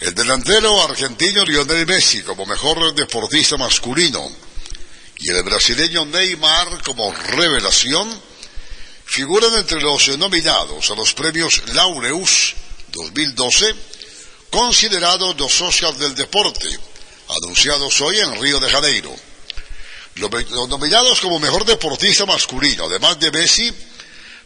el 0.00 0.14
delantero 0.14 0.82
argentino 0.82 1.44
Lionel 1.44 1.86
Messi 1.86 2.22
como 2.22 2.44
mejor 2.44 2.94
deportista 2.94 3.56
masculino 3.56 4.30
y 5.18 5.30
el 5.30 5.42
brasileño 5.44 6.04
Neymar 6.04 6.82
como 6.82 7.10
revelación 7.10 8.22
figuran 9.06 9.54
entre 9.54 9.80
los 9.80 10.08
nominados 10.18 10.90
a 10.90 10.94
los 10.94 11.14
premios 11.14 11.62
Laureus 11.68 12.54
2012, 12.92 13.74
considerados 14.54 15.36
los 15.36 15.52
socios 15.52 15.98
del 15.98 16.14
deporte, 16.14 16.68
anunciados 17.28 18.00
hoy 18.00 18.20
en 18.20 18.40
Río 18.40 18.60
de 18.60 18.70
Janeiro. 18.70 19.12
Los, 20.14 20.68
nominados 20.68 21.20
como 21.20 21.40
mejor 21.40 21.64
deportista 21.64 22.24
masculino, 22.24 22.84
además 22.84 23.18
de 23.18 23.32
Messi, 23.32 23.74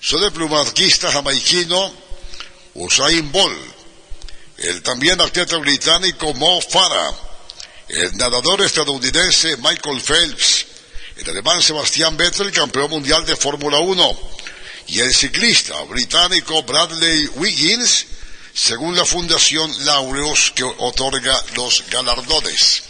son 0.01 0.23
el 0.23 0.33
plumarquista 0.33 1.13
jamaiquino 1.13 1.93
Usain 2.73 3.31
Bolt, 3.31 3.59
el 4.57 4.83
también 4.83 5.21
atleta 5.21 5.59
británico 5.59 6.33
Mo 6.33 6.59
Farah, 6.63 7.15
el 7.89 8.17
nadador 8.17 8.63
estadounidense 8.63 9.59
Michael 9.59 10.01
Phelps, 10.01 10.67
el 11.17 11.29
alemán 11.29 11.61
Sebastián 11.61 12.17
Vettel, 12.17 12.51
campeón 12.51 12.89
mundial 12.89 13.27
de 13.27 13.37
Fórmula 13.37 13.79
1, 13.79 14.21
y 14.87 15.01
el 15.01 15.15
ciclista 15.15 15.79
británico 15.83 16.63
Bradley 16.63 17.27
Wiggins, 17.35 18.07
según 18.59 18.97
la 18.97 19.05
Fundación 19.05 19.73
Laureus 19.85 20.51
que 20.53 20.65
otorga 20.65 21.45
los 21.55 21.85
galardones. 21.91 22.83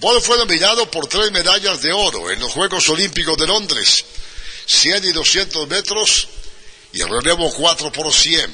Bolt 0.00 0.24
fue 0.24 0.38
nominado 0.38 0.90
por 0.90 1.06
tres 1.06 1.30
medallas 1.32 1.82
de 1.82 1.92
oro 1.92 2.30
en 2.30 2.40
los 2.40 2.50
Juegos 2.50 2.88
Olímpicos 2.88 3.36
de 3.36 3.46
Londres, 3.46 4.06
100 4.64 5.04
y 5.04 5.12
200 5.12 5.68
metros 5.68 6.28
y 6.94 7.02
el 7.02 7.10
relevo 7.10 7.52
4 7.52 7.92
por 7.92 8.10
100. 8.10 8.50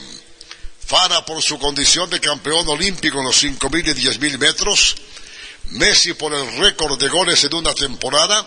Fara 0.84 1.24
por 1.24 1.40
su 1.40 1.60
condición 1.60 2.10
de 2.10 2.18
campeón 2.18 2.66
olímpico 2.66 3.20
en 3.20 3.26
los 3.26 3.44
5.000 3.44 3.96
y 3.96 4.04
10.000 4.04 4.38
metros, 4.38 4.96
Messi 5.66 6.14
por 6.14 6.34
el 6.34 6.56
récord 6.56 6.98
de 6.98 7.08
goles 7.08 7.44
en 7.44 7.54
una 7.54 7.72
temporada 7.72 8.44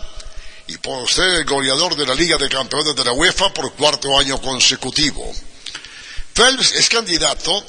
y 0.66 0.76
por 0.76 1.10
ser 1.10 1.30
el 1.30 1.44
goleador 1.46 1.96
de 1.96 2.04
la 2.04 2.14
Liga 2.14 2.36
de 2.36 2.50
Campeones 2.50 2.94
de 2.94 3.04
la 3.04 3.12
UEFA 3.12 3.54
por 3.54 3.72
cuarto 3.72 4.18
año 4.18 4.38
consecutivo. 4.42 5.34
Phelps 6.34 6.72
es 6.72 6.88
candidato 6.88 7.64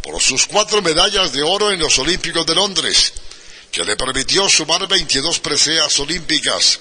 por 0.00 0.22
sus 0.22 0.46
cuatro 0.46 0.80
medallas 0.82 1.32
de 1.32 1.42
oro 1.42 1.72
en 1.72 1.80
los 1.80 1.98
Olímpicos 1.98 2.46
de 2.46 2.54
Londres, 2.54 3.12
que 3.72 3.84
le 3.84 3.96
permitió 3.96 4.48
sumar 4.48 4.86
22 4.86 5.40
preseas 5.40 5.98
olímpicas. 5.98 6.78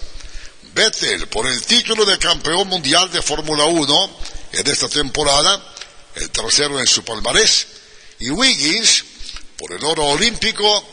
Vettel 0.76 1.28
por 1.28 1.48
el 1.48 1.64
título 1.64 2.06
de 2.06 2.20
campeón 2.20 2.68
mundial 2.68 3.12
de 3.12 3.22
Fórmula 3.22 3.66
1 3.66 4.18
en 4.54 4.68
esta 4.68 4.88
temporada, 4.88 5.74
el 6.16 6.30
tercero 6.30 6.80
en 6.80 6.86
su 6.86 7.04
palmarés, 7.04 7.66
y 8.20 8.30
Wiggins 8.30 9.04
por 9.58 9.72
el 9.74 9.84
oro 9.84 10.06
olímpico 10.06 10.86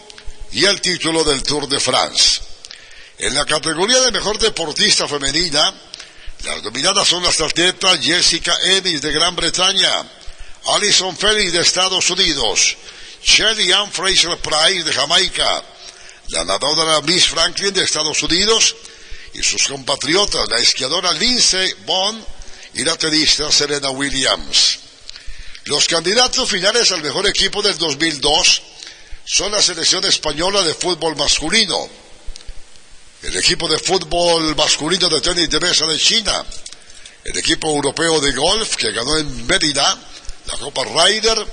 y 0.53 0.65
el 0.65 0.81
título 0.81 1.23
del 1.23 1.43
Tour 1.43 1.69
de 1.69 1.79
France. 1.79 2.41
En 3.19 3.35
la 3.35 3.45
categoría 3.45 4.01
de 4.01 4.13
mejor 4.13 4.39
deportista 4.39 5.07
femenina, 5.07 5.75
las 6.45 6.63
dominadas 6.63 7.07
son 7.07 7.23
las 7.23 7.39
atletas 7.41 8.01
Jessica 8.01 8.57
Ennis 8.65 9.03
de 9.03 9.13
Gran 9.13 9.37
Bretaña, 9.37 10.20
Alison 10.71 11.17
Felix 11.17 11.53
de 11.53 11.61
Estados 11.61 12.09
Unidos, 12.11 12.77
Shelly 13.25 13.73
Ann 13.73 13.91
Fraser 13.91 14.37
Price 14.39 14.85
de 14.85 14.93
Jamaica, 14.93 15.65
la 16.29 16.45
nadadora 16.45 17.01
Miss 17.03 17.27
Franklin 17.27 17.73
de 17.73 17.83
Estados 17.83 18.23
Unidos 18.23 18.77
y 19.35 19.43
sus 19.43 19.67
compatriotas, 19.67 20.49
la 20.49 20.59
esquiadora 20.59 21.13
Lindsay 21.13 21.75
Bond 21.85 22.25
y 22.75 22.85
la 22.85 22.97
tenista 22.97 23.51
Serena 23.51 23.91
Williams. 23.91 24.79
Los 25.65 25.87
candidatos 25.89 26.49
finales 26.49 26.91
al 26.93 27.03
mejor 27.03 27.27
equipo 27.27 27.63
del 27.63 27.77
2002 27.77 28.63
son 29.25 29.53
la 29.53 29.63
selección 29.63 30.05
española 30.05 30.63
de 30.63 30.75
fútbol 30.75 31.17
masculino, 31.17 31.89
el 33.23 33.37
equipo 33.37 33.69
de 33.69 33.79
fútbol 33.79 34.55
masculino 34.57 35.09
de 35.09 35.21
tenis 35.21 35.51
de 35.51 35.61
mesa 35.61 35.87
de 35.87 35.99
China, 35.99 36.45
el 37.25 37.37
equipo 37.37 37.69
europeo 37.69 38.21
de 38.21 38.33
golf 38.33 38.77
que 38.77 38.93
ganó 38.93 39.19
en 39.19 39.47
Mérida 39.47 40.10
la 40.47 40.57
Copa 40.59 40.85
Ryder 40.85 41.47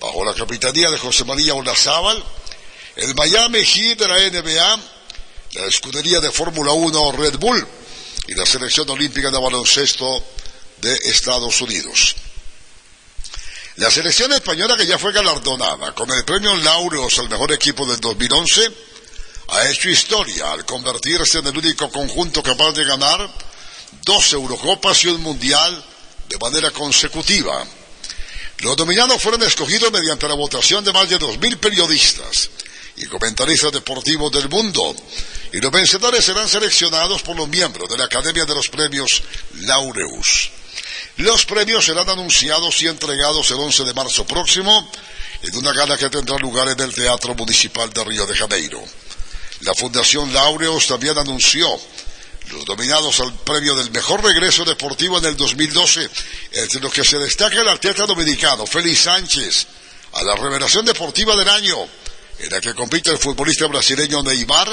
bajo 0.00 0.24
la 0.24 0.34
capitanía 0.34 0.90
de 0.90 0.98
José 0.98 1.24
María 1.24 1.54
Olazábal, 1.54 2.22
el 2.96 3.14
Miami 3.14 3.64
Heat 3.64 3.98
de 3.98 4.08
la 4.08 4.18
NBA, 4.18 4.80
la 5.52 5.66
escudería 5.66 6.20
de 6.20 6.30
Fórmula 6.32 6.72
1 6.72 7.12
Red 7.12 7.38
Bull 7.38 7.66
y 8.28 8.34
la 8.34 8.46
selección 8.46 8.88
olímpica 8.90 9.30
de 9.30 9.38
baloncesto 9.38 10.24
de 10.78 10.94
Estados 11.04 11.60
Unidos. 11.60 12.16
La 13.76 13.90
selección 13.90 14.32
española 14.32 14.76
que 14.76 14.86
ya 14.86 14.98
fue 14.98 15.12
galardonada 15.12 15.94
con 15.94 16.10
el 16.10 16.24
premio 16.24 16.54
Laureos 16.56 17.18
al 17.18 17.28
mejor 17.28 17.52
equipo 17.52 17.86
del 17.86 18.00
2011 18.00 18.70
ha 19.48 19.68
hecho 19.68 19.88
historia 19.88 20.52
al 20.52 20.64
convertirse 20.64 21.38
en 21.38 21.46
el 21.46 21.56
único 21.56 21.90
conjunto 21.90 22.42
capaz 22.42 22.72
de 22.72 22.84
ganar 22.84 23.28
dos 24.04 24.32
Eurocopas 24.32 25.04
y 25.04 25.08
un 25.08 25.22
Mundial 25.22 25.84
de 26.28 26.38
manera 26.38 26.70
consecutiva. 26.70 27.66
Los 28.60 28.76
dominados 28.76 29.22
fueron 29.22 29.42
escogidos 29.42 29.90
mediante 29.90 30.28
la 30.28 30.34
votación 30.34 30.84
de 30.84 30.92
más 30.92 31.08
de 31.08 31.18
2.000 31.18 31.58
periodistas 31.58 32.50
y 32.96 33.06
comentaristas 33.06 33.72
deportivos 33.72 34.30
del 34.32 34.50
mundo, 34.50 34.94
y 35.52 35.60
los 35.60 35.70
vencedores 35.70 36.24
serán 36.24 36.48
seleccionados 36.48 37.22
por 37.22 37.36
los 37.36 37.48
miembros 37.48 37.88
de 37.88 37.96
la 37.96 38.04
Academia 38.04 38.44
de 38.44 38.54
los 38.54 38.68
Premios 38.68 39.22
Laureus. 39.60 40.50
Los 41.16 41.46
premios 41.46 41.86
serán 41.86 42.08
anunciados 42.08 42.82
y 42.82 42.88
entregados 42.88 43.50
el 43.50 43.56
11 43.56 43.84
de 43.84 43.94
marzo 43.94 44.26
próximo 44.26 44.90
en 45.42 45.56
una 45.56 45.72
gala 45.72 45.96
que 45.96 46.10
tendrá 46.10 46.36
lugar 46.36 46.68
en 46.68 46.80
el 46.80 46.94
Teatro 46.94 47.34
Municipal 47.34 47.90
de 47.90 48.04
Río 48.04 48.26
de 48.26 48.36
Janeiro. 48.36 48.82
La 49.60 49.74
Fundación 49.74 50.32
Laureus 50.32 50.86
también 50.86 51.16
anunció 51.16 51.66
los 52.52 52.64
dominados 52.64 53.20
al 53.20 53.32
premio 53.34 53.74
del 53.74 53.90
mejor 53.90 54.22
regreso 54.22 54.64
deportivo 54.64 55.18
en 55.18 55.26
el 55.26 55.36
2012, 55.36 56.08
entre 56.52 56.80
los 56.80 56.92
que 56.92 57.04
se 57.04 57.18
destaca 57.18 57.60
el 57.60 57.68
atleta 57.68 58.06
dominicano 58.06 58.66
Félix 58.66 59.02
Sánchez, 59.02 59.66
a 60.12 60.22
la 60.24 60.36
revelación 60.36 60.84
deportiva 60.84 61.36
del 61.36 61.48
año, 61.48 61.76
en 62.38 62.50
la 62.50 62.60
que 62.60 62.74
compite 62.74 63.10
el 63.10 63.18
futbolista 63.18 63.66
brasileño 63.66 64.22
Neymar, 64.22 64.68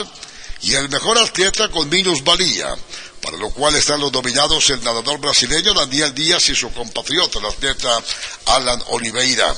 y 0.61 0.73
el 0.73 0.89
mejor 0.89 1.17
atleta 1.17 1.69
con 1.69 1.87
Minus 1.89 2.23
Valía, 2.23 2.75
para 3.21 3.37
lo 3.37 3.49
cual 3.51 3.75
están 3.75 3.99
los 3.99 4.11
dominados 4.11 4.69
el 4.69 4.83
nadador 4.83 5.19
brasileño 5.19 5.73
Daniel 5.73 6.13
Díaz 6.13 6.49
y 6.49 6.55
su 6.55 6.71
compatriota, 6.71 7.39
el 7.39 7.45
atleta 7.45 8.03
Alan 8.45 8.81
Oliveira. 8.87 9.55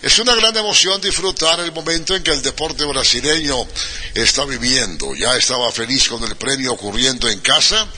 Es 0.00 0.18
una 0.20 0.34
gran 0.36 0.56
emoción 0.56 1.00
disfrutar 1.00 1.58
el 1.58 1.72
momento 1.72 2.14
en 2.14 2.22
que 2.22 2.30
el 2.30 2.40
deporte 2.40 2.84
brasileño 2.84 3.66
está 4.14 4.44
viviendo. 4.44 5.12
Ya 5.16 5.36
estaba 5.36 5.72
feliz 5.72 6.08
con 6.08 6.22
el 6.22 6.36
premio 6.36 6.72
ocurriendo 6.72 7.28
en 7.28 7.40
casa 7.40 7.88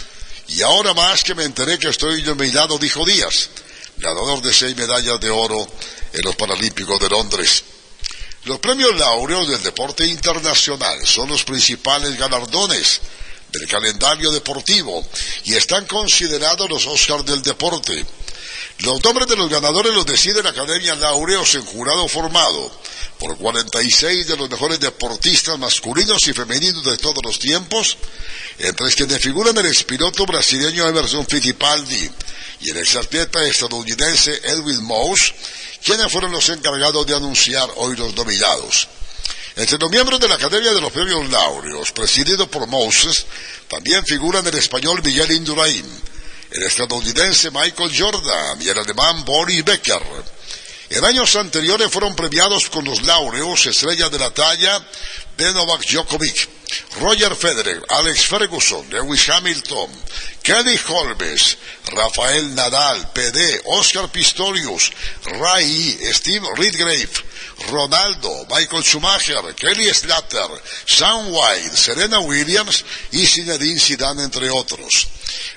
y 0.49 0.63
ahora 0.63 0.95
más 0.95 1.23
que 1.23 1.35
me 1.35 1.45
enteré 1.45 1.79
que 1.79 1.89
estoy 1.89 2.23
nominado, 2.23 2.79
dijo 2.79 3.05
Díaz, 3.05 3.51
ganador 3.99 4.41
de 4.41 4.53
seis 4.55 4.75
medallas 4.77 5.21
de 5.21 5.29
oro 5.29 5.69
en 6.13 6.23
los 6.23 6.37
Paralímpicos 6.37 6.99
de 7.01 7.11
Londres. 7.11 7.65
Los 8.45 8.59
premios 8.61 8.97
laureos 8.97 9.49
del 9.49 9.63
deporte 9.63 10.07
internacional 10.07 11.07
son 11.07 11.29
los 11.29 11.45
principales 11.45 12.19
galardones 12.19 13.01
del 13.53 13.69
calendario 13.69 14.31
deportivo 14.31 15.07
y 15.45 15.55
están 15.55 15.85
considerados 15.85 16.71
los 16.71 16.87
Oscars 16.87 17.27
del 17.27 17.43
deporte. 17.43 18.07
Los 18.81 19.05
nombres 19.05 19.29
de 19.29 19.37
los 19.37 19.51
ganadores 19.51 19.93
los 19.93 20.07
decide 20.07 20.43
la 20.43 20.51
Academia 20.51 20.95
Laureos 20.95 21.55
en 21.55 21.65
jurado 21.67 22.09
formado 22.09 22.73
por 23.19 23.37
46 23.37 24.27
de 24.27 24.37
los 24.39 24.49
mejores 24.49 24.81
deportistas 24.81 25.59
masculinos 25.59 26.27
y 26.27 26.33
femeninos 26.33 26.83
de 26.85 26.97
todos 26.97 27.23
los 27.23 27.39
tiempos, 27.39 27.99
entre 28.59 28.91
quienes 28.93 29.21
figuran 29.21 29.57
el 29.59 29.67
expiloto 29.67 30.25
brasileño 30.25 30.89
Emerson 30.89 31.27
Fittipaldi 31.27 32.11
y 32.61 32.71
el 32.71 32.79
exatleta 32.79 33.45
estadounidense 33.45 34.41
Edwin 34.45 34.83
Mouse, 34.85 35.35
quienes 35.85 36.11
fueron 36.11 36.33
los 36.33 36.49
encargados 36.49 37.07
de 37.07 37.15
anunciar 37.15 37.69
hoy 37.77 37.97
los 37.97 38.15
nominados. 38.15 38.89
Entre 39.57 39.77
los 39.77 39.91
miembros 39.91 40.19
de 40.21 40.29
la 40.29 40.37
Academia 40.37 40.73
de 40.73 40.81
los 40.81 40.91
Premios 40.91 41.29
Laureos, 41.29 41.93
presidido 41.93 42.51
por 42.51 42.67
Moses, 42.67 43.27
también 43.69 44.03
figuran 44.07 44.47
el 44.47 44.55
español 44.55 45.03
Miguel 45.05 45.33
Indurain, 45.33 45.85
el 46.51 46.63
estadounidense 46.65 47.51
Michael 47.51 47.93
Jordan 47.97 48.61
y 48.61 48.69
el 48.69 48.79
alemán 48.79 49.25
Boris 49.25 49.65
Becker. 49.65 50.03
En 50.91 51.05
años 51.05 51.37
anteriores 51.37 51.91
fueron 51.91 52.17
premiados 52.17 52.69
con 52.69 52.85
los 52.85 53.03
laureos 53.03 53.65
estrellas 53.67 54.11
de 54.11 54.19
la 54.19 54.31
talla 54.31 54.85
de 55.37 55.53
Novak 55.53 55.87
Djokovic, 55.87 56.49
Roger 57.01 57.35
Federer, 57.35 57.83
Alex 57.89 58.27
Ferguson, 58.27 58.89
Lewis 58.91 59.29
Hamilton, 59.29 59.91
Kelly 60.43 60.77
Holmes, 60.89 61.57
Rafael 61.93 62.55
Nadal, 62.55 63.13
PD, 63.13 63.61
Oscar 63.67 64.09
Pistorius, 64.09 64.91
Ray, 65.25 65.99
Steve 66.13 66.47
Redgrave, 66.57 67.11
Ronaldo, 67.71 68.47
Michael 68.51 68.83
Schumacher, 68.83 69.55
Kelly 69.55 69.93
Slater, 69.93 70.49
Sam 70.87 71.33
White, 71.33 71.77
Serena 71.77 72.21
Williams 72.21 72.85
y 73.13 73.27
Zinedine 73.27 73.79
Zidane, 73.79 74.25
entre 74.25 74.49
otros. 74.51 75.09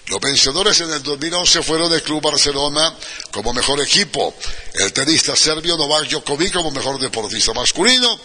Los 0.07 0.19
vencedores 0.19 0.81
en 0.81 0.91
el 0.91 1.01
2011 1.01 1.63
fueron 1.63 1.91
el 1.93 2.03
Club 2.03 2.21
Barcelona 2.21 2.93
como 3.31 3.53
mejor 3.53 3.81
equipo, 3.81 4.35
el 4.73 4.91
tenista 4.91 5.35
serbio 5.35 5.77
Novak 5.77 6.09
Djokovic 6.09 6.53
como 6.53 6.71
mejor 6.71 6.99
deportista 6.99 7.53
masculino 7.53 8.19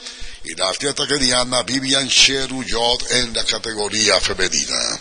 y 0.45 0.55
la 0.55 0.69
atleta 0.69 1.07
keniana 1.07 1.63
Vivian 1.63 2.09
Cheruyot 2.09 3.11
en 3.13 3.33
la 3.35 3.45
categoría 3.45 4.21
femenina. 4.21 4.99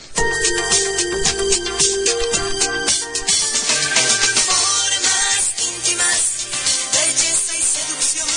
Formas 4.17 5.53
íntimas, 5.59 6.47
belleza 6.93 7.53
y 7.53 7.61
seducción. 7.61 8.27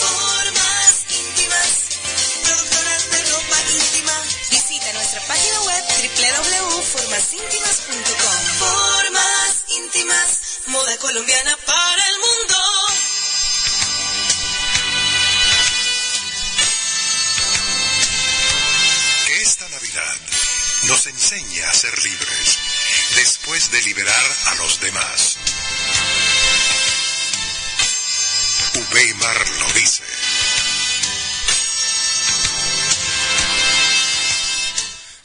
Formas 0.00 1.04
íntimas, 1.10 1.68
productoras 2.42 3.10
de 3.10 3.22
ropa 3.30 3.58
íntima. 3.72 4.14
Visita 4.50 4.92
nuestra 4.94 5.20
página 5.26 5.60
web 5.62 5.84
www.formasíntimas.com. 5.86 8.40
Formas 8.58 9.64
íntimas, 9.76 10.38
moda 10.66 10.96
colombiana 10.98 11.56
para 11.66 12.08
el 12.08 12.18
mundo. 12.20 12.55
Nos 20.84 21.06
enseñe 21.06 21.62
a 21.64 21.72
ser 21.72 21.96
libres 22.02 22.58
después 23.14 23.70
de 23.70 23.82
liberar 23.82 24.26
a 24.46 24.54
los 24.56 24.80
demás. 24.80 25.38
Uweimar 28.74 29.48
lo 29.60 29.72
dice. 29.72 30.02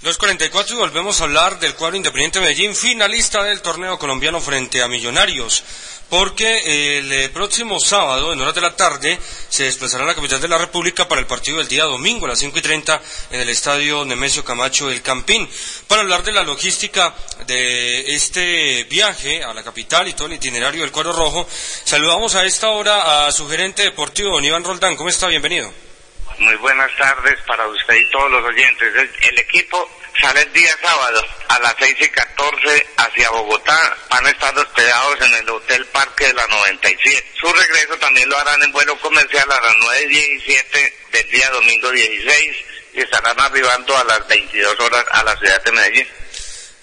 Los 0.02 0.18
44 0.18 0.76
y 0.76 0.80
volvemos 0.80 1.22
a 1.22 1.26
hablar 1.26 1.60
del 1.60 1.76
cuadro 1.76 1.96
Independiente 1.96 2.40
Medellín, 2.40 2.76
finalista 2.76 3.44
del 3.44 3.62
torneo 3.62 4.00
colombiano 4.00 4.42
frente 4.42 4.82
a 4.82 4.88
Millonarios, 4.88 5.64
porque 6.12 7.00
el 7.00 7.10
eh, 7.10 7.30
próximo 7.30 7.80
sábado, 7.80 8.34
en 8.34 8.42
horas 8.42 8.54
de 8.54 8.60
la 8.60 8.76
tarde, 8.76 9.18
se 9.48 9.64
desplazará 9.64 10.04
a 10.04 10.08
la 10.08 10.14
capital 10.14 10.42
de 10.42 10.50
la 10.50 10.58
República 10.58 11.08
para 11.08 11.22
el 11.22 11.26
partido 11.26 11.60
del 11.60 11.70
día 11.70 11.86
domingo 11.86 12.26
a 12.26 12.30
las 12.30 12.40
5 12.40 12.60
y 12.60 12.62
30 12.62 13.02
en 13.32 13.40
el 13.40 13.48
estadio 13.48 14.04
Nemesio 14.04 14.44
Camacho 14.44 14.92
El 14.92 15.02
Campín, 15.02 15.50
para 15.88 16.02
hablar 16.02 16.22
de 16.24 16.34
la 16.34 16.44
logística 16.44 17.16
de 17.48 18.14
este 18.14 18.84
viaje 18.90 19.42
a 19.42 19.54
la 19.54 19.64
capital 19.64 20.06
y 20.10 20.14
todo 20.14 20.28
el 20.28 20.34
itinerario 20.34 20.82
del 20.82 20.92
cuadro 20.92 21.14
rojo. 21.14 21.48
Saludamos 21.86 22.36
a 22.36 22.44
esta 22.44 22.68
hora 22.72 23.26
a 23.26 23.32
su 23.32 23.48
gerente 23.48 23.84
deportivo, 23.84 24.32
don 24.34 24.44
Iván 24.44 24.66
Roldán. 24.66 24.98
¿Cómo 24.98 25.08
está? 25.08 25.28
Bienvenido. 25.28 25.91
Muy 26.40 26.56
buenas 26.56 26.90
tardes 26.98 27.40
para 27.46 27.68
usted 27.68 27.96
y 27.96 28.10
todos 28.10 28.32
los 28.32 28.44
oyentes. 28.44 28.96
El, 28.96 29.12
el 29.30 29.40
equipo 29.40 29.90
sale 30.20 30.42
el 30.42 30.54
día 30.54 30.76
sábado 30.82 31.24
a 31.50 31.60
las 31.60 31.76
6 31.80 31.96
y 32.00 32.10
14 32.10 32.88
hacia 32.98 33.30
Bogotá. 33.32 33.98
Van 34.10 34.26
a 34.26 34.30
estar 34.30 34.58
hospedados 34.58 35.22
en 35.22 35.34
el 35.36 35.50
Hotel 35.50 35.86
Parque 35.88 36.28
de 36.28 36.34
la 36.34 36.48
97. 36.48 37.32
Su 37.40 37.52
regreso 37.52 37.98
también 38.00 38.30
lo 38.30 38.38
harán 38.38 38.62
en 38.64 38.72
vuelo 38.72 38.98
comercial 39.00 39.52
a 39.52 39.62
las 39.62 39.76
9 39.78 40.04
y 40.04 40.08
17 40.08 40.98
del 41.12 41.30
día 41.30 41.50
domingo 41.52 41.92
16 41.92 42.58
y 42.94 43.02
estarán 43.02 43.40
arribando 43.40 43.98
a 43.98 44.04
las 44.04 44.28
22 44.28 44.80
horas 44.80 45.06
a 45.12 45.24
la 45.24 45.38
ciudad 45.38 45.64
de 45.64 45.72
Medellín. 45.72 46.08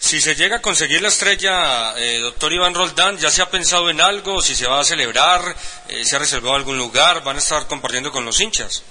Si 0.00 0.20
se 0.20 0.36
llega 0.36 0.56
a 0.56 0.62
conseguir 0.62 1.02
la 1.02 1.08
estrella, 1.08 1.98
eh, 1.98 2.20
doctor 2.20 2.52
Iván 2.52 2.74
Roldán, 2.74 3.18
¿ya 3.18 3.30
se 3.30 3.42
ha 3.42 3.50
pensado 3.50 3.90
en 3.90 4.00
algo? 4.00 4.40
¿Si 4.40 4.54
se 4.54 4.66
va 4.66 4.80
a 4.80 4.84
celebrar? 4.84 5.56
Eh, 5.88 6.04
¿Se 6.04 6.16
ha 6.16 6.20
reservado 6.20 6.54
algún 6.54 6.78
lugar? 6.78 7.24
¿Van 7.24 7.36
a 7.36 7.40
estar 7.40 7.66
compartiendo 7.66 8.12
con 8.12 8.24
los 8.24 8.40
hinchas? 8.40 8.84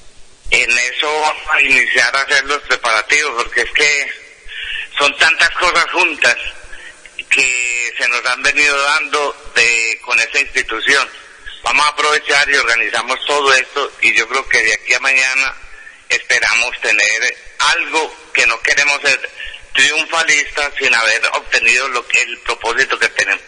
En 0.49 0.72
eso 0.72 1.22
vamos 1.22 1.44
a 1.52 1.61
iniciar 1.61 2.15
a 2.15 2.22
hacer 2.22 2.45
los 2.45 2.61
preparativos 2.64 3.44
porque 3.44 3.61
es 3.61 3.72
que 3.72 4.11
son 4.98 5.15
tantas 5.18 5.49
cosas 5.52 5.86
juntas 5.91 6.36
que 7.30 7.94
se 7.98 8.07
nos 8.07 8.26
han 8.26 8.41
venido 8.41 8.78
dando 8.82 9.52
de 9.56 9.99
con 10.03 10.18
esa 10.19 10.40
institución. 10.40 11.07
Vamos 11.64 11.86
a 11.86 11.90
aprovechar 11.90 12.49
y 12.49 12.56
organizamos 12.56 13.18
todo 13.26 13.53
esto 13.53 13.91
y 14.02 14.14
yo 14.15 14.28
creo 14.28 14.48
que 14.48 14.64
de 14.64 14.74
aquí 14.74 14.94
a 14.94 14.99
mañana 15.02 15.53
esperamos 16.07 16.80
tener 16.82 17.38
algo 17.60 18.15
que 18.34 18.48
no 18.48 18.60
queremos 18.61 19.02
ser 19.02 19.30
triunfalistas 19.74 20.74
sin 20.80 20.94
haber 20.94 21.22
obtenido 21.34 21.88
lo 21.90 22.07
que 22.07 22.22
el 22.22 22.40
propósito 22.40 22.98
que 22.98 23.10
tenemos. 23.10 23.44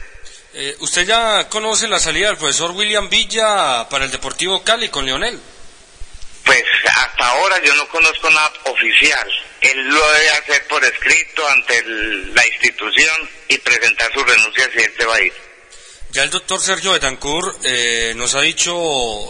Eh, 0.53 0.75
¿Usted 0.79 1.05
ya 1.05 1.47
conoce 1.47 1.87
la 1.87 1.99
salida 1.99 2.27
del 2.27 2.37
profesor 2.37 2.71
William 2.71 3.09
Villa 3.09 3.87
para 3.89 4.05
el 4.05 4.11
Deportivo 4.11 4.63
Cali 4.63 4.89
con 4.89 5.05
Leonel? 5.05 5.39
Pues 6.43 6.63
hasta 6.95 7.27
ahora 7.27 7.61
yo 7.63 7.73
no 7.75 7.87
conozco 7.89 8.29
nada 8.31 8.51
oficial. 8.65 9.29
Él 9.61 9.87
lo 9.89 10.11
debe 10.13 10.29
hacer 10.31 10.67
por 10.67 10.83
escrito 10.83 11.47
ante 11.49 11.77
el- 11.79 12.33
la 12.33 12.45
institución 12.47 13.29
y 13.47 13.57
presentar 13.59 14.11
su 14.13 14.23
renuncia 14.23 14.69
si 14.73 14.79
él 14.79 14.93
se 14.97 15.05
va 15.05 15.15
a 15.15 15.21
ir. 15.21 15.33
Ya 16.11 16.23
el 16.23 16.29
doctor 16.31 16.59
Sergio 16.59 16.93
Betancourt 16.93 17.59
eh, 17.63 18.13
nos 18.15 18.33
ha 18.33 18.41
dicho 18.41 18.73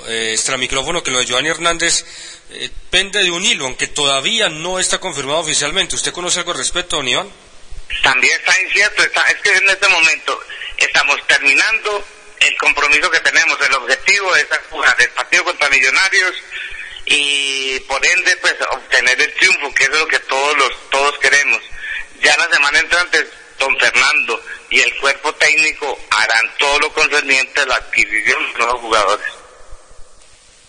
eh, 0.07 0.31
extra 0.33 0.55
micrófono 0.57 1.03
que 1.03 1.11
lo 1.11 1.19
de 1.19 1.25
Giovanni 1.25 1.49
Hernández 1.49 2.05
eh, 2.51 2.69
pende 2.89 3.21
de 3.21 3.31
un 3.31 3.43
hilo, 3.45 3.65
aunque 3.65 3.87
todavía 3.87 4.47
no 4.47 4.79
está 4.79 4.97
confirmado 4.99 5.39
oficialmente. 5.39 5.95
¿Usted 5.95 6.13
conoce 6.13 6.39
algo 6.39 6.51
al 6.51 6.57
respecto, 6.57 6.95
don 6.95 7.07
Iván? 7.07 7.29
También 8.01 8.33
está 8.39 8.61
incierto, 8.61 9.03
está, 9.03 9.23
es 9.29 9.35
que 9.41 9.49
en 9.57 9.67
este 9.67 9.87
momento 9.89 10.39
estamos 10.77 11.17
terminando 11.27 12.05
el 12.39 12.57
compromiso 12.57 13.11
que 13.11 13.19
tenemos, 13.19 13.57
el 13.61 13.73
objetivo 13.73 14.33
es 14.37 14.45
jugar 14.69 14.95
el 14.99 15.09
partido 15.09 15.43
contra 15.43 15.69
Millonarios 15.69 16.31
y 17.09 17.79
por 17.81 18.05
ende 18.05 18.37
pues 18.37 18.55
obtener 18.71 19.19
el 19.19 19.33
triunfo, 19.33 19.73
que 19.73 19.83
es 19.83 19.89
lo 19.89 20.07
que 20.07 20.19
todos 20.19 20.57
los 20.57 20.89
todos 20.89 21.17
queremos. 21.17 21.59
Ya 22.21 22.35
la 22.37 22.47
semana 22.53 22.79
entrante 22.79 23.27
don 23.57 23.75
Fernando 23.79 24.41
y 24.69 24.79
el 24.79 24.95
cuerpo 24.99 25.33
técnico 25.33 25.99
harán 26.11 26.51
todo 26.59 26.79
lo 26.79 26.93
concerniente 26.93 27.61
a 27.61 27.65
la 27.65 27.75
adquisición 27.75 28.53
de 28.53 28.59
nuevos 28.59 28.81
jugadores. 28.81 29.38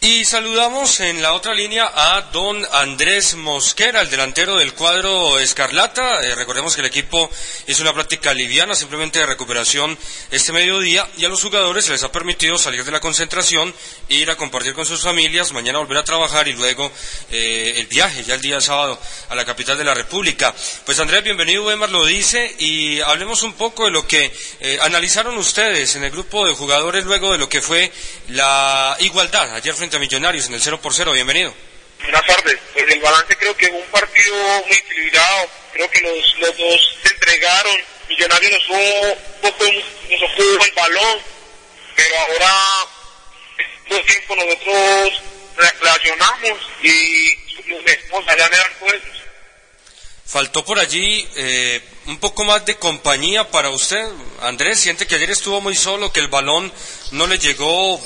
Y 0.02 0.24
saludamos 0.24 0.98
en 1.00 1.20
la 1.20 1.34
otra 1.34 1.52
línea 1.52 1.92
a 1.94 2.22
don 2.32 2.66
Andrés 2.72 3.34
Mosquera, 3.34 4.00
el 4.00 4.08
delantero 4.08 4.56
del 4.56 4.72
cuadro 4.72 5.38
Escarlata. 5.38 6.22
Eh, 6.22 6.34
recordemos 6.34 6.74
que 6.74 6.80
el 6.80 6.86
equipo 6.86 7.30
hizo 7.66 7.82
una 7.82 7.92
práctica 7.92 8.32
liviana, 8.32 8.74
simplemente 8.74 9.18
de 9.18 9.26
recuperación 9.26 9.98
este 10.30 10.52
mediodía, 10.52 11.06
y 11.18 11.26
a 11.26 11.28
los 11.28 11.42
jugadores 11.42 11.84
se 11.84 11.92
les 11.92 12.02
ha 12.02 12.10
permitido 12.10 12.56
salir 12.56 12.82
de 12.82 12.92
la 12.92 13.00
concentración, 13.00 13.74
ir 14.08 14.30
a 14.30 14.38
compartir 14.38 14.72
con 14.72 14.86
sus 14.86 15.02
familias, 15.02 15.52
mañana 15.52 15.80
volver 15.80 15.98
a 15.98 16.04
trabajar 16.04 16.48
y 16.48 16.54
luego 16.54 16.90
eh, 17.30 17.74
el 17.76 17.86
viaje, 17.86 18.24
ya 18.24 18.36
el 18.36 18.40
día 18.40 18.58
sábado, 18.62 18.98
a 19.28 19.34
la 19.34 19.44
capital 19.44 19.76
de 19.76 19.84
la 19.84 19.92
República. 19.92 20.54
Pues 20.86 20.98
Andrés, 20.98 21.24
bienvenido, 21.24 21.64
Weimar 21.64 21.90
lo 21.90 22.06
dice, 22.06 22.56
y 22.58 23.00
hablemos 23.00 23.42
un 23.42 23.52
poco 23.52 23.84
de 23.84 23.90
lo 23.90 24.06
que 24.06 24.32
eh, 24.60 24.78
analizaron 24.80 25.36
ustedes 25.36 25.94
en 25.96 26.04
el 26.04 26.10
grupo 26.10 26.46
de 26.46 26.54
jugadores 26.54 27.04
luego 27.04 27.32
de 27.32 27.36
lo 27.36 27.50
que 27.50 27.60
fue 27.60 27.92
la 28.28 28.96
igualdad 29.00 29.54
ayer 29.56 29.74
a 29.96 29.98
Millonarios 29.98 30.46
en 30.46 30.54
el 30.54 30.60
0 30.60 30.80
por 30.80 30.94
0. 30.94 31.12
Bienvenido. 31.12 31.54
Buenas 32.02 32.24
tardes. 32.26 32.58
Pues 32.72 32.84
el 32.88 33.00
balance 33.00 33.36
creo 33.36 33.56
que 33.56 33.68
fue 33.68 33.78
un 33.78 33.90
partido 33.90 34.36
muy 34.66 34.76
equilibrado. 34.76 35.48
Creo 35.72 35.90
que 35.90 36.00
los, 36.00 36.38
los 36.38 36.56
dos 36.56 36.98
se 37.02 37.08
entregaron. 37.08 37.76
Millonarios 38.08 38.52
nos 38.52 39.16
poco, 39.40 39.64
nos 39.64 40.30
jugó 40.32 40.64
el 40.64 40.72
balón, 40.72 41.18
pero 41.94 42.18
ahora 42.18 42.54
todo 43.88 44.00
tiempo 44.02 44.36
nosotros 44.36 45.22
reaccionamos 45.56 46.58
y 46.82 47.38
nos 47.68 47.82
metemos 47.84 48.28
allá. 48.28 48.50
Faltó 50.30 50.64
por 50.64 50.78
allí 50.78 51.28
eh, 51.34 51.82
un 52.06 52.18
poco 52.18 52.44
más 52.44 52.64
de 52.64 52.76
compañía 52.76 53.50
para 53.50 53.70
usted. 53.70 54.06
Andrés, 54.42 54.78
siente 54.78 55.04
que 55.04 55.16
ayer 55.16 55.30
estuvo 55.30 55.60
muy 55.60 55.74
solo, 55.74 56.12
que 56.12 56.20
el 56.20 56.28
balón 56.28 56.72
no 57.10 57.26
le 57.26 57.36
llegó 57.38 58.00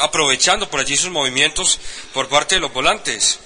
aprovechando 0.00 0.68
por 0.70 0.80
allí 0.80 0.96
sus 0.96 1.10
movimientos 1.10 1.78
por 2.12 2.28
parte 2.28 2.56
de 2.56 2.60
los 2.60 2.72
volantes. 2.72 3.38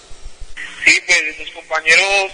Sí, 0.84 1.00
pues 1.06 1.38
los 1.38 1.50
compañeros 1.50 2.32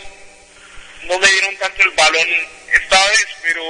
no 1.05 1.19
me 1.19 1.29
dieron 1.29 1.57
tanto 1.57 1.83
el 1.83 1.91
balón 1.91 2.29
esta 2.73 3.07
vez, 3.09 3.27
pero 3.43 3.63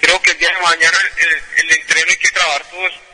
creo 0.00 0.22
que 0.22 0.30
el 0.32 0.38
día 0.38 0.48
de 0.48 0.62
mañana 0.62 0.98
el, 1.18 1.64
el 1.64 1.78
entreno 1.78 2.10
hay 2.10 2.16
que 2.16 2.28
trabajar 2.28 2.70
todo 2.70 2.86
eso. 2.86 3.06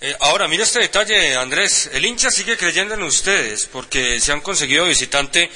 Eh, 0.00 0.14
ahora, 0.20 0.46
mira 0.46 0.62
este 0.62 0.78
detalle, 0.78 1.34
Andrés. 1.34 1.90
El 1.92 2.04
hincha 2.04 2.30
sigue 2.30 2.56
creyendo 2.56 2.94
en 2.94 3.02
ustedes 3.02 3.66
porque 3.66 4.20
se 4.20 4.30
han 4.30 4.40
conseguido 4.40 4.84
visitante, 4.84 5.50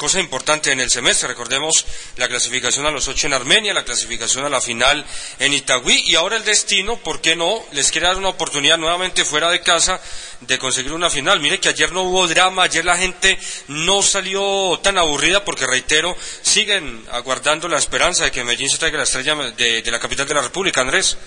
cosa 0.00 0.18
importante 0.18 0.72
en 0.72 0.80
el 0.80 0.90
semestre. 0.90 1.28
Recordemos 1.28 1.84
la 2.16 2.26
clasificación 2.26 2.86
a 2.86 2.90
los 2.90 3.06
ocho 3.06 3.26
en 3.26 3.34
Armenia, 3.34 3.74
la 3.74 3.84
clasificación 3.84 4.46
a 4.46 4.48
la 4.48 4.62
final 4.62 5.04
en 5.38 5.52
Itagüí 5.52 6.04
y 6.06 6.14
ahora 6.14 6.38
el 6.38 6.44
destino, 6.44 6.96
¿por 6.96 7.20
qué 7.20 7.36
no? 7.36 7.62
Les 7.72 7.90
quiere 7.90 8.06
dar 8.06 8.16
una 8.16 8.30
oportunidad 8.30 8.78
nuevamente 8.78 9.26
fuera 9.26 9.50
de 9.50 9.60
casa 9.60 10.00
de 10.40 10.58
conseguir 10.58 10.92
una 10.92 11.10
final. 11.10 11.38
Mire 11.40 11.60
que 11.60 11.68
ayer 11.68 11.92
no 11.92 12.04
hubo 12.04 12.26
drama, 12.26 12.62
ayer 12.62 12.82
la 12.82 12.96
gente 12.96 13.38
no 13.68 14.00
salió 14.00 14.80
tan 14.82 14.96
aburrida 14.96 15.44
porque, 15.44 15.66
reitero, 15.66 16.16
siguen 16.40 17.06
aguardando 17.12 17.68
la 17.68 17.76
esperanza 17.76 18.24
de 18.24 18.30
que 18.30 18.42
Medellín 18.42 18.70
se 18.70 18.78
traiga 18.78 18.96
la 18.96 19.04
estrella 19.04 19.34
de, 19.34 19.82
la 19.84 20.00
capital 20.00 20.26
de 20.26 20.32
la 20.34 20.40
República, 20.40 20.80
Andrés. 20.80 21.18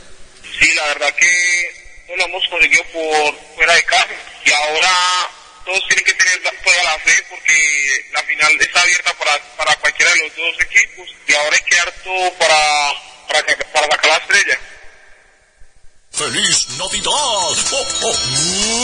Sí, 0.59 0.73
la 0.73 0.87
verdad 0.87 1.13
que 1.15 2.05
no 2.09 2.15
lo 2.15 2.25
hemos 2.25 2.43
conseguido 2.49 2.83
por 2.91 3.35
fuera 3.55 3.75
de 3.75 3.83
casa 3.83 4.07
y 4.43 4.51
ahora 4.51 5.29
todos 5.65 5.87
tienen 5.87 6.05
que 6.05 6.13
tener 6.13 6.41
toda 6.63 6.83
la 6.83 6.99
fe 6.99 7.25
porque 7.29 8.05
la 8.13 8.23
final 8.23 8.57
está 8.59 8.81
abierta 8.81 9.13
para, 9.13 9.39
para 9.57 9.75
cualquiera 9.77 10.11
de 10.11 10.17
los 10.17 10.35
dos 10.35 10.55
equipos 10.61 11.09
y 11.27 11.33
ahora 11.33 11.55
hay 11.55 11.63
que 11.63 11.75
dar 11.75 11.91
todo 12.03 12.33
para, 12.33 12.93
para, 13.27 13.57
para 13.73 14.07
la 14.07 14.17
estrella. 14.17 14.59
¡Feliz 16.11 16.69
Navidad! 16.77 17.11
¡Oh, 17.11 17.87
oh! 18.01 18.17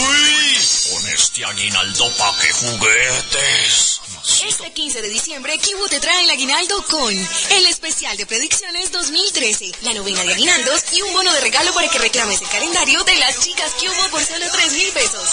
¡Uy! 0.08 0.50
Con 0.90 1.08
este 1.08 1.44
aguinaldo 1.44 2.16
pa' 2.16 2.36
que 2.40 2.52
juguetes. 2.52 4.00
Este 4.46 4.70
15 4.70 5.00
de 5.00 5.08
diciembre, 5.08 5.56
Kibu 5.58 5.88
te 5.88 5.98
trae 5.98 6.24
el 6.24 6.30
aguinaldo 6.30 6.84
con 6.90 7.10
el 7.12 7.66
especial 7.66 8.16
de 8.16 8.26
predicciones 8.26 8.92
2013, 8.92 9.72
la 9.82 9.94
novena 9.94 10.22
de 10.24 10.34
aguinaldos 10.34 10.92
y 10.92 11.02
un 11.02 11.12
bono 11.12 11.32
de 11.32 11.40
regalo 11.40 11.72
para 11.72 11.88
que 11.88 11.98
reclames 11.98 12.40
el 12.42 12.48
calendario 12.48 13.02
de 13.04 13.14
las 13.16 13.40
chicas 13.40 13.72
Cubo 13.80 14.10
por 14.10 14.24
solo 14.24 14.46
3 14.50 14.72
mil 14.74 14.92
pesos. 14.92 15.30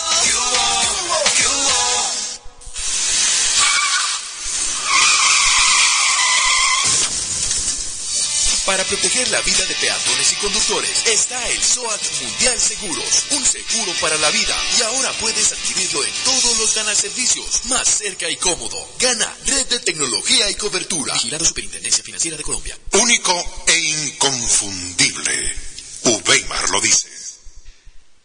Para 8.67 8.83
proteger 8.83 9.25
la 9.29 9.39
vida 9.43 9.63
de 9.63 9.75
peatones 9.75 10.33
y 10.33 10.35
conductores 10.35 11.05
está 11.05 11.49
el 11.51 11.63
SOAT 11.63 12.01
Mundial 12.21 12.59
Seguros, 12.59 13.23
un 13.31 13.45
seguro 13.45 13.93
para 14.01 14.17
la 14.17 14.29
vida. 14.29 14.53
Y 14.77 14.81
ahora 14.81 15.13
puedes 15.21 15.53
adquirirlo 15.53 16.03
en 16.03 16.11
todos 16.25 16.57
los 16.57 16.75
ganaservicios, 16.75 17.63
más 17.67 17.87
cerca 17.87 18.29
y 18.29 18.35
cómodo. 18.35 18.77
Gana 18.99 19.37
red 19.45 19.67
de 19.67 19.79
tecnología 19.79 20.49
y 20.49 20.55
cobertura. 20.55 21.13
Vigilado 21.13 21.45
Superintendencia 21.45 22.03
Financiera 22.03 22.35
de 22.35 22.43
Colombia. 22.43 22.77
Único 22.91 23.63
e 23.67 23.77
inconfundible. 23.77 25.55
Uweimar 26.03 26.69
lo 26.69 26.81
dice. 26.81 27.07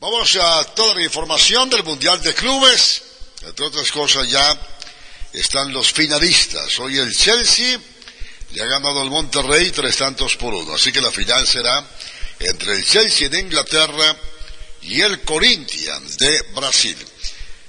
Vamos 0.00 0.36
a 0.42 0.64
toda 0.74 0.96
la 0.96 1.04
información 1.04 1.70
del 1.70 1.84
Mundial 1.84 2.20
de 2.20 2.34
Clubes. 2.34 3.02
Entre 3.42 3.64
otras 3.64 3.92
cosas 3.92 4.28
ya 4.28 4.60
están 5.32 5.72
los 5.72 5.92
finalistas. 5.92 6.80
Hoy 6.80 6.98
el 6.98 7.16
Chelsea 7.16 7.78
le 8.52 8.62
ha 8.62 8.66
ganado 8.66 9.00
al 9.00 9.10
Monterrey 9.10 9.70
tres 9.70 9.96
tantos 9.96 10.36
por 10.36 10.54
uno. 10.54 10.74
Así 10.74 10.92
que 10.92 11.00
la 11.00 11.10
final 11.10 11.46
será 11.46 11.84
entre 12.38 12.72
el 12.74 12.84
Chelsea 12.84 13.28
de 13.28 13.40
Inglaterra 13.40 14.16
y 14.82 15.00
el 15.00 15.22
Corinthians 15.22 16.18
de 16.18 16.42
Brasil. 16.54 16.96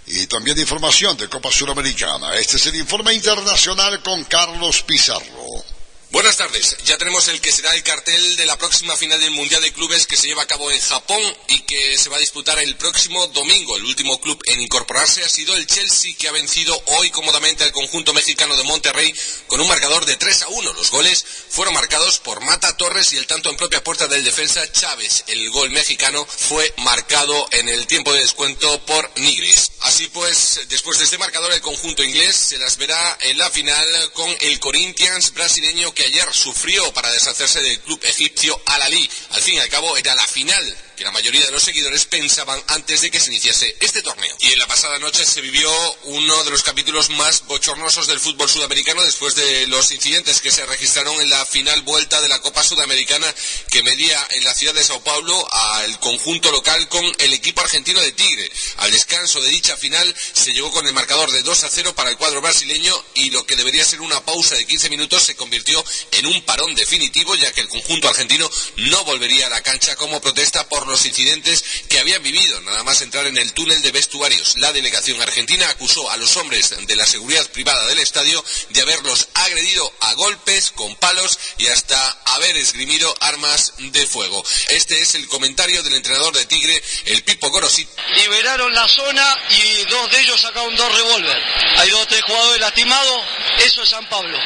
Y 0.07 0.27
también 0.27 0.59
información 0.59 1.15
de 1.15 1.29
Copa 1.29 1.51
Suramericana. 1.51 2.35
Este 2.35 2.57
es 2.57 2.65
el 2.65 2.75
informe 2.75 3.13
internacional 3.13 4.01
con 4.03 4.23
Carlos 4.25 4.81
Pizarro. 4.83 5.72
Buenas 6.13 6.37
tardes. 6.37 6.77
Ya 6.85 6.95
tenemos 6.99 7.27
el 7.27 7.41
que 7.41 7.51
será 7.51 7.73
el 7.73 7.81
cartel 7.81 8.35
de 8.35 8.45
la 8.45 8.55
próxima 8.55 8.95
final 8.95 9.19
del 9.19 9.31
Mundial 9.31 9.63
de 9.63 9.73
Clubes 9.73 10.05
que 10.05 10.15
se 10.15 10.27
lleva 10.27 10.43
a 10.43 10.47
cabo 10.47 10.69
en 10.69 10.79
Japón 10.79 11.19
y 11.47 11.61
que 11.61 11.97
se 11.97 12.07
va 12.07 12.17
a 12.17 12.19
disputar 12.19 12.59
el 12.59 12.75
próximo 12.75 13.25
domingo. 13.29 13.75
El 13.75 13.85
último 13.85 14.21
club 14.21 14.39
en 14.45 14.61
incorporarse 14.61 15.23
ha 15.23 15.27
sido 15.27 15.55
el 15.55 15.65
Chelsea, 15.65 16.13
que 16.15 16.27
ha 16.27 16.31
vencido 16.31 16.79
hoy 16.99 17.09
cómodamente 17.09 17.63
al 17.63 17.71
conjunto 17.71 18.13
mexicano 18.13 18.55
de 18.55 18.63
Monterrey 18.63 19.11
con 19.47 19.59
un 19.59 19.67
marcador 19.67 20.05
de 20.05 20.15
3 20.15 20.43
a 20.43 20.47
1. 20.49 20.73
Los 20.73 20.91
goles 20.91 21.25
fueron 21.49 21.73
marcados 21.73 22.19
por 22.19 22.41
Mata 22.41 22.77
Torres 22.77 23.11
y 23.13 23.17
el 23.17 23.25
tanto 23.25 23.49
en 23.49 23.57
propia 23.57 23.83
puerta 23.83 24.05
del 24.05 24.23
defensa 24.23 24.71
Chávez. 24.71 25.23
El 25.25 25.49
gol 25.49 25.71
mexicano 25.71 26.23
fue 26.27 26.75
marcado 26.83 27.47
en 27.53 27.69
el 27.69 27.87
tiempo 27.87 28.13
de 28.13 28.19
descuento 28.19 28.85
por 28.85 29.09
Nigris. 29.15 29.71
Así 29.79 30.05
pues, 30.09 30.61
después 30.69 30.99
de 30.99 31.05
este 31.05 31.17
marcador, 31.17 31.51
el 31.53 31.61
conjunto 31.61 32.03
inglés 32.03 32.35
se 32.35 32.59
las 32.59 32.77
verá 32.77 33.17
en 33.21 33.39
la 33.39 33.49
final 33.49 34.11
con 34.13 34.29
el 34.41 34.59
Corinthians 34.59 35.33
brasileño 35.33 35.91
que 35.91 36.02
ayer 36.05 36.27
sufrió 36.33 36.91
para 36.93 37.11
deshacerse 37.11 37.61
del 37.61 37.79
club 37.81 37.99
egipcio 38.03 38.59
Al-Ali. 38.65 39.09
Al 39.31 39.41
fin 39.41 39.55
y 39.55 39.59
al 39.59 39.69
cabo 39.69 39.95
era 39.97 40.15
la 40.15 40.27
final 40.27 40.77
que 40.95 41.03
la 41.03 41.11
mayoría 41.11 41.45
de 41.45 41.51
los 41.51 41.63
seguidores 41.63 42.05
pensaban 42.05 42.61
antes 42.67 43.01
de 43.01 43.11
que 43.11 43.19
se 43.19 43.31
iniciase 43.31 43.75
este 43.79 44.01
torneo. 44.01 44.35
Y 44.39 44.51
en 44.51 44.59
la 44.59 44.67
pasada 44.67 44.99
noche 44.99 45.25
se 45.25 45.41
vivió 45.41 45.71
uno 46.03 46.43
de 46.43 46.51
los 46.51 46.63
capítulos 46.63 47.09
más 47.11 47.45
bochornosos 47.45 48.07
del 48.07 48.19
fútbol 48.19 48.49
sudamericano 48.49 49.03
después 49.03 49.35
de 49.35 49.67
los 49.67 49.91
incidentes 49.91 50.41
que 50.41 50.51
se 50.51 50.65
registraron 50.65 51.19
en 51.21 51.29
la 51.29 51.45
final 51.45 51.81
vuelta 51.81 52.21
de 52.21 52.29
la 52.29 52.41
Copa 52.41 52.63
Sudamericana 52.63 53.33
que 53.69 53.83
medía 53.83 54.25
en 54.31 54.43
la 54.43 54.53
ciudad 54.53 54.73
de 54.73 54.83
Sao 54.83 55.03
Paulo 55.03 55.47
al 55.51 55.99
conjunto 55.99 56.51
local 56.51 56.87
con 56.89 57.03
el 57.19 57.33
equipo 57.33 57.61
argentino 57.61 57.99
de 58.01 58.11
Tigre. 58.11 58.51
Al 58.77 58.91
descanso 58.91 59.41
de 59.41 59.49
dicha 59.49 59.77
final 59.77 60.15
se 60.33 60.53
llegó 60.53 60.71
con 60.71 60.85
el 60.85 60.93
marcador 60.93 61.31
de 61.31 61.43
2 61.43 61.63
a 61.63 61.69
0 61.69 61.95
para 61.95 62.09
el 62.09 62.17
cuadro 62.17 62.41
brasileño 62.41 62.93
y 63.15 63.31
lo 63.31 63.45
que 63.45 63.55
debería 63.55 63.85
ser 63.85 64.01
una 64.01 64.23
pausa 64.23 64.55
de 64.55 64.65
15 64.65 64.89
minutos 64.89 65.23
se 65.23 65.35
convirtió 65.35 65.83
en 66.11 66.25
un 66.27 66.41
parón 66.43 66.75
definitivo 66.75 67.35
ya 67.35 67.51
que 67.51 67.61
el 67.61 67.69
conjunto 67.69 68.07
argentino 68.09 68.49
no 68.77 69.03
volvería 69.05 69.47
a 69.47 69.49
la 69.49 69.61
cancha 69.61 69.95
como 69.95 70.21
protesta 70.21 70.67
por 70.67 70.82
los 70.87 71.05
incidentes 71.05 71.63
que 71.89 71.99
habían 71.99 72.23
vivido 72.23 72.59
nada 72.61 72.83
más 72.83 73.01
entrar 73.01 73.25
en 73.27 73.37
el 73.37 73.53
túnel 73.53 73.81
de 73.81 73.91
vestuarios. 73.91 74.57
La 74.57 74.71
delegación 74.71 75.21
argentina 75.21 75.69
acusó 75.69 76.09
a 76.09 76.17
los 76.17 76.35
hombres 76.37 76.73
de 76.85 76.95
la 76.95 77.05
seguridad 77.05 77.49
privada 77.51 77.85
del 77.87 77.99
estadio 77.99 78.43
de 78.69 78.81
haberlos 78.81 79.27
agredido 79.33 79.91
a 80.01 80.13
golpes, 80.15 80.71
con 80.71 80.95
palos 80.95 81.39
y 81.57 81.67
hasta 81.67 82.17
haber 82.25 82.55
esgrimido 82.57 83.13
armas 83.21 83.73
de 83.77 84.05
fuego. 84.05 84.43
Este 84.69 84.99
es 85.01 85.15
el 85.15 85.27
comentario 85.27 85.83
del 85.83 85.95
entrenador 85.95 86.33
de 86.33 86.45
Tigre, 86.45 86.81
el 87.05 87.23
Pipo 87.23 87.49
Gorosito. 87.49 87.91
Liberaron 88.15 88.73
la 88.73 88.87
zona 88.87 89.37
y 89.49 89.83
dos 89.85 90.11
de 90.11 90.21
ellos 90.21 90.41
sacaron 90.41 90.75
dos 90.75 90.95
revólver. 90.95 91.43
Hay 91.77 91.89
dos 91.89 92.01
o 92.01 92.07
tres 92.07 92.21
jugadores 92.23 92.61
lastimados, 92.61 93.23
eso 93.59 93.83
es 93.83 93.89
San 93.89 94.07
Pablo. 94.09 94.37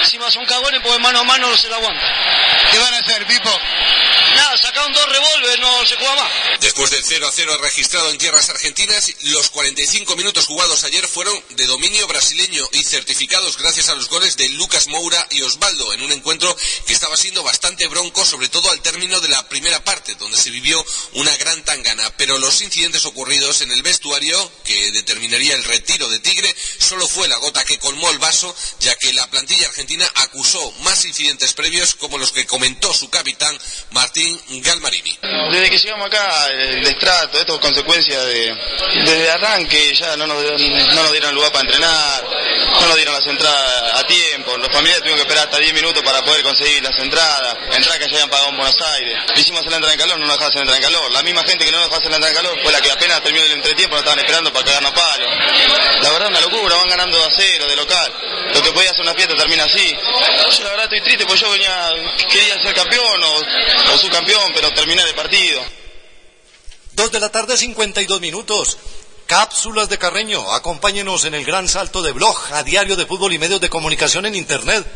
Encima 0.00 0.30
son 0.30 0.44
cagones 0.46 0.80
porque 0.82 0.98
mano 0.98 1.20
a 1.20 1.24
mano 1.24 1.50
no 1.50 1.56
se 1.56 1.68
la 1.68 1.76
aguanta. 1.76 2.06
¿Qué 2.70 2.78
van 2.78 2.94
a 2.94 2.98
hacer, 2.98 3.26
Pipo? 3.26 3.50
Nada, 4.34 4.56
sacaron 4.58 4.92
dos 4.92 5.06
revólver, 5.08 5.60
no 5.60 5.79
se. 5.86 6.30
Después 6.60 6.90
del 6.90 7.02
0 7.02 7.26
a 7.26 7.32
0 7.32 7.58
registrado 7.62 8.10
en 8.10 8.18
tierras 8.18 8.50
argentinas, 8.50 9.12
los 9.22 9.48
45 9.50 10.14
minutos 10.16 10.46
jugados 10.46 10.84
ayer 10.84 11.06
fueron 11.08 11.42
de 11.50 11.66
dominio 11.66 12.06
brasileño 12.06 12.68
y 12.72 12.84
certificados 12.84 13.56
gracias 13.56 13.88
a 13.88 13.94
los 13.94 14.08
goles 14.08 14.36
de 14.36 14.48
Lucas 14.50 14.88
Moura 14.88 15.26
y 15.30 15.42
Osvaldo 15.42 15.92
en 15.94 16.02
un 16.02 16.12
encuentro 16.12 16.54
que 16.86 16.92
estaba 16.92 17.16
siendo 17.16 17.42
bastante 17.42 17.86
bronco, 17.86 18.24
sobre 18.26 18.48
todo 18.48 18.70
al 18.70 18.82
término 18.82 19.20
de 19.20 19.28
la 19.28 19.48
primera 19.48 19.82
parte, 19.82 20.14
donde 20.16 20.36
se 20.36 20.50
vivió 20.50 20.84
una 21.14 21.34
gran 21.38 21.62
tangana. 21.64 22.10
Pero 22.16 22.38
los 22.38 22.60
incidentes 22.60 23.06
ocurridos 23.06 23.62
en 23.62 23.72
el 23.72 23.82
vestuario, 23.82 24.52
que 24.64 24.92
determinaría 24.92 25.54
el 25.54 25.64
retiro 25.64 26.08
de 26.08 26.18
Tigre, 26.18 26.54
solo 26.78 27.08
fue 27.08 27.28
la 27.28 27.38
gota 27.38 27.64
que 27.64 27.78
colmó 27.78 28.10
el 28.10 28.18
vaso, 28.18 28.54
ya 28.80 28.94
que 28.96 29.12
la 29.14 29.30
plantilla 29.30 29.68
argentina 29.68 30.10
acusó 30.16 30.72
más 30.82 31.04
incidentes 31.06 31.54
previos 31.54 31.94
como 31.94 32.18
los 32.18 32.32
que 32.32 32.46
comentó 32.46 32.92
su 32.92 33.08
capitán 33.08 33.58
Martín 33.92 34.40
Galmarini. 34.62 35.18
Desde 35.50 35.69
que 35.70 35.78
llegamos 35.78 36.06
acá, 36.06 36.48
el 36.50 36.82
destrato, 36.84 37.38
esto 37.38 37.54
es 37.54 37.60
consecuencia 37.60 38.22
de, 38.24 38.54
desde 39.04 39.30
arranque, 39.30 39.94
ya 39.94 40.16
no 40.16 40.26
nos, 40.26 40.42
dieron- 41.12 41.34
lugar 41.34 41.52
para 41.52 41.62
entrenar, 41.64 42.24
no 42.80 42.86
nos 42.88 42.96
dieron 42.96 43.14
las 43.14 43.26
entradas 43.26 43.94
a 44.00 44.06
tiempo, 44.06 44.56
los 44.58 44.68
familiares 44.72 45.00
tuvieron 45.02 45.18
que 45.18 45.22
esperar 45.22 45.44
hasta 45.44 45.58
10 45.58 45.72
minutos 45.74 46.02
para 46.02 46.22
poder 46.24 46.42
conseguir 46.42 46.82
las 46.82 46.98
entradas, 46.98 47.56
entradas 47.72 47.98
que 47.98 48.04
ya 48.08 48.14
habían 48.16 48.30
pagado 48.30 48.48
en 48.50 48.56
Buenos 48.56 48.80
Aires. 48.80 49.18
Hicimos 49.36 49.60
hacer 49.60 49.70
la 49.70 49.76
entrada 49.76 49.94
en 49.94 50.00
calor, 50.00 50.18
no 50.18 50.26
nos 50.26 50.40
la 50.40 50.46
entrada 50.60 50.76
en 50.76 50.82
calor. 50.82 51.10
La 51.12 51.22
misma 51.22 51.42
gente 51.44 51.64
que 51.64 51.70
no 51.70 51.78
nos 51.78 51.86
dejaba 51.86 51.98
hacer 51.98 52.10
la 52.10 52.16
entrada 52.16 52.30
en 52.38 52.42
calor 52.44 52.62
fue 52.62 52.72
la 52.72 52.80
que 52.80 52.90
apenas 52.90 53.22
terminó 53.22 53.44
el 53.44 53.52
entretiempo 53.52 53.94
nos 53.96 54.02
estaban 54.02 54.18
esperando 54.18 54.52
para 54.52 54.64
cagarnos 54.66 54.92
a 54.92 54.94
palo. 54.94 55.26
La 56.02 56.10
verdad 56.10 56.28
una 56.28 56.40
locura, 56.40 56.76
van 56.76 56.88
ganando 56.88 57.24
a 57.24 57.30
cero 57.30 57.68
de 57.68 57.76
local. 57.76 58.12
Lo 58.54 58.62
que 58.62 58.72
podía 58.72 58.90
hacer 58.90 59.02
una 59.02 59.14
fiesta 59.14 59.34
termina 59.36 59.64
así. 59.64 59.96
Yo 60.58 60.64
la 60.64 60.70
verdad 60.70 60.84
estoy 60.84 61.00
triste 61.02 61.24
porque 61.26 61.40
yo 61.40 61.50
venía, 61.50 61.90
quería 62.28 62.60
ser 62.60 62.74
campeón 62.74 63.22
o, 63.22 63.36
o 63.94 63.98
subcampeón, 63.98 64.50
pero 64.54 64.72
terminé 64.72 65.04
de 65.04 65.14
partido. 65.14 65.59
Dos 67.00 67.12
de 67.12 67.18
la 67.18 67.30
tarde, 67.30 67.56
52 67.56 68.20
minutos. 68.20 68.76
Cápsulas 69.24 69.88
de 69.88 69.96
Carreño. 69.96 70.52
Acompáñenos 70.52 71.24
en 71.24 71.32
el 71.32 71.46
gran 71.46 71.66
salto 71.66 72.02
de 72.02 72.12
blog 72.12 72.36
a 72.52 72.62
diario 72.62 72.94
de 72.94 73.06
fútbol 73.06 73.32
y 73.32 73.38
medios 73.38 73.62
de 73.62 73.70
comunicación 73.70 74.26
en 74.26 74.34
Internet. 74.34 74.86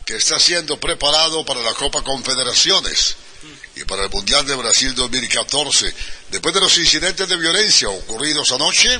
que 0.05 0.17
está 0.17 0.41
siendo 0.41 0.81
preparado 0.81 1.45
para 1.45 1.63
la 1.63 1.73
Copa 1.73 2.03
Confederaciones 2.03 3.15
y 3.77 3.85
para 3.85 4.03
el 4.03 4.11
Mundial 4.11 4.45
de 4.45 4.57
Brasil 4.57 4.93
2014, 4.93 5.95
después 6.31 6.53
de 6.53 6.61
los 6.61 6.77
incidentes 6.79 7.29
de 7.29 7.37
violencia 7.37 7.91
ocurridos 7.91 8.51
anoche 8.51 8.93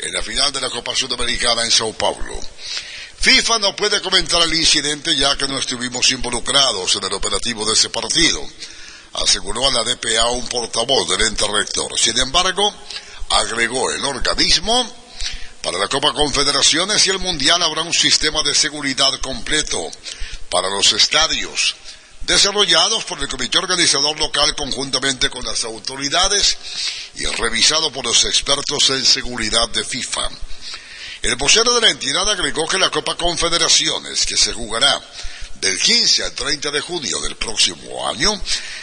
en 0.00 0.12
la 0.12 0.22
final 0.22 0.52
de 0.52 0.60
la 0.60 0.68
Copa 0.68 0.94
Sudamericana 0.94 1.64
en 1.64 1.70
Sao 1.70 1.94
Paulo. 1.94 2.38
FIFA 3.20 3.58
no 3.58 3.74
puede 3.74 4.02
comentar 4.02 4.42
el 4.42 4.52
incidente 4.52 5.16
ya 5.16 5.34
que 5.34 5.48
no 5.48 5.58
estuvimos 5.58 6.10
involucrados 6.10 6.94
en 6.96 7.04
el 7.04 7.12
operativo 7.14 7.64
de 7.64 7.72
ese 7.72 7.88
partido, 7.88 8.46
aseguró 9.14 9.66
a 9.66 9.72
la 9.72 9.82
DPA 9.82 10.26
un 10.26 10.46
portavoz 10.46 11.08
del 11.08 11.26
ente 11.26 11.46
rector. 11.50 11.98
Sin 11.98 12.18
embargo, 12.18 12.74
agregó 13.38 13.90
el 13.90 14.04
organismo 14.04 14.90
para 15.62 15.78
la 15.78 15.88
Copa 15.88 16.12
Confederaciones 16.12 17.06
y 17.06 17.10
el 17.10 17.18
Mundial 17.18 17.62
habrá 17.62 17.82
un 17.82 17.92
sistema 17.92 18.42
de 18.42 18.54
seguridad 18.54 19.12
completo 19.20 19.90
para 20.50 20.68
los 20.68 20.92
estadios, 20.92 21.76
desarrollados 22.22 23.04
por 23.04 23.20
el 23.20 23.28
comité 23.28 23.58
organizador 23.58 24.18
local 24.18 24.54
conjuntamente 24.56 25.30
con 25.30 25.44
las 25.44 25.64
autoridades 25.64 26.58
y 27.14 27.24
revisado 27.26 27.92
por 27.92 28.04
los 28.04 28.24
expertos 28.24 28.90
en 28.90 29.04
seguridad 29.04 29.68
de 29.68 29.84
FIFA. 29.84 30.28
El 31.22 31.36
vocero 31.36 31.72
de 31.74 31.80
la 31.80 31.90
entidad 31.90 32.28
agregó 32.28 32.66
que 32.66 32.78
la 32.78 32.90
Copa 32.90 33.16
Confederaciones, 33.16 34.26
que 34.26 34.36
se 34.36 34.52
jugará 34.52 35.00
del 35.62 35.78
15 35.78 36.24
al 36.24 36.32
30 36.32 36.72
de 36.72 36.80
junio 36.80 37.20
del 37.20 37.36
próximo 37.36 38.08
año, 38.08 38.38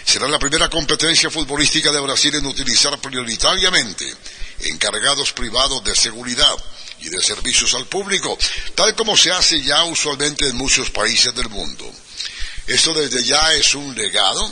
será 0.05 0.29
la 0.29 0.39
primera 0.39 0.69
competencia 0.69 1.29
futbolística 1.29 1.91
de 1.91 1.99
Brasil 1.99 2.33
en 2.35 2.45
utilizar 2.45 2.97
prioritariamente 3.01 4.15
encargados 4.61 5.33
privados 5.33 5.83
de 5.83 5.93
seguridad 5.93 6.55
y 7.01 7.09
de 7.09 7.21
servicios 7.21 7.73
al 7.73 7.85
público, 7.87 8.37
tal 8.75 8.95
como 8.95 9.17
se 9.17 9.29
hace 9.29 9.61
ya 9.61 9.83
usualmente 9.83 10.47
en 10.47 10.55
muchos 10.55 10.89
países 10.89 11.35
del 11.35 11.49
mundo. 11.49 11.91
Esto 12.65 12.93
desde 12.93 13.25
ya 13.25 13.53
es 13.53 13.75
un 13.75 13.93
legado, 13.93 14.49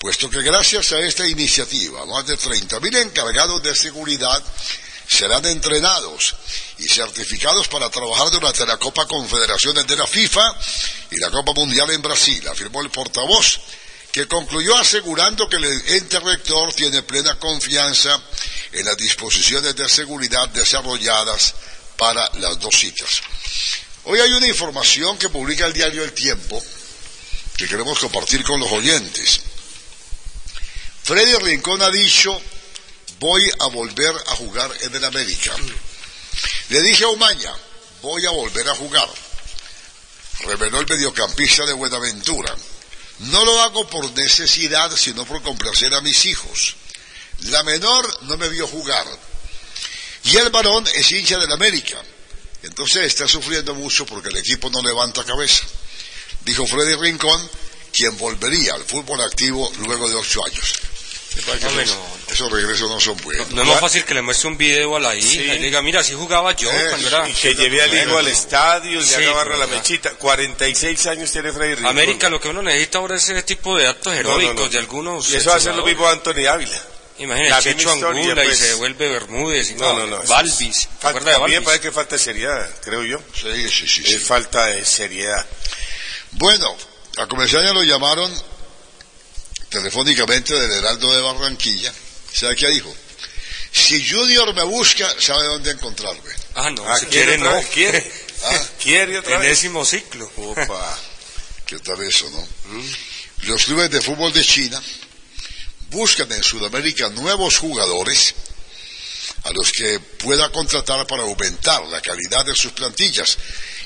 puesto 0.00 0.28
que 0.28 0.42
gracias 0.42 0.90
a 0.90 0.98
esta 0.98 1.24
iniciativa, 1.24 2.04
más 2.04 2.26
de 2.26 2.36
30.000 2.36 2.96
encargados 2.96 3.62
de 3.62 3.76
seguridad 3.76 4.42
serán 5.10 5.44
entrenados 5.44 6.36
y 6.78 6.88
certificados 6.88 7.66
para 7.68 7.90
trabajar 7.90 8.30
durante 8.30 8.64
la 8.64 8.76
Copa 8.76 9.06
Confederaciones 9.06 9.86
de 9.86 9.96
la 9.96 10.06
FIFA 10.06 10.40
y 11.10 11.16
la 11.18 11.30
Copa 11.30 11.52
Mundial 11.52 11.90
en 11.90 12.00
Brasil, 12.00 12.46
afirmó 12.48 12.80
el 12.80 12.90
portavoz, 12.90 13.60
que 14.12 14.28
concluyó 14.28 14.76
asegurando 14.76 15.48
que 15.48 15.56
el 15.56 15.64
ente 15.64 16.20
rector 16.20 16.72
tiene 16.74 17.02
plena 17.02 17.38
confianza 17.38 18.20
en 18.72 18.84
las 18.84 18.96
disposiciones 18.96 19.74
de 19.74 19.88
seguridad 19.88 20.48
desarrolladas 20.50 21.54
para 21.96 22.30
las 22.34 22.58
dos 22.60 22.74
citas. 22.74 23.20
Hoy 24.04 24.20
hay 24.20 24.32
una 24.32 24.46
información 24.46 25.18
que 25.18 25.28
publica 25.28 25.66
el 25.66 25.72
diario 25.72 26.04
El 26.04 26.12
Tiempo 26.12 26.62
que 27.56 27.68
queremos 27.68 27.98
compartir 27.98 28.42
con 28.42 28.58
los 28.58 28.70
oyentes. 28.72 29.40
Freddy 31.02 31.34
Rincón 31.34 31.82
ha 31.82 31.90
dicho, 31.90 32.40
voy 33.20 33.42
a 33.58 33.66
volver 33.66 34.14
a 34.28 34.36
jugar 34.36 34.72
en 34.80 34.94
el 34.94 35.04
América. 35.04 35.54
Le 36.70 36.82
dije 36.82 37.04
a 37.04 37.08
Umaña, 37.08 37.52
voy 38.00 38.24
a 38.24 38.30
volver 38.30 38.66
a 38.68 38.74
jugar. 38.74 39.08
reveló 40.40 40.80
el 40.80 40.88
mediocampista 40.88 41.66
de 41.66 41.74
Buenaventura. 41.74 42.56
No 43.18 43.44
lo 43.44 43.60
hago 43.60 43.86
por 43.90 44.10
necesidad, 44.12 44.90
sino 44.96 45.26
por 45.26 45.42
complacer 45.42 45.94
a 45.94 46.00
mis 46.00 46.24
hijos. 46.24 46.76
La 47.40 47.62
menor 47.62 48.24
no 48.24 48.38
me 48.38 48.48
vio 48.48 48.66
jugar. 48.66 49.06
Y 50.24 50.36
el 50.38 50.48
varón 50.48 50.86
es 50.94 51.12
hincha 51.12 51.38
del 51.38 51.52
América. 51.52 52.02
Entonces 52.62 53.04
está 53.04 53.28
sufriendo 53.28 53.74
mucho 53.74 54.06
porque 54.06 54.30
el 54.30 54.38
equipo 54.38 54.70
no 54.70 54.80
levanta 54.82 55.24
cabeza. 55.24 55.64
Dijo 56.46 56.66
Freddy 56.66 56.94
Rincón, 56.94 57.50
quien 57.92 58.16
volvería 58.16 58.74
al 58.74 58.84
fútbol 58.84 59.20
activo 59.20 59.70
luego 59.86 60.08
de 60.08 60.14
ocho 60.14 60.44
años. 60.46 60.80
Que 61.44 61.66
Hombre, 61.66 61.84
esos, 61.84 61.96
esos 62.30 62.50
regresos 62.52 62.88
no 62.90 63.00
son 63.00 63.16
buenos. 63.18 63.50
No 63.50 63.62
es 63.62 63.68
más 63.68 63.80
fácil 63.80 64.04
que 64.04 64.14
le 64.14 64.22
muestre 64.22 64.48
un 64.48 64.56
video 64.58 64.96
a 64.96 65.00
la 65.00 65.14
hija 65.14 65.28
Sí. 65.28 65.38
y 65.40 65.46
le 65.46 65.58
diga, 65.58 65.82
mira, 65.82 66.00
así 66.00 66.14
jugaba 66.14 66.52
yo 66.54 66.70
Eh, 66.70 66.86
cuando 66.90 67.08
era... 67.08 67.28
Y 67.28 67.32
que 67.32 67.54
lleve 67.54 67.82
al 67.82 67.94
hijo 67.94 68.18
al 68.18 68.28
estadio, 68.28 69.00
le 69.00 69.06
Sí, 69.06 69.14
haga 69.14 69.32
barra 69.32 69.56
la 69.56 69.66
mechita. 69.66 70.10
46 70.12 71.06
años 71.06 71.30
tiene 71.32 71.52
Freddy 71.52 71.74
Rincón. 71.74 71.90
América 71.90 72.28
lo 72.28 72.40
que 72.40 72.48
uno 72.48 72.62
necesita 72.62 72.98
ahora 72.98 73.16
es 73.16 73.28
ese 73.28 73.42
tipo 73.42 73.76
de 73.76 73.88
actos 73.88 74.14
No, 74.14 74.22
no, 74.22 74.34
heroicos 74.40 74.64
no. 74.64 74.68
de 74.68 74.78
algunos... 74.78 75.30
Y 75.30 75.36
eso 75.36 75.50
va 75.50 75.56
a 75.56 75.60
ser 75.60 75.74
lo 75.74 75.84
mismo 75.84 76.06
Anthony 76.08 76.46
Ávila. 76.48 76.76
La 77.18 77.24
Imagínate, 77.24 77.62
Checho 77.74 77.90
Angula 77.92 78.34
pues. 78.34 78.52
y 78.52 78.56
se 78.56 78.68
devuelve 78.68 79.08
Bermúdez 79.10 79.70
y 79.70 79.74
No, 79.74 79.92
no, 79.92 80.06
no, 80.06 80.16
no. 80.18 80.22
Balvis. 80.26 80.88
¿Te 80.88 81.02
Falta, 81.02 81.20
de 81.30 81.36
a 81.36 81.38
mí 81.40 81.50
me 81.52 81.60
parece 81.60 81.82
que 81.82 81.92
falta 81.92 82.16
seriedad, 82.16 82.66
creo 82.82 83.02
yo. 83.04 83.18
Sí, 83.34 83.68
sí, 83.68 83.86
sí. 83.86 84.16
falta 84.18 84.64
de 84.66 84.82
seriedad. 84.86 85.44
Bueno, 86.32 86.74
a 87.18 87.26
Comerciaña 87.26 87.74
lo 87.74 87.82
llamaron 87.82 88.32
telefónicamente 89.70 90.52
del 90.54 90.70
Heraldo 90.70 91.12
de 91.14 91.22
Barranquilla. 91.22 91.92
¿Sabe 92.32 92.56
qué 92.56 92.68
dijo? 92.70 92.94
Si 93.72 94.06
Junior 94.08 94.52
me 94.54 94.64
busca, 94.64 95.08
sabe 95.18 95.44
dónde 95.46 95.70
encontrarme. 95.70 96.30
Ah, 96.56 96.70
no, 96.70 96.84
Ah, 96.86 96.98
si 96.98 97.06
¿quiere 97.06 97.36
quiere 97.36 97.38
no. 97.38 97.52
vez? 97.52 97.66
¿Quiere? 97.66 98.12
Ah, 98.42 98.58
¿Quiere 98.82 99.18
otra 99.18 99.36
vez? 99.36 99.48
Enésimo 99.48 99.84
ciclo. 99.84 100.30
Opa. 100.36 100.98
¿Qué 101.66 101.78
tal 101.80 102.02
eso, 102.02 102.28
no? 102.30 102.48
Los 103.42 103.66
clubes 103.66 103.90
de 103.90 104.00
fútbol 104.00 104.32
de 104.32 104.42
China 104.42 104.82
buscan 105.90 106.32
en 106.32 106.42
Sudamérica 106.42 107.10
nuevos 107.10 107.58
jugadores 107.58 108.34
a 109.44 109.50
los 109.50 109.70
que 109.72 110.00
pueda 110.00 110.50
contratar 110.50 111.06
para 111.06 111.22
aumentar 111.22 111.82
la 111.88 112.00
calidad 112.00 112.46
de 112.46 112.54
sus 112.54 112.72
plantillas. 112.72 113.36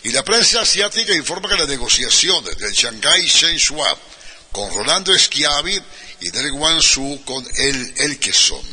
Y 0.04 0.10
la 0.10 0.22
prensa 0.22 0.60
asiática 0.60 1.12
informa 1.12 1.48
que 1.48 1.56
las 1.56 1.68
negociaciones 1.68 2.56
del 2.56 2.72
Shanghai 2.72 3.26
Shenhua 3.26 3.98
con 4.54 4.72
Rolando 4.72 5.12
Schiavi 5.18 5.82
y 6.20 6.30
del 6.30 6.52
Guangzhou 6.52 7.24
con 7.24 7.44
el 7.56 7.92
El 7.96 8.18
Quesón. 8.20 8.64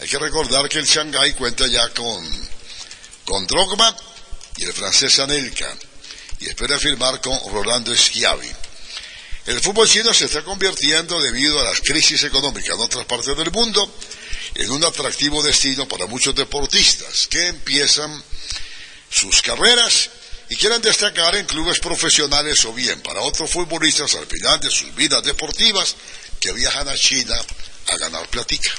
Hay 0.00 0.08
que 0.08 0.18
recordar 0.18 0.68
que 0.68 0.80
el 0.80 0.86
Shanghai 0.86 1.34
cuenta 1.34 1.68
ya 1.68 1.88
con, 1.90 2.48
con 3.24 3.46
Drogba 3.46 3.96
y 4.56 4.64
el 4.64 4.72
francés 4.72 5.20
Anelka 5.20 5.72
y 6.40 6.48
espera 6.48 6.80
firmar 6.80 7.20
con 7.20 7.38
Rolando 7.52 7.94
Schiavi. 7.94 8.50
El 9.46 9.60
fútbol 9.60 9.88
chino 9.88 10.12
se 10.12 10.24
está 10.24 10.42
convirtiendo, 10.42 11.22
debido 11.22 11.60
a 11.60 11.64
las 11.64 11.80
crisis 11.80 12.24
económicas 12.24 12.74
en 12.74 12.82
otras 12.82 13.04
partes 13.04 13.36
del 13.36 13.52
mundo, 13.52 13.88
en 14.56 14.70
un 14.72 14.84
atractivo 14.84 15.44
destino 15.44 15.86
para 15.86 16.06
muchos 16.06 16.34
deportistas 16.34 17.28
que 17.28 17.46
empiezan 17.46 18.10
sus 19.08 19.40
carreras 19.42 20.10
y 20.54 20.56
quieren 20.56 20.80
destacar 20.80 21.34
en 21.34 21.46
clubes 21.46 21.80
profesionales 21.80 22.64
o 22.64 22.72
bien 22.72 23.02
para 23.02 23.22
otros 23.22 23.50
futbolistas 23.50 24.14
al 24.14 24.24
final 24.28 24.60
de 24.60 24.70
sus 24.70 24.94
vidas 24.94 25.20
deportivas 25.24 25.96
que 26.38 26.52
viajan 26.52 26.88
a 26.88 26.94
China 26.94 27.34
a 27.88 27.96
ganar 27.96 28.28
platica. 28.28 28.70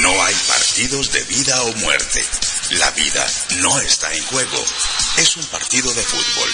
No 0.00 0.10
hay 0.24 0.34
partidos 0.48 1.12
de 1.12 1.22
vida 1.22 1.62
o 1.62 1.72
muerte. 1.74 2.24
La 2.70 2.90
vida 2.90 3.24
no 3.58 3.80
está 3.80 4.12
en 4.14 4.24
juego. 4.24 4.64
Es 5.18 5.36
un 5.36 5.46
partido 5.46 5.94
de 5.94 6.02
fútbol. 6.02 6.50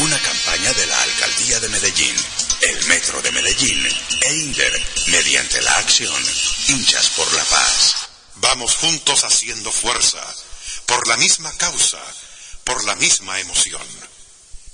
Una 0.00 0.18
campaña 0.18 0.70
de 0.74 0.86
la 0.86 1.02
Alcaldía 1.04 1.60
de 1.60 1.68
Medellín, 1.70 2.16
el 2.60 2.84
Metro 2.88 3.22
de 3.22 3.30
Medellín 3.30 3.88
e 4.20 4.34
Inder, 4.34 4.82
mediante 5.06 5.62
la 5.62 5.78
acción 5.78 6.22
Hinchas 6.68 7.08
por 7.16 7.32
la 7.32 7.44
Paz. 7.44 7.94
Vamos 8.34 8.76
juntos 8.76 9.24
haciendo 9.24 9.72
fuerza, 9.72 10.22
por 10.84 11.08
la 11.08 11.16
misma 11.16 11.50
causa, 11.56 12.02
por 12.64 12.84
la 12.84 12.94
misma 12.96 13.38
emoción. 13.40 13.82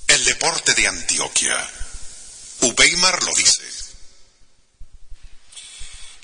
El 0.07 0.25
deporte 0.25 0.73
de 0.73 0.87
Antioquia. 0.87 1.69
Ubeimar 2.61 3.23
lo 3.23 3.33
dice. 3.35 3.63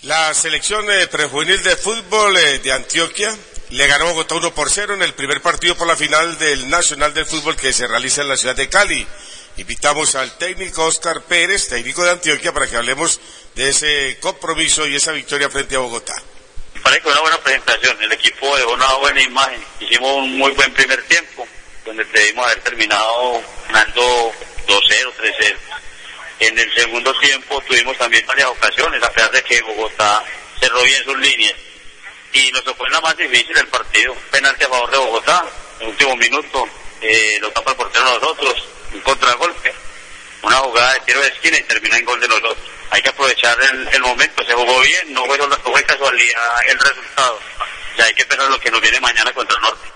La 0.02 0.34
selección 0.34 0.90
eh, 0.92 1.08
prejuvenil 1.08 1.64
de 1.64 1.76
fútbol 1.78 2.38
eh, 2.38 2.60
de 2.60 2.72
Antioquia 2.72 3.36
le 3.70 3.88
ganó 3.88 4.06
a 4.06 4.12
Bogotá 4.12 4.36
1 4.36 4.54
por 4.54 4.70
0 4.70 4.94
en 4.94 5.02
el 5.02 5.14
primer 5.14 5.42
partido 5.42 5.76
por 5.76 5.88
la 5.88 5.96
final 5.96 6.38
del 6.38 6.70
Nacional 6.70 7.14
del 7.14 7.26
Fútbol 7.26 7.56
que 7.56 7.74
se 7.74 7.88
realiza 7.88 8.22
en 8.22 8.30
la 8.30 8.38
ciudad 8.38 8.56
de 8.56 8.70
Cali. 8.70 9.08
Invitamos 9.58 10.16
al 10.16 10.38
técnico 10.38 10.84
Oscar 10.84 11.22
Pérez, 11.24 11.70
técnico 11.70 12.04
de 12.04 12.12
Antioquia, 12.12 12.54
para 12.54 12.68
que 12.68 12.76
hablemos 12.76 13.20
de 13.56 13.70
ese 13.70 14.18
compromiso 14.20 14.86
y 14.86 14.96
esa 14.96 15.12
victoria 15.12 15.50
frente 15.50 15.76
a 15.76 15.80
Bogotá. 15.80 16.14
Me 16.76 16.82
parece 16.82 17.02
que 17.02 17.08
una 17.10 17.22
buena 17.22 17.38
presentación. 17.40 18.04
El 18.04 18.12
equipo 18.12 18.56
dejó 18.58 18.74
una 18.74 18.94
buena 18.96 19.22
imagen. 19.22 19.64
Hicimos 19.80 20.14
un 20.18 20.38
muy 20.38 20.52
buen 20.52 20.74
primer 20.74 21.02
tiempo, 21.08 21.45
donde 21.96 22.20
debimos 22.20 22.46
haber 22.46 22.60
terminado 22.62 23.42
ganando 23.68 24.34
2-0, 24.68 25.14
3-0. 25.18 25.56
En 26.40 26.60
el 26.60 26.74
segundo 26.76 27.14
tiempo 27.20 27.62
tuvimos 27.62 27.98
también 27.98 28.26
varias 28.28 28.50
ocasiones, 28.50 29.02
a 29.02 29.12
pesar 29.12 29.32
de 29.32 29.42
que 29.44 29.62
Bogotá 29.62 30.24
cerró 30.60 30.82
bien 30.84 31.04
sus 31.04 31.18
líneas. 31.18 31.56
Y 32.34 32.52
nos 32.52 32.64
en 32.68 32.92
la 32.92 33.00
más 33.00 33.16
difícil 33.16 33.54
del 33.54 33.68
partido. 33.68 34.14
Penalti 34.30 34.66
a 34.66 34.70
favor 34.70 34.92
de 34.92 34.98
Bogotá, 34.98 35.46
en 35.80 35.84
el 35.84 35.90
último 35.90 36.16
minuto. 36.18 36.68
Eh, 37.00 37.38
lo 37.40 37.50
tapa 37.52 37.72
el 37.72 37.78
portero 37.78 38.06
a 38.06 38.14
nosotros, 38.16 38.68
un 38.92 39.00
contragolpe. 39.02 39.74
Una 40.42 40.58
jugada 40.58 40.94
de 40.94 41.00
tiro 41.02 41.22
de 41.22 41.28
esquina 41.28 41.58
y 41.58 41.64
termina 41.64 41.98
en 41.98 42.06
gol 42.06 42.20
de 42.20 42.28
nosotros. 42.28 42.58
Hay 42.92 43.02
que 43.02 43.10
aprovechar 43.10 43.58
el, 43.62 43.88
el 43.88 44.02
momento, 44.02 44.44
se 44.44 44.54
jugó 44.54 44.80
bien, 44.82 45.14
no 45.14 45.26
fue, 45.26 45.38
no 45.38 45.48
fue 45.48 45.84
casualidad 45.84 46.58
el 46.68 46.78
resultado. 46.78 47.40
Ya 47.98 48.04
hay 48.06 48.14
que 48.14 48.26
pensar 48.26 48.50
lo 48.50 48.60
que 48.60 48.70
nos 48.70 48.82
viene 48.82 49.00
mañana 49.00 49.32
contra 49.34 49.56
el 49.56 49.62
Norte. 49.62 49.95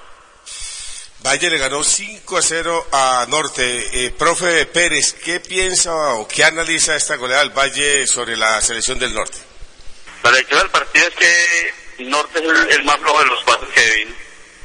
Valle 1.21 1.49
le 1.49 1.57
ganó 1.57 1.83
5 1.83 2.37
a 2.37 2.41
0 2.41 2.87
a 2.93 3.25
Norte. 3.27 4.05
Eh, 4.05 4.11
profe 4.11 4.65
Pérez, 4.67 5.13
¿qué 5.13 5.41
piensa 5.41 5.93
o 6.13 6.25
qué 6.25 6.45
analiza 6.45 6.95
esta 6.95 7.17
goleada 7.17 7.43
del 7.43 7.51
Valle 7.51 8.07
sobre 8.07 8.37
la 8.37 8.61
selección 8.61 8.97
del 8.99 9.13
Norte? 9.13 9.37
La 10.23 10.31
lectura 10.31 10.61
del 10.61 10.71
partido 10.71 11.07
es 11.07 11.15
que 11.15 12.03
Norte 12.05 12.39
es 12.39 12.75
el, 12.75 12.83
más 12.85 12.97
flojo 12.99 13.19
de 13.19 13.25
los 13.25 13.43
cuatro 13.43 13.67
que 13.69 13.95
vino. 13.97 14.15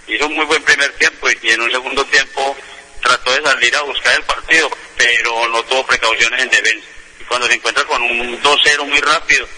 Hizo 0.07 0.27
un 0.27 0.37
muy 0.37 0.45
buen 0.47 0.63
primer 0.63 0.93
tiempo 0.93 1.29
y 1.29 1.51
en 1.51 1.61
un 1.61 1.71
segundo 1.73 2.05
tiempo 2.05 2.57
trató 3.03 3.33
de 3.33 3.43
salir 3.43 3.75
a 3.75 3.83
buscar 3.83 4.15
el 4.15 4.23
partido, 4.23 4.71
pero 4.97 5.49
no 5.49 5.63
tuvo 5.65 5.85
precauciones 5.87 6.41
en 6.41 6.51
defensa. 6.51 6.87
Y 7.21 7.25
cuando 7.25 7.49
se 7.49 7.55
encuentra 7.55 7.85
con 7.85 8.01
un 8.01 8.41
2-0 8.41 8.87
muy 8.87 9.01
rápido, 9.01 9.49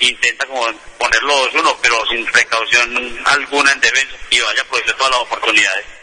intenta 0.00 0.44
como 0.44 0.70
ponerlo 0.98 1.50
2-1, 1.52 1.76
pero 1.80 2.06
sin 2.06 2.26
precaución 2.26 3.22
alguna 3.24 3.72
en 3.72 3.80
defensa 3.80 4.14
y 4.28 4.40
vaya 4.40 4.60
a 4.60 4.64
aprovechar 4.64 4.96
todas 4.96 5.10
las 5.10 5.20
oportunidades. 5.20 5.93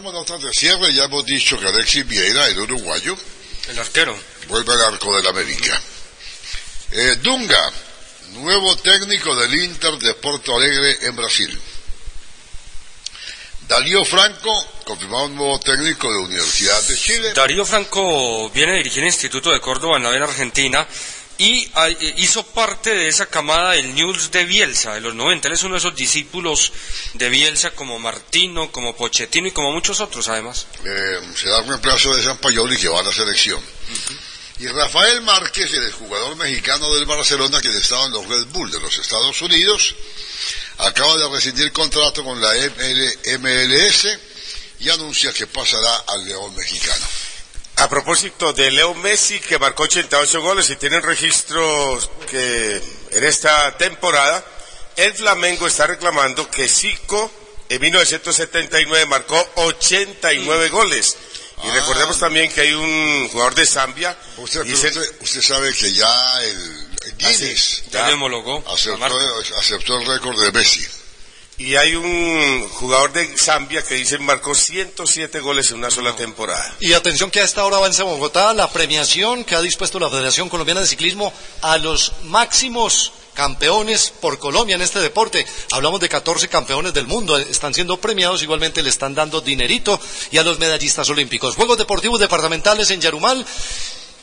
Entramos 0.00 0.18
notas 0.30 0.40
de 0.42 0.50
cierre, 0.54 0.94
ya 0.94 1.04
hemos 1.04 1.26
dicho 1.26 1.60
que 1.60 1.68
Alexis 1.68 2.06
Vieira, 2.08 2.46
el 2.46 2.58
uruguayo, 2.60 3.14
El 3.68 3.78
arquero. 3.78 4.18
vuelve 4.48 4.72
al 4.72 4.94
arco 4.94 5.14
del 5.14 5.26
América. 5.26 5.78
Eh, 6.92 7.16
Dunga, 7.20 7.70
nuevo 8.32 8.76
técnico 8.76 9.36
del 9.36 9.54
Inter 9.62 9.98
de 9.98 10.14
Porto 10.14 10.56
Alegre 10.56 10.96
en 11.02 11.16
Brasil. 11.16 11.60
Darío 13.68 14.02
Franco, 14.06 14.50
confirmado 14.86 15.26
un 15.26 15.34
nuevo 15.36 15.60
técnico 15.60 16.10
de 16.10 16.18
Universidad 16.20 16.82
de 16.84 16.96
Chile. 16.96 17.32
Darío 17.34 17.66
Franco 17.66 18.48
viene 18.48 18.72
a 18.72 18.76
dirigir 18.76 19.00
el 19.02 19.08
Instituto 19.08 19.52
de 19.52 19.60
Córdoba 19.60 19.98
en 19.98 20.04
la 20.04 20.24
Argentina 20.24 20.88
y 21.40 21.66
eh, 21.74 22.14
hizo 22.18 22.44
parte 22.44 22.94
de 22.94 23.08
esa 23.08 23.24
camada 23.24 23.70
del 23.70 23.94
News 23.94 24.30
de 24.30 24.44
Bielsa 24.44 24.92
de 24.92 25.00
los 25.00 25.14
90. 25.14 25.48
Él 25.48 25.54
es 25.54 25.62
uno 25.62 25.74
de 25.74 25.78
esos 25.78 25.96
discípulos 25.96 26.70
de 27.14 27.30
Bielsa 27.30 27.70
como 27.70 27.98
Martino, 27.98 28.70
como 28.70 28.94
Pochettino 28.94 29.48
y 29.48 29.50
como 29.50 29.72
muchos 29.72 30.00
otros 30.00 30.28
además. 30.28 30.66
Eh, 30.84 31.20
se 31.34 31.48
da 31.48 31.62
reemplazo 31.62 32.14
de 32.14 32.22
San 32.22 32.36
Payoli 32.36 32.76
que 32.76 32.90
va 32.90 33.00
a 33.00 33.04
la 33.04 33.12
selección. 33.12 33.58
Y 34.58 34.66
Rafael 34.66 35.22
Márquez, 35.22 35.72
el 35.72 35.92
jugador 35.92 36.36
mexicano 36.36 36.92
del 36.92 37.06
Barcelona 37.06 37.58
que 37.62 37.68
estaba 37.70 38.04
en 38.04 38.12
los 38.12 38.28
Red 38.28 38.46
Bull 38.48 38.70
de 38.70 38.80
los 38.80 38.98
Estados 38.98 39.40
Unidos, 39.40 39.94
acaba 40.76 41.16
de 41.16 41.26
rescindir 41.30 41.72
contrato 41.72 42.22
con 42.22 42.38
la 42.38 42.52
ML 42.52 43.38
MLS 43.38 44.08
y 44.80 44.90
anuncia 44.90 45.32
que 45.32 45.46
pasará 45.46 46.04
al 46.06 46.22
León 46.26 46.54
mexicano. 46.54 47.06
A 47.80 47.88
propósito 47.88 48.52
de 48.52 48.70
Leo 48.70 48.94
Messi, 48.96 49.40
que 49.40 49.58
marcó 49.58 49.84
88 49.84 50.42
goles 50.42 50.68
y 50.68 50.76
tiene 50.76 51.00
registros 51.00 52.10
que 52.28 52.82
en 53.12 53.24
esta 53.24 53.74
temporada, 53.78 54.44
el 54.96 55.14
Flamengo 55.14 55.66
está 55.66 55.86
reclamando 55.86 56.50
que 56.50 56.68
Zico 56.68 57.32
en 57.70 57.80
1979 57.80 59.06
marcó 59.06 59.50
89 59.54 60.68
goles 60.68 61.16
Y 61.64 61.70
recordemos 61.70 62.18
también 62.18 62.52
que 62.52 62.60
hay 62.60 62.74
un 62.74 63.28
jugador 63.30 63.54
de 63.54 63.64
Zambia. 63.64 64.14
Usted, 64.36 64.60
usted, 64.66 65.14
usted 65.22 65.40
sabe 65.40 65.72
que 65.72 65.90
ya 65.90 66.42
el 66.42 66.86
Guinness 67.16 67.84
Ya 67.90 68.10
la 68.10 68.16
aceptó, 68.66 69.18
aceptó 69.58 69.98
el 69.98 70.06
récord 70.06 70.38
de 70.38 70.52
Messi. 70.52 70.86
Y 71.60 71.76
hay 71.76 71.94
un 71.94 72.66
jugador 72.70 73.12
de 73.12 73.36
Zambia 73.36 73.82
que 73.82 73.94
dice 73.94 74.16
marcó 74.18 74.54
107 74.54 75.40
goles 75.40 75.70
en 75.70 75.76
una 75.76 75.90
sola 75.90 76.16
temporada. 76.16 76.74
Y 76.80 76.94
atención 76.94 77.30
que 77.30 77.40
a 77.40 77.44
esta 77.44 77.66
hora 77.66 77.76
avanza 77.76 78.02
Bogotá 78.02 78.54
la 78.54 78.70
premiación 78.70 79.44
que 79.44 79.54
ha 79.54 79.60
dispuesto 79.60 80.00
la 80.00 80.08
Federación 80.08 80.48
Colombiana 80.48 80.80
de 80.80 80.86
Ciclismo 80.86 81.30
a 81.60 81.76
los 81.76 82.14
máximos 82.24 83.12
campeones 83.34 84.10
por 84.22 84.38
Colombia 84.38 84.76
en 84.76 84.80
este 84.80 85.00
deporte. 85.00 85.44
Hablamos 85.72 86.00
de 86.00 86.08
14 86.08 86.48
campeones 86.48 86.94
del 86.94 87.06
mundo, 87.06 87.36
están 87.36 87.74
siendo 87.74 87.98
premiados, 87.98 88.42
igualmente 88.42 88.82
le 88.82 88.88
están 88.88 89.14
dando 89.14 89.42
dinerito 89.42 90.00
y 90.30 90.38
a 90.38 90.42
los 90.42 90.58
medallistas 90.58 91.10
olímpicos. 91.10 91.56
Juegos 91.56 91.76
Deportivos 91.76 92.18
Departamentales 92.18 92.90
en 92.90 93.02
Yarumal. 93.02 93.44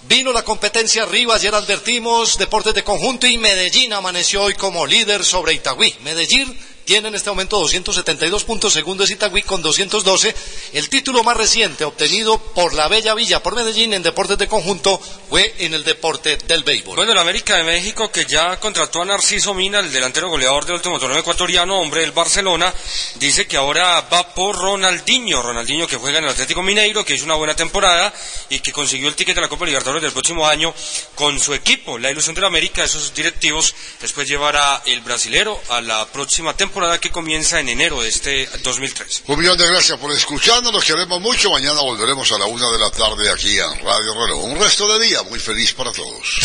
Vino 0.09 0.33
la 0.33 0.43
competencia 0.43 1.03
arriba, 1.03 1.35
ayer 1.35 1.53
advertimos, 1.53 2.37
deportes 2.39 2.73
de 2.73 2.83
conjunto 2.83 3.27
y 3.27 3.37
Medellín 3.37 3.93
amaneció 3.93 4.41
hoy 4.41 4.55
como 4.55 4.87
líder 4.87 5.23
sobre 5.23 5.53
Itagüí. 5.53 5.93
Medellín 6.01 6.57
tiene 6.87 7.09
en 7.09 7.15
este 7.15 7.29
momento 7.29 7.59
272 7.59 8.45
puntos, 8.45 8.71
segundo 8.71 9.03
es 9.03 9.11
Itagüí 9.11 9.41
con 9.41 9.61
212. 9.61 10.33
El 10.71 10.87
título 10.87 11.21
más 11.21 11.35
reciente 11.35 11.83
obtenido 11.83 12.39
por 12.39 12.73
la 12.73 12.87
Bella 12.87 13.13
Villa, 13.13 13.43
por 13.43 13.55
Medellín 13.55 13.93
en 13.93 14.01
deportes 14.01 14.37
de 14.37 14.47
conjunto, 14.47 14.97
fue 15.29 15.53
en 15.59 15.73
el 15.73 15.83
deporte 15.83 16.37
del 16.47 16.63
béisbol. 16.63 16.95
Bueno, 16.95 17.11
el 17.11 17.17
América 17.17 17.57
de 17.57 17.65
México 17.65 18.09
que 18.09 18.25
ya 18.25 18.57
contrató 18.61 19.01
a 19.01 19.05
Narciso 19.05 19.53
Mina, 19.53 19.79
el 19.79 19.91
delantero 19.91 20.29
goleador 20.29 20.63
del 20.63 20.75
último 20.75 20.97
torneo 20.97 21.19
ecuatoriano, 21.19 21.77
hombre 21.77 22.01
del 22.01 22.13
Barcelona, 22.13 22.73
dice 23.15 23.45
que 23.47 23.57
ahora 23.57 23.99
va 24.01 24.33
por 24.33 24.55
Ronaldinho, 24.55 25.41
Ronaldinho 25.41 25.87
que 25.87 25.97
juega 25.97 26.19
en 26.19 26.23
el 26.23 26.29
Atlético 26.31 26.63
Mineiro, 26.63 27.03
que 27.03 27.15
hizo 27.15 27.25
una 27.25 27.35
buena 27.35 27.53
temporada 27.53 28.13
y 28.49 28.61
que 28.61 28.71
consiguió 28.71 29.09
el 29.09 29.15
ticket 29.15 29.35
de 29.35 29.41
la 29.41 29.49
Copa 29.49 29.65
Libertadores 29.65 30.03
del 30.03 30.13
próximo 30.13 30.47
año 30.47 30.73
con 31.15 31.37
su 31.37 31.53
equipo. 31.53 31.99
La 31.99 32.11
ilusión 32.11 32.33
del 32.33 32.45
América, 32.45 32.85
esos 32.85 33.13
directivos, 33.13 33.75
después 33.99 34.25
llevará 34.25 34.81
el 34.85 35.01
brasilero 35.01 35.61
a 35.67 35.81
la 35.81 36.05
próxima 36.05 36.55
temporada 36.77 37.01
que 37.01 37.09
comienza 37.09 37.59
en 37.59 37.69
enero 37.69 38.03
de 38.03 38.09
este 38.09 38.47
2003. 38.61 39.23
Un 39.25 39.39
millón 39.39 39.57
de 39.57 39.65
gracias 39.65 39.97
por 39.97 40.11
escucharnos, 40.11 40.71
los 40.71 40.85
queremos 40.85 41.19
mucho. 41.19 41.49
Mañana 41.49 41.81
volveremos 41.81 42.31
a 42.31 42.37
la 42.37 42.45
una 42.45 42.69
de 42.69 42.77
la 42.77 42.91
tarde 42.91 43.31
aquí 43.31 43.57
en 43.57 43.79
Radio 43.83 44.13
Reloj. 44.13 44.43
Un 44.43 44.59
resto 44.59 44.87
de 44.87 45.07
día 45.07 45.23
muy 45.23 45.39
feliz 45.39 45.73
para 45.73 45.91
todos. 45.91 46.39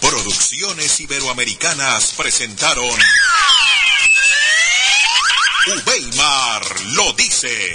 Producciones 0.00 0.98
Iberoamericanas 1.00 2.14
presentaron 2.16 2.98
Ubeimar 5.66 6.80
lo 6.92 7.12
dice. 7.12 7.72